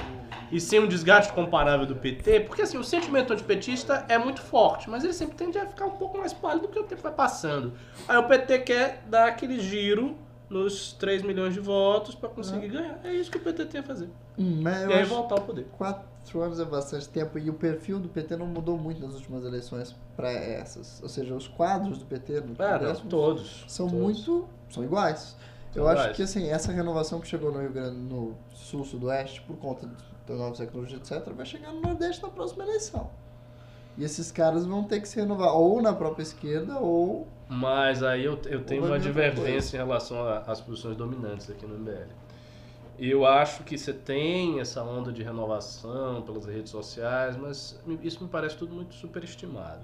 e 0.51 0.61
sem 0.61 0.81
um 0.81 0.87
desgaste 0.87 1.33
comparável 1.33 1.85
do 1.85 1.97
PT, 1.97 2.41
porque 2.41 2.63
assim, 2.63 2.79
o 2.79 2.85
sentimento 2.85 3.33
antipetista 3.33 4.07
é 4.09 4.17
muito 4.17 4.41
forte, 4.41 4.89
mas 4.89 5.05
ele 5.05 5.13
sempre 5.13 5.37
tende 5.37 5.59
a 5.59 5.67
ficar 5.67 5.87
um 5.87 5.91
pouco 5.91 6.17
mais 6.17 6.33
pálido 6.33 6.69
que 6.69 6.79
o 6.79 6.85
tempo 6.85 7.03
vai 7.03 7.13
passando. 7.13 7.75
Aí 8.07 8.17
o 8.17 8.25
PT 8.25 8.59
quer 8.61 9.03
dar 9.07 9.27
aquele 9.27 9.61
giro 9.61 10.17
nos 10.49 10.93
3 10.93 11.23
milhões 11.23 11.55
de 11.55 11.61
votos 11.61 12.15
para 12.15 12.29
conseguir 12.29 12.69
ganhar. 12.69 13.01
É 13.05 13.13
isso 13.13 13.31
que 13.31 13.39
o 13.39 13.41
PT 13.41 13.67
tem 13.67 13.81
a 13.81 13.85
fazer. 13.85 14.09
Hum, 14.39 14.61
mas 14.63 14.83
e 14.89 14.93
aí 14.93 15.05
voltar 15.05 15.37
ao 15.37 15.43
poder. 15.43 15.67
Quatro 15.77 16.41
anos 16.41 16.61
é 16.61 16.65
bastante 16.65 17.09
tempo 17.09 17.39
e 17.39 17.49
o 17.51 17.55
perfil 17.55 17.99
do 17.99 18.09
PT 18.09 18.37
não 18.37 18.47
mudou 18.47 18.77
muito 18.79 19.01
nas 19.01 19.15
últimas 19.15 19.45
eleições 19.45 19.95
para 20.17 20.31
essas. 20.31 21.03
Ou 21.03 21.09
seja, 21.09 21.35
os 21.35 21.49
quadros 21.49 21.99
do 21.99 22.05
PT 22.05 22.41
no 22.41 22.55
Ah, 22.59 22.73
não, 22.73 22.79
Congresso 22.79 23.07
todos. 23.07 23.65
são 23.69 23.87
todos. 23.89 24.03
muito. 24.03 24.49
são 24.69 24.85
iguais. 24.85 25.37
São 25.73 25.83
Eu 25.83 25.89
acho 25.89 26.13
que 26.15 26.23
assim, 26.23 26.49
essa 26.49 26.71
renovação 26.73 27.21
que 27.21 27.27
chegou 27.27 27.51
no 27.53 27.61
Rio 27.61 27.73
Grande 27.73 27.97
no 27.97 28.35
sul, 28.53 28.85
sudoeste, 28.85 29.41
por 29.43 29.57
conta 29.57 29.91
da 30.27 30.35
nova 30.35 30.57
tecnologia, 30.57 30.97
etc., 30.99 31.33
vai 31.35 31.45
chegar 31.45 31.73
no 31.73 31.81
Nordeste 31.81 32.23
na 32.23 32.29
próxima 32.29 32.65
eleição. 32.65 33.11
E 33.97 34.03
esses 34.05 34.31
caras 34.33 34.65
vão 34.67 34.85
ter 34.85 35.01
que 35.01 35.09
se 35.09 35.17
renovar 35.21 35.55
ou 35.55 35.81
na 35.83 35.93
própria 35.93 36.23
esquerda 36.23 36.79
ou. 36.79 37.27
Mas 37.49 38.03
aí 38.03 38.25
eu, 38.25 38.41
eu 38.47 38.65
tenho 38.65 38.85
uma 38.87 38.99
divergência 38.99 39.77
em 39.77 39.81
relação 39.81 40.27
às 40.47 40.61
posições 40.61 40.97
dominantes 40.97 41.51
aqui 41.51 41.67
no 41.67 41.79
MBL. 41.79 42.09
Eu 42.99 43.27
acho 43.27 43.65
que 43.65 43.77
você 43.77 43.93
tem 43.93 44.61
essa 44.61 44.83
onda 44.83 45.13
de 45.13 45.23
renovação 45.23 46.23
pelas 46.23 46.47
redes 46.47 46.71
sociais, 46.71 47.37
mas 47.37 47.81
isso 48.03 48.23
me 48.23 48.31
parece 48.31 48.57
tudo 48.57 48.75
muito 48.75 48.95
superestimado. 48.95 49.83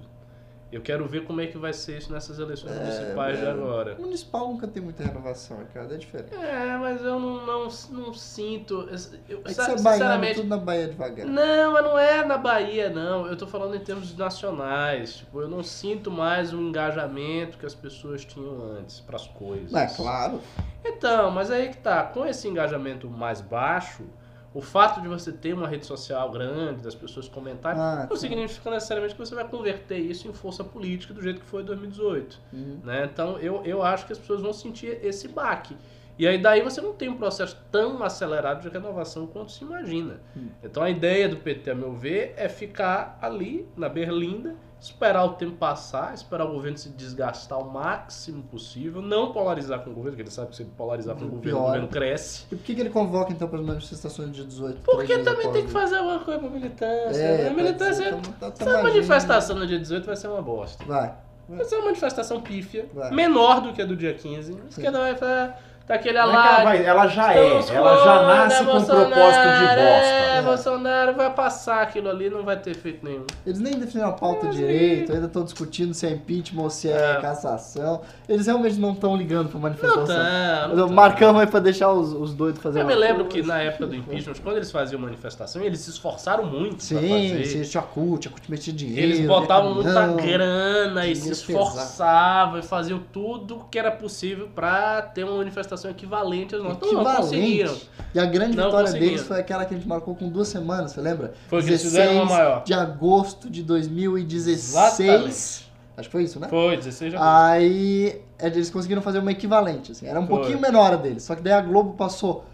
Eu 0.72 0.80
quero 0.80 1.06
ver 1.06 1.24
como 1.24 1.40
é 1.40 1.46
que 1.46 1.58
vai 1.58 1.72
ser 1.72 1.98
isso 1.98 2.12
nessas 2.12 2.38
eleições 2.38 2.76
municipais 2.76 3.38
de 3.38 3.44
é, 3.44 3.50
agora. 3.50 3.96
Municipal 3.98 4.48
nunca 4.48 4.68
tem 4.68 4.80
muita 4.80 5.02
renovação, 5.02 5.58
Ricardo, 5.58 5.94
é 5.94 5.96
diferente. 5.96 6.32
É, 6.34 6.76
mas 6.78 7.02
eu 7.02 7.18
não, 7.18 7.44
não, 7.44 7.68
não 7.90 8.14
sinto. 8.14 8.88
Eu, 9.28 9.40
É 9.44 9.52
que 9.52 9.60
é 9.60 9.64
baiano, 9.64 9.78
sinceramente, 9.78 10.34
tudo 10.36 10.48
na 10.48 10.56
Bahia 10.58 10.86
devagar. 10.86 11.26
Não, 11.26 11.72
mas 11.72 11.84
não 11.84 11.98
é 11.98 12.24
na 12.24 12.38
Bahia, 12.38 12.88
não. 12.88 13.26
Eu 13.26 13.36
tô 13.36 13.48
falando 13.48 13.74
em 13.74 13.80
termos 13.80 14.16
nacionais. 14.16 15.16
Tipo, 15.16 15.40
eu 15.40 15.48
não 15.48 15.62
sinto 15.64 16.10
mais 16.10 16.52
o 16.52 16.60
engajamento 16.60 17.58
que 17.58 17.66
as 17.66 17.74
pessoas 17.74 18.24
tinham 18.24 18.76
antes 18.78 19.00
pras 19.00 19.26
coisas. 19.26 19.74
É 19.74 19.86
claro. 19.86 20.40
Então, 20.84 21.32
mas 21.32 21.50
aí 21.50 21.68
que 21.70 21.78
tá. 21.78 22.04
Com 22.04 22.24
esse 22.24 22.46
engajamento 22.46 23.10
mais 23.10 23.40
baixo, 23.40 24.04
o 24.52 24.60
fato 24.60 25.00
de 25.00 25.06
você 25.06 25.30
ter 25.30 25.52
uma 25.54 25.68
rede 25.68 25.86
social 25.86 26.28
grande, 26.30 26.82
das 26.82 26.94
pessoas 26.94 27.28
comentarem, 27.28 27.80
Ah, 27.80 28.06
não 28.10 28.16
sim. 28.16 28.28
significa 28.28 28.70
necessariamente 28.70 29.14
que 29.14 29.20
você 29.20 29.34
vai 29.34 29.46
converter 29.46 29.98
isso 29.98 30.26
em 30.26 30.32
força 30.32 30.64
política 30.64 31.14
do 31.14 31.22
jeito 31.22 31.40
que 31.40 31.46
foi 31.46 31.62
em 31.62 31.66
2018. 31.66 32.38
Uhum. 32.52 32.80
Né? 32.82 33.08
Então 33.12 33.38
eu, 33.38 33.62
eu 33.64 33.82
acho 33.82 34.06
que 34.06 34.12
as 34.12 34.18
pessoas 34.18 34.40
vão 34.40 34.52
sentir 34.52 34.98
esse 35.04 35.28
baque. 35.28 35.76
E 36.18 36.26
aí 36.26 36.36
daí 36.36 36.60
você 36.62 36.80
não 36.80 36.92
tem 36.92 37.08
um 37.08 37.16
processo 37.16 37.56
tão 37.70 38.02
acelerado 38.02 38.60
de 38.60 38.68
renovação 38.68 39.26
quanto 39.26 39.52
se 39.52 39.64
imagina. 39.64 40.20
Hum. 40.36 40.48
Então 40.62 40.82
a 40.82 40.90
ideia 40.90 41.28
do 41.28 41.36
PT, 41.36 41.70
a 41.70 41.74
meu 41.74 41.94
ver, 41.94 42.34
é 42.36 42.46
ficar 42.48 43.18
ali 43.22 43.66
na 43.76 43.88
berlinda, 43.88 44.54
esperar 44.80 45.24
o 45.24 45.30
tempo 45.34 45.56
passar, 45.56 46.14
esperar 46.14 46.44
o 46.46 46.52
governo 46.52 46.78
se 46.78 46.88
desgastar 46.88 47.58
o 47.58 47.70
máximo 47.70 48.42
possível, 48.44 49.02
não 49.02 49.32
polarizar 49.32 49.80
com 49.80 49.90
o 49.90 49.92
governo, 49.92 50.12
porque 50.12 50.22
ele 50.22 50.30
sabe 50.30 50.50
que 50.50 50.56
se 50.56 50.62
ele 50.62 50.70
polarizar 50.76 51.14
com 51.16 51.24
o 51.26 51.28
governo, 51.28 51.38
o 51.38 51.42
Pior. 51.60 51.66
governo 51.66 51.88
cresce. 51.88 52.44
E 52.50 52.56
por 52.56 52.64
que, 52.64 52.74
que 52.74 52.80
ele 52.80 52.90
convoca 52.90 53.32
então 53.32 53.46
para 53.48 53.58
as 53.60 53.64
manifestações 53.66 54.32
de 54.32 54.44
18? 54.44 54.80
Porque 54.80 55.18
também 55.18 55.46
após 55.46 55.52
tem 55.52 55.62
que 55.62 55.68
o- 55.68 55.72
fazer 55.72 55.96
alguma 55.96 56.20
coisa 56.20 56.40
pra 56.40 56.48
militância. 56.50 57.20
É, 57.20 57.34
a 57.42 57.44
pode 57.50 57.56
militância. 57.56 58.04
ser, 58.04 58.14
tá- 58.16 58.32
tá- 58.38 58.50
tá 58.50 58.64
essa 58.70 58.82
manifestação 58.82 59.56
no 59.56 59.66
dia 59.66 59.78
18 59.78 60.06
vai 60.06 60.16
ser 60.16 60.28
uma 60.28 60.40
bosta. 60.42 60.82
Vai. 60.84 61.14
Vai 61.48 61.64
ser 61.64 61.74
uma 61.76 61.86
manifestação 61.86 62.40
pífia, 62.40 62.88
Vai. 62.94 63.10
menor 63.12 63.60
do 63.60 63.72
que 63.72 63.82
a 63.82 63.84
do 63.84 63.96
dia 63.96 64.14
15. 64.14 64.52
A 64.64 64.68
esquerda 64.68 64.98
vai 65.00 65.16
falar, 65.16 65.60
tá 65.90 65.94
aquele 65.96 66.18
Não 66.18 66.24
é 66.24 66.32
ela, 66.32 66.64
vai- 66.64 66.84
ela 66.84 67.06
já 67.08 67.34
é, 67.34 67.60
ela 67.74 68.04
já 68.04 68.22
nasce 68.26 68.64
com 68.64 68.70
um 68.76 68.84
propósito 68.84 69.08
de 69.08 69.14
bosta. 69.14 69.80
É, 69.80 70.36
É. 70.38 70.42
Bolsonaro 70.42 71.14
vai 71.14 71.30
passar 71.34 71.82
aquilo 71.82 72.08
ali, 72.08 72.30
não 72.30 72.42
vai 72.42 72.56
ter 72.58 72.74
feito 72.74 73.04
nenhum. 73.04 73.24
Eles 73.46 73.60
nem 73.60 73.78
definiram 73.78 74.08
a 74.10 74.12
pauta 74.12 74.46
Mas 74.46 74.56
direito, 74.56 75.12
ainda 75.12 75.26
estão 75.26 75.44
discutindo 75.44 75.92
se 75.92 76.06
é 76.06 76.10
impeachment 76.10 76.62
ou 76.62 76.70
se 76.70 76.88
é, 76.90 77.12
É. 77.16 77.20
cassação. 77.20 78.00
Eles 78.28 78.46
realmente 78.46 78.76
não 78.80 78.92
estão 78.92 79.16
ligando 79.16 79.46
para 79.48 79.54
Não 79.56 79.62
manifestação. 79.62 80.06
tá. 80.06 80.68
Não 80.74 80.84
o 80.84 80.88
tá. 80.88 80.94
Marcão 80.94 81.40
é 81.40 81.46
para 81.46 81.60
deixar 81.60 81.92
os, 81.92 82.12
os 82.12 82.32
doidos 82.34 82.62
fazendo. 82.62 82.82
Eu 82.82 82.86
me 82.86 82.94
lembro 82.94 83.24
que 83.26 83.42
na 83.42 83.58
época 83.60 83.86
do 83.86 83.94
impeachment, 83.94 84.34
quando 84.42 84.56
eles 84.56 84.70
faziam 84.70 85.00
manifestação, 85.00 85.62
eles 85.62 85.80
se 85.80 85.90
esforçaram 85.90 86.44
muito 86.46 86.76
pra 86.76 86.84
Sim, 86.84 86.94
fazer. 87.08 87.44
sim, 87.46 87.62
tinha 87.62 87.82
CUT 87.82 88.30
metia 88.48 88.72
dinheiro. 88.72 89.00
Eles 89.00 89.26
botavam 89.26 89.74
muita 89.74 89.92
caminhão. 89.92 90.16
grana 90.16 91.06
e 91.06 91.14
se 91.16 91.30
esforçavam 91.30 92.58
e 92.58 92.62
faziam 92.62 93.00
tudo 93.12 93.64
que 93.70 93.78
era 93.78 93.90
possível 93.90 94.48
pra 94.54 95.02
ter 95.02 95.24
uma 95.24 95.36
manifestação 95.36 95.79
equivalente 95.88 96.54
às 96.54 96.62
nossas. 96.62 96.92
Não, 96.92 97.02
não 97.02 97.16
conseguiram. 97.16 97.72
Equivalente. 97.72 97.90
E 98.14 98.18
a 98.18 98.26
grande 98.26 98.56
Não 98.56 98.64
vitória 98.64 98.92
deles 98.92 99.22
foi 99.22 99.38
aquela 99.38 99.64
que 99.64 99.74
a 99.74 99.76
gente 99.76 99.88
marcou 99.88 100.14
com 100.14 100.28
duas 100.28 100.48
semanas, 100.48 100.92
você 100.92 101.00
lembra? 101.00 101.32
Foi 101.48 101.62
que 101.62 101.68
eles 101.68 101.82
fizeram 101.82 102.14
uma 102.14 102.24
maior. 102.24 102.64
de 102.64 102.74
agosto 102.74 103.48
de 103.48 103.62
2016. 103.62 105.00
Exatamente. 105.00 105.70
Acho 105.96 106.08
que 106.08 106.12
foi 106.12 106.22
isso, 106.24 106.40
né? 106.40 106.48
Foi, 106.48 106.76
16 106.76 107.10
de 107.12 107.16
agosto. 107.16 107.32
Aí 107.32 108.22
é, 108.38 108.46
eles 108.46 108.70
conseguiram 108.70 109.02
fazer 109.02 109.18
uma 109.18 109.30
equivalente, 109.30 109.92
assim. 109.92 110.06
Era 110.06 110.18
um 110.18 110.26
Foi. 110.26 110.36
pouquinho 110.36 110.60
menor 110.60 110.92
a 110.92 110.96
deles. 110.96 111.22
Só 111.22 111.34
que 111.34 111.42
daí 111.42 111.52
a 111.52 111.60
Globo 111.60 111.94
passou 111.94 112.44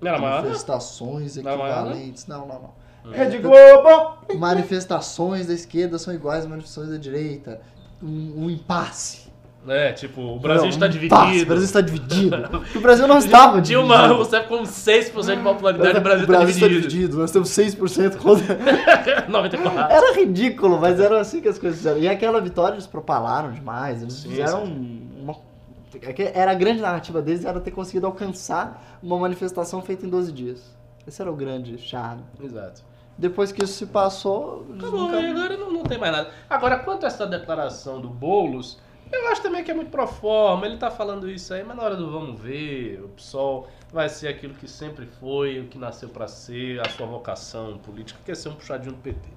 Não 0.00 0.12
né? 0.12 0.18
manifestações 0.18 1.36
maior, 1.36 1.58
né? 1.58 1.64
equivalentes. 1.70 2.26
Não, 2.26 2.46
não, 2.46 2.60
não. 3.04 3.12
Rede 3.12 3.38
Globo! 3.38 4.18
Manifestações 4.36 5.46
da 5.46 5.54
esquerda 5.54 5.98
são 5.98 6.12
iguais 6.12 6.44
às 6.44 6.50
manifestações 6.50 6.90
da 6.90 6.96
direita. 6.96 7.60
Um, 8.02 8.44
um 8.44 8.50
impasse. 8.50 9.29
É, 9.68 9.92
tipo, 9.92 10.22
o 10.22 10.38
Brasil 10.38 10.62
Não, 10.62 10.68
está 10.70 10.86
um 10.86 10.88
dividido. 10.88 11.42
O 11.42 11.46
Brasil 11.46 11.64
está 11.64 11.80
dividido. 11.80 12.36
O 12.74 12.80
Brasil 12.80 13.06
não 13.06 13.18
estava 13.18 13.60
dividido. 13.60 13.80
Dilma 13.80 14.06
Rousseff 14.06 14.48
com 14.48 14.62
6% 14.62 15.36
de 15.36 15.42
popularidade, 15.42 15.98
o 15.98 16.00
Brasil, 16.00 16.24
está 16.24 16.44
está 16.44 16.66
dividido. 16.66 16.88
dividido. 16.88 17.18
Nós 17.18 17.30
temos 17.30 17.50
6% 17.50 18.16
contra... 18.16 18.58
94. 19.28 19.94
Era 19.94 20.14
ridículo, 20.16 20.80
mas 20.80 20.98
era 20.98 21.20
assim 21.20 21.40
que 21.40 21.48
as 21.48 21.58
coisas 21.58 21.78
fizeram. 21.78 21.98
E 21.98 22.08
aquela 22.08 22.40
vitória 22.40 22.74
eles 22.74 22.86
propalaram 22.86 23.52
demais. 23.52 24.00
Eles 24.02 24.14
Sim, 24.14 24.30
fizeram 24.30 24.64
sim. 24.66 25.08
uma 25.20 25.36
é 26.02 26.38
Era 26.38 26.52
a 26.52 26.54
grande 26.54 26.80
narrativa 26.80 27.20
deles, 27.20 27.44
era 27.44 27.60
ter 27.60 27.72
conseguido 27.72 28.06
alcançar 28.06 28.98
uma 29.02 29.18
manifestação 29.18 29.82
feita 29.82 30.06
em 30.06 30.08
12 30.08 30.32
dias. 30.32 30.76
Esse 31.06 31.20
era 31.20 31.30
o 31.30 31.36
grande 31.36 31.76
charme. 31.78 32.22
Exato. 32.42 32.82
Depois 33.18 33.52
que 33.52 33.64
isso 33.64 33.74
se 33.74 33.86
passou, 33.86 34.66
Acabou, 34.78 35.00
nunca- 35.00 35.18
agora 35.18 35.56
não, 35.56 35.72
não 35.72 35.82
tem 35.82 35.98
mais 35.98 36.12
nada. 36.12 36.30
Agora, 36.48 36.78
quanto 36.78 37.04
a 37.04 37.08
essa 37.08 37.26
declaração 37.26 38.00
do 38.00 38.08
Boulos, 38.08 38.78
eu 39.12 39.28
acho 39.28 39.42
também 39.42 39.64
que 39.64 39.70
é 39.70 39.74
muito 39.74 39.90
pro 39.90 40.06
forma. 40.06 40.66
Ele 40.66 40.76
tá 40.76 40.90
falando 40.90 41.30
isso 41.30 41.52
aí, 41.52 41.64
mas 41.64 41.76
na 41.76 41.82
hora 41.82 41.96
do 41.96 42.10
vamos 42.10 42.40
ver, 42.40 43.00
o 43.02 43.08
PSOL 43.08 43.68
vai 43.92 44.08
ser 44.08 44.28
aquilo 44.28 44.54
que 44.54 44.68
sempre 44.68 45.06
foi, 45.06 45.60
o 45.60 45.68
que 45.68 45.78
nasceu 45.78 46.08
pra 46.08 46.28
ser, 46.28 46.80
a 46.80 46.88
sua 46.90 47.06
vocação 47.06 47.78
política, 47.78 48.20
que 48.24 48.30
é 48.30 48.34
ser 48.34 48.48
um 48.48 48.54
puxadinho 48.54 48.92
do 48.92 49.00
PT. 49.00 49.28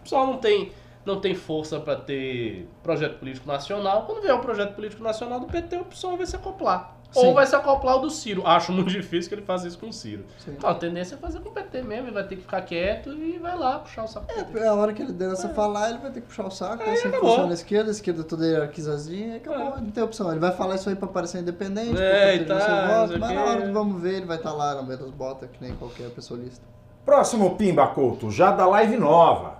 O 0.00 0.02
PSOL 0.04 0.26
não 0.26 0.38
tem, 0.38 0.72
não 1.04 1.20
tem 1.20 1.34
força 1.34 1.78
pra 1.80 1.96
ter 1.96 2.68
projeto 2.82 3.18
político 3.18 3.46
nacional. 3.46 4.06
Quando 4.06 4.22
vier 4.22 4.34
o 4.34 4.40
projeto 4.40 4.74
político 4.74 5.02
nacional 5.02 5.40
do 5.40 5.46
PT, 5.46 5.76
o 5.76 5.84
PSOL 5.84 6.16
vai 6.16 6.26
se 6.26 6.36
acoplar. 6.36 6.95
Sim. 7.12 7.26
Ou 7.26 7.32
vai 7.34 7.46
se 7.46 7.54
acoplar 7.56 7.96
o 7.96 7.98
do 8.00 8.10
Ciro. 8.10 8.46
Acho 8.46 8.72
muito 8.72 8.90
difícil 8.92 9.28
que 9.28 9.34
ele 9.36 9.42
faça 9.42 9.66
isso 9.66 9.78
com 9.78 9.88
o 9.88 9.92
Ciro. 9.92 10.24
Sim. 10.38 10.52
Então, 10.56 10.68
a 10.68 10.74
tendência 10.74 11.14
é 11.14 11.18
fazer 11.18 11.40
com 11.40 11.48
o 11.48 11.52
PT 11.52 11.82
mesmo. 11.82 12.06
Ele 12.06 12.12
vai 12.12 12.24
ter 12.26 12.36
que 12.36 12.42
ficar 12.42 12.60
quieto 12.62 13.10
e 13.14 13.38
vai 13.38 13.56
lá 13.56 13.78
puxar 13.78 14.04
o 14.04 14.06
saco 14.08 14.26
do 14.26 14.34
PT. 14.34 14.58
É, 14.58 14.66
a 14.68 14.74
hora 14.74 14.92
que 14.92 15.00
ele 15.02 15.12
der 15.12 15.32
essa 15.32 15.48
falar, 15.50 15.90
ele 15.90 15.98
vai 15.98 16.10
ter 16.10 16.20
que 16.20 16.26
puxar 16.26 16.44
o 16.46 16.50
saco, 16.50 16.82
Aí 16.82 16.90
assim 16.90 17.02
que 17.02 17.08
acabou. 17.08 17.28
funciona 17.30 17.50
a 17.50 17.54
esquerda, 17.54 17.90
a 17.90 17.92
esquerda 17.92 18.24
toda 18.24 18.44
hierarquizazinha, 18.46 19.34
e 19.34 19.36
acabou, 19.36 19.76
É. 19.78 19.80
não 19.80 19.90
tem 19.90 20.02
opção. 20.04 20.30
Ele 20.30 20.40
vai 20.40 20.52
falar 20.52 20.74
isso 20.74 20.88
aí 20.88 20.96
pra 20.96 21.08
parecer 21.08 21.40
independente, 21.40 21.96
É, 22.00 22.38
pra 22.44 22.58
tá, 22.58 22.86
voto, 23.06 23.18
mas 23.18 23.34
na 23.34 23.44
hora 23.44 23.66
do 23.66 23.72
vamos 23.72 24.02
ver, 24.02 24.16
ele 24.16 24.26
vai 24.26 24.36
estar 24.36 24.52
lá 24.52 24.74
no 24.74 24.82
meio 24.84 24.98
das 24.98 25.10
botas, 25.10 25.48
que 25.50 25.62
nem 25.62 25.74
qualquer 25.76 26.10
pessoa 26.10 26.38
lista. 26.38 26.64
Próximo 27.04 27.56
Pimba 27.56 27.86
Couto, 27.86 28.30
já 28.30 28.50
da 28.50 28.66
live 28.66 28.96
nova. 28.96 29.56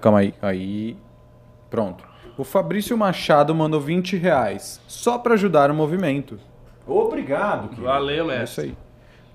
Calma 0.00 0.18
aí, 0.18 0.34
aí. 0.42 0.96
Pronto. 1.70 2.05
O 2.36 2.44
Fabrício 2.44 2.96
Machado 2.96 3.54
mandou 3.54 3.80
20 3.80 4.16
reais, 4.16 4.80
só 4.86 5.18
pra 5.18 5.34
ajudar 5.34 5.70
o 5.70 5.74
movimento. 5.74 6.38
Obrigado, 6.86 7.68
querido. 7.70 7.86
Valeu, 7.86 8.30
É 8.30 8.44
isso 8.44 8.60
mestre. 8.60 8.64
aí. 8.64 8.76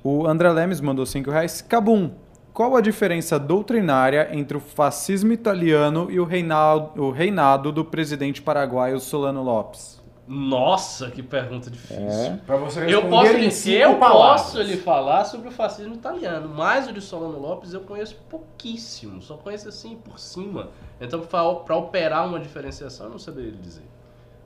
O 0.04 0.26
André 0.28 0.50
Lemes 0.52 0.80
mandou 0.82 1.06
5 1.06 1.30
reais. 1.30 1.62
Cabum, 1.62 2.12
qual 2.54 2.76
a 2.76 2.82
diferença 2.82 3.40
doutrinária 3.40 4.30
entre 4.32 4.58
o 4.58 4.60
fascismo 4.60 5.32
italiano 5.32 6.08
e 6.12 6.20
o 6.20 6.26
reinado, 6.26 7.02
o 7.02 7.12
reinado 7.12 7.72
do 7.72 7.84
presidente 7.86 8.42
paraguaio 8.42 9.00
Solano 9.00 9.44
Lopes? 9.44 10.01
Nossa, 10.28 11.10
que 11.10 11.22
pergunta 11.24 11.70
difícil. 11.70 12.40
Pra 12.46 12.56
você 12.56 12.86
Eu 12.94 13.10
posso, 13.10 13.34
em 13.34 13.72
eu 13.72 13.98
palavras. 13.98 14.42
posso 14.44 14.62
lhe 14.62 14.78
falar 14.78 15.26
sobre 15.26 15.50
o 15.50 15.52
fascismo 15.52 15.96
italiano, 15.96 16.48
mas 16.48 16.88
o 16.88 16.94
de 16.94 17.02
Solano 17.02 17.40
Lopes 17.40 17.74
eu 17.74 17.82
conheço 17.82 18.16
pouquíssimo, 18.30 19.22
só 19.22 19.36
conheço 19.36 19.68
assim 19.68 19.96
por 19.96 20.20
cima. 20.20 20.70
Então, 21.00 21.20
para 21.22 21.76
operar 21.76 22.28
uma 22.28 22.40
diferenciação, 22.40 23.08
eu 23.08 23.12
não 23.12 23.20
saberia 23.20 23.52
lhe 23.52 23.58
dizer. 23.58 23.84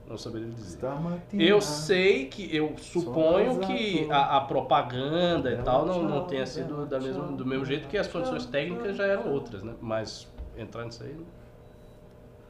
Não 0.08 0.16
saberia 0.16 0.48
lhe 0.48 0.54
dizer. 0.54 0.78
Eu 1.32 1.60
sei 1.60 2.26
que, 2.26 2.54
eu 2.54 2.74
suponho 2.78 3.58
que 3.60 4.08
a, 4.10 4.38
a 4.38 4.40
propaganda 4.40 5.52
e 5.52 5.56
tal 5.58 5.84
não, 5.84 6.02
não 6.02 6.24
tenha 6.24 6.46
sido 6.46 6.86
da 6.86 6.98
mesma, 6.98 7.24
do 7.24 7.44
mesmo 7.44 7.64
jeito 7.64 7.86
que 7.88 7.98
as 7.98 8.06
condições 8.08 8.46
técnicas 8.46 8.96
já 8.96 9.04
eram 9.04 9.32
outras, 9.32 9.62
né? 9.62 9.74
Mas 9.80 10.26
entrar 10.56 10.84
nisso 10.84 11.02
aí, 11.02 11.14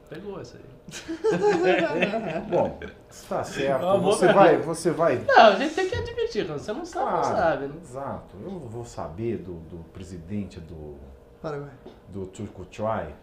pegou 0.09 0.39
essa 0.41 0.57
aí. 0.57 0.63
Bom, 2.49 2.79
está 3.09 3.43
certo. 3.43 3.81
Vou- 3.81 4.01
Você 4.13 4.31
vai, 4.33 4.57
você 4.57 4.91
vai. 4.91 5.17
Não, 5.27 5.35
a 5.47 5.55
gente 5.55 5.75
tem 5.75 5.89
que 5.89 5.95
admitir, 5.95 6.45
quando 6.47 6.59
você 6.59 6.73
não 6.73 6.85
sabe, 6.85 7.11
não 7.11 7.23
sabe, 7.23 7.67
né? 7.67 7.75
Exato. 7.83 8.37
Eu 8.43 8.51
vou 8.59 8.85
saber 8.85 9.37
do, 9.37 9.53
do 9.53 9.83
presidente 9.93 10.59
do, 10.59 10.95
Paraguai. 11.41 11.71
do 12.09 12.25
Turco 12.27 12.65
Choi. 12.71 13.13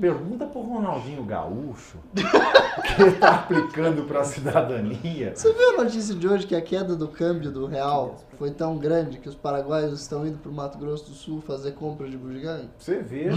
Pergunta 0.00 0.46
pro 0.46 0.60
Ronaldinho 0.60 1.24
Gaúcho 1.24 1.98
o 1.98 2.14
que 2.94 3.02
ele 3.02 3.12
tá 3.12 3.34
aplicando 3.34 4.04
pra 4.04 4.22
cidadania. 4.22 5.32
Você 5.34 5.52
viu 5.52 5.70
a 5.70 5.82
notícia 5.82 6.14
de 6.14 6.28
hoje 6.28 6.46
que 6.46 6.54
a 6.54 6.62
queda 6.62 6.94
do 6.94 7.08
câmbio 7.08 7.50
do 7.50 7.66
real 7.66 8.16
foi 8.38 8.52
tão 8.52 8.78
grande 8.78 9.18
que 9.18 9.28
os 9.28 9.34
paraguaios 9.34 10.00
estão 10.00 10.24
indo 10.24 10.38
pro 10.38 10.52
Mato 10.52 10.78
Grosso 10.78 11.10
do 11.10 11.16
Sul 11.16 11.40
fazer 11.40 11.72
compra 11.72 12.08
de 12.08 12.16
bugiganga? 12.16 12.66
Você. 12.78 13.02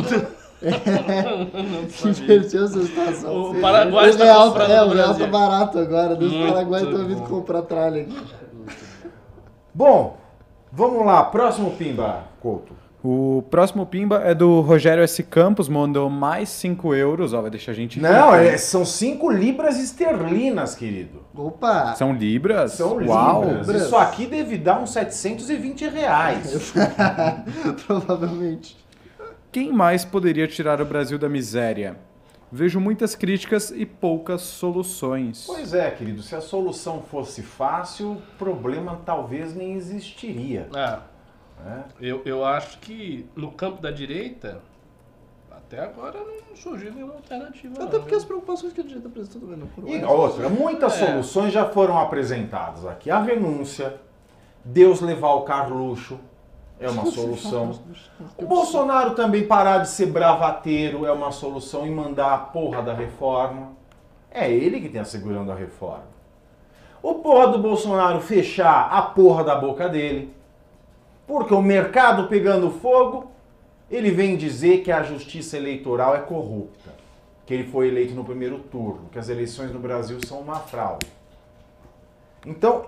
Não 0.62 1.90
sabia. 1.90 2.12
Inverteu 2.12 2.66
essa 2.66 2.82
situação. 2.84 3.52
O 3.52 3.60
Paraguai 3.60 4.06
o 4.06 4.10
está 4.10 4.24
real, 4.24 4.48
comprando 4.50 4.72
é, 4.72 4.84
o 4.84 4.90
real 4.90 5.16
tá 5.16 5.28
barato 5.28 5.80
agora. 5.80 6.14
Os 6.14 6.34
paraguaios 6.34 6.88
estão 6.90 7.08
vindo 7.08 7.22
comprar 7.24 7.64
tralha 7.64 8.04
aqui. 8.04 8.24
Bom, 9.74 10.16
vamos 10.72 11.04
lá. 11.04 11.24
Próximo 11.24 11.72
Pimba, 11.72 12.26
Couto. 12.40 12.81
O 13.04 13.44
próximo 13.50 13.84
pimba 13.84 14.22
é 14.24 14.36
do 14.36 14.62
Rogério 14.62 15.04
S. 15.04 15.24
Campos, 15.24 15.68
mandou 15.68 16.08
mais 16.08 16.50
5 16.50 16.94
euros. 16.94 17.34
Ó, 17.34 17.42
vai 17.42 17.50
deixar 17.50 17.72
a 17.72 17.76
gente. 17.76 18.00
Não, 18.00 18.36
é- 18.36 18.56
são 18.60 18.86
5 18.86 19.28
libras 19.32 19.80
esterlinas, 19.80 20.76
querido. 20.76 21.24
Opa! 21.36 21.96
São 21.96 22.14
libras? 22.14 22.74
São 22.74 22.98
Uau! 23.04 23.44
libras. 23.44 23.82
Isso 23.84 23.96
aqui 23.96 24.28
deve 24.28 24.56
dar 24.58 24.80
uns 24.80 24.92
720 24.94 25.88
reais. 25.90 26.72
Provavelmente. 27.88 28.78
Quem 29.52 29.72
mais 29.74 30.06
poderia 30.06 30.48
tirar 30.48 30.80
o 30.80 30.86
Brasil 30.86 31.18
da 31.18 31.28
miséria? 31.28 31.98
Vejo 32.52 32.80
muitas 32.80 33.16
críticas 33.16 33.72
e 33.76 33.86
poucas 33.86 34.42
soluções. 34.42 35.46
Pois 35.48 35.74
é, 35.74 35.90
querido. 35.90 36.22
Se 36.22 36.36
a 36.36 36.42
solução 36.42 37.02
fosse 37.10 37.42
fácil, 37.42 38.12
o 38.12 38.22
problema 38.38 39.00
talvez 39.06 39.56
nem 39.56 39.74
existiria. 39.74 40.68
Ah, 40.76 41.00
né? 41.64 41.84
eu, 42.00 42.22
eu 42.26 42.44
acho 42.46 42.80
que 42.80 43.30
no 43.36 43.52
campo 43.52 43.82
da 43.82 43.92
direita, 43.92 44.60
até 45.52 45.80
agora 45.80 46.20
não 46.20 46.56
surgiu 46.56 46.94
nenhuma 46.94 47.14
alternativa. 47.14 47.76
Até 47.84 47.94
não, 47.94 48.02
porque 48.02 48.16
as 48.16 48.24
viu? 48.24 48.30
preocupações 48.30 48.74
que 48.74 48.82
a 48.82 48.84
direita 48.84 49.08
apresentou 49.08 49.42
também 49.42 49.58
não 49.58 49.68
foram 49.68 49.88
E 49.88 49.96
essas. 49.96 50.10
outra, 50.10 50.50
muitas 50.50 51.02
É. 51.02 51.06
soluções 51.06 51.54
já 51.54 51.66
foram 51.66 51.98
apresentadas 52.00 52.86
aqui. 52.86 53.10
A 53.10 53.20
renúncia, 53.22 53.96
Deus 54.64 55.02
levar 55.02 55.34
o 55.34 55.42
Carluxo 55.42 56.20
é 56.80 56.90
uma 56.90 57.06
solução. 57.06 57.80
O 58.38 58.46
Bolsonaro 58.46 59.16
também 59.16 59.46
parar 59.48 59.80
de 59.80 59.90
ser 59.90 60.08
bravateiro 60.08 61.06
é 61.06 61.12
uma 61.12 61.32
solução 61.32 61.86
e 61.86 61.92
mandar 61.92 62.34
a 62.34 62.38
porra 62.38 62.82
da 62.82 62.94
reforma. 62.94 63.70
É 64.30 64.52
ele 64.52 64.80
que 64.82 64.90
tem 64.90 65.00
assegurando 65.02 65.52
a 65.52 65.56
reforma. 65.56 66.10
O 67.04 67.16
porra 67.16 67.48
do 67.50 67.60
Bolsonaro 67.60 68.20
fechar 68.22 68.90
a 68.92 69.02
porra 69.02 69.44
da 69.44 69.56
boca 69.56 69.90
dele. 69.90 70.34
Porque 71.32 71.54
o 71.54 71.62
mercado 71.62 72.28
pegando 72.28 72.70
fogo, 72.70 73.32
ele 73.90 74.12
vem 74.12 74.36
dizer 74.36 74.84
que 74.84 74.92
a 74.92 75.02
justiça 75.02 75.56
eleitoral 75.56 76.14
é 76.14 76.20
corrupta. 76.20 76.92
Que 77.46 77.54
ele 77.54 77.72
foi 77.72 77.88
eleito 77.88 78.14
no 78.14 78.26
primeiro 78.26 78.60
turno, 78.60 79.08
que 79.10 79.18
as 79.18 79.30
eleições 79.30 79.72
no 79.72 79.80
Brasil 79.80 80.20
são 80.28 80.42
uma 80.42 80.58
fraude. 80.58 81.08
Então, 82.46 82.88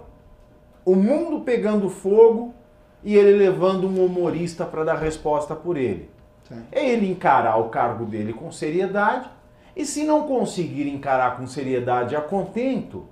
o 0.83 0.93
mundo 0.93 1.39
pegando 1.45 1.89
fogo 1.89 2.53
e 3.01 3.15
ele 3.15 3.31
levando 3.31 3.87
um 3.87 4.03
humorista 4.05 4.65
para 4.65 4.83
dar 4.83 4.95
resposta 4.95 5.55
por 5.55 5.77
ele. 5.77 6.09
Sim. 6.45 6.65
É 6.69 6.85
ele 6.85 7.09
encarar 7.09 7.55
o 7.55 7.69
cargo 7.69 8.03
dele 8.03 8.33
com 8.33 8.51
seriedade 8.51 9.29
e 9.73 9.85
se 9.85 10.03
não 10.03 10.27
conseguir 10.27 10.89
encarar 10.89 11.37
com 11.37 11.47
seriedade 11.47 12.13
a 12.13 12.19
contento, 12.19 13.07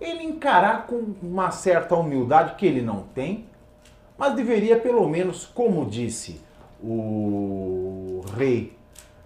ele 0.00 0.22
encarar 0.22 0.86
com 0.86 1.12
uma 1.20 1.50
certa 1.50 1.96
humildade 1.96 2.54
que 2.54 2.64
ele 2.64 2.82
não 2.82 3.00
tem, 3.12 3.49
mas 4.20 4.34
deveria 4.34 4.78
pelo 4.78 5.08
menos, 5.08 5.46
como 5.46 5.86
disse 5.86 6.42
o 6.78 8.22
rei 8.36 8.76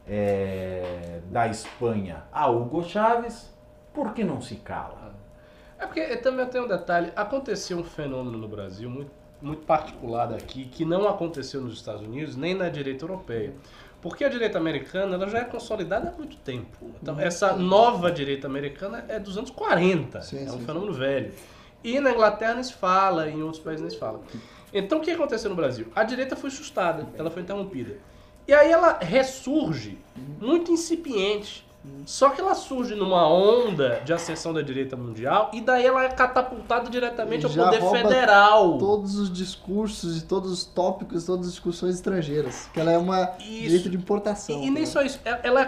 eh, 0.06 1.18
da 1.32 1.48
Espanha 1.48 2.22
a 2.32 2.48
Hugo 2.48 2.84
Chávez, 2.84 3.52
por 3.92 4.14
que 4.14 4.22
não 4.22 4.40
se 4.40 4.54
cala? 4.54 5.12
É 5.80 5.84
porque 5.84 6.16
também 6.18 6.46
tem 6.46 6.60
um 6.60 6.68
detalhe, 6.68 7.10
aconteceu 7.16 7.78
um 7.78 7.82
fenômeno 7.82 8.38
no 8.38 8.46
Brasil 8.46 8.88
muito, 8.88 9.10
muito 9.42 9.66
particular 9.66 10.26
daqui, 10.26 10.64
que 10.66 10.84
não 10.84 11.08
aconteceu 11.08 11.60
nos 11.60 11.74
Estados 11.74 12.02
Unidos, 12.02 12.36
nem 12.36 12.54
na 12.54 12.68
direita 12.68 13.04
europeia. 13.04 13.52
Porque 14.00 14.24
a 14.24 14.28
direita 14.28 14.58
americana 14.58 15.16
ela 15.16 15.26
já 15.28 15.38
é 15.38 15.44
consolidada 15.44 16.10
há 16.10 16.12
muito 16.12 16.36
tempo. 16.36 16.92
Então, 17.02 17.18
essa 17.18 17.56
nova 17.56 18.12
direita 18.12 18.46
americana 18.46 19.04
é 19.08 19.18
dos 19.18 19.36
anos 19.36 19.50
40. 19.50 20.22
Sim, 20.22 20.46
é 20.46 20.52
um 20.52 20.58
sim, 20.58 20.64
fenômeno 20.64 20.92
velho. 20.92 21.32
E 21.82 21.98
na 21.98 22.12
Inglaterra 22.12 22.54
não 22.54 22.62
se 22.62 22.74
fala, 22.74 23.28
em 23.28 23.42
outros 23.42 23.62
países 23.62 23.82
não 23.82 23.90
se 23.90 23.98
fala. 23.98 24.20
Então, 24.74 24.98
o 24.98 25.01
que 25.01 25.12
aconteceu 25.12 25.48
no 25.48 25.55
Brasil? 25.55 25.86
A 25.94 26.02
direita 26.02 26.34
foi 26.34 26.51
sustada, 26.51 27.09
ela 27.16 27.30
foi 27.30 27.42
interrompida. 27.42 27.96
E 28.46 28.52
aí 28.52 28.72
ela 28.72 28.98
ressurge, 28.98 29.96
muito 30.40 30.72
incipiente. 30.72 31.64
Só 32.06 32.31
que 32.31 32.40
ela 32.40 32.55
surge 32.55 32.94
numa 32.94 33.27
onda 33.28 34.01
de 34.05 34.12
ascensão 34.12 34.52
da 34.52 34.62
direita 34.62 34.97
mundial 34.97 35.51
e 35.52 35.61
daí 35.61 35.85
ela 35.86 36.05
é 36.05 36.09
catapultada 36.09 36.89
diretamente 36.90 37.44
ao 37.47 37.51
Já 37.52 37.65
poder 37.65 37.81
federal. 37.82 38.78
Todos 38.78 39.16
os 39.16 39.32
discursos 39.32 40.19
e 40.19 40.24
todos 40.24 40.51
os 40.51 40.65
tópicos, 40.65 41.24
todas 41.24 41.47
as 41.47 41.52
discussões 41.52 41.94
estrangeiras. 41.94 42.69
Que 42.73 42.81
ela 42.81 42.93
é 42.93 42.98
uma 42.98 43.32
Isso. 43.39 43.48
direita 43.62 43.90
de 43.90 43.97
importação. 43.97 44.56
E, 44.62 44.66
e 44.66 44.70
nem 44.70 44.82
né? 44.82 44.86
só 44.86 45.02
isso, 45.02 45.19
é- 45.24 45.40
ela 45.43 45.61
é 45.62 45.65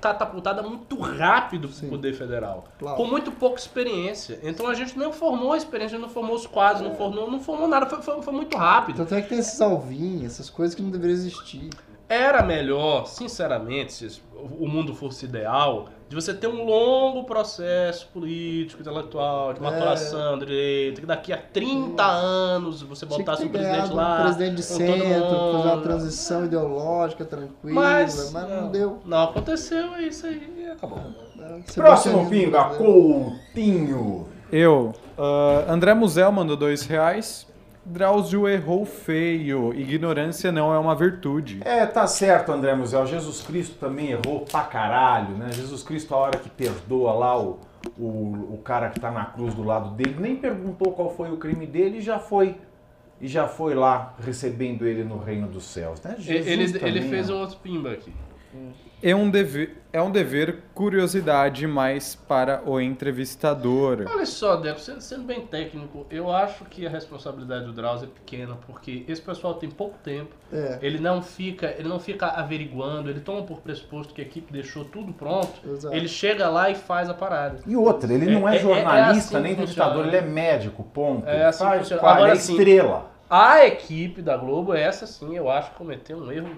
catapultada 0.00 0.62
muito 0.62 0.98
rápido 1.00 1.68
pro 1.68 1.76
Sim. 1.76 1.88
poder 1.88 2.14
federal. 2.14 2.64
Claro. 2.78 2.96
Com 2.96 3.06
muito 3.06 3.30
pouca 3.32 3.58
experiência. 3.60 4.38
Então 4.42 4.66
a 4.68 4.74
gente 4.74 4.96
não 4.98 5.12
formou 5.12 5.52
a 5.52 5.56
experiência, 5.56 5.98
não 5.98 6.08
formou 6.08 6.34
os 6.36 6.46
quadros, 6.46 6.82
não 6.86 6.94
formou, 6.94 7.30
não 7.30 7.40
formou 7.40 7.68
nada, 7.68 7.86
foi, 7.86 8.00
foi- 8.02 8.22
foi 8.22 8.32
muito 8.32 8.56
rápido. 8.56 8.96
Tanto 8.96 9.14
é 9.14 9.22
que 9.22 9.28
tem 9.28 9.38
esses 9.38 9.60
alvin, 9.60 10.24
essas 10.24 10.48
coisas 10.50 10.74
que 10.74 10.82
não 10.82 10.90
deveriam 10.90 11.16
existir. 11.16 11.70
Era 12.10 12.42
melhor, 12.42 13.06
sinceramente, 13.06 13.92
se 13.92 14.20
o 14.58 14.66
mundo 14.66 14.92
fosse 14.92 15.26
ideal, 15.26 15.86
de 16.08 16.16
você 16.16 16.34
ter 16.34 16.48
um 16.48 16.64
longo 16.64 17.22
processo 17.22 18.08
político, 18.12 18.82
intelectual, 18.82 19.52
de 19.52 19.62
maturação, 19.62 20.36
direito, 20.36 21.00
que 21.00 21.06
daqui 21.06 21.32
a 21.32 21.36
30 21.36 22.02
anos 22.04 22.82
você 22.82 23.04
É. 23.04 23.08
Botasse 23.08 23.44
o 23.44 23.48
presidente 23.48 23.92
lá. 23.92 24.18
um 24.18 24.22
presidente 24.24 24.54
de 24.56 24.62
centro, 24.64 25.52
fazer 25.52 25.68
uma 25.68 25.82
transição 25.82 26.44
ideológica 26.46 27.24
tranquila, 27.24 27.74
Mas, 27.80 28.32
mas, 28.32 28.50
não 28.50 28.68
deu. 28.72 28.98
Não 29.04 29.22
aconteceu, 29.22 29.94
é 29.94 30.02
isso 30.02 30.26
aí 30.26 30.52
e 30.58 30.66
acabou. 30.68 30.98
né? 30.98 31.12
Próximo 31.36 31.64
Sebastianismo 31.68 32.28
pinga, 32.28 32.64
brasileiro. 32.64 33.24
Coutinho. 33.54 34.28
Eu. 34.50 34.92
ah, 35.16 35.64
André 35.72 35.94
Musel 35.94 36.32
mandou 36.32 36.56
dois 36.56 36.82
reais. 36.82 37.46
Drauzio 37.90 38.48
errou 38.48 38.86
feio. 38.86 39.74
Ignorância 39.74 40.52
não 40.52 40.72
é 40.72 40.78
uma 40.78 40.94
virtude. 40.94 41.60
É, 41.64 41.84
tá 41.84 42.06
certo, 42.06 42.52
André 42.52 42.74
Musel. 42.74 43.04
Jesus 43.06 43.42
Cristo 43.42 43.76
também 43.78 44.12
errou 44.12 44.40
pra 44.40 44.62
caralho, 44.62 45.36
né? 45.36 45.50
Jesus 45.52 45.82
Cristo, 45.82 46.14
a 46.14 46.18
hora 46.18 46.38
que 46.38 46.48
perdoa 46.48 47.12
lá 47.12 47.38
o, 47.38 47.58
o, 47.98 48.54
o 48.54 48.60
cara 48.64 48.90
que 48.90 49.00
tá 49.00 49.10
na 49.10 49.24
cruz 49.24 49.54
do 49.54 49.64
lado 49.64 49.90
dele, 49.90 50.16
nem 50.20 50.36
perguntou 50.36 50.92
qual 50.92 51.14
foi 51.14 51.32
o 51.32 51.36
crime 51.36 51.66
dele 51.66 51.98
e 51.98 52.00
já 52.00 52.18
foi. 52.18 52.56
E 53.20 53.26
já 53.26 53.46
foi 53.46 53.74
lá 53.74 54.14
recebendo 54.24 54.86
ele 54.86 55.04
no 55.04 55.18
reino 55.18 55.46
dos 55.46 55.64
céus, 55.64 56.00
né? 56.00 56.14
Jesus 56.16 56.46
ele, 56.46 56.62
ele 56.62 56.78
também, 56.78 57.10
fez 57.10 57.28
né? 57.28 57.34
um 57.34 57.38
outro 57.38 57.58
pimba 57.58 57.90
aqui. 57.92 58.12
É 59.02 59.14
um, 59.14 59.30
dever, 59.30 59.78
é 59.92 60.02
um 60.02 60.10
dever 60.10 60.58
curiosidade 60.74 61.66
mais 61.66 62.14
para 62.14 62.62
o 62.68 62.78
entrevistador. 62.80 64.04
Olha 64.06 64.26
só, 64.26 64.56
Deco, 64.56 64.78
sendo, 64.78 65.24
bem 65.24 65.46
técnico, 65.46 66.06
eu 66.10 66.30
acho 66.30 66.64
que 66.66 66.86
a 66.86 66.90
responsabilidade 66.90 67.64
do 67.64 67.72
Drauzio 67.72 68.08
é 68.08 68.10
pequena, 68.10 68.58
porque 68.66 69.04
esse 69.08 69.22
pessoal 69.22 69.54
tem 69.54 69.70
pouco 69.70 69.96
tempo, 70.04 70.34
É, 70.52 70.78
ele 70.82 70.98
não 70.98 71.22
fica, 71.22 71.74
ele 71.78 71.88
não 71.88 71.98
fica 71.98 72.26
averiguando, 72.26 73.08
ele 73.08 73.20
toma 73.20 73.42
por 73.42 73.60
pressuposto 73.60 74.12
que 74.12 74.20
a 74.20 74.24
equipe 74.24 74.52
deixou 74.52 74.84
tudo 74.84 75.12
pronto, 75.12 75.48
exato. 75.66 75.94
ele 75.94 76.08
chega 76.08 76.48
lá 76.48 76.68
e 76.68 76.74
faz 76.74 77.08
a 77.08 77.14
parada. 77.14 77.60
E 77.66 77.76
outra, 77.76 78.12
ele 78.12 78.26
não 78.26 78.48
é, 78.48 78.52
É- 78.52 78.56
é- 78.56 78.58
é 78.58 78.62
jornalista 78.62 79.36
assim 79.36 79.42
nem 79.42 79.52
entrevistador, 79.52 80.06
ele 80.06 80.16
é 80.16 80.22
médico, 80.22 80.82
ponto. 80.82 81.26
É 81.26 81.46
assim 81.46 81.64
que 81.70 81.78
funciona. 81.78 82.02
Agora 82.02 82.32
é 82.32 82.34
estrela. 82.34 83.10
A 83.30 83.64
equipe 83.64 84.20
da 84.20 84.36
Globo, 84.36 84.74
essa 84.74 85.06
sim, 85.06 85.36
eu 85.36 85.48
acho 85.48 85.70
que 85.70 85.76
cometeu 85.76 86.18
um 86.18 86.32
erro 86.32 86.50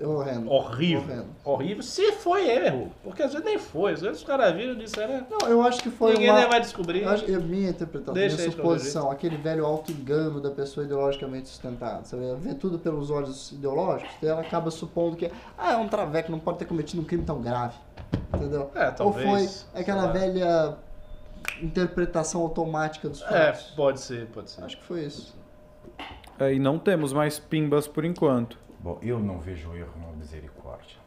horrendo. 0.00 0.50
horrível. 0.50 1.00
Horrendo. 1.02 1.26
Horrível, 1.44 1.82
se 1.82 2.12
foi 2.12 2.48
erro. 2.48 2.90
Porque 3.02 3.22
às 3.22 3.32
vezes 3.32 3.44
nem 3.44 3.58
foi, 3.58 3.92
às 3.92 4.00
vezes 4.00 4.18
os 4.18 4.24
caras 4.24 4.54
viram 4.54 4.72
e 4.74 4.76
disseram, 4.76 5.14
"É, 5.14 5.24
Não, 5.30 5.48
eu 5.48 5.62
acho 5.62 5.82
que 5.82 5.90
foi 5.90 6.12
ninguém 6.14 6.30
uma... 6.30 6.40
nem 6.40 6.48
vai 6.48 6.60
descobrir. 6.60 7.02
Eu 7.02 7.10
acho, 7.10 7.24
é 7.30 7.38
minha 7.38 7.70
interpretação, 7.70 8.14
Deixa 8.14 8.36
minha 8.36 8.50
suposição, 8.50 9.10
aquele 9.10 9.36
velho 9.36 9.64
auto-engano 9.64 10.40
da 10.40 10.50
pessoa 10.50 10.84
ideologicamente 10.84 11.48
sustentada. 11.48 12.04
Você 12.04 12.16
vê, 12.36 12.54
tudo 12.54 12.78
pelos 12.78 13.10
olhos 13.10 13.52
ideológicos, 13.52 14.12
e 14.22 14.26
ela 14.26 14.40
acaba 14.40 14.70
supondo 14.70 15.16
que 15.16 15.30
ah, 15.58 15.72
é 15.72 15.76
um 15.76 15.88
traveco, 15.88 16.30
não 16.30 16.38
pode 16.40 16.58
ter 16.58 16.64
cometido 16.64 17.00
um 17.02 17.04
crime 17.04 17.24
tão 17.24 17.40
grave. 17.40 17.76
Entendeu? 18.34 18.70
É, 18.74 18.86
Ou 18.88 18.92
talvez. 18.92 19.28
foi 19.28 19.40
sei 19.46 19.80
aquela 19.82 20.06
velha 20.08 20.76
interpretação 21.62 22.40
automática 22.40 23.08
dos 23.08 23.22
É, 23.22 23.52
fatos. 23.52 23.62
pode 23.76 24.00
ser, 24.00 24.26
pode 24.26 24.50
ser. 24.50 24.64
Acho 24.64 24.76
que 24.78 24.84
foi 24.84 25.04
isso. 25.04 25.34
É, 26.38 26.52
E 26.52 26.58
não 26.58 26.78
temos 26.78 27.12
mais 27.12 27.38
pimbas 27.38 27.86
por 27.86 28.04
enquanto. 28.04 28.58
Bom, 28.84 28.98
eu 29.00 29.18
não 29.18 29.38
vejo 29.40 29.74
erro 29.74 29.98
na 29.98 30.12
misericórdia. 30.12 30.98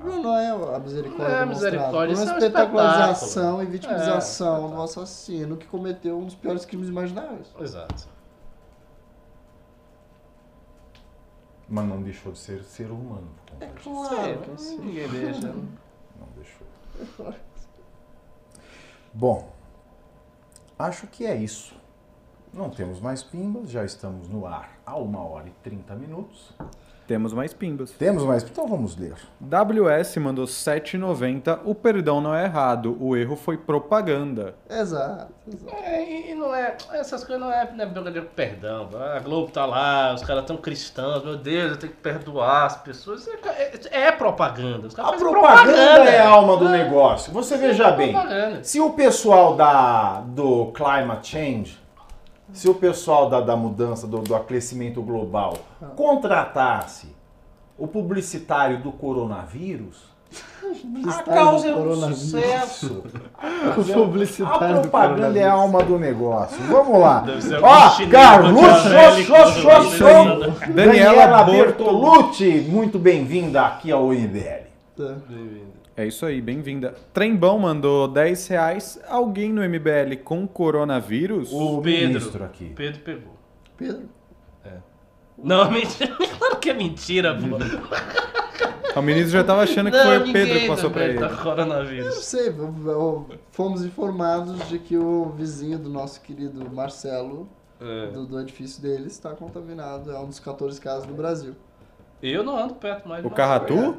Não, 0.00 0.20
não 0.20 0.36
é 0.36 0.50
a 0.50 0.78
misericórdia 0.80 1.32
É 1.32 1.40
a 1.42 1.46
misericórdia, 1.46 2.12
isso 2.12 2.22
é 2.22 2.24
uma 2.24 2.34
um 2.34 2.38
espetacularização 2.38 3.62
e 3.62 3.66
É, 3.66 3.68
vitimização 3.70 4.66
é. 4.66 4.74
do 4.74 4.82
assassino 4.82 5.56
que 5.56 5.68
cometeu 5.68 6.18
um 6.18 6.24
dos 6.24 6.34
piores 6.34 6.64
crimes 6.64 6.88
imagináveis. 6.88 7.54
Exato. 7.60 8.08
Mas 11.68 11.86
não 11.86 12.02
deixou 12.02 12.32
de 12.32 12.40
ser 12.40 12.64
ser 12.64 12.90
humano. 12.90 13.30
É 13.60 13.66
claro 13.80 14.58
Sim, 14.58 14.78
ninguém 14.78 15.08
deixa. 15.10 15.54
Não 16.18 16.26
deixou. 16.34 17.34
Bom, 19.14 19.48
acho 20.76 21.06
que 21.06 21.24
é 21.24 21.36
isso. 21.36 21.77
Não 22.52 22.70
temos 22.70 23.00
mais 23.00 23.22
pimbas, 23.22 23.70
já 23.70 23.84
estamos 23.84 24.28
no 24.28 24.46
ar 24.46 24.70
há 24.84 24.96
uma 24.96 25.20
hora 25.24 25.46
e 25.48 25.52
30 25.62 25.94
minutos. 25.94 26.52
Temos 27.06 27.32
mais 27.32 27.54
pimbas. 27.54 27.90
Temos 27.92 28.22
mais, 28.22 28.42
então 28.42 28.68
vamos 28.68 28.94
ler. 28.94 29.14
WS 29.40 30.18
mandou 30.18 30.44
7,90. 30.44 31.60
O 31.64 31.74
perdão 31.74 32.20
não 32.20 32.34
é 32.34 32.44
errado, 32.44 32.98
o 33.00 33.16
erro 33.16 33.34
foi 33.34 33.56
propaganda. 33.56 34.54
Exato, 34.68 35.32
exato. 35.50 35.74
É, 35.84 36.30
e 36.30 36.34
não 36.34 36.54
é. 36.54 36.76
Essas 36.92 37.24
coisas 37.24 37.40
não 37.40 37.50
é, 37.50 37.70
não 37.72 37.82
é 37.82 37.86
verdadeiro 37.86 38.28
perdão. 38.36 38.90
A 39.16 39.20
Globo 39.20 39.50
tá 39.50 39.64
lá, 39.64 40.12
os 40.12 40.22
caras 40.22 40.44
tão 40.44 40.58
cristãos, 40.58 41.24
meu 41.24 41.36
Deus, 41.38 41.70
eu 41.72 41.76
tenho 41.78 41.92
que 41.94 41.98
perdoar 41.98 42.66
as 42.66 42.76
pessoas. 42.76 43.26
É, 43.26 43.62
é- 43.96 44.00
é 44.08 44.12
propaganda. 44.12 44.88
A 44.88 44.90
fazem 45.06 45.18
propaganda 45.18 46.10
é 46.10 46.18
a 46.20 46.28
alma 46.28 46.58
do 46.58 46.68
negócio. 46.68 47.32
Você 47.32 47.56
veja 47.56 47.86
É 47.88 47.96
bem, 47.96 48.12
propaganda. 48.12 48.62
se 48.64 48.80
o 48.80 48.90
pessoal 48.90 49.56
da, 49.56 50.20
do 50.20 50.66
climate 50.72 51.28
change, 51.28 51.78
se 52.52 52.68
o 52.68 52.74
pessoal 52.74 53.28
da, 53.28 53.40
da 53.40 53.56
mudança, 53.56 54.06
do, 54.06 54.18
do 54.18 54.34
aquecimento 54.34 55.02
global, 55.02 55.54
contratasse 55.96 57.14
o 57.76 57.86
publicitário 57.86 58.82
do 58.82 58.90
coronavírus, 58.90 60.08
a 61.08 61.22
causa 61.22 61.72
do 61.72 61.78
é 61.78 62.06
um 62.06 62.14
sucesso. 62.14 63.02
O 63.78 63.84
publicitário 63.84 64.76
A 64.76 64.80
do 64.80 64.88
propaganda 64.88 65.38
é 65.38 65.44
a 65.44 65.52
alma 65.52 65.82
do 65.82 65.98
negócio. 65.98 66.58
Vamos 66.64 67.00
lá. 67.00 67.24
Ó, 67.62 67.88
xô. 69.96 70.72
Daniela. 70.72 71.44
Bertolucci, 71.44 72.66
muito 72.68 72.98
bem-vinda 72.98 73.62
aqui 73.62 73.90
ao 73.90 74.08
MBL. 74.08 74.66
Tá. 74.96 75.14
É 75.98 76.06
isso 76.06 76.24
aí, 76.24 76.40
bem-vinda. 76.40 76.94
Trembão 77.12 77.58
mandou 77.58 78.06
10 78.06 78.46
reais. 78.46 79.00
Alguém 79.08 79.52
no 79.52 79.60
MBL 79.68 80.14
com 80.22 80.46
coronavírus? 80.46 81.50
O 81.52 81.82
Pedro. 81.82 82.06
ministro 82.08 82.44
aqui. 82.44 82.72
Pedro 82.76 83.00
pegou. 83.00 83.32
Pedro? 83.76 84.08
Não, 85.36 85.68
mentira. 85.72 86.14
Claro 86.38 86.56
que 86.58 86.70
é 86.70 86.74
mentira, 86.74 87.34
pô. 87.34 87.58
O 88.96 89.02
ministro 89.02 89.30
já 89.30 89.44
tava 89.44 89.62
achando 89.62 89.92
que 89.92 89.96
Não, 89.96 90.04
foi 90.06 90.18
o 90.18 90.32
Pedro 90.32 90.58
que 90.58 90.66
passou 90.66 90.90
pra 90.90 91.02
também 91.02 91.16
ele. 91.16 91.20
Tá 91.20 91.26
Eu 91.26 91.36
não 91.36 91.42
coronavírus. 91.44 92.14
sei, 92.24 92.52
fomos 93.52 93.84
informados 93.84 94.66
de 94.68 94.80
que 94.80 94.96
o 94.96 95.26
vizinho 95.36 95.78
do 95.78 95.88
nosso 95.88 96.20
querido 96.20 96.68
Marcelo, 96.74 97.48
É. 97.80 98.08
do, 98.08 98.26
do 98.26 98.40
edifício 98.40 98.82
dele, 98.82 99.06
está 99.06 99.30
contaminado. 99.36 100.10
É 100.10 100.18
um 100.18 100.26
dos 100.26 100.40
14 100.40 100.80
casos 100.80 101.06
no 101.06 101.14
Brasil. 101.14 101.54
Eu 102.20 102.42
não 102.42 102.58
ando 102.58 102.74
perto 102.74 103.08
mais 103.08 103.24
O 103.24 103.28
do 103.28 103.34
Carratu? 103.34 103.98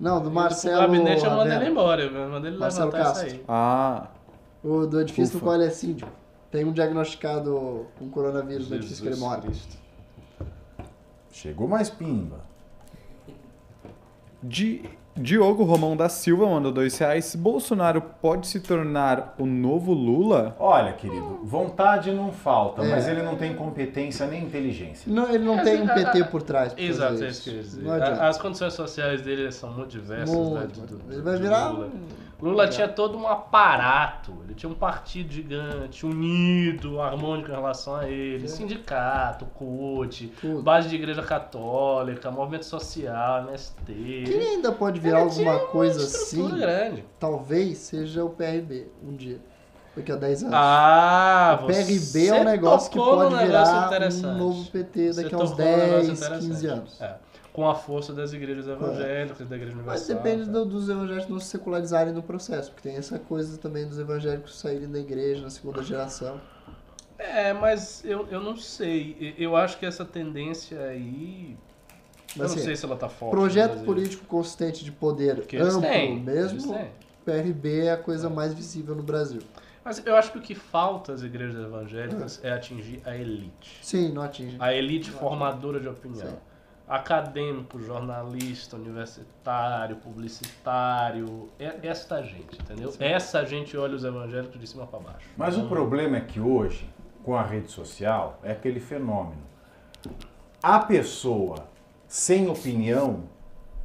Não, 0.00 0.20
do 0.22 0.28
O 0.30 0.32
Marcelo. 0.32 0.80
gabinete 0.80 1.24
eu 1.24 1.30
mandei 1.30 1.56
ele 1.56 1.68
embora. 1.70 2.02
Eu 2.02 2.30
mandei 2.30 2.50
ele 2.50 2.58
Marcelo 2.58 2.86
levantar 2.86 3.04
Castro. 3.10 3.30
sair. 3.30 3.44
Ah, 3.46 4.06
O 4.64 4.86
do 4.86 5.00
edifício 5.00 5.34
no 5.34 5.36
Ufa. 5.38 5.46
qual 5.46 5.54
ele 5.56 5.66
é 5.66 5.70
síndico. 5.70 6.10
Tem 6.50 6.64
um 6.64 6.72
diagnosticado 6.72 7.86
com 7.98 8.08
coronavírus 8.10 8.68
no 8.70 8.76
edifício 8.76 9.02
que 9.02 9.08
ele 9.10 9.20
mora. 9.20 9.42
Cristo. 9.42 9.76
Chegou 11.30 11.68
mais 11.68 11.88
pimba. 11.90 12.40
Di- 14.42 14.88
Diogo 15.16 15.64
Romão 15.64 15.96
da 15.96 16.08
Silva 16.08 16.46
mandou 16.46 16.70
2 16.72 16.96
reais. 16.98 17.34
Bolsonaro 17.34 18.00
pode 18.00 18.46
se 18.46 18.60
tornar 18.60 19.34
o 19.38 19.44
novo 19.44 19.92
Lula? 19.92 20.56
Olha, 20.58 20.92
querido, 20.92 21.40
vontade 21.44 22.12
não 22.12 22.32
falta, 22.32 22.82
É. 22.82 22.88
mas 22.90 23.08
ele 23.08 23.22
não 23.22 23.34
tem 23.36 23.52
competência 23.54 24.26
nem 24.26 24.44
inteligência. 24.44 25.12
Não, 25.12 25.28
ele 25.28 25.44
não 25.44 25.58
É, 25.58 25.64
tem 25.64 25.82
um 25.82 25.86
PT 25.88 26.24
por 26.24 26.42
trás. 26.42 26.72
pra 26.72 26.82
Exato, 26.82 27.22
é 27.24 27.28
isso 27.28 27.42
que 27.42 27.50
eu 27.50 27.54
ia 27.56 27.62
dizer. 27.62 27.88
As 28.22 28.38
condições 28.38 28.72
sociais 28.72 29.20
dele 29.20 29.50
são 29.52 29.70
muito 29.72 29.90
diversas. 29.90 30.30
né, 30.34 30.42
Muito, 30.60 30.80
do- 30.80 30.96
do- 30.98 31.12
ele 31.12 31.22
vai 31.22 31.34
do 31.34 31.40
virar. 31.42 31.74
Lula. 32.40 32.52
Lula 32.52 32.68
tinha 32.68 32.88
todo 32.88 33.18
um 33.18 33.26
aparato, 33.26 34.34
ele 34.44 34.54
tinha 34.54 34.70
um 34.70 34.74
partido 34.74 35.32
gigante, 35.32 36.06
unido, 36.06 37.00
harmônico 37.00 37.50
em 37.50 37.54
relação 37.54 37.96
a 37.96 38.08
ele, 38.08 38.48
sindicato, 38.48 39.44
CUT, 39.46 40.32
base 40.62 40.88
de 40.88 40.96
igreja 40.96 41.22
católica, 41.22 42.30
movimento 42.30 42.64
social, 42.64 43.44
MST. 43.48 43.92
Quem 44.26 44.40
ainda 44.40 44.72
pode 44.72 44.98
virar 45.00 45.20
alguma 45.20 45.52
uma 45.52 45.66
coisa 45.66 46.04
assim, 46.04 46.48
grande. 46.56 47.04
talvez 47.18 47.78
seja 47.78 48.24
o 48.24 48.30
PRB 48.30 48.88
um 49.02 49.14
dia. 49.14 49.40
Daqui 49.96 50.12
a 50.12 50.16
10 50.16 50.44
anos. 50.44 50.54
Ah, 50.56 51.58
o 51.62 51.66
PRB 51.66 52.28
é 52.28 52.34
um 52.34 52.44
negócio 52.44 52.90
que 52.90 52.96
pode 52.96 53.34
virar 53.34 53.90
um 53.90 54.38
novo 54.38 54.70
PT 54.70 55.12
daqui 55.14 55.34
a 55.34 55.38
uns 55.38 55.50
tocou 55.50 55.66
num 55.66 55.76
negócio 55.76 56.06
10, 56.06 56.18
interessante. 56.18 56.46
15 56.46 56.66
anos. 56.68 57.00
É, 57.00 57.14
com 57.52 57.68
a 57.68 57.74
força 57.74 58.12
das 58.12 58.32
igrejas 58.32 58.66
evangélicas, 58.68 59.48
da 59.48 59.56
igreja 59.56 59.76
Mas 59.84 60.08
universal. 60.08 60.16
depende 60.16 60.46
tá? 60.46 60.52
do- 60.52 60.64
dos 60.66 60.88
evangélicos 60.88 61.28
não 61.28 61.40
se 61.40 61.46
secularizarem 61.46 62.12
no 62.12 62.22
processo, 62.22 62.70
porque 62.72 62.88
tem 62.88 62.96
essa 62.98 63.18
coisa 63.18 63.58
também 63.58 63.86
dos 63.86 63.98
evangélicos 63.98 64.58
saírem 64.58 64.88
da 64.88 64.98
igreja 65.00 65.42
na 65.42 65.50
segunda 65.50 65.82
geração. 65.82 66.40
É, 67.18 67.52
mas 67.52 68.02
eu, 68.04 68.26
eu 68.30 68.40
não 68.40 68.56
sei. 68.56 69.34
Eu 69.36 69.54
acho 69.56 69.78
que 69.78 69.84
essa 69.84 70.04
tendência 70.04 70.80
aí. 70.80 71.50
eu 71.52 71.56
Mas, 72.28 72.36
não 72.38 72.44
assim, 72.46 72.64
sei 72.64 72.76
se 72.76 72.84
ela 72.84 72.96
tá 72.96 73.08
forte. 73.08 73.32
Projeto 73.32 73.84
político 73.84 74.24
consistente 74.26 74.82
de 74.84 74.90
poder 74.92 75.36
Porque 75.36 75.56
amplo 75.58 75.80
têm. 75.82 76.18
Mesmo. 76.20 76.74
PRB 77.24 77.80
é 77.86 77.92
a 77.92 77.96
coisa 77.98 78.30
mais 78.30 78.54
visível 78.54 78.94
no 78.94 79.02
Brasil. 79.02 79.42
Mas 79.84 80.04
eu 80.06 80.16
acho 80.16 80.32
que 80.32 80.38
o 80.38 80.40
que 80.40 80.54
falta 80.54 81.12
às 81.12 81.22
igrejas 81.22 81.62
evangélicas 81.62 82.40
é 82.42 82.52
atingir 82.52 83.02
a 83.04 83.14
elite. 83.16 83.78
Sim, 83.82 84.12
não 84.12 84.22
atinge. 84.22 84.56
A 84.58 84.72
elite 84.74 85.10
formadora 85.10 85.78
de 85.80 85.88
opinião. 85.88 86.26
Sim. 86.26 86.36
Acadêmico, 86.90 87.80
jornalista, 87.80 88.74
universitário, 88.74 89.94
publicitário, 89.96 91.48
é 91.56 91.72
esta 91.84 92.20
gente, 92.20 92.60
entendeu? 92.60 92.92
Essa 92.98 93.44
gente 93.46 93.76
olha 93.76 93.94
os 93.94 94.02
evangélicos 94.02 94.60
de 94.60 94.66
cima 94.66 94.86
para 94.88 94.98
baixo. 94.98 95.28
Mas 95.36 95.54
o 95.54 95.58
Então, 95.58 95.68
problema 95.70 96.16
é 96.16 96.20
que 96.20 96.40
hoje, 96.40 96.90
com 97.22 97.36
a 97.36 97.42
rede 97.42 97.70
social, 97.70 98.40
é 98.42 98.50
aquele 98.50 98.80
fenômeno. 98.80 99.40
A 100.60 100.80
pessoa 100.80 101.68
sem 102.08 102.48
opinião 102.48 103.20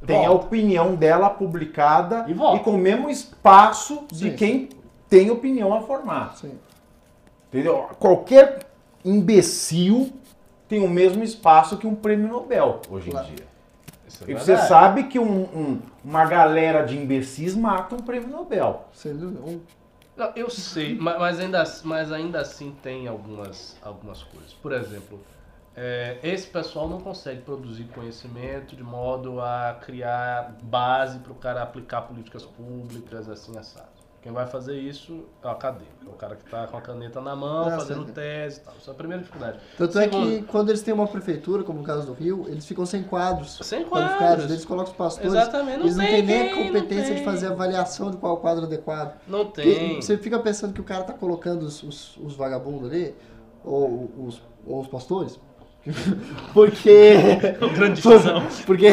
tem 0.04 0.26
a 0.26 0.28
Volta. 0.28 0.46
opinião 0.46 0.94
dela 0.96 1.30
publicada 1.30 2.26
E 2.28 2.32
e 2.32 2.58
com 2.60 2.72
o 2.72 2.78
mesmo 2.78 3.08
espaço 3.08 4.04
de 4.10 4.30
Sim. 4.30 4.36
quem 4.36 4.68
tem 5.08 5.30
opinião 5.30 5.72
a 5.72 5.80
formar. 5.82 6.36
Sim. 6.36 6.58
Entendeu? 7.48 7.88
Qualquer 8.00 8.66
imbecil 9.04 10.12
tem 10.68 10.80
o 10.82 10.88
mesmo 10.88 11.22
espaço 11.22 11.76
que 11.76 11.86
um 11.86 11.94
prêmio 11.94 12.28
Nobel 12.28 12.80
hoje 12.90 13.08
em 13.08 13.12
Claro. 13.12 13.26
dia. 13.28 13.46
isso 14.06 14.24
é 14.24 14.30
E 14.30 14.34
você 14.34 14.56
sabe 14.56 15.04
que 15.04 15.18
um- 15.18 15.42
um- 15.44 15.82
uma 16.04 16.24
galera 16.24 16.84
de 16.84 16.96
imbecis 16.96 17.54
mata 17.56 17.94
um 17.94 17.98
prêmio 17.98 18.28
Nobel. 18.28 18.84
Sem 18.92 19.16
dúvida. 19.16 19.60
Não, 20.16 20.32
eu 20.34 20.48
sei, 20.48 20.96
ma- 20.96 21.18
mas 21.18 21.38
ainda, 21.40 21.62
mas 21.84 22.10
ainda 22.12 22.40
assim 22.40 22.74
tem 22.82 23.06
algumas, 23.06 23.76
algumas 23.82 24.22
coisas. 24.22 24.52
Por 24.54 24.72
exemplo, 24.72 25.20
é, 25.76 26.18
esse 26.22 26.46
pessoal 26.46 26.88
não 26.88 27.00
consegue 27.00 27.42
produzir 27.42 27.84
conhecimento 27.94 28.74
de 28.74 28.82
modo 28.82 29.40
a 29.42 29.76
criar 29.84 30.54
base 30.62 31.18
para 31.18 31.32
o 31.32 31.34
cara 31.34 31.62
aplicar 31.62 32.02
políticas 32.02 32.44
públicas 32.44 33.28
assim 33.28 33.58
assado. 33.58 33.95
Quem 34.26 34.32
vai 34.32 34.44
fazer 34.44 34.74
isso 34.76 35.20
é 35.40 35.46
o 35.46 35.50
acadêmico, 35.50 36.04
é 36.04 36.08
o 36.08 36.14
cara 36.14 36.34
que 36.34 36.42
está 36.44 36.66
com 36.66 36.76
a 36.76 36.80
caneta 36.80 37.20
na 37.20 37.36
mão, 37.36 37.68
Ah, 37.68 37.78
fazendo 37.78 38.06
sim. 38.06 38.12
tese 38.12 38.58
e 38.58 38.64
tal. 38.64 38.74
Isso 38.76 38.90
é 38.90 38.92
a 38.92 38.96
primeira 38.96 39.22
dificuldade. 39.22 39.60
Tanto 39.78 39.96
é 40.00 40.08
que 40.08 40.16
Segundo- 40.16 40.46
quando 40.48 40.68
eles 40.70 40.82
têm 40.82 40.92
uma 40.92 41.06
prefeitura, 41.06 41.62
como 41.62 41.78
no 41.78 41.84
caso 41.84 42.08
do 42.08 42.12
Rio, 42.12 42.44
eles 42.48 42.66
ficam 42.66 42.84
sem 42.84 43.04
quadros. 43.04 43.56
Sem 43.62 43.84
quadros. 43.84 44.50
Eles 44.50 44.64
colocam 44.64 44.90
os 44.90 44.98
pastores. 44.98 45.30
Exatamente, 45.32 45.76
não 45.78 45.84
eles 45.84 45.96
não 45.96 46.04
tem 46.04 46.14
têm 46.14 46.22
nem 46.24 46.50
a 46.50 46.56
não 46.56 46.64
competência 46.64 47.14
de 47.14 47.22
fazer 47.22 47.46
avaliação 47.46 48.10
de 48.10 48.16
qual 48.16 48.38
quadro 48.38 48.64
adequado. 48.64 49.16
Não 49.28 49.44
Porque 49.44 49.62
tem. 49.62 50.02
Você 50.02 50.18
fica 50.18 50.40
pensando 50.40 50.72
que 50.72 50.80
o 50.80 50.84
cara 50.84 51.04
tá 51.04 51.12
colocando 51.12 51.62
os, 51.62 51.80
os, 51.84 52.16
os 52.16 52.34
vagabundos 52.34 52.90
ali, 52.90 53.14
ou 53.64 54.10
os, 54.26 54.42
ou 54.66 54.80
os 54.80 54.88
pastores, 54.88 55.38
porque. 56.52 57.14
Grande 57.76 57.94
discussão. 58.02 58.42
porque, 58.66 58.88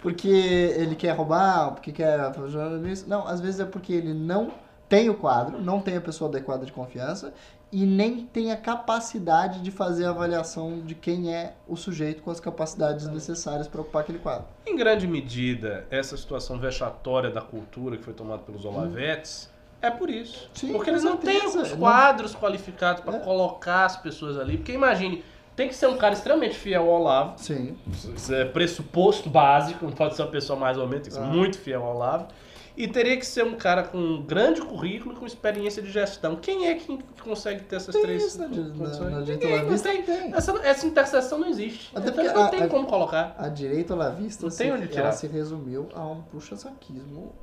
porque 0.00 0.28
ele 0.28 0.94
quer 0.94 1.12
roubar, 1.12 1.72
porque 1.72 1.92
quer 1.92 2.32
fazer 2.34 2.48
jornalismo. 2.50 3.08
Não, 3.08 3.26
às 3.26 3.40
vezes 3.40 3.60
é 3.60 3.64
porque 3.64 3.92
ele 3.92 4.14
não 4.14 4.52
tem 4.88 5.08
o 5.08 5.14
quadro, 5.14 5.60
não 5.60 5.80
tem 5.80 5.96
a 5.96 6.00
pessoa 6.00 6.28
adequada 6.28 6.64
de 6.66 6.72
confiança 6.72 7.32
e 7.72 7.86
nem 7.86 8.26
tem 8.26 8.50
a 8.50 8.56
capacidade 8.56 9.60
de 9.60 9.70
fazer 9.70 10.04
a 10.04 10.10
avaliação 10.10 10.80
de 10.80 10.94
quem 10.96 11.32
é 11.32 11.54
o 11.68 11.76
sujeito 11.76 12.20
com 12.22 12.30
as 12.32 12.40
capacidades 12.40 13.06
necessárias 13.08 13.68
para 13.68 13.80
ocupar 13.80 14.02
aquele 14.02 14.18
quadro. 14.18 14.46
Em 14.66 14.74
grande 14.74 15.06
medida, 15.06 15.86
essa 15.90 16.16
situação 16.16 16.58
vexatória 16.58 17.30
da 17.30 17.40
cultura 17.40 17.96
que 17.96 18.02
foi 18.02 18.12
tomada 18.12 18.42
pelos 18.42 18.64
Olavetes 18.64 19.48
é 19.80 19.88
por 19.90 20.10
isso. 20.10 20.50
Sim, 20.52 20.72
porque 20.72 20.90
eles 20.90 21.04
não 21.04 21.16
têm 21.16 21.46
os 21.46 21.54
Não- 21.54 21.78
quadros 21.78 22.34
qualificados 22.34 23.02
para 23.02 23.16
É. 23.16 23.20
colocar 23.20 23.84
as 23.86 23.96
pessoas 23.96 24.36
ali. 24.36 24.56
Porque 24.56 24.72
imagine, 24.72 25.24
tem 25.56 25.68
que 25.68 25.74
ser 25.74 25.86
um 25.88 25.96
cara 25.96 26.14
extremamente 26.14 26.56
fiel 26.56 26.82
ao 26.82 27.00
Olavo. 27.00 27.34
Sim. 27.38 27.76
Isso 28.16 28.32
é 28.34 28.44
pressuposto 28.44 29.28
básico, 29.28 29.84
não 29.84 29.92
pode 29.92 30.16
ser 30.16 30.22
uma 30.22 30.30
pessoa 30.30 30.58
mais 30.58 30.78
ou 30.78 30.86
menos, 30.86 31.02
tem 31.08 31.12
que 31.12 31.18
ser 31.18 31.24
Ah. 31.24 31.32
muito 31.32 31.58
fiel 31.58 31.82
ao 31.84 31.96
Olavo. 31.96 32.28
E 32.76 32.88
teria 32.88 33.16
que 33.18 33.26
ser 33.26 33.44
um 33.44 33.56
cara 33.56 33.82
com 33.82 33.98
um 33.98 34.22
grande 34.22 34.62
currículo 34.62 35.14
e 35.14 35.18
com 35.18 35.26
experiência 35.26 35.82
de 35.82 35.90
gestão. 35.90 36.36
Quem 36.36 36.66
é 36.68 36.74
que 36.76 36.98
consegue 37.22 37.62
ter 37.64 37.76
essas 37.76 37.92
Tem 37.94 38.00
três 38.02 38.24
isso 38.24 38.38
na, 38.38 38.48
na, 38.48 38.54
condições? 38.54 39.10
na 39.12 39.20
direita 39.20 39.32
Ninguém, 39.44 39.50
não 39.50 39.58
olavista, 39.64 39.88
tem. 39.90 40.02
tem. 40.02 40.32
Essa, 40.34 40.52
essa 40.66 40.86
interseção 40.86 41.38
não 41.38 41.48
existe. 41.48 41.90
Até 41.94 42.08
Então 42.08 42.24
não 42.32 42.44
a- 42.44 42.48
tem 42.48 42.62
a- 42.62 42.68
como 42.68 42.86
colocar. 42.86 43.34
A 43.36 43.48
direita 43.48 43.92
olavista 43.92 44.44
Não 44.44 44.50
se, 44.50 44.58
tem 44.58 44.72
onde 44.72 44.88
tirar. 44.88 45.02
ela 45.02 45.12
se 45.12 45.26
resumiu 45.26 45.88
a 45.94 46.06
um 46.06 46.22
puxa-saquismo 46.22 47.34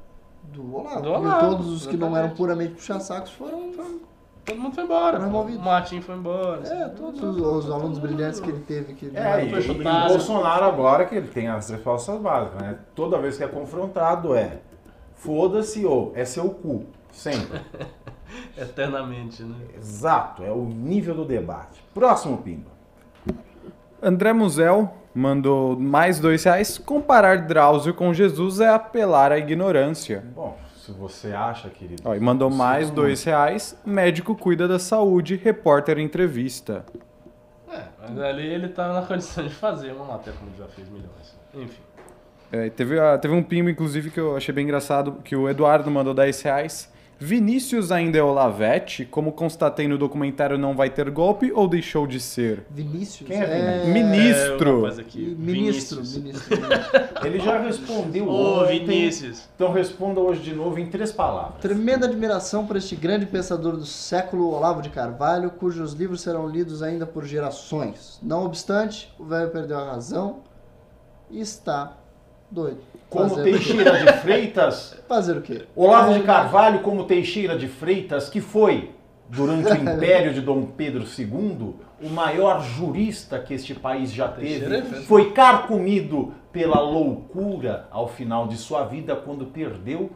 do 0.46 0.76
Olavo. 0.76 1.02
Do 1.02 1.10
E 1.10 1.12
Olavo, 1.12 1.50
todos 1.50 1.68
os 1.72 1.86
que 1.86 1.98
não 1.98 2.18
eram 2.18 2.30
puramente 2.32 2.74
puxa-sacos 2.74 3.30
foram, 3.32 3.74
foram- 3.74 4.00
Todo 4.48 4.62
mundo 4.62 4.76
foi 4.76 4.86
embora. 4.86 5.20
Removidos. 5.20 5.62
O 5.62 5.66
Martin 5.66 6.00
foi 6.00 6.16
embora. 6.16 6.66
É, 6.66 6.88
todos 6.88 7.22
os, 7.22 7.66
os 7.66 7.70
alunos 7.70 8.00
brilhantes 8.00 8.40
que 8.40 8.50
ele 8.50 8.62
teve. 8.62 8.94
Que 8.94 9.08
não 9.08 9.22
É, 9.22 9.46
e, 9.46 9.50
foi 9.50 9.60
e 9.60 9.62
chutado. 9.62 10.06
o 10.06 10.10
Bolsonaro 10.10 10.64
agora 10.64 11.06
que 11.06 11.14
ele 11.16 11.28
tem 11.28 11.50
as 11.50 11.70
respostas 11.70 12.18
básicas, 12.22 12.62
né? 12.62 12.78
Toda 12.96 13.20
vez 13.20 13.38
que 13.38 13.44
é 13.44 13.48
confrontado 13.48 14.34
é 14.34 14.60
foda-se 15.16 15.86
ou 15.86 16.14
é 16.16 16.24
seu 16.24 16.50
cu. 16.50 16.86
Sempre. 17.12 17.60
Eternamente, 18.58 19.44
né? 19.44 19.56
Exato, 19.78 20.44
é 20.44 20.52
o 20.52 20.64
nível 20.64 21.14
do 21.14 21.26
debate. 21.26 21.84
Próximo, 21.94 22.38
Pimba. 22.38 22.72
André 24.02 24.32
Musel 24.32 24.94
mandou 25.14 25.78
mais 25.78 26.20
dois 26.20 26.44
reais. 26.46 26.78
Comparar 26.78 27.48
Drauzio 27.48 27.94
com 27.94 28.14
Jesus 28.14 28.62
é 28.62 28.70
apelar 28.70 29.32
à 29.34 29.38
ignorância. 29.38 30.24
Bom, 30.34 30.56
se 30.88 30.94
você 30.94 31.34
acha, 31.34 31.70
querido. 31.70 32.02
Ó, 32.06 32.16
e 32.16 32.20
mandou 32.20 32.50
mais 32.50 32.90
dois 32.90 33.22
reais. 33.26 33.78
Médico 33.86 34.34
cuida 34.36 34.70
da 34.70 34.80
saúde, 34.80 35.36
repórter 35.36 36.00
entrevista. 36.00 36.86
É, 37.70 37.84
mas 38.00 38.18
ali 38.20 38.48
ele 38.48 38.70
tá 38.70 38.94
na 38.94 39.02
condição 39.02 39.44
de 39.46 39.54
fazer 39.54 39.92
uma 39.92 40.06
matéria 40.06 40.40
como 40.40 40.50
ele 40.50 40.58
já 40.58 40.68
fez 40.68 40.88
milhões. 40.88 41.38
Enfim. 41.54 41.82
É, 42.50 42.70
teve, 42.70 42.96
teve 43.18 43.34
um 43.34 43.44
pimba, 43.44 43.70
inclusive, 43.70 44.10
que 44.10 44.20
eu 44.20 44.38
achei 44.38 44.54
bem 44.54 44.64
engraçado, 44.64 45.18
que 45.26 45.36
o 45.36 45.50
Eduardo 45.50 45.92
mandou 45.92 46.14
10 46.14 46.42
reais. 46.44 46.90
Vinícius 47.20 47.92
ainda 47.92 48.18
é 48.18 48.22
Olavete? 48.22 49.06
Como 49.06 49.32
constatei 49.32 49.88
no 49.88 49.98
documentário, 49.98 50.58
não 50.58 50.76
vai 50.76 50.90
ter 50.90 51.10
golpe 51.10 51.52
ou 51.52 51.68
deixou 51.68 52.06
de 52.06 52.20
ser? 52.20 52.66
Vinícius. 52.70 53.28
Quem 53.28 53.42
é 53.42 53.44
é... 53.44 53.84
Vinícius? 53.86 54.18
Ministro. 54.18 54.88
É, 54.88 55.02
aqui, 55.02 55.20
Ministro, 55.38 56.04
Vinícius. 56.04 56.24
ministro, 56.24 56.62
ministro. 56.62 57.02
Ele 57.26 57.40
já 57.40 57.60
respondeu 57.60 58.28
Ô, 58.28 58.62
ontem. 58.62 58.80
Vinícius. 58.80 59.50
Então 59.56 59.72
responda 59.72 60.20
hoje 60.20 60.42
de 60.42 60.54
novo 60.54 60.80
em 60.80 60.86
três 60.86 61.12
palavras. 61.12 61.60
Tremenda 61.60 62.06
admiração 62.06 62.68
por 62.68 62.76
este 62.76 62.96
grande 62.96 63.26
pensador 63.26 63.76
do 63.78 63.86
século, 63.86 64.52
Olavo 64.54 64.82
de 64.82 64.90
Carvalho, 64.90 65.50
cujos 65.52 65.94
livros 65.94 66.22
serão 66.22 66.48
lidos 66.48 66.84
ainda 66.84 67.06
por 67.06 67.26
gerações. 67.26 68.20
Não 68.22 68.46
obstante, 68.46 69.14
o 69.18 69.26
velho 69.26 69.50
perdeu 69.50 69.80
a 69.80 69.86
razão 69.92 70.42
e 71.30 71.40
está 71.40 71.98
doido. 72.52 72.82
Como 73.10 73.30
Fazer- 73.30 73.44
Teixeira 73.44 73.98
de 74.06 74.14
Freitas, 74.20 75.00
Fazer 75.08 75.38
o 75.38 75.42
quê? 75.42 75.66
Olavo 75.76 76.14
de 76.14 76.22
Carvalho 76.24 76.80
como 76.80 77.06
Teixeira 77.06 77.58
de 77.58 77.68
Freitas, 77.68 78.30
que 78.30 78.42
foi, 78.42 78.92
durante 79.30 79.72
o 79.72 79.76
império 79.82 80.34
de 80.34 80.42
Dom 80.42 80.64
Pedro 80.66 81.06
II, 81.18 81.76
o 82.04 82.10
maior 82.10 82.62
jurista 82.62 83.40
que 83.40 83.54
este 83.54 83.74
país 83.74 84.12
já 84.12 84.28
teve, 84.28 84.66
Freitas. 84.66 85.06
foi 85.06 85.32
carcomido 85.32 86.34
pela 86.52 86.80
loucura 86.82 87.88
ao 87.92 88.08
final 88.08 88.48
de 88.48 88.58
sua 88.58 88.84
vida, 88.84 89.16
quando 89.16 89.46
perdeu 89.46 90.10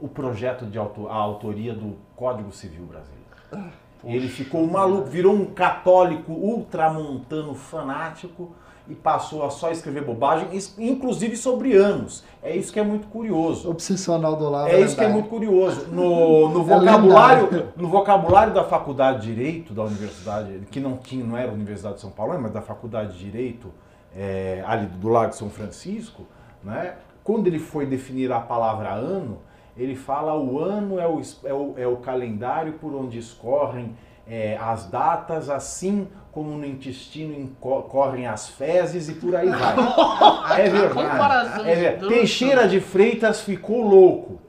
o 0.00 0.08
projeto 0.08 0.64
de 0.64 0.78
auto- 0.78 1.08
a 1.08 1.14
autoria 1.14 1.74
do 1.74 1.96
Código 2.16 2.50
Civil 2.52 2.84
Brasileiro. 2.86 3.74
Ele 4.02 4.28
ficou 4.28 4.66
maluco, 4.66 5.04
virou 5.10 5.34
um 5.34 5.44
católico 5.44 6.32
ultramontano 6.32 7.54
fanático 7.54 8.54
e 8.90 8.94
passou 8.94 9.44
a 9.44 9.50
só 9.50 9.70
escrever 9.70 10.04
bobagem, 10.04 10.48
inclusive 10.78 11.36
sobre 11.36 11.76
anos. 11.76 12.24
É 12.42 12.56
isso 12.56 12.72
que 12.72 12.80
é 12.80 12.82
muito 12.82 13.06
curioso. 13.06 13.70
Obsessional 13.70 14.34
do 14.34 14.46
Olavo. 14.46 14.68
É 14.68 14.80
isso 14.80 14.96
que 14.96 15.04
é 15.04 15.08
muito 15.08 15.28
curioso. 15.28 15.86
No, 15.86 16.48
no 16.52 16.60
É 16.62 16.64
vocabulário, 16.64 17.72
no 17.76 17.88
vocabulário 17.88 18.52
da 18.52 18.64
Faculdade 18.64 19.20
de 19.20 19.34
Direito 19.34 19.72
da 19.72 19.84
Universidade, 19.84 20.62
que 20.70 20.80
não 20.80 20.96
tinha, 20.96 21.24
não 21.24 21.36
era 21.36 21.50
a 21.50 21.54
Universidade 21.54 21.94
de 21.96 22.00
São 22.00 22.10
Paulo, 22.10 22.36
mas 22.40 22.50
da 22.52 22.60
Faculdade 22.60 23.12
de 23.12 23.24
Direito 23.24 23.72
é, 24.14 24.64
ali 24.66 24.86
do 24.86 25.08
lado 25.08 25.30
de 25.30 25.36
São 25.36 25.48
Francisco, 25.48 26.26
né? 26.64 26.94
Quando 27.22 27.46
ele 27.46 27.60
foi 27.60 27.86
definir 27.86 28.32
a 28.32 28.40
palavra 28.40 28.90
ano, 28.90 29.38
ele 29.76 29.94
fala 29.94 30.36
o 30.36 30.58
ano 30.58 30.98
é 30.98 31.06
o, 31.06 31.20
é 31.44 31.54
o, 31.54 31.74
é 31.76 31.86
o 31.86 31.96
calendário 31.98 32.72
por 32.72 32.92
onde 32.92 33.18
escorrem 33.18 33.94
é, 34.30 34.56
as 34.60 34.86
datas, 34.86 35.50
assim 35.50 36.06
como 36.30 36.50
no 36.56 36.64
intestino 36.64 37.34
inco- 37.34 37.82
correm 37.82 38.26
as 38.28 38.48
fezes 38.48 39.08
e 39.08 39.14
por 39.14 39.34
aí 39.34 39.48
vai. 39.48 39.74
É 40.60 40.68
verdade. 40.70 41.68
É 41.68 41.74
verdade. 41.74 42.08
Teixeira 42.14 42.68
de 42.68 42.80
Freitas 42.80 43.40
ficou 43.40 43.82
louco. 43.82 44.40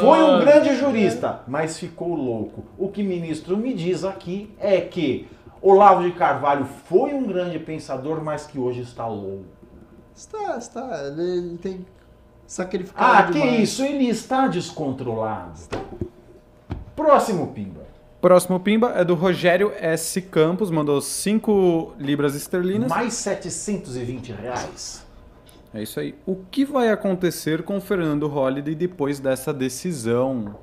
Foi 0.00 0.22
um 0.22 0.40
grande 0.40 0.74
jurista, 0.76 1.40
mas 1.46 1.78
ficou 1.78 2.14
louco. 2.14 2.64
O 2.78 2.88
que 2.88 3.02
o 3.02 3.04
ministro 3.04 3.56
me 3.56 3.74
diz 3.74 4.04
aqui 4.04 4.54
é 4.58 4.80
que 4.80 5.28
Olavo 5.60 6.02
de 6.04 6.12
Carvalho 6.12 6.64
foi 6.88 7.12
um 7.12 7.26
grande 7.26 7.58
pensador, 7.58 8.22
mas 8.22 8.46
que 8.46 8.58
hoje 8.58 8.80
está 8.80 9.06
louco. 9.06 9.44
Está, 10.14 10.56
está. 10.56 11.02
Ele, 11.06 11.22
ele 11.22 11.58
tem 11.58 11.84
sacrificado 12.46 13.12
Ah, 13.12 13.22
que 13.24 13.32
demais. 13.40 13.60
isso, 13.60 13.82
ele 13.84 14.08
está 14.08 14.46
descontrolado. 14.46 15.58
Próximo, 16.94 17.48
Pimba. 17.48 17.85
Próximo 18.26 18.58
pimba 18.58 18.88
é 18.96 19.04
do 19.04 19.14
Rogério 19.14 19.72
S. 19.78 20.20
Campos, 20.20 20.68
mandou 20.68 21.00
5 21.00 21.94
libras 21.96 22.34
esterlinas. 22.34 22.88
Mais 22.90 23.14
720 23.14 24.32
reais. 24.32 25.06
É 25.72 25.80
isso 25.80 26.00
aí. 26.00 26.12
O 26.26 26.34
que 26.50 26.64
vai 26.64 26.88
acontecer 26.90 27.62
com 27.62 27.76
o 27.76 27.80
Fernando 27.80 28.26
Holliday 28.26 28.74
depois 28.74 29.20
dessa 29.20 29.54
decisão? 29.54 30.56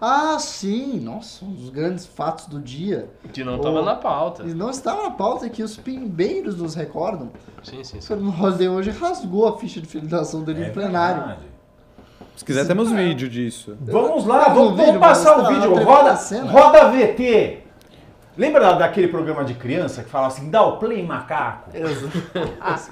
Ah, 0.00 0.36
sim! 0.40 0.98
Nossa, 0.98 1.44
um 1.44 1.52
dos 1.52 1.70
grandes 1.70 2.04
fatos 2.04 2.46
do 2.46 2.58
dia. 2.58 3.08
Que 3.32 3.44
não 3.44 3.60
tava 3.60 3.78
Oh. 3.80 3.84
na 3.84 3.94
pauta. 3.94 4.42
E 4.42 4.52
não 4.52 4.70
estava 4.70 5.04
na 5.04 5.10
pauta 5.12 5.48
que 5.48 5.62
os 5.62 5.76
pimbeiros 5.76 6.56
nos 6.58 6.74
recordam. 6.74 7.30
Sim, 7.62 7.84
sim, 7.84 7.98
O 7.98 8.02
sim. 8.02 8.08
Fernando 8.08 8.30
Holliday 8.34 8.68
hoje 8.68 8.90
rasgou 8.90 9.46
a 9.46 9.56
ficha 9.56 9.80
de 9.80 9.86
filiação 9.86 10.42
dele 10.42 10.64
É 10.64 10.66
no 10.66 10.72
plenário. 10.74 11.18
verdade. 11.26 11.57
Se 12.38 12.44
quiser, 12.44 12.66
temos 12.68 12.92
vídeo 12.92 13.28
disso. 13.28 13.76
Vamos 13.80 14.24
lá, 14.24 14.44
vamos, 14.50 14.70
vamos 14.70 14.84
vídeo, 14.86 15.00
passar 15.00 15.40
o 15.40 15.48
vídeo. 15.48 15.74
Roda, 15.82 16.14
cena. 16.14 16.48
roda 16.50 16.88
VT. 16.90 17.64
Lembra 18.36 18.60
da- 18.60 18.72
daquele 18.74 19.08
programa 19.08 19.44
de 19.44 19.54
criança 19.54 20.04
que 20.04 20.08
fala 20.08 20.28
assim, 20.28 20.48
dá 20.48 20.62
o 20.62 20.76
play 20.76 21.04
macaco? 21.04 21.70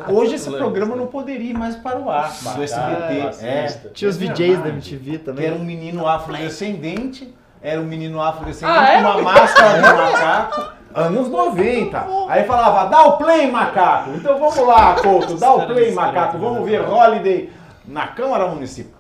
Hoje 0.09 0.35
esse 0.35 0.51
programa 0.51 0.97
não 0.97 1.07
poderia 1.07 1.51
ir 1.51 1.55
mais 1.55 1.77
para 1.77 1.97
o 2.01 2.11
ar, 2.11 2.29
do 2.57 2.61
SBT. 2.65 3.47
É, 3.47 3.61
racista. 3.63 3.91
Tinha 3.95 4.09
os 4.11 4.17
é 4.17 4.19
VJs 4.19 4.37
verdade. 4.39 4.63
da 4.63 4.69
MTV 4.71 5.11
Que 5.13 5.19
também. 5.19 5.47
era 5.47 5.55
um 5.55 5.63
menino 5.65 6.09
afrodescendente, 6.09 7.33
era 7.63 7.81
um 7.81 7.85
menino 7.85 8.21
afrodescendente 8.21 8.77
Ah, 8.81 8.95
com 9.15 9.21
uma 9.21 9.23
máscara 9.33 9.75
de 9.75 9.83
macaco. 9.83 10.77
Anos 10.93 11.29
90. 11.29 12.07
Aí 12.29 12.43
falava, 12.45 12.89
dá 12.91 13.03
o 13.05 13.17
play, 13.19 13.49
macaco. 13.49 14.11
Então 14.17 14.39
vamos 14.41 14.57
lá, 14.67 14.95
Couto, 15.01 15.37
dá 15.39 15.53
o 15.55 15.67
play, 15.67 15.93
macaco. 15.93 16.39
Vamos 16.39 16.61
né? 16.65 16.71
ver 16.71 16.81
Holiday 16.89 17.51
na 17.87 18.09
Câmara 18.09 18.49
Municipal. 18.49 18.96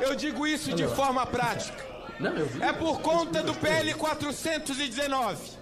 Eu 0.00 0.14
digo 0.14 0.46
isso 0.46 0.72
de 0.72 0.86
forma 0.86 1.26
prática. 1.26 1.84
É 2.60 2.72
por 2.72 3.00
conta 3.00 3.42
do 3.42 3.54
PL 3.54 3.94
419 3.94 5.56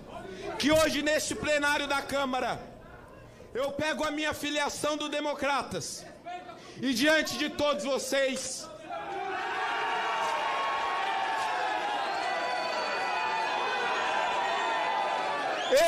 que 0.58 0.70
hoje 0.70 1.02
neste 1.02 1.34
plenário 1.34 1.86
da 1.86 2.00
Câmara 2.00 2.60
eu 3.52 3.72
pego 3.72 4.04
a 4.04 4.10
minha 4.10 4.32
filiação 4.32 4.96
do 4.96 5.08
Democratas 5.08 6.04
e 6.80 6.92
diante 6.92 7.36
de 7.38 7.50
todos 7.50 7.84
vocês 7.84 8.68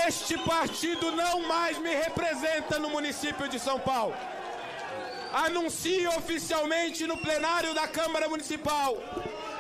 Este 0.09 0.37
partido 0.39 1.13
não 1.13 1.47
mais 1.47 1.79
me 1.79 1.95
representa 1.95 2.79
no 2.79 2.91
município 2.91 3.49
de 3.49 3.59
São 3.59 3.79
Paulo. 3.79 4.17
Anuncio 5.33 6.09
oficialmente 6.17 7.07
no 7.07 7.17
plenário 7.17 7.75
da 7.75 7.87
Câmara 7.87 8.29
Municipal 8.29 8.97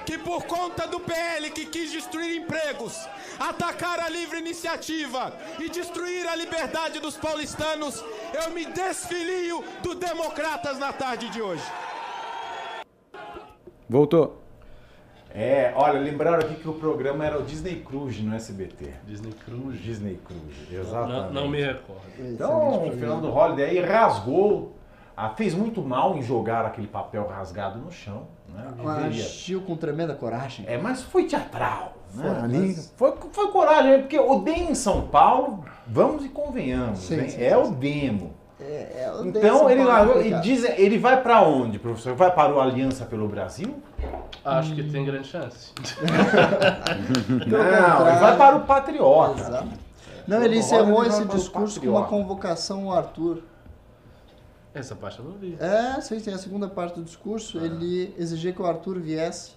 que, 0.04 0.16
por 0.16 0.44
conta 0.44 0.86
do 0.86 1.00
PL 1.00 1.50
que 1.50 1.66
quis 1.66 1.90
destruir 1.90 2.36
empregos, 2.36 2.96
atacar 3.40 3.98
a 3.98 4.08
livre 4.08 4.38
iniciativa 4.38 5.32
e 5.58 5.68
destruir 5.68 6.26
a 6.28 6.36
liberdade 6.36 7.00
dos 7.00 7.16
paulistanos, 7.16 8.04
eu 8.32 8.52
me 8.52 8.64
desfilio 8.66 9.64
do 9.82 9.96
Democratas 9.96 10.78
na 10.78 10.92
tarde 10.92 11.28
de 11.30 11.42
hoje. 11.42 11.64
Voltou. 13.88 14.42
É, 15.34 15.72
olha, 15.76 15.98
lembraram 16.00 16.38
aqui 16.38 16.54
que 16.54 16.68
o 16.68 16.72
programa 16.74 17.26
era 17.26 17.38
o 17.38 17.42
Disney 17.42 17.82
Cruise 17.84 18.22
no 18.22 18.34
SBT. 18.34 18.94
Disney 19.04 19.32
Cruise. 19.44 19.78
Disney 19.78 20.18
Cruise, 20.24 20.72
Não, 20.72 20.80
exatamente. 20.80 21.34
não 21.34 21.48
me 21.48 21.62
recordo. 21.62 22.02
Então, 22.18 22.86
o 22.88 22.92
Fernando 22.92 23.28
Holliday 23.28 23.70
aí 23.70 23.80
rasgou, 23.80 24.75
ah, 25.16 25.30
fez 25.30 25.54
muito 25.54 25.80
mal 25.82 26.16
em 26.16 26.22
jogar 26.22 26.64
aquele 26.66 26.86
papel 26.86 27.26
rasgado 27.26 27.78
no 27.78 27.90
chão. 27.90 28.22
Né? 28.48 28.64
Agiu 29.06 29.60
com 29.62 29.76
tremenda 29.76 30.14
coragem. 30.14 30.64
É, 30.68 30.76
mas 30.78 31.02
foi 31.02 31.24
teatral. 31.24 31.94
Né? 32.14 32.24
Foi, 32.30 32.44
Ali 32.44 32.58
mas- 32.58 32.92
foi, 32.96 33.14
foi 33.32 33.48
coragem, 33.50 34.00
porque 34.00 34.18
o 34.18 34.38
DEM 34.40 34.70
em 34.70 34.74
São 34.74 35.02
Paulo, 35.08 35.64
vamos 35.86 36.24
e 36.24 36.28
convenhamos, 36.28 37.00
Sim, 37.00 37.20
hein? 37.20 37.28
sim, 37.30 37.42
é 37.42 37.50
sim, 37.50 37.54
o 37.56 37.70
demo. 37.74 38.34
É, 38.58 39.04
é, 39.04 39.12
o 39.12 39.26
Então 39.26 39.68
ele, 39.70 39.80
Paulo 39.84 39.90
é 39.90 39.94
largou- 39.94 40.14
e 40.14 40.16
complicado. 40.18 40.42
diz, 40.42 40.64
ele 40.64 40.98
vai 40.98 41.20
pra 41.22 41.42
onde, 41.42 41.78
professor? 41.78 42.14
Vai 42.14 42.30
para 42.34 42.54
o 42.54 42.60
Aliança 42.60 43.04
pelo 43.04 43.28
Brasil? 43.28 43.74
Acho 44.44 44.74
que 44.74 44.82
tem 44.84 45.04
grande 45.04 45.26
chance. 45.28 45.72
Não, 47.46 48.08
ele 48.08 48.18
vai 48.18 48.36
para 48.36 48.56
o 48.56 48.60
Patriota. 48.60 49.40
Exato. 49.40 49.68
Não, 50.26 50.38
ele 50.38 50.46
Ele 50.54 50.58
encerrou 50.58 51.04
esse 51.04 51.22
para 51.24 51.36
discurso 51.36 51.80
com 51.80 51.88
uma 51.88 52.04
convocação 52.04 52.90
ao 52.90 52.96
Arthur. 52.98 53.42
Essa 54.76 54.94
parte 54.94 55.18
eu 55.20 55.24
não 55.24 55.32
vi. 55.38 55.56
É, 55.58 55.98
sim, 56.02 56.18
sim, 56.18 56.30
a 56.30 56.36
segunda 56.38 56.68
parte 56.68 56.96
do 56.96 57.02
discurso, 57.02 57.58
ele 57.58 58.14
exigia 58.18 58.52
que 58.52 58.60
o 58.60 58.66
Arthur 58.66 58.98
viesse 59.00 59.52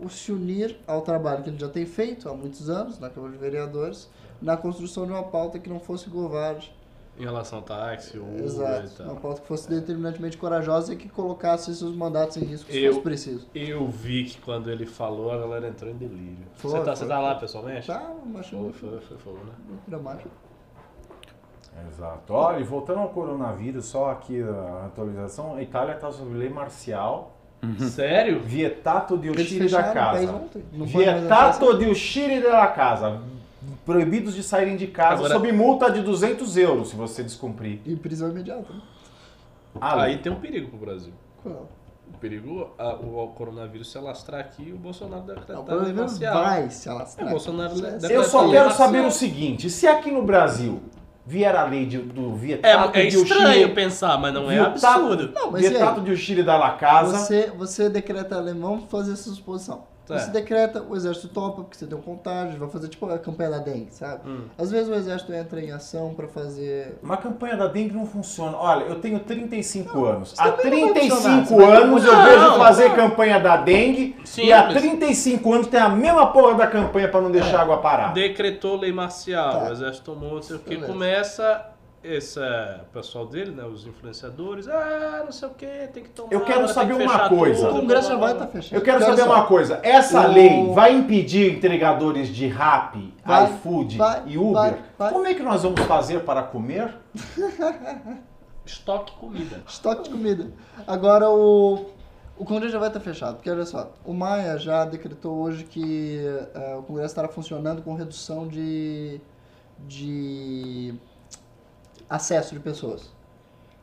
o 0.00 0.08
se 0.08 0.32
unir 0.32 0.78
ao 0.86 1.02
trabalho 1.02 1.42
que 1.42 1.50
ele 1.50 1.58
já 1.58 1.68
tem 1.68 1.84
feito 1.84 2.26
há 2.28 2.34
muitos 2.34 2.70
anos 2.70 2.98
na 2.98 3.10
Câmara 3.10 3.32
de 3.34 3.38
Vereadores, 3.38 4.08
na 4.40 4.56
construção 4.56 5.04
de 5.06 5.12
uma 5.12 5.24
pauta 5.24 5.58
que 5.58 5.68
não 5.68 5.78
fosse 5.78 6.08
covarde. 6.08 6.74
Em 7.18 7.24
relação 7.24 7.58
ao 7.58 7.64
táxi, 7.64 8.16
e 8.16 8.42
Exato. 8.42 8.90
tal. 8.96 9.06
Uma 9.08 9.16
pauta 9.20 9.42
que 9.42 9.46
fosse 9.46 9.68
determinantemente 9.68 10.38
corajosa 10.38 10.94
e 10.94 10.96
que 10.96 11.10
colocasse 11.10 11.74
seus 11.76 11.94
mandatos 11.94 12.38
em 12.38 12.40
risco 12.46 12.72
se 12.72 12.78
Eu- 12.82 12.92
fosse 12.94 13.02
preciso. 13.04 13.46
Eu 13.54 13.86
vi 13.86 14.24
que 14.24 14.40
quando 14.40 14.70
ele 14.70 14.86
falou, 14.86 15.30
a 15.30 15.36
galera 15.36 15.68
entrou 15.68 15.90
em 15.90 15.96
delírio. 15.96 16.46
Foi, 16.54 16.70
você, 16.70 16.78
tá, 16.78 16.84
foi, 16.84 16.96
você 16.96 17.06
tá 17.06 17.20
lá 17.20 17.32
foi. 17.32 17.40
pessoalmente? 17.40 17.86
Tá, 17.86 18.14
mas 18.24 18.48
Foi, 18.48 18.72
foi, 18.72 19.00
foi 19.00 19.18
fogo, 19.18 19.36
né? 19.44 19.52
dramático. 19.86 20.30
Exato. 21.88 22.32
Olha, 22.32 22.60
e 22.60 22.64
voltando 22.64 23.00
ao 23.00 23.08
coronavírus, 23.08 23.86
só 23.86 24.10
aqui 24.10 24.40
a 24.42 24.86
atualização, 24.86 25.54
a 25.56 25.62
Itália 25.62 25.94
está 25.94 26.10
sob 26.10 26.34
lei 26.34 26.48
marcial, 26.48 27.36
Sério? 27.90 28.40
vietato 28.40 29.16
di 29.16 29.28
Eles 29.28 29.42
uscire 29.42 29.68
da 29.68 29.78
o 29.90 29.92
casa. 29.94 30.40
Vietato 30.70 31.78
di 31.78 31.86
uscire 31.86 32.40
da 32.40 32.66
casa. 32.68 33.20
Proibidos 33.86 34.34
de 34.34 34.42
saírem 34.42 34.76
de 34.76 34.86
casa 34.88 35.14
Agora- 35.14 35.34
sob 35.34 35.52
multa 35.52 35.90
de 35.90 36.00
200 36.02 36.56
euros 36.56 36.88
se 36.90 36.96
você 36.96 37.22
descumprir. 37.22 37.80
E 37.86 37.94
prisão 37.96 38.28
imediata. 38.30 38.72
né? 38.72 38.80
a 39.80 39.94
lei. 39.96 40.04
Aí 40.14 40.18
tem 40.18 40.30
um 40.32 40.36
perigo 40.40 40.68
pro 40.68 40.78
Brasil. 40.78 41.12
Qual? 41.42 41.68
O 42.12 42.18
perigo, 42.18 42.70
a- 42.78 42.94
o, 42.96 43.28
coronavírus 43.28 43.90
se 43.90 43.96
alastrar 43.96 44.40
aqui 44.40 44.68
e 44.68 44.72
o 44.72 44.76
Bolsonaro 44.76 45.22
deve 45.22 45.38
o 45.38 45.42
estar 45.42 45.54
lei 45.54 45.64
problema 45.64 46.00
marcial. 46.02 46.34
vai 46.44 46.70
se 46.70 46.88
alastrar. 46.88 47.26
É, 47.26 47.28
o 47.28 47.30
Bolsonaro 47.30 47.72
é 47.78 47.80
deve- 47.92 47.94
Eu 48.14 48.20
deve 48.20 48.24
só 48.24 48.50
quero 48.50 48.70
saber 48.72 49.00
o 49.06 49.10
seguinte, 49.10 49.70
se 49.70 49.86
aqui 49.86 50.10
no 50.10 50.22
Brasil 50.24 50.82
vier 51.24 51.54
a 51.54 51.64
lei 51.64 51.86
de- 51.86 51.98
do 51.98 52.34
vietato 52.34 52.96
É, 52.98 53.02
é 53.02 53.06
de 53.06 53.16
estranho 53.16 53.74
pensar, 53.74 54.18
mas 54.18 54.34
não 54.34 54.50
é 54.50 54.54
vietato- 54.54 54.86
absurdo. 54.86 55.32
Não, 55.34 55.50
mas 55.50 55.64
e? 55.64 55.68
Vietato 55.68 56.00
de 56.00 56.10
uscire 56.12 56.42
da 56.42 56.56
la 56.56 56.70
casa... 56.72 57.16
Você, 57.18 57.52
você 57.56 57.88
decreta 57.88 58.36
alemão 58.36 58.86
fazer 58.90 59.12
essa 59.12 59.30
suposição. 59.30 59.84
É. 60.10 60.18
Você 60.18 60.30
decreta, 60.30 60.82
o 60.82 60.96
exército 60.96 61.28
topa, 61.28 61.62
porque 61.62 61.76
você 61.76 61.86
tem 61.86 61.96
um 61.96 62.00
contágio, 62.02 62.58
vai 62.58 62.68
fazer 62.68 62.88
tipo 62.88 63.06
a 63.06 63.18
campanha 63.18 63.50
da 63.50 63.58
dengue, 63.58 63.88
sabe? 63.92 64.28
Hum. 64.28 64.42
Às 64.58 64.70
vezes 64.70 64.88
o 64.88 64.94
exército 64.94 65.32
entra 65.32 65.60
em 65.60 65.70
ação 65.70 66.12
pra 66.12 66.26
fazer. 66.28 66.98
Uma 67.02 67.16
campanha 67.16 67.56
da 67.56 67.66
dengue 67.68 67.94
não 67.94 68.04
funciona. 68.04 68.56
Olha, 68.56 68.84
eu 68.84 68.96
tenho 69.00 69.20
35 69.20 70.04
anos. 70.04 70.32
Isso 70.32 70.42
Há 70.42 70.52
também 70.52 70.86
não 70.86 70.92
vai 70.94 71.08
funcionar. 71.08 71.46
35 71.46 71.46
Você 71.60 71.66
vai 71.66 71.82
anos 71.82 72.04
eu 72.04 72.12
Não, 72.12 72.24
vejo 72.24 72.58
fazer 72.58 72.88
não. 72.88 72.96
campanha 72.96 73.40
da 73.40 73.56
dengue 73.56 74.16
Simples. 74.24 74.48
e 74.48 74.52
há 74.52 74.66
35 74.68 75.52
anos 75.54 75.66
tem 75.68 75.80
a 75.80 75.88
mesma 75.88 76.26
porra 76.32 76.54
da 76.56 76.66
campanha 76.66 77.08
pra 77.08 77.20
não 77.20 77.30
deixar 77.30 77.58
a 77.58 77.62
água 77.62 77.78
parar. 77.78 78.12
Decretou 78.12 78.76
lei 78.76 78.92
marcial, 78.92 79.52
Tá. 79.60 79.68
o 79.68 79.72
exército 79.72 80.04
tomou, 80.12 80.34
não 80.34 80.42
sei 80.42 80.56
o 80.56 80.58
que. 80.58 80.76
Começa 80.76 81.64
esse 82.04 82.40
é, 82.40 82.80
o 82.82 82.92
pessoal 82.92 83.26
dele, 83.26 83.52
né, 83.52 83.64
os 83.64 83.86
influenciadores, 83.86 84.66
ah, 84.68 85.22
não 85.24 85.32
sei 85.32 85.48
o 85.48 85.52
que, 85.52 85.66
tem 85.92 86.02
que 86.02 86.10
tomar. 86.10 86.32
Eu 86.32 86.40
quero 86.40 86.58
tem 86.58 86.66
que 86.68 86.72
saber 86.74 86.92
uma 86.94 87.28
coisa. 87.28 87.66
O 87.66 87.68
tudo, 87.70 87.80
Congresso 87.82 88.08
já 88.08 88.16
blá, 88.16 88.24
vai 88.26 88.32
estar 88.32 88.44
blá. 88.46 88.52
fechado. 88.52 88.74
Eu 88.78 88.82
quero 88.84 89.00
saber 89.00 89.12
olha 89.22 89.24
uma 89.30 89.36
só, 89.42 89.46
coisa. 89.46 89.80
Essa 89.82 90.28
O- 90.28 90.32
lei 90.32 90.72
vai 90.72 90.92
impedir 90.94 91.52
entregadores 91.56 92.28
de 92.28 92.46
Rap, 92.48 93.14
Vai, 93.24 93.44
iFood 93.44 93.96
vai, 93.98 94.22
e 94.26 94.36
Uber? 94.38 94.52
vai, 94.52 94.78
vai. 94.98 95.12
Como 95.12 95.26
é 95.26 95.34
que 95.34 95.42
nós 95.42 95.62
vamos 95.62 95.80
fazer 95.82 96.20
para 96.20 96.42
comer? 96.42 96.92
Estoque 98.64 99.12
comida. 99.16 99.62
Estoque 99.66 100.04
de 100.04 100.10
comida. 100.10 100.46
Agora 100.86 101.28
o. 101.30 101.86
O 102.38 102.44
Congresso 102.44 102.72
já 102.72 102.78
vai 102.78 102.88
estar 102.88 102.98
fechado, 102.98 103.34
porque 103.36 103.48
olha 103.50 103.64
só, 103.66 103.92
o 104.04 104.12
Maia 104.12 104.58
já 104.58 104.84
decretou 104.84 105.36
hoje 105.42 105.62
que 105.64 106.18
eh, 106.54 106.74
o 106.76 106.82
Congresso 106.82 107.12
estará 107.12 107.28
funcionando 107.28 107.82
com 107.82 107.94
redução 107.94 108.48
de, 108.48 109.20
de 109.86 110.94
acesso 112.12 112.54
de 112.54 112.60
pessoas. 112.60 113.10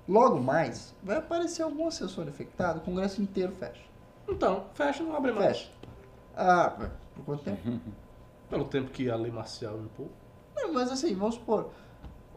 Logo 0.07 0.39
mais, 0.39 0.95
vai 1.03 1.18
aparecer 1.18 1.64
algum 1.64 1.88
assessor 1.88 2.27
infectado, 2.27 2.80
o 2.80 2.81
Congresso 2.81 3.22
inteiro 3.22 3.51
fecha. 3.53 3.81
Então, 4.27 4.65
fecha, 4.73 5.03
não 5.03 5.15
abre 5.15 5.31
mais. 5.31 5.57
Fecha. 5.57 5.72
Ah, 6.38 6.89
por 7.15 7.26
quanto 7.26 7.43
tempo? 7.43 7.80
Pelo 8.49 8.65
tempo 8.65 8.91
que 8.91 9.10
a 9.10 9.15
lei 9.15 9.31
marcial 9.31 9.80
impôs. 9.80 10.10
Não, 10.56 10.73
mas 10.73 10.91
assim, 10.91 11.15
vamos 11.15 11.35
supor, 11.35 11.72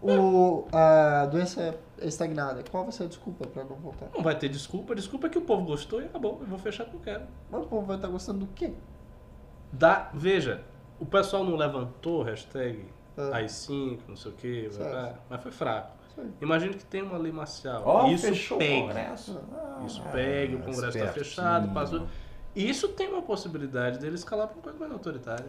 o, 0.03 0.67
a 0.73 1.27
doença 1.27 1.79
é 1.99 2.07
estagnada, 2.07 2.65
qual 2.71 2.85
vai 2.85 2.93
ser 2.93 3.05
a 3.05 3.07
desculpa 3.07 3.47
para 3.47 3.65
não 3.65 3.77
voltar? 3.77 4.09
Não 4.15 4.23
vai 4.23 4.39
ter 4.39 4.49
desculpa, 4.49 4.95
desculpa 4.95 5.27
é 5.27 5.31
que 5.31 5.39
o 5.39 5.43
povo 5.43 5.65
gostou 5.65 6.01
e 6.01 6.07
acabou, 6.07 6.39
eu 6.41 6.47
vou 6.47 6.59
fechar 6.59 6.85
porque 6.85 6.97
eu 6.97 7.15
quero. 7.15 7.29
Mas 7.51 7.65
o 7.65 7.67
povo 7.67 7.87
vai 7.87 7.97
estar 7.97 8.09
gostando 8.09 8.41
do 8.41 8.47
quê? 8.49 8.73
Dá, 9.73 10.11
veja, 10.13 10.63
o 10.99 11.07
pessoal 11.07 11.45
não 11.45 11.57
levantou 11.57 12.23
hashtag 12.23 12.87
Ah. 13.17 13.39
AI5, 13.41 13.99
não 14.09 14.17
sei 14.17 14.31
o 14.33 14.35
que, 14.35 14.69
Certo. 14.71 15.19
mas 15.29 15.43
foi 15.43 15.53
fraco. 15.53 15.91
Isso 16.11 16.21
aí. 16.21 16.27
Imagina 16.41 16.73
que 16.75 16.85
tem 16.85 17.03
uma 17.03 17.19
lei 17.19 17.33
marcial. 17.33 17.83
Ó, 17.85 18.09
isso 18.09 18.27
fechou 18.27 18.57
o 18.57 18.61
pega. 18.61 18.81
Congresso. 18.83 19.41
Isso 19.87 20.03
Ah, 20.07 20.11
pega, 20.11 20.57
o 20.57 20.61
Congresso 20.61 20.99
está 20.99 21.13
fechado, 21.13 21.69
passou. 21.73 22.07
Isso 22.55 22.89
tem 22.89 23.09
uma 23.09 23.23
possibilidade 23.23 23.99
dele 23.99 24.15
escalar 24.15 24.47
para 24.47 24.57
uma 24.57 24.63
coisa 24.63 24.79
mais 24.79 24.93
autoritária. 24.93 25.47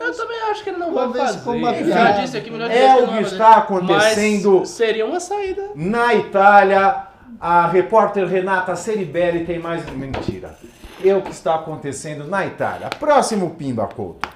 Eu 0.00 0.16
também 0.16 0.40
acho 0.50 0.64
que 0.64 0.70
ele 0.70 0.78
não 0.78 0.94
vai 0.94 1.12
fazer. 1.12 1.86
já 1.88 2.12
disse 2.12 2.36
aqui 2.38 2.48
de 2.50 2.62
É 2.62 2.96
o 2.96 3.08
que 3.08 3.22
está 3.22 3.56
acontecendo 3.58 4.60
Mas 4.60 4.70
seria 4.70 5.04
uma 5.04 5.20
saída. 5.20 5.70
na 5.74 6.14
Itália. 6.14 7.06
A 7.38 7.66
repórter 7.68 8.26
Renata 8.26 8.74
Ceribelli 8.76 9.46
tem 9.46 9.58
mais 9.58 9.84
mentira. 9.90 10.58
é 11.02 11.14
o 11.14 11.22
que 11.22 11.30
está 11.30 11.54
acontecendo 11.54 12.24
na 12.26 12.44
Itália. 12.46 12.90
Próximo 12.98 13.54
Pimba 13.54 13.86
Couto. 13.86 14.28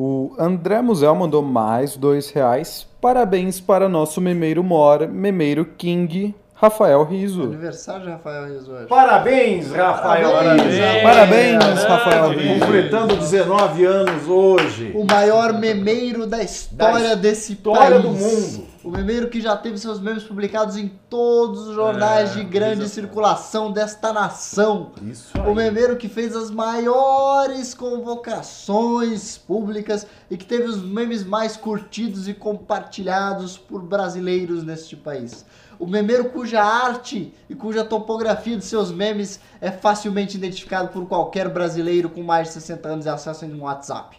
O 0.00 0.30
André 0.38 0.80
Musel 0.80 1.12
mandou 1.16 1.42
mais 1.42 1.96
dois 1.96 2.30
reais. 2.30 2.86
Parabéns 3.00 3.58
para 3.58 3.88
nosso 3.88 4.20
memeiro 4.20 4.62
mor, 4.62 5.08
memeiro 5.08 5.64
King, 5.64 6.32
Rafael 6.54 7.02
Riso. 7.02 7.42
Aniversário 7.42 8.04
de 8.04 8.10
Rafael 8.10 8.46
Riso 8.46 8.70
hoje. 8.70 8.86
Parabéns, 8.86 9.72
Rafael 9.72 10.30
Parabéns, 10.30 10.62
Ariza. 10.62 11.02
Parabéns, 11.02 11.58
Grande. 11.58 11.80
Rafael 11.82 12.28
Riso. 12.30 12.60
Completando 12.60 13.16
19 13.16 13.84
anos 13.86 14.28
hoje. 14.28 14.92
O 14.94 15.04
maior 15.04 15.52
memeiro 15.54 16.28
da 16.28 16.44
história 16.44 17.08
Da 17.08 17.14
desse 17.16 17.54
história 17.54 18.00
país. 18.00 18.02
do 18.02 18.10
mundo. 18.10 18.67
O 18.84 18.90
memeiro 18.90 19.28
que 19.28 19.40
já 19.40 19.56
teve 19.56 19.76
seus 19.76 19.98
memes 20.00 20.22
publicados 20.22 20.76
em 20.76 20.88
todos 21.10 21.68
os 21.68 21.74
jornais 21.74 22.30
É, 22.30 22.34
de 22.34 22.44
grande 22.44 22.82
exato. 22.82 22.88
circulação 22.90 23.72
desta 23.72 24.12
nação. 24.12 24.92
Isso 25.02 25.36
O 25.38 25.54
memeiro 25.54 25.96
que 25.96 26.08
fez 26.08 26.36
as 26.36 26.50
maiores 26.50 27.74
convocações 27.74 29.36
públicas 29.36 30.06
e 30.30 30.36
que 30.36 30.44
teve 30.44 30.64
os 30.64 30.80
memes 30.82 31.24
mais 31.24 31.56
curtidos 31.56 32.28
e 32.28 32.34
compartilhados 32.34 33.58
por 33.58 33.82
brasileiros 33.82 34.62
neste 34.62 34.96
país. 34.96 35.44
O 35.78 35.86
memeiro 35.86 36.30
cuja 36.30 36.62
arte 36.62 37.32
e 37.48 37.54
cuja 37.54 37.84
topografia 37.84 38.56
de 38.56 38.64
seus 38.64 38.90
memes 38.90 39.40
é 39.60 39.70
facilmente 39.70 40.36
identificado 40.36 40.88
por 40.88 41.06
qualquer 41.06 41.48
brasileiro 41.48 42.08
com 42.10 42.22
mais 42.22 42.48
de 42.48 42.54
60 42.54 42.88
anos 42.88 43.06
e 43.06 43.08
acesso 43.08 43.44
em 43.44 43.54
um 43.54 43.62
WhatsApp. 43.62 44.18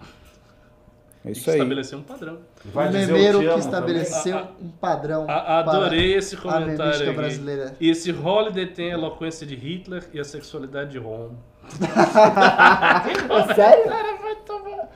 É 1.25 1.31
isso 1.31 1.43
que 1.43 1.49
aí. 1.49 1.57
estabelecer 1.57 1.97
um 1.99 2.01
padrão. 2.01 2.37
Vai 2.65 2.87
o 2.89 2.91
memeiro 2.93 3.39
que 3.39 3.45
amo 3.47 3.59
estabeleceu 3.59 4.37
também. 4.39 4.55
um 4.61 4.69
padrão 4.69 5.25
A- 5.29 5.59
adorei 5.59 6.15
esse 6.15 6.35
a 6.35 6.39
comentário 6.39 7.01
aqui. 7.09 7.11
brasileira. 7.17 7.75
E 7.79 7.89
esse 7.89 8.11
Holiday 8.11 8.67
tem 8.67 8.91
a 8.91 8.93
eloquência 8.93 9.45
de 9.45 9.55
Hitler 9.55 10.03
e 10.13 10.19
a 10.19 10.23
sexualidade 10.23 10.91
de 10.91 10.97
Ron. 10.97 11.31
Sério? 13.55 13.83
Cara, 13.89 14.17
vai 14.21 14.35
tomar. 14.45 14.89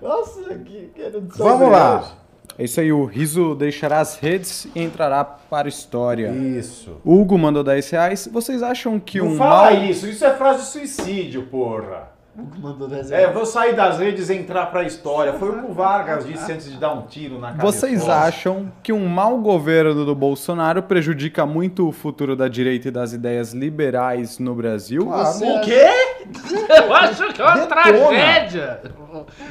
Nossa, 0.00 0.54
que 0.58 0.90
quero 0.94 1.22
Vamos 1.36 1.70
lá. 1.70 2.12
É 2.58 2.64
isso 2.64 2.80
aí, 2.80 2.92
o 2.92 3.04
Riso 3.06 3.54
deixará 3.54 4.00
as 4.00 4.16
redes 4.18 4.66
e 4.74 4.82
entrará 4.82 5.24
para 5.24 5.66
a 5.66 5.70
história. 5.70 6.30
Isso. 6.30 7.00
Hugo 7.04 7.38
mandou 7.38 7.64
10 7.64 7.90
reais. 7.90 8.28
Vocês 8.30 8.62
acham 8.62 9.00
que 9.00 9.18
Não 9.18 9.28
um 9.28 9.36
fala 9.36 9.70
mal... 9.72 9.84
isso, 9.84 10.06
isso 10.06 10.24
é 10.24 10.34
frase 10.36 10.60
de 10.64 10.68
suicídio, 10.68 11.46
porra. 11.46 12.11
Mandou 12.34 12.88
É, 13.10 13.30
vou 13.30 13.44
sair 13.44 13.74
das 13.76 13.98
redes 13.98 14.30
e 14.30 14.34
entrar 14.34 14.66
pra 14.66 14.84
história. 14.84 15.34
Foi 15.34 15.50
o 15.50 15.58
que 15.64 15.70
o 15.70 15.74
Vargas 15.74 16.24
disse 16.24 16.50
antes 16.50 16.70
de 16.70 16.78
dar 16.78 16.94
um 16.94 17.02
tiro 17.02 17.38
na 17.38 17.48
cabeça. 17.48 17.66
Vocês 17.66 18.08
acham 18.08 18.72
que 18.82 18.90
um 18.90 19.06
mau 19.06 19.36
governo 19.38 20.06
do 20.06 20.14
Bolsonaro 20.14 20.82
prejudica 20.82 21.44
muito 21.44 21.86
o 21.86 21.92
futuro 21.92 22.34
da 22.34 22.48
direita 22.48 22.88
e 22.88 22.90
das 22.90 23.12
ideias 23.12 23.52
liberais 23.52 24.38
no 24.38 24.54
Brasil? 24.54 25.04
Você 25.04 25.44
O 25.44 25.60
quê? 25.60 25.86
Eu 26.86 26.94
acho 26.94 27.32
que 27.34 27.42
é 27.42 27.44
uma 27.44 27.54
Detona. 27.54 27.66
tragédia. 27.66 28.80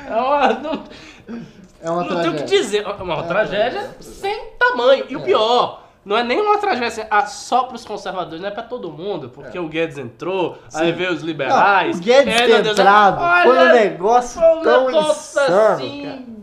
É 0.10 0.16
uma, 0.16 0.48
não, 0.54 0.84
É 1.84 1.90
uma 1.92 2.04
não 2.04 2.08
tenho 2.08 2.20
o 2.34 2.36
que 2.36 2.44
tragédia. 2.44 2.46
dizer. 2.46 2.84
É 2.84 3.04
uma 3.04 3.24
tragédia 3.24 3.90
sem 4.00 4.46
tamanho. 4.58 5.06
E 5.08 5.16
o 5.16 5.22
pior, 5.22 5.81
não 6.04 6.18
é 6.18 6.24
nem 6.24 6.42
uma 6.42 6.58
tragédia 6.58 6.88
assim, 6.88 7.04
ah, 7.10 7.26
só 7.26 7.64
pros 7.64 7.86
conservadores, 7.86 8.42
não 8.42 8.48
é 8.48 8.52
pra 8.52 8.64
todo 8.64 8.92
mundo. 8.92 9.30
Porque 9.30 9.58
o 9.60 9.68
Guedes 9.68 9.98
entrou, 9.98 10.58
aí 10.74 10.92
veio 10.92 11.12
os 11.12 11.20
Não, 11.22 11.28
liberais. 11.28 11.98
o 11.98 12.02
Guedes 12.02 12.34
é, 12.34 12.38
ter 12.40 12.48
meu 12.54 12.64
Deus, 12.64 12.80
entrado 12.80 13.44
foi 13.44 13.58
um 13.60 13.74
negócio 13.74 14.40
foi 14.42 14.50
um 14.58 14.62
tão 14.62 14.86
negócio 14.88 15.12
insano, 15.42 15.74
assim. 15.74 16.38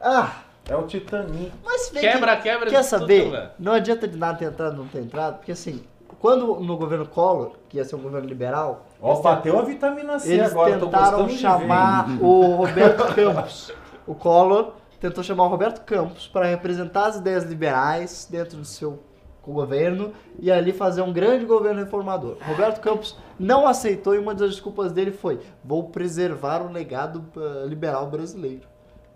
Ah, 0.00 0.30
É 0.68 0.74
o 0.76 0.82
Titanic. 0.82 1.52
mas 1.64 1.88
Quebra, 1.90 2.36
que- 2.36 2.42
quebra. 2.42 2.70
Quer 2.70 2.76
tudo 2.78 2.88
saber? 2.88 3.24
lugar. 3.26 3.54
Não 3.58 3.72
adianta 3.72 4.08
de 4.08 4.16
nada 4.18 4.36
ter 4.38 4.46
entrado 4.46 4.76
não 4.76 4.86
ter 4.88 4.98
entrado, 5.00 5.36
porque 5.36 5.52
assim, 5.52 5.82
quando 6.20 6.56
no 6.60 6.76
governo 6.76 7.06
Collor, 7.06 7.52
que 7.68 7.76
ia 7.76 7.84
ser 7.84 7.94
um 7.96 8.00
governo 8.00 8.26
liberal, 8.28 8.84
Ó, 9.00 9.14
bateu 9.22 9.58
a 9.58 9.62
vitamina 9.62 10.18
C 10.18 10.32
Eles 10.34 10.50
agora. 10.50 10.78
tentaram 10.78 11.28
chamar 11.28 12.08
o 12.20 12.56
Roberto 12.56 13.14
Campos. 13.14 13.72
O 14.06 14.14
Collor 14.14 14.72
tentou 15.00 15.22
chamar 15.22 15.44
o 15.44 15.48
Roberto 15.48 15.84
Campos 15.84 16.26
para 16.26 16.46
representar 16.46 17.06
as 17.06 17.16
ideias 17.16 17.44
liberais 17.44 18.26
dentro 18.30 18.58
do 18.58 18.64
seu 18.64 19.02
governo 19.42 20.12
e 20.40 20.50
ali 20.50 20.72
fazer 20.72 21.02
um 21.02 21.12
grande 21.12 21.44
governo 21.44 21.80
reformador. 21.80 22.36
Roberto 22.42 22.80
Campos 22.80 23.16
não 23.38 23.66
aceitou 23.66 24.14
e 24.14 24.18
uma 24.18 24.34
das 24.34 24.50
desculpas 24.50 24.92
dele 24.92 25.12
foi: 25.12 25.40
vou 25.64 25.88
preservar 25.90 26.62
o 26.62 26.72
legado 26.72 27.24
eh, 27.36 27.66
liberal 27.66 28.10
brasileiro. 28.10 28.66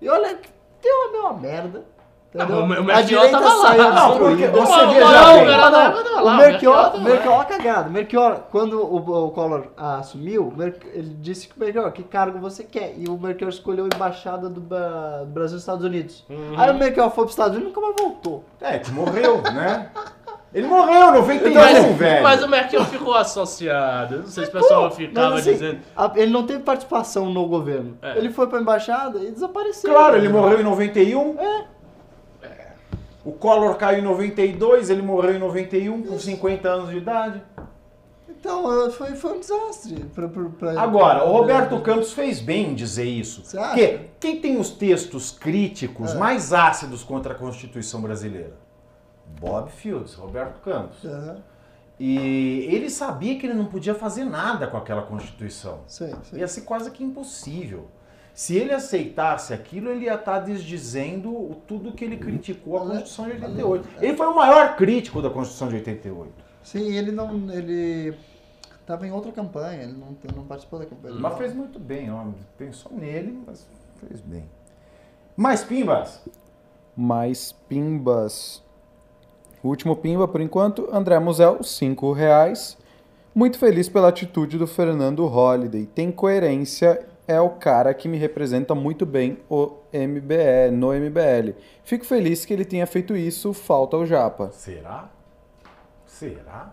E 0.01 0.09
olha 0.09 0.36
que 0.36 0.48
deu 0.81 1.09
a 1.09 1.12
mesma 1.12 1.32
merda. 1.35 1.85
Entendeu? 2.32 2.59
Ah, 2.59 3.01
o 3.01 3.02
direita 3.02 3.40
tava 3.40 3.55
lá. 3.55 3.93
Não, 3.93 4.19
porque 4.19 4.47
destruída. 4.47 4.66
você 4.66 4.73
Não, 4.73 4.86
não, 4.86 4.94
bem. 4.94 5.47
Não, 5.47 5.70
não, 5.70 5.70
não, 5.70 6.05
não, 6.05 6.05
não, 6.05 6.24
o 6.24 6.97
o 6.97 7.01
Melchior 7.01 7.44
cagado. 7.47 7.89
O 7.89 7.93
Melchior, 7.93 8.43
quando 8.52 8.81
o, 8.81 9.27
o 9.27 9.31
Collor 9.32 9.65
assumiu, 9.77 10.47
o 10.48 10.57
Mer- 10.57 10.78
ele 10.94 11.16
disse 11.20 11.48
que 11.48 11.57
o 11.57 11.61
Melchior, 11.61 11.90
que 11.90 12.05
cargo 12.05 12.39
você 12.39 12.62
quer? 12.62 12.94
E 12.97 13.09
o 13.09 13.19
Melchior 13.19 13.48
escolheu 13.48 13.85
a 13.85 13.89
embaixada 13.97 14.48
do, 14.48 14.61
Brasil 14.61 15.55
nos 15.55 15.62
Estados 15.62 15.85
Unidos. 15.85 16.24
Uhum. 16.31 16.55
Aí 16.57 16.70
o 16.70 16.74
Melchior 16.74 17.11
foi 17.11 17.24
para 17.24 17.27
os 17.27 17.32
Estados 17.32 17.57
Unidos 17.57 17.73
e 17.73 17.77
nunca 17.77 17.81
mais 17.81 17.97
voltou. 18.01 18.44
É, 18.61 18.78
que 18.78 18.93
morreu, 18.93 19.43
né? 19.43 19.90
Ele 20.52 20.66
morreu, 20.66 21.12
91, 21.12 21.55
Mas, 21.55 21.97
velho. 21.97 22.23
mas 22.24 22.43
o 22.43 22.48
Merkel 22.48 22.85
ficou 22.85 23.15
associado. 23.15 24.19
Não 24.19 24.27
sei 24.27 24.44
se 24.44 24.51
o 24.51 24.52
pessoal 24.52 24.90
ficava 24.90 25.36
assim, 25.36 25.52
dizendo. 25.52 25.78
ele 26.16 26.32
não 26.32 26.44
teve 26.44 26.61
participação 26.61 27.27
no 27.27 27.47
governo. 27.47 27.97
É. 28.02 28.19
Ele 28.19 28.31
foi 28.31 28.48
para 28.48 28.59
a 28.59 28.61
embaixada 28.61 29.20
e 29.20 29.31
desapareceu. 29.31 29.93
Claro, 29.93 30.16
ele 30.16 30.28
morreu 30.28 30.61
em 30.61 30.65
91. 30.65 31.36
O 33.24 33.32
Collor 33.32 33.76
caiu 33.76 33.98
em 33.98 34.02
92, 34.02 34.88
ele 34.90 35.02
morreu 35.02 35.34
em 35.34 35.38
91 35.38 36.02
com 36.02 36.18
50 36.18 36.68
anos 36.68 36.90
de 36.90 36.97
idade. 36.97 37.42
Então, 38.28 38.90
foi, 38.92 39.14
foi 39.14 39.36
um 39.36 39.40
desastre. 39.40 39.97
Pra, 40.14 40.26
pra- 40.28 40.48
pra- 40.59 40.80
Agora, 40.80 41.24
o 41.24 41.32
Roberto 41.32 41.78
Campos 41.80 42.12
fez 42.12 42.40
bem 42.40 42.70
em 42.70 42.74
dizer 42.74 43.05
isso. 43.05 43.44
Você 43.44 43.59
acha? 43.59 43.68
Porque 43.74 44.01
quem 44.18 44.40
tem 44.40 44.59
os 44.59 44.70
textos 44.70 45.30
críticos 45.30 46.12
É. 46.12 46.18
mais 46.18 46.52
ácidos 46.52 47.02
contra 47.05 47.34
a 47.34 47.36
Constituição 47.36 48.01
brasileira? 48.01 48.56
Bob 49.38 49.70
Fields, 49.70 50.14
Roberto 50.14 50.60
Campos. 50.62 51.05
Aham, 51.05 51.36
E 52.02 52.66
ele 52.74 52.88
sabia 52.88 53.38
que 53.38 53.44
ele 53.47 53.52
não 53.55 53.66
podia 53.66 53.94
fazer 53.94 54.24
nada 54.24 54.66
com 54.66 54.78
aquela 54.78 55.02
Constituição. 55.02 55.80
Sim, 55.86 56.10
sim. 56.22 56.38
Ia 56.38 56.48
ser 56.48 56.62
quase 56.62 56.90
que 56.90 57.05
impossível. 57.05 57.88
Se 58.35 58.57
ele 58.57 58.73
aceitasse 58.73 59.52
aquilo, 59.52 59.90
ele 59.90 60.07
ia 60.07 60.15
estar 60.15 60.39
desdizendo 60.40 61.31
o- 61.31 61.61
tudo 61.66 61.93
que 61.93 62.05
ele 62.05 62.16
criticou 62.16 62.77
a 62.78 62.81
Constituição 62.81 63.27
de 63.27 63.32
88. 63.32 63.89
Ele 64.01 64.16
foi 64.16 64.27
o 64.27 64.35
maior 64.35 64.77
crítico 64.77 65.20
da 65.20 65.28
Constituição 65.28 65.69
de 65.69 65.74
88. 65.77 66.32
Sim, 66.62 66.97
ele 66.97 67.11
não. 67.12 67.51
Ele 67.51 68.15
estava 68.81 69.07
em 69.07 69.11
outra 69.12 69.31
campanha, 69.32 69.82
ele 69.82 69.93
não, 69.93 70.16
não 70.36 70.44
participou 70.44 70.78
da 70.78 70.86
campanha. 70.86 71.15
Mas 71.16 71.36
fez 71.39 71.55
muito 71.55 71.78
bem, 71.78 72.11
ó. 72.11 72.24
Pensou 72.57 72.93
nele, 72.93 73.39
mas 73.47 73.66
fez 74.07 74.20
bem. 74.20 74.44
Mais 75.36 75.62
pimbas? 75.62 76.23
Mais 76.97 77.52
pimbas. 77.69 78.62
O 79.62 79.69
último 79.69 79.94
pimba, 79.97 80.27
por 80.27 80.40
enquanto, 80.40 80.89
André 80.93 81.19
Musel, 81.19 81.62
5 81.62 82.12
reais. 82.12 82.78
Muito 83.35 83.59
feliz 83.59 83.89
pela 83.89 84.09
atitude 84.09 84.59
do 84.59 84.66
Fernando 84.66 85.24
Holliday. 85.27 85.86
Tem 85.86 86.11
coerência, 86.11 87.07
é 87.31 87.40
o 87.40 87.51
cara 87.51 87.94
que 87.94 88.09
me 88.09 88.19
representa 88.19 88.74
muito 88.74 89.07
bem 89.07 89.39
o 89.48 89.77
MBL, 89.93 90.73
no 90.73 90.93
MBL. 90.93 91.55
Fico 91.85 92.05
feliz 92.05 92.44
que 92.44 92.52
ele 92.52 92.65
tenha 92.65 92.86
feito 92.89 93.16
isso, 93.16 93.52
falta 93.52 93.97
o 93.97 94.05
Japa. 94.05 94.51
Será? 94.51 95.09
Será? 96.05 96.73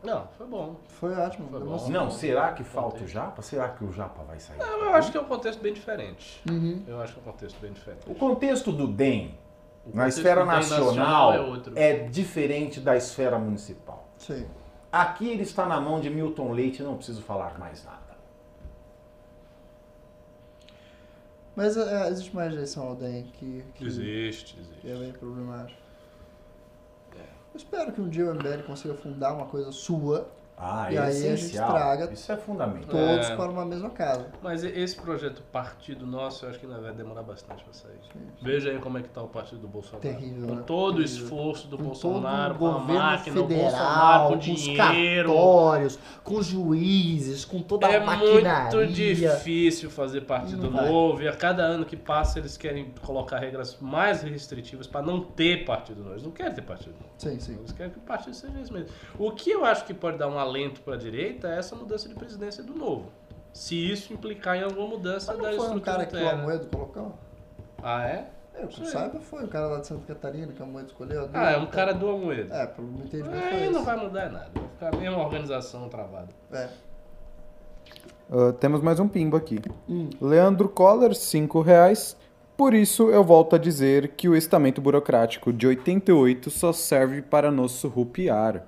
Não, 0.00 0.28
foi 0.38 0.46
bom. 0.46 0.76
Foi 0.86 1.12
ótimo. 1.14 1.48
Foi 1.50 1.60
bom. 1.60 1.88
Não, 1.88 2.08
será 2.08 2.52
que 2.52 2.62
falta 2.62 3.02
o 3.02 3.08
Japa? 3.08 3.42
Será 3.42 3.68
que 3.70 3.82
o 3.84 3.90
Japa 3.90 4.22
vai 4.22 4.38
sair? 4.38 4.58
Não, 4.58 4.84
eu 4.84 4.94
acho 4.94 5.10
que 5.10 5.18
é 5.18 5.20
um 5.20 5.24
contexto 5.24 5.60
bem 5.60 5.72
diferente. 5.72 6.40
Uhum. 6.48 6.84
Eu 6.86 7.00
acho 7.00 7.14
que 7.14 7.18
é 7.18 7.22
um 7.22 7.32
contexto 7.32 7.58
bem 7.60 7.72
diferente. 7.72 8.02
O 8.06 8.14
contexto 8.14 8.70
do 8.70 8.86
DEM 8.86 9.36
O 9.84 9.96
na 9.96 10.06
esfera 10.06 10.44
bem 10.44 10.54
nacional 10.54 11.32
é 11.32 11.40
outro. 11.40 11.72
é 11.74 11.94
diferente 12.06 12.78
da 12.78 12.96
esfera 12.96 13.38
municipal. 13.38 14.06
Sim. 14.18 14.46
Aqui 14.92 15.28
ele 15.28 15.42
está 15.42 15.66
na 15.66 15.80
mão 15.80 15.98
de 15.98 16.08
Milton 16.10 16.52
Leite, 16.52 16.80
não 16.80 16.96
preciso 16.96 17.22
falar 17.22 17.58
mais 17.58 17.84
nada. 17.84 18.03
Mas 21.56 21.76
é, 21.76 22.08
existe 22.08 22.32
uma 22.32 22.42
rejeição 22.42 22.88
ao 22.88 22.96
DEM 22.96 23.24
que, 23.38 23.64
que, 23.74 23.84
Existe, 23.84 24.54
que 24.54 24.60
existe. 24.60 24.90
é 24.90 24.96
bem 24.96 25.12
problemático. 25.12 25.84
Eu 27.54 27.58
espero 27.58 27.92
que 27.92 28.00
um 28.00 28.08
dia 28.08 28.26
o 28.26 28.34
MBL 28.34 28.64
consiga 28.66 28.94
fundar 28.94 29.32
uma 29.32 29.46
coisa 29.46 29.70
sua, 29.70 30.28
Ah, 30.56 30.86
E 30.90 30.96
é 30.96 30.98
aí 31.00 31.06
a 31.08 31.10
gente 31.10 31.26
essencial. 31.34 31.72
traga 31.72 32.12
Isso 32.12 32.30
é 32.30 32.36
fundamental. 32.36 32.88
todos 32.90 33.26
É. 33.28 33.36
para 33.36 33.50
uma 33.50 33.64
mesma 33.64 33.90
casa. 33.90 34.26
Mas 34.40 34.62
esse 34.62 34.94
projeto 34.96 35.42
partido 35.50 36.06
nosso, 36.06 36.44
eu 36.44 36.50
acho 36.50 36.60
que 36.60 36.66
ainda 36.66 36.80
vai 36.80 36.92
demorar 36.92 37.22
bastante 37.24 37.64
para 37.64 37.72
sair. 37.72 37.98
Veja 38.40 38.70
aí 38.70 38.78
como 38.78 38.96
é 38.98 39.02
que 39.02 39.08
tá 39.08 39.20
o 39.20 39.26
partido 39.28 39.60
do 39.62 39.68
Bolsonaro. 39.68 40.00
Terrível, 40.00 40.46
Com 40.48 40.54
né? 40.54 40.62
todo 40.64 40.98
o 40.98 41.02
Terrível. 41.02 41.22
esforço 41.24 41.66
do 41.66 41.76
com 41.76 41.82
Bolsonaro, 41.84 42.54
com 42.54 42.64
o 42.66 42.68
a 42.68 42.72
governo 42.78 42.94
máquina, 42.94 43.40
o 43.40 43.44
Bolsonaro 43.46 43.72
federal, 43.72 44.22
com 44.28 44.32
com 44.34 44.38
os 44.38 44.44
dinheiro. 44.44 45.28
cartórios, 45.32 45.98
com 46.22 46.34
os 46.36 46.46
juízes, 46.46 47.44
com 47.44 47.60
toda 47.60 47.88
É 47.88 47.96
a 47.96 48.04
maquinaria. 48.04 48.76
muito 48.76 48.92
difícil 48.92 49.90
fazer 49.90 50.20
partido 50.22 50.70
Não 50.70 50.70
vai. 50.70 50.88
novo 50.88 51.20
e 51.22 51.28
a 51.28 51.34
cada 51.36 51.62
ano 51.64 51.84
que 51.84 51.96
passa 51.96 52.38
eles 52.38 52.56
querem 52.56 52.94
colocar 53.02 53.38
regras 53.38 53.76
mais 53.80 54.22
restritivas 54.22 54.86
para 54.86 55.02
não 55.04 55.20
ter 55.20 55.64
partido 55.64 55.98
novo. 55.98 56.12
Eles 56.12 56.22
não 56.22 56.30
querem 56.30 56.54
ter 56.54 56.62
partido 56.62 56.92
novo. 56.92 57.12
Sim, 57.18 57.40
sim. 57.40 57.54
Eles 57.58 57.72
querem 57.72 57.90
que 57.92 57.98
o 57.98 58.02
partido 58.02 58.34
seja 58.34 58.60
esse 58.60 58.72
mesmo. 58.72 58.88
O 59.18 59.30
que 59.32 59.50
eu 59.50 59.64
acho 59.64 59.84
que 59.84 59.92
pode 59.92 60.16
dar 60.16 60.28
uma 60.28 60.43
alento 60.44 60.80
para 60.80 60.94
a 60.94 60.96
direita 60.96 61.48
é 61.48 61.58
essa 61.58 61.74
mudança 61.74 62.08
de 62.08 62.14
presidência 62.14 62.62
do 62.62 62.74
novo. 62.74 63.10
Se 63.52 63.74
isso 63.90 64.12
implicar 64.12 64.56
em 64.56 64.62
alguma 64.62 64.88
mudança 64.88 65.32
Mas 65.32 65.42
da 65.42 65.50
não 65.50 65.56
foi 65.56 65.66
um 65.66 65.76
estrutura 65.76 66.06
cara 66.06 66.06
que 66.06 66.16
o. 66.16 66.28
Amoedo 66.28 66.66
colocou? 66.66 67.14
Ah, 67.82 68.06
é? 68.06 68.30
Eu, 68.56 68.68
que 68.68 68.76
Sei. 68.76 68.86
saiba, 68.86 69.20
foi 69.20 69.44
o 69.44 69.48
cara 69.48 69.66
lá 69.66 69.80
de 69.80 69.86
Santa 69.86 70.06
Catarina 70.06 70.52
que 70.52 70.60
o 70.60 70.64
Amoedo 70.64 70.88
escolheu. 70.88 71.28
Ah, 71.32 71.50
é 71.50 71.56
um 71.58 71.66
cara 71.66 71.92
do 71.92 72.08
Amoedo. 72.08 72.52
É, 72.52 72.66
pelo 72.66 72.86
meu 72.86 73.04
entendimento 73.04 73.34
Aí 73.36 73.64
foi 73.64 73.70
não 73.70 73.84
vai 73.84 73.96
mudar 73.96 74.30
nada. 74.30 74.50
Vai 74.54 74.68
ficar 74.68 74.94
a 74.94 74.96
mesma 74.96 75.18
organização 75.18 75.88
travada. 75.88 76.28
É. 76.52 76.68
Ah, 78.30 78.52
temos 78.58 78.80
mais 78.80 78.98
um 79.00 79.08
pimbo 79.08 79.36
aqui. 79.36 79.60
Leandro 80.20 80.68
Coller, 80.68 81.14
5 81.14 81.60
reais. 81.60 82.16
Por 82.56 82.72
isso 82.72 83.10
eu 83.10 83.24
volto 83.24 83.56
a 83.56 83.58
dizer 83.58 84.08
que 84.16 84.28
o 84.28 84.36
estamento 84.36 84.80
burocrático 84.80 85.52
de 85.52 85.66
88 85.66 86.50
só 86.50 86.72
serve 86.72 87.20
para 87.20 87.50
nos 87.50 87.72
surrupiar. 87.72 88.64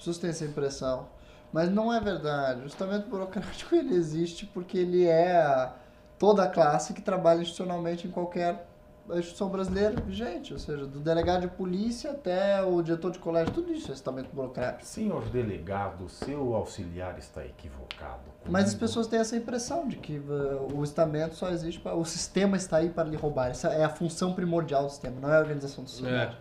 As 0.00 0.06
pessoas 0.06 0.18
têm 0.18 0.30
essa 0.30 0.46
impressão. 0.46 1.08
Mas 1.52 1.70
não 1.70 1.92
é 1.92 2.00
verdade. 2.00 2.62
O 2.62 2.66
estamento 2.66 3.08
burocrático 3.08 3.74
ele 3.76 3.94
existe 3.94 4.46
porque 4.46 4.78
ele 4.78 5.06
é 5.06 5.70
toda 6.18 6.44
a 6.44 6.48
classe 6.48 6.94
que 6.94 7.02
trabalha 7.02 7.42
institucionalmente 7.42 8.06
em 8.08 8.10
qualquer 8.10 8.66
instituição 9.10 9.50
brasileira 9.50 10.00
vigente. 10.00 10.54
Ou 10.54 10.58
seja, 10.58 10.86
do 10.86 11.00
delegado 11.00 11.42
de 11.42 11.48
polícia 11.48 12.12
até 12.12 12.62
o 12.62 12.80
diretor 12.80 13.10
de 13.10 13.18
colégio, 13.18 13.52
tudo 13.52 13.70
isso 13.72 13.90
é 13.90 13.94
estamento 13.94 14.30
burocrático. 14.32 14.86
Senhor 14.86 15.28
delegado, 15.28 16.08
seu 16.08 16.54
auxiliar 16.54 17.18
está 17.18 17.44
equivocado. 17.44 18.22
Mas 18.46 18.64
as 18.64 18.70
comigo. 18.70 18.80
pessoas 18.80 19.06
têm 19.06 19.18
essa 19.18 19.36
impressão 19.36 19.86
de 19.86 19.96
que 19.96 20.18
uh, 20.18 20.74
o 20.74 20.82
estamento 20.82 21.34
só 21.34 21.50
existe 21.50 21.78
para. 21.78 21.94
O 21.94 22.06
sistema 22.06 22.56
está 22.56 22.78
aí 22.78 22.88
para 22.88 23.06
lhe 23.06 23.16
roubar. 23.16 23.50
Essa 23.50 23.68
é 23.68 23.84
a 23.84 23.90
função 23.90 24.32
primordial 24.32 24.84
do 24.84 24.90
sistema, 24.90 25.20
não 25.20 25.30
é 25.30 25.36
a 25.36 25.40
organização 25.40 25.84
do 25.84 26.08
É. 26.08 26.34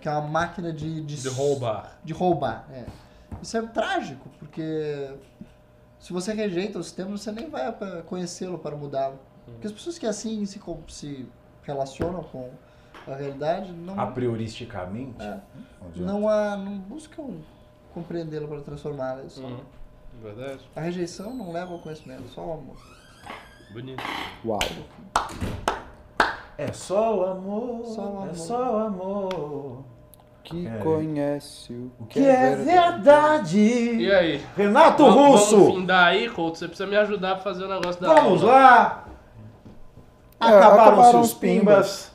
Que 0.00 0.08
é 0.08 0.12
uma 0.12 0.22
máquina 0.28 0.72
de. 0.72 1.00
De, 1.02 1.16
De 1.22 1.28
roubar. 1.28 1.98
De 2.04 2.12
roubar, 2.12 2.66
é. 2.70 2.84
Isso 3.42 3.56
é 3.56 3.62
trágico, 3.62 4.28
porque 4.38 5.14
se 5.98 6.12
você 6.12 6.32
rejeita 6.32 6.78
o 6.78 6.82
sistema, 6.84 7.16
você 7.16 7.32
nem 7.32 7.48
vai 7.50 7.72
conhecê-lo 8.06 8.58
para 8.58 8.76
mudá-lo. 8.76 9.18
Porque 9.44 9.66
as 9.66 9.72
pessoas 9.72 9.98
que 9.98 10.06
assim 10.06 10.44
se, 10.46 10.60
se 10.88 11.28
relacionam 11.62 12.22
com 12.24 12.50
a 13.06 13.14
realidade 13.14 13.72
não, 13.72 13.98
A 14.00 14.06
prioristicamente? 14.06 15.20
É. 15.22 15.40
não 15.96 16.28
há, 16.28 16.56
não 16.56 16.78
buscam 16.78 17.38
compreendê-lo 17.92 18.48
para 18.48 18.60
transformá-lo. 18.60 19.22
É 19.26 19.28
só- 19.28 19.42
Uhum. 19.42 19.60
Verdade. 20.22 20.60
A 20.76 20.80
rejeição 20.80 21.34
não 21.34 21.50
leva 21.52 21.72
ao 21.72 21.80
conhecimento, 21.80 22.28
só 22.28 22.46
o 22.46 22.52
amor. 22.52 22.76
Bonito. 23.72 24.02
Uau. 24.44 24.60
É 26.56 26.72
só 26.72 27.16
o 27.16 27.26
amor, 27.26 27.84
Só 27.86 28.02
o 28.02 28.04
é 28.04 28.22
amor. 28.22 28.34
só 28.34 28.72
o 28.72 28.76
amor. 28.78 29.84
Que 30.42 30.66
É. 30.66 30.70
conhece 30.78 31.72
o 31.72 31.90
O 31.98 32.06
que 32.06 32.20
é 32.24 32.54
verdade? 32.54 33.58
E 33.58 34.12
aí? 34.12 34.44
Renato 34.56 35.02
Vamos- 35.04 35.40
Russo! 35.40 35.56
Vamos 35.58 35.74
findar 35.74 36.06
aí, 36.08 36.28
Couto? 36.28 36.58
Você 36.58 36.68
precisa 36.68 36.86
me 36.88 36.96
ajudar 36.96 37.32
a 37.32 37.36
fazer 37.38 37.64
o 37.64 37.68
negócio 37.68 38.00
da 38.00 38.14
Vamos 38.14 38.42
aula. 38.42 38.52
lá! 38.54 39.04
É, 40.40 40.44
Acabaram, 40.46 40.72
acabaram 40.82 41.10
seus 41.10 41.26
os 41.28 41.34
pimbas. 41.34 41.62
pimbas. 41.64 42.13